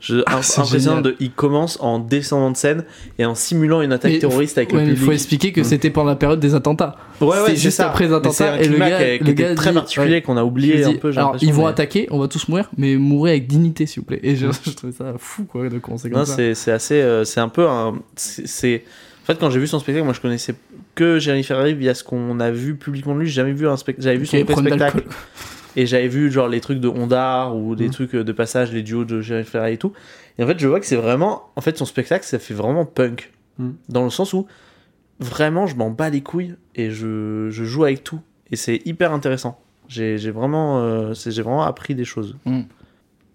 Je, 0.00 0.22
Ah, 0.26 0.36
impressionnant 0.36 1.00
de, 1.00 1.16
il 1.18 1.32
commence 1.32 1.76
en 1.80 1.98
descendant 1.98 2.52
de 2.52 2.56
scène 2.56 2.84
et 3.18 3.24
en 3.24 3.34
simulant 3.34 3.82
une 3.82 3.92
attaque 3.92 4.12
Mais- 4.12 4.18
terroriste 4.20 4.56
avec 4.56 4.72
Ouais, 4.72 4.84
le 4.84 4.92
il 4.92 4.96
faut 4.96 5.10
expliquer 5.10 5.50
que 5.50 5.64
c'était 5.64 5.90
pendant 5.90 6.10
la 6.10 6.14
période 6.16 6.38
des 6.38 6.54
attentats. 6.54 6.94
Ouais, 7.20 7.26
ouais, 7.28 7.34
c'est 7.48 7.56
juste 7.56 7.78
ça. 7.78 7.88
après 7.90 8.06
les 8.06 8.14
attentats, 8.14 8.60
et 8.62 8.68
le 8.68 8.78
gars- 8.78 9.18
qui, 9.18 9.24
le 9.24 9.54
très 9.56 9.70
dit- 9.70 9.74
particulier 9.74 10.10
ouais. 10.12 10.22
qu'on 10.22 10.36
a 10.36 10.44
oublié 10.44 10.84
un 10.84 10.92
peu. 10.94 11.10
alors, 11.16 11.36
ils 11.40 11.52
vont 11.52 11.64
mais- 11.64 11.70
attaquer, 11.70 12.06
on 12.12 12.18
va 12.20 12.28
tous 12.28 12.46
mourir, 12.46 12.70
mais 12.76 12.94
mourir 12.96 13.32
avec 13.32 13.48
dignité, 13.48 13.86
s'il 13.86 14.02
vous 14.02 14.06
plaît. 14.06 14.20
Et 14.22 14.36
je, 14.36 14.46
je 14.64 14.70
trouvais 14.70 14.92
ça 14.92 15.14
fou, 15.18 15.44
quoi, 15.44 15.68
de 15.68 15.80
ça. 16.24 16.36
c'est 16.54 16.70
assez. 16.70 16.94
euh, 17.02 17.24
c'est 17.24 17.40
un 17.40 17.48
peu 17.48 17.68
un. 17.68 17.94
c'est-. 18.14 18.84
En 19.24 19.26
fait, 19.26 19.38
quand 19.40 19.50
j'ai 19.50 19.58
vu 19.58 19.66
son 19.66 19.80
spectacle, 19.80 20.04
moi 20.04 20.14
je 20.14 20.20
connaissais 20.20 20.54
que 20.94 21.18
Jérémy 21.18 21.42
Ferrari 21.42 21.74
via 21.74 21.92
ce 21.94 22.02
qu'on 22.04 22.38
a 22.40 22.50
vu 22.52 22.76
publiquement 22.76 23.14
de 23.14 23.20
lui. 23.20 23.26
J'ai 23.26 23.32
jamais 23.34 23.52
vu 23.52 23.66
un 23.68 23.76
spectacle. 23.76 24.04
J'avais 24.04 24.16
vu 24.16 24.26
son 24.26 24.36
Ok, 24.38 24.44
vrai 24.44 24.52
problème 24.52 24.78
spectacle. 24.78 25.08
Et 25.80 25.86
j'avais 25.86 26.08
vu 26.08 26.30
genre 26.30 26.48
les 26.48 26.60
trucs 26.60 26.80
de 26.80 26.88
Ondar 26.88 27.56
ou 27.56 27.76
des 27.76 27.84
Mhm. 27.86 27.90
trucs 27.92 28.12
de 28.16 28.32
passage, 28.32 28.72
les 28.72 28.82
duos 28.82 29.04
de 29.04 29.20
Jérémy 29.20 29.46
Ferrari 29.46 29.74
et 29.74 29.78
tout. 29.78 29.92
Et 30.38 30.42
en 30.44 30.46
fait, 30.46 30.58
je 30.58 30.66
vois 30.66 30.80
que 30.80 30.86
c'est 30.86 30.96
vraiment. 30.96 31.50
En 31.56 31.60
fait, 31.60 31.78
son 31.78 31.84
spectacle, 31.84 32.24
ça 32.24 32.38
fait 32.38 32.54
vraiment 32.54 32.84
punk. 32.84 33.32
Mhm. 33.58 33.74
Dans 33.88 34.02
le 34.04 34.10
sens 34.10 34.32
où 34.32 34.46
vraiment, 35.20 35.66
je 35.66 35.76
m'en 35.76 35.90
bats 35.90 36.10
les 36.10 36.20
couilles 36.20 36.54
et 36.74 36.90
je, 36.90 37.48
je 37.50 37.64
joue 37.64 37.84
avec 37.84 38.02
tout. 38.04 38.20
Et 38.50 38.56
c'est 38.56 38.80
hyper 38.86 39.12
intéressant. 39.12 39.60
J'ai 39.88 40.18
j'ai 40.18 40.30
vraiment, 40.30 40.80
euh, 40.80 41.14
c'est- 41.14 41.30
j'ai 41.30 41.42
vraiment 41.42 41.62
appris 41.64 41.94
des 41.94 42.04
choses. 42.04 42.36
Mhm. 42.44 42.64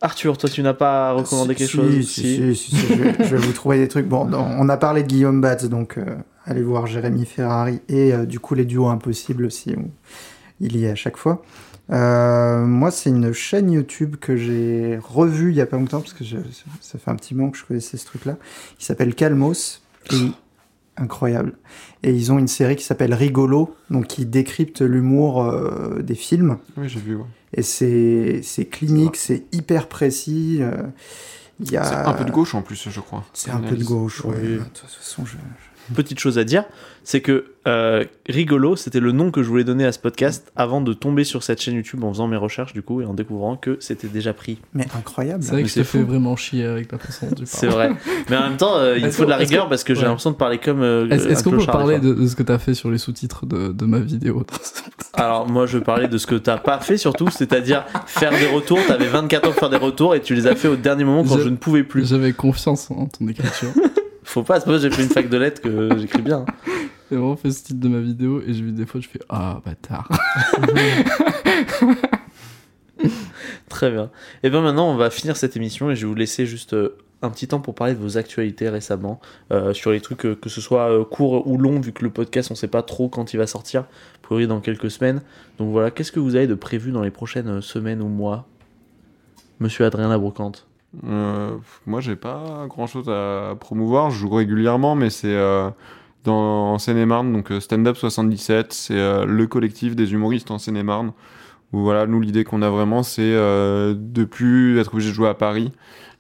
Arthur, 0.02 0.38
toi, 0.38 0.50
tu 0.50 0.62
n'as 0.64 0.74
pas 0.74 1.14
recommandé 1.14 1.54
Si, 1.54 1.60
quelque 1.60 1.70
si, 1.70 1.78
chose 1.78 2.06
si, 2.06 2.22
si, 2.22 2.56
si, 2.56 2.76
si, 2.76 2.88
je, 2.88 2.94
vais, 2.94 3.14
je 3.26 3.36
vais 3.36 3.38
vous 3.38 3.54
trouver 3.54 3.78
des 3.78 3.88
trucs. 3.88 4.06
Bon, 4.06 4.30
on 4.34 4.68
a 4.68 4.76
parlé 4.76 5.02
de 5.04 5.08
Guillaume 5.08 5.40
Batz, 5.40 5.64
donc 5.70 5.98
euh, 5.98 6.18
allez 6.46 6.62
voir 6.62 6.88
Jérémy 6.88 7.26
Ferrari 7.26 7.80
et 7.88 8.14
euh, 8.14 8.26
du 8.26 8.40
coup 8.42 8.54
les 8.54 8.66
duos 8.66 8.88
impossibles 8.90 9.46
aussi, 9.46 9.74
où 9.78 9.90
il 10.60 10.76
y 10.76 10.84
est 10.86 10.90
à 10.90 10.96
chaque 10.96 11.16
fois. 11.16 11.42
Euh, 11.92 12.66
moi, 12.66 12.92
c'est 12.92 13.10
une 13.10 13.34
chaîne 13.34 13.72
YouTube 13.72 14.16
que 14.16 14.36
j'ai 14.38 14.98
revue 15.04 15.50
il 15.52 15.56
y 15.58 15.62
a 15.62 15.66
pas 15.66 15.78
longtemps 15.78 16.00
parce 16.00 16.14
que 16.14 16.24
je- 16.24 16.38
ça 16.82 16.98
fait 16.98 17.12
un 17.12 17.16
petit 17.16 17.36
moment 17.36 17.50
que 17.52 17.58
je 17.58 17.66
connaissais 17.66 17.98
ce 17.98 18.06
truc-là. 18.06 18.38
qui 18.78 18.86
s'appelle 18.86 19.14
Calmos. 19.16 19.82
Et, 20.12 20.32
incroyable. 20.98 21.54
Et 22.04 22.12
ils 22.14 22.32
ont 22.32 22.38
une 22.40 22.48
série 22.48 22.76
qui 22.76 22.84
s'appelle 22.84 23.14
Rigolo, 23.14 23.76
donc 23.90 24.08
qui 24.08 24.26
décrypte 24.26 24.82
l'humour 24.82 25.44
euh, 25.44 26.02
des 26.02 26.16
films. 26.16 26.58
Oui, 26.78 26.88
j'ai 26.88 27.00
vu, 27.00 27.16
ouais. 27.16 27.26
Et 27.56 27.64
c'est 27.64 28.42
c'est 28.44 28.66
clinique, 28.66 29.16
c'est 29.16 29.44
hyper 29.52 29.88
précis. 29.88 30.60
euh, 30.62 30.72
Il 31.60 31.72
y 31.72 31.78
a... 31.78 31.84
C'est 31.84 31.96
un 31.96 32.14
peu 32.14 32.26
de 32.26 32.32
gauche 32.32 32.56
en 32.56 32.62
plus, 32.62 32.90
je 32.90 33.00
crois. 33.00 33.24
C'est 33.34 33.52
un 33.52 33.60
peu 33.60 33.76
de 33.76 33.84
gauche, 33.84 34.24
ouais. 34.26 34.36
Oui. 34.42 34.48
De 34.54 34.58
toute 34.60 34.78
façon, 34.90 35.26
je... 35.26 35.36
petite 35.96 36.20
chose 36.20 36.38
à 36.38 36.44
dire, 36.44 36.64
c'est 37.04 37.22
que 37.22 37.46
euh, 37.68 38.04
Rigolo, 38.28 38.76
c'était 38.76 39.00
le 39.00 39.12
nom 39.12 39.32
que 39.32 39.42
je 39.44 39.48
voulais 39.48 39.64
donner 39.64 39.86
à 39.86 39.92
ce 39.92 40.00
podcast 40.00 40.52
avant 40.56 40.82
de 40.82 40.92
tomber 40.94 41.24
sur 41.24 41.44
cette 41.44 41.62
chaîne 41.62 41.76
YouTube 41.76 42.04
en 42.04 42.12
faisant 42.12 42.28
mes 42.28 42.36
recherches 42.38 42.74
du 42.74 42.82
coup 42.82 43.02
et 43.02 43.06
en 43.06 43.14
découvrant 43.14 43.56
que 43.58 43.78
c'était 43.80 44.08
déjà 44.08 44.34
pris. 44.34 44.58
Mais 44.74 44.86
incroyable. 44.98 45.44
C'est 45.44 45.50
vrai 45.52 45.58
Mais 45.58 45.64
que 45.64 45.70
je 45.70 45.74
c'est 45.76 45.80
te 45.82 45.86
fais 45.86 46.04
vraiment 46.04 46.36
chier 46.36 46.66
avec 46.66 46.92
la 46.92 46.98
façon 46.98 47.28
tu 47.36 47.44
C'est 47.46 47.68
vrai. 47.68 47.92
Mais 48.30 48.38
en 48.38 48.50
même 48.50 48.58
temps, 48.58 48.78
euh, 48.78 48.98
il 48.98 49.12
faut 49.12 49.26
de 49.26 49.30
la 49.30 49.38
rigueur 49.38 49.70
parce 49.70 49.84
que 49.84 49.94
j'ai 49.94 50.02
ouais. 50.02 50.08
l'impression 50.08 50.32
de 50.32 50.36
parler 50.36 50.58
comme. 50.58 50.82
euh, 50.82 51.10
Est-ce 51.10 51.28
un 51.28 51.32
est-ce 51.32 51.44
qu'on 51.44 51.52
peut 51.52 51.66
parler 51.66 52.00
de, 52.00 52.14
de 52.14 52.28
ce 52.28 52.36
que 52.36 52.44
t'as 52.44 52.58
fait 52.60 52.74
sur 52.74 52.90
les 52.92 52.98
sous-titres 52.98 53.46
de, 53.46 53.72
de 53.72 53.86
ma 53.86 54.00
vidéo 54.00 54.46
Alors 55.14 55.50
moi, 55.50 55.66
je 55.66 55.78
parlais 55.78 56.08
de 56.08 56.18
ce 56.18 56.28
que 56.28 56.36
t'as 56.36 56.58
pas 56.58 56.80
fait 56.80 56.98
surtout, 56.98 57.30
c'est-à-dire 57.30 57.86
faire 58.08 58.32
des 58.32 58.48
retours. 58.48 58.80
T'avais 58.88 59.08
24 59.08 59.48
ans 59.48 59.52
pour 59.52 59.60
faire 59.60 59.70
des 59.70 59.78
retours 59.78 60.16
et 60.16 60.22
tu 60.22 60.36
les 60.36 60.48
as 60.48 60.56
fait 60.56 60.68
au 60.68 60.76
dernier 60.76 61.04
moment 61.06 61.24
quand 61.24 61.38
Je- 61.38 61.44
je, 61.44 61.50
ne 61.50 61.56
pouvais 61.56 61.84
plus. 61.84 62.08
J'avais 62.08 62.34
confiance 62.34 62.90
en 62.92 63.06
ton 63.08 63.28
écriture. 63.28 63.70
Faut 64.24 64.44
pas, 64.44 64.60
c'est 64.60 64.66
pas 64.66 64.78
j'ai 64.78 64.90
fait 64.90 65.04
une 65.04 65.10
fac 65.10 65.30
de 65.30 65.38
lettres 65.38 65.62
que 65.62 65.98
j'écris 65.98 66.22
bien. 66.22 66.46
J'ai 67.12 67.18
vraiment 67.18 67.36
fait 67.36 67.52
ce 67.52 67.64
titre 67.64 67.80
de 67.80 67.90
ma 67.90 68.00
vidéo 68.00 68.42
et 68.42 68.54
j'ai 68.54 68.64
vu 68.64 68.72
des 68.72 68.88
fois, 68.88 69.00
je 69.00 69.08
fais 69.08 69.20
Ah, 69.30 69.62
bâtard. 69.64 70.10
Très 73.70 73.92
bien. 73.92 74.10
Et 74.42 74.50
bien 74.50 74.62
maintenant, 74.62 74.90
on 74.90 74.96
va 74.96 75.12
finir 75.12 75.38
cette 75.38 75.56
émission 75.56 75.92
et 75.92 75.96
je 75.96 76.02
vais 76.02 76.08
vous 76.08 76.16
laisser 76.16 76.48
juste 76.48 76.74
euh, 76.74 76.98
un 77.24 77.30
petit 77.30 77.48
temps 77.48 77.60
pour 77.60 77.74
parler 77.74 77.94
de 77.94 78.00
vos 78.00 78.18
actualités 78.18 78.70
récemment, 78.70 79.20
euh, 79.52 79.74
sur 79.74 79.92
les 79.92 80.02
trucs 80.02 80.26
euh, 80.26 80.36
que 80.36 80.50
ce 80.50 80.62
soit 80.62 80.92
euh, 80.92 81.06
court 81.06 81.48
ou 81.48 81.58
long, 81.58 81.80
vu 81.80 81.94
que 81.94 82.04
le 82.04 82.12
podcast, 82.12 82.52
on 82.52 82.56
sait 82.56 82.68
pas 82.68 82.84
trop 82.84 83.08
quand 83.08 83.34
il 83.34 83.38
va 83.38 83.48
sortir, 83.48 83.86
priori 84.22 84.46
dans 84.46 84.60
quelques 84.60 84.92
semaines. 84.92 85.22
Donc 85.58 85.72
voilà, 85.72 85.90
qu'est-ce 85.90 86.12
que 86.12 86.20
vous 86.20 86.36
avez 86.36 86.48
de 86.48 86.56
prévu 86.56 86.92
dans 86.92 87.02
les 87.02 87.12
prochaines 87.12 87.62
semaines 87.62 88.02
ou 88.02 88.10
mois? 88.10 88.48
Monsieur 89.60 89.86
Adrien 89.86 90.10
Labrocante. 90.10 90.68
Euh, 91.06 91.58
moi, 91.86 92.02
j'ai 92.02 92.16
pas 92.16 92.66
grand 92.68 92.88
chose 92.88 93.10
à 93.10 93.56
promouvoir. 93.60 94.12
Je 94.12 94.20
joue 94.20 94.30
régulièrement, 94.30 94.96
mais 94.96 95.10
c'est 95.10 95.34
euh, 95.34 95.70
en 96.28 96.78
Seine-et-Marne, 96.78 97.34
donc 97.34 97.52
Stand 97.60 97.88
Up 97.88 97.98
77. 97.98 98.74
C'est 98.74 98.98
euh, 98.98 99.26
le 99.26 99.48
collectif 99.48 99.96
des 99.96 100.14
humoristes 100.14 100.52
en 100.52 100.60
Seine-et-Marne. 100.60 101.14
Où 101.72 101.80
voilà, 101.80 102.06
nous, 102.06 102.22
l'idée 102.22 102.44
qu'on 102.44 102.62
a 102.62 102.70
vraiment, 102.70 103.02
c'est 103.02 103.22
euh, 103.22 103.96
de 103.98 104.24
plus 104.24 104.80
être 104.80 104.94
obligé 104.94 105.10
de 105.10 105.16
jouer 105.16 105.30
à 105.30 105.34
Paris 105.34 105.72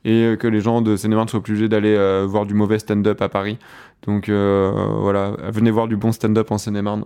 et 0.05 0.35
que 0.37 0.47
les 0.47 0.59
gens 0.59 0.81
de 0.81 0.97
Seine-et-Marne 0.97 1.29
soient 1.29 1.39
obligés 1.39 1.69
d'aller 1.69 2.25
voir 2.25 2.45
du 2.45 2.53
mauvais 2.53 2.77
stand-up 2.77 3.21
à 3.21 3.29
Paris. 3.29 3.57
Donc 4.05 4.29
voilà, 4.29 5.37
venez 5.49 5.71
voir 5.71 5.87
du 5.87 5.95
bon 5.95 6.11
stand-up 6.11 6.51
en 6.51 6.57
Seine-et-Marne. 6.57 7.05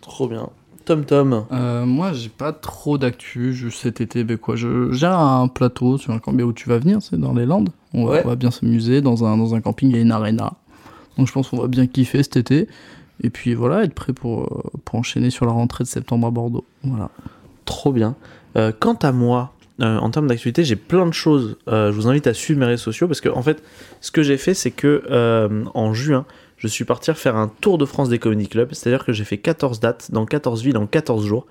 Trop 0.00 0.28
bien. 0.28 0.48
Tom 0.88 1.04
Tom. 1.04 1.44
Euh, 1.52 1.84
moi, 1.84 2.14
j'ai 2.14 2.30
pas 2.30 2.52
trop 2.54 2.96
d'actu. 2.96 3.70
Cet 3.70 4.00
été, 4.00 4.24
ben 4.24 4.38
quoi, 4.38 4.56
je 4.56 4.90
j'ai 4.92 5.06
un 5.06 5.46
plateau 5.46 5.98
sur 5.98 6.14
un 6.14 6.18
camping 6.18 6.40
où 6.46 6.54
tu 6.54 6.66
vas 6.70 6.78
venir, 6.78 7.02
c'est 7.02 7.20
dans 7.20 7.34
les 7.34 7.44
Landes. 7.44 7.68
On 7.92 8.06
va, 8.06 8.12
Ouais. 8.12 8.22
on 8.24 8.28
va 8.28 8.36
bien 8.36 8.50
s'amuser. 8.50 9.02
Dans 9.02 9.22
un, 9.26 9.36
dans 9.36 9.54
un 9.54 9.60
camping, 9.60 9.90
il 9.90 9.96
y 9.96 9.98
a 9.98 10.02
une 10.02 10.12
arena. 10.12 10.54
Donc 11.18 11.26
je 11.26 11.32
pense 11.32 11.50
qu'on 11.50 11.58
va 11.60 11.66
bien 11.68 11.86
kiffer 11.86 12.22
cet 12.22 12.38
été. 12.38 12.68
Et 13.22 13.28
puis 13.28 13.52
voilà, 13.52 13.84
être 13.84 13.92
prêt 13.92 14.14
pour, 14.14 14.44
euh, 14.44 14.78
pour 14.86 14.98
enchaîner 14.98 15.28
sur 15.28 15.44
la 15.44 15.52
rentrée 15.52 15.84
de 15.84 15.88
septembre 15.88 16.26
à 16.26 16.30
Bordeaux. 16.30 16.64
Voilà. 16.82 17.10
Trop 17.66 17.92
bien. 17.92 18.14
Euh, 18.56 18.72
quant 18.78 18.94
à 18.94 19.12
moi, 19.12 19.52
euh, 19.82 19.98
en 19.98 20.08
termes 20.08 20.26
d'actualité, 20.28 20.64
j'ai 20.64 20.76
plein 20.76 21.04
de 21.06 21.12
choses. 21.12 21.58
Euh, 21.68 21.92
je 21.92 21.96
vous 21.96 22.08
invite 22.08 22.26
à 22.26 22.32
suivre 22.32 22.60
mes 22.60 22.66
réseaux 22.66 22.84
sociaux 22.84 23.08
parce 23.08 23.20
que, 23.20 23.28
en 23.28 23.42
fait, 23.42 23.62
ce 24.00 24.10
que 24.10 24.22
j'ai 24.22 24.38
fait, 24.38 24.54
c'est 24.54 24.70
que 24.70 25.02
euh, 25.10 25.64
en 25.74 25.92
juin, 25.92 26.24
je 26.58 26.66
suis 26.66 26.84
parti 26.84 27.12
faire 27.14 27.36
un 27.36 27.48
tour 27.48 27.78
de 27.78 27.84
France 27.84 28.08
des 28.08 28.18
comedy 28.18 28.48
clubs. 28.48 28.72
C'est-à-dire 28.72 29.04
que 29.04 29.12
j'ai 29.12 29.24
fait 29.24 29.38
14 29.38 29.80
dates 29.80 30.10
dans 30.10 30.26
14 30.26 30.62
villes 30.62 30.76
en 30.76 30.86
14 30.86 31.24
jours. 31.24 31.46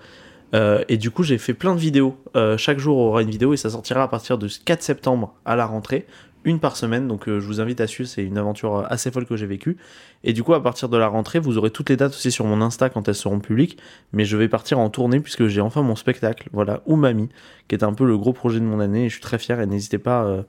Euh, 0.54 0.84
et 0.90 0.98
du 0.98 1.12
coup, 1.12 1.24
j'ai 1.24 1.38
fait 1.38 1.54
plein 1.54 1.76
de 1.76 1.80
vidéos. 1.80 2.18
Euh, 2.36 2.58
chaque 2.58 2.80
jour 2.80 2.98
aura 2.98 3.22
une 3.22 3.30
vidéo 3.30 3.54
et 3.54 3.58
ça 3.58 3.70
sortira 3.70 4.04
à 4.04 4.08
partir 4.08 4.38
de 4.38 4.48
4 4.66 4.82
septembre 4.82 5.34
à 5.46 5.56
la 5.56 5.66
rentrée. 5.66 6.06
une 6.44 6.60
par 6.60 6.78
semaine, 6.78 7.10
donc 7.10 7.28
euh, 7.28 7.42
je 7.42 7.46
vous 7.46 7.60
invite 7.60 7.82
à 7.82 7.88
suivre, 7.88 8.08
c'est 8.08 8.24
une 8.24 8.38
aventure 8.38 8.86
assez 8.90 9.12
folle 9.12 9.26
que 9.26 9.36
j'ai 9.36 9.48
vécue. 9.48 9.76
Et 10.24 10.32
du 10.32 10.44
coup, 10.44 10.54
à 10.54 10.64
partir 10.64 10.88
de 10.88 10.96
la 10.96 11.08
rentrée, 11.08 11.40
vous 11.40 11.58
aurez 11.58 11.72
toutes 11.72 11.90
les 11.90 11.98
dates 11.98 12.14
aussi 12.14 12.32
sur 12.32 12.46
mon 12.46 12.62
Insta 12.62 12.90
quand 12.90 13.08
elles 13.10 13.16
seront 13.16 13.40
publiques, 13.40 13.78
mais 14.14 14.24
je 14.24 14.38
vais 14.38 14.48
partir 14.48 14.80
en 14.80 14.90
tournée 14.90 15.20
puisque 15.20 15.48
j'ai 15.48 15.60
enfin 15.60 15.82
mon 15.82 15.98
spectacle, 15.98 16.48
voilà, 16.54 16.82
ou 16.86 16.96
Mamie, 16.96 17.28
qui 17.68 17.76
est 17.76 17.84
un 17.84 17.94
peu 17.94 18.06
le 18.06 18.18
gros 18.18 18.32
projet 18.32 18.62
de 18.62 18.66
mon 18.66 18.80
année, 18.80 19.06
et 19.06 19.10
je 19.10 19.16
suis 19.16 19.22
très 19.22 19.40
fier, 19.40 19.60
et 19.60 19.66
n'hésitez 19.66 19.98
pas, 19.98 20.46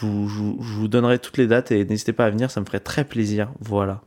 je, 0.00 0.06
vous, 0.06 0.28
je 0.28 0.34
vous- 0.38 0.58
je 0.60 0.72
vous 0.74 0.88
donnerai 0.88 1.18
toutes 1.18 1.36
les 1.38 1.46
dates, 1.46 1.70
et 1.72 1.84
n'hésitez 1.84 2.12
pas 2.12 2.26
à 2.26 2.30
venir, 2.30 2.50
ça 2.50 2.60
me 2.60 2.66
ferait 2.66 2.80
très 2.80 3.04
plaisir, 3.04 3.48
voilà. 3.60 4.00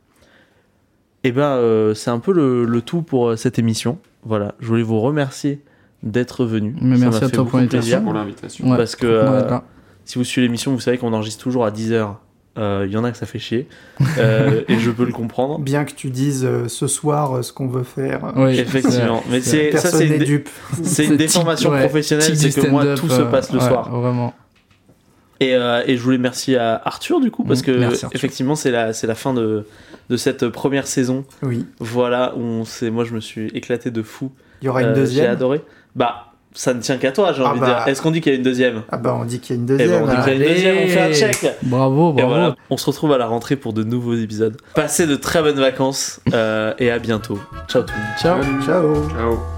Et 1.24 1.32
ben, 1.32 1.42
euh, 1.42 1.94
c'est 1.94 2.10
un 2.10 2.20
peu 2.20 2.32
le, 2.32 2.64
le 2.64 2.80
tout 2.82 3.02
pour 3.02 3.28
euh, 3.30 3.36
cette 3.36 3.58
émission, 3.58 3.98
voilà, 4.24 4.54
je 4.60 4.66
voulais 4.68 4.82
vous 4.82 5.00
remercier 5.00 5.60
d'être 6.02 6.44
venu. 6.44 6.76
Mais 6.80 6.96
Ça 6.96 7.06
merci 7.06 7.24
à 7.24 7.28
toi 7.30 7.44
pour 7.44 7.58
l'invitation. 7.58 8.02
pour 8.04 8.12
l'invitation. 8.12 8.70
Ouais, 8.70 8.76
Parce 8.76 8.94
que, 8.96 9.06
euh. 9.06 9.58
Si 10.04 10.16
vous 10.16 10.24
suivez 10.24 10.46
l'émission, 10.46 10.72
vous 10.72 10.80
savez 10.80 10.96
qu'on 10.96 11.12
enregistre 11.12 11.42
toujours 11.42 11.66
à 11.66 11.70
10h. 11.70 12.14
Il 12.56 12.90
y 12.90 12.96
en 12.96 13.04
a 13.04 13.10
que 13.12 13.16
ça 13.18 13.26
fait 13.26 13.38
chier. 13.38 13.68
Euh, 14.18 14.62
et 14.68 14.78
je 14.78 14.90
peux 14.90 15.04
le 15.04 15.12
comprendre. 15.12 15.58
Bien 15.58 15.84
que 15.84 15.92
tu 15.92 16.08
dises 16.10 16.44
euh, 16.46 16.66
ce 16.66 16.86
soir 16.86 17.36
euh, 17.36 17.42
ce 17.42 17.52
qu'on 17.52 17.68
veut 17.68 17.82
faire, 17.84 18.32
Oui, 18.34 18.58
Effectivement. 18.58 19.22
Mais 19.30 19.40
c'est- 19.42 19.76
ça, 19.76 19.90
c'est 19.90 20.06
une, 20.06 20.12
n'est 20.12 20.18
dé- 20.18 20.24
dupe. 20.24 20.48
c'est 20.82 21.04
une 21.04 21.16
déformation 21.16 21.70
ouais, 21.70 21.80
professionnelle, 21.80 22.36
c'est 22.36 22.58
que 22.58 22.66
moi, 22.68 22.94
tout 22.94 23.08
se 23.08 23.20
passe 23.22 23.52
le 23.52 23.58
ouais, 23.58 23.68
soir. 23.68 23.90
Vraiment. 23.90 24.34
Et, 25.40 25.54
euh, 25.54 25.82
et 25.86 25.96
je 25.96 26.02
voulais 26.02 26.18
merci 26.18 26.56
à 26.56 26.80
Arthur, 26.84 27.20
du 27.20 27.30
coup, 27.30 27.44
parce 27.44 27.60
Mm, 27.60 27.64
que 27.64 27.70
merci, 27.72 28.06
effectivement, 28.12 28.56
c'est 28.56 28.70
la, 28.72 28.92
c'est 28.92 29.06
la 29.06 29.14
fin 29.14 29.32
de, 29.34 29.64
de 30.10 30.16
cette 30.16 30.48
première 30.48 30.86
saison. 30.86 31.24
Oui. 31.42 31.64
Voilà, 31.78 32.34
où 32.36 32.40
on 32.40 32.64
s'est- 32.64 32.90
moi, 32.90 33.04
je 33.04 33.14
me 33.14 33.20
suis 33.20 33.46
éclaté 33.48 33.90
de 33.92 34.02
fou. 34.02 34.32
Il 34.62 34.66
y 34.66 34.68
aura 34.68 34.82
une 34.82 34.88
Euh, 34.88 34.94
J'ai 34.94 35.00
deuxième. 35.00 35.30
adoré. 35.30 35.62
Bah, 35.94 36.24
ça 36.54 36.74
ne 36.74 36.80
tient 36.80 36.96
qu'à 36.96 37.12
toi, 37.12 37.32
j'ai 37.32 37.42
Ah 37.44 37.50
envie 37.50 37.60
de 37.60 37.64
bah. 37.66 37.74
dire. 37.84 37.86
Est-ce 37.88 38.02
qu'on 38.02 38.10
dit 38.10 38.20
qu'il 38.20 38.32
y 38.32 38.34
a 38.34 38.38
une 38.38 38.42
deuxième? 38.44 38.82
Ah 38.90 38.96
bah 38.96 39.16
on 39.20 39.24
dit 39.24 39.38
qu'il 39.38 39.54
y 39.54 39.58
a 39.58 39.62
une 39.62 39.68
Eh 39.68 39.76
ben, 39.76 39.78
deuxième. 39.78 40.02
on 40.02 40.06
dit 40.06 40.16
qu'il 40.16 40.26
y 40.26 40.30
a 40.30 40.34
une 40.34 40.54
deuxième, 40.54 40.76
on 40.82 40.88
fait 40.88 41.00
un 41.02 41.12
check. 41.12 41.46
Bravo, 41.62 42.10
Et 42.10 42.14
bravo. 42.14 42.28
voilà, 42.28 42.56
on 42.70 42.76
se 42.76 42.86
retrouve 42.86 43.12
à 43.12 43.18
la 43.18 43.26
rentrée 43.26 43.54
pour 43.54 43.72
de 43.72 43.84
nouveaux 43.84 44.14
épisodes. 44.14 44.56
Passez 44.74 45.06
de 45.06 45.14
très 45.14 45.40
bonnes 45.42 45.60
vacances 45.60 46.20
euh, 46.34 46.74
et 46.80 46.90
à 46.90 46.98
bientôt. 46.98 47.38
Ciao 47.68 47.82
tout 47.82 47.92
le 47.94 48.00
monde. 48.00 48.18
Ciao. 48.18 48.62
Ciao. 48.66 49.08
Ciao. 49.10 49.57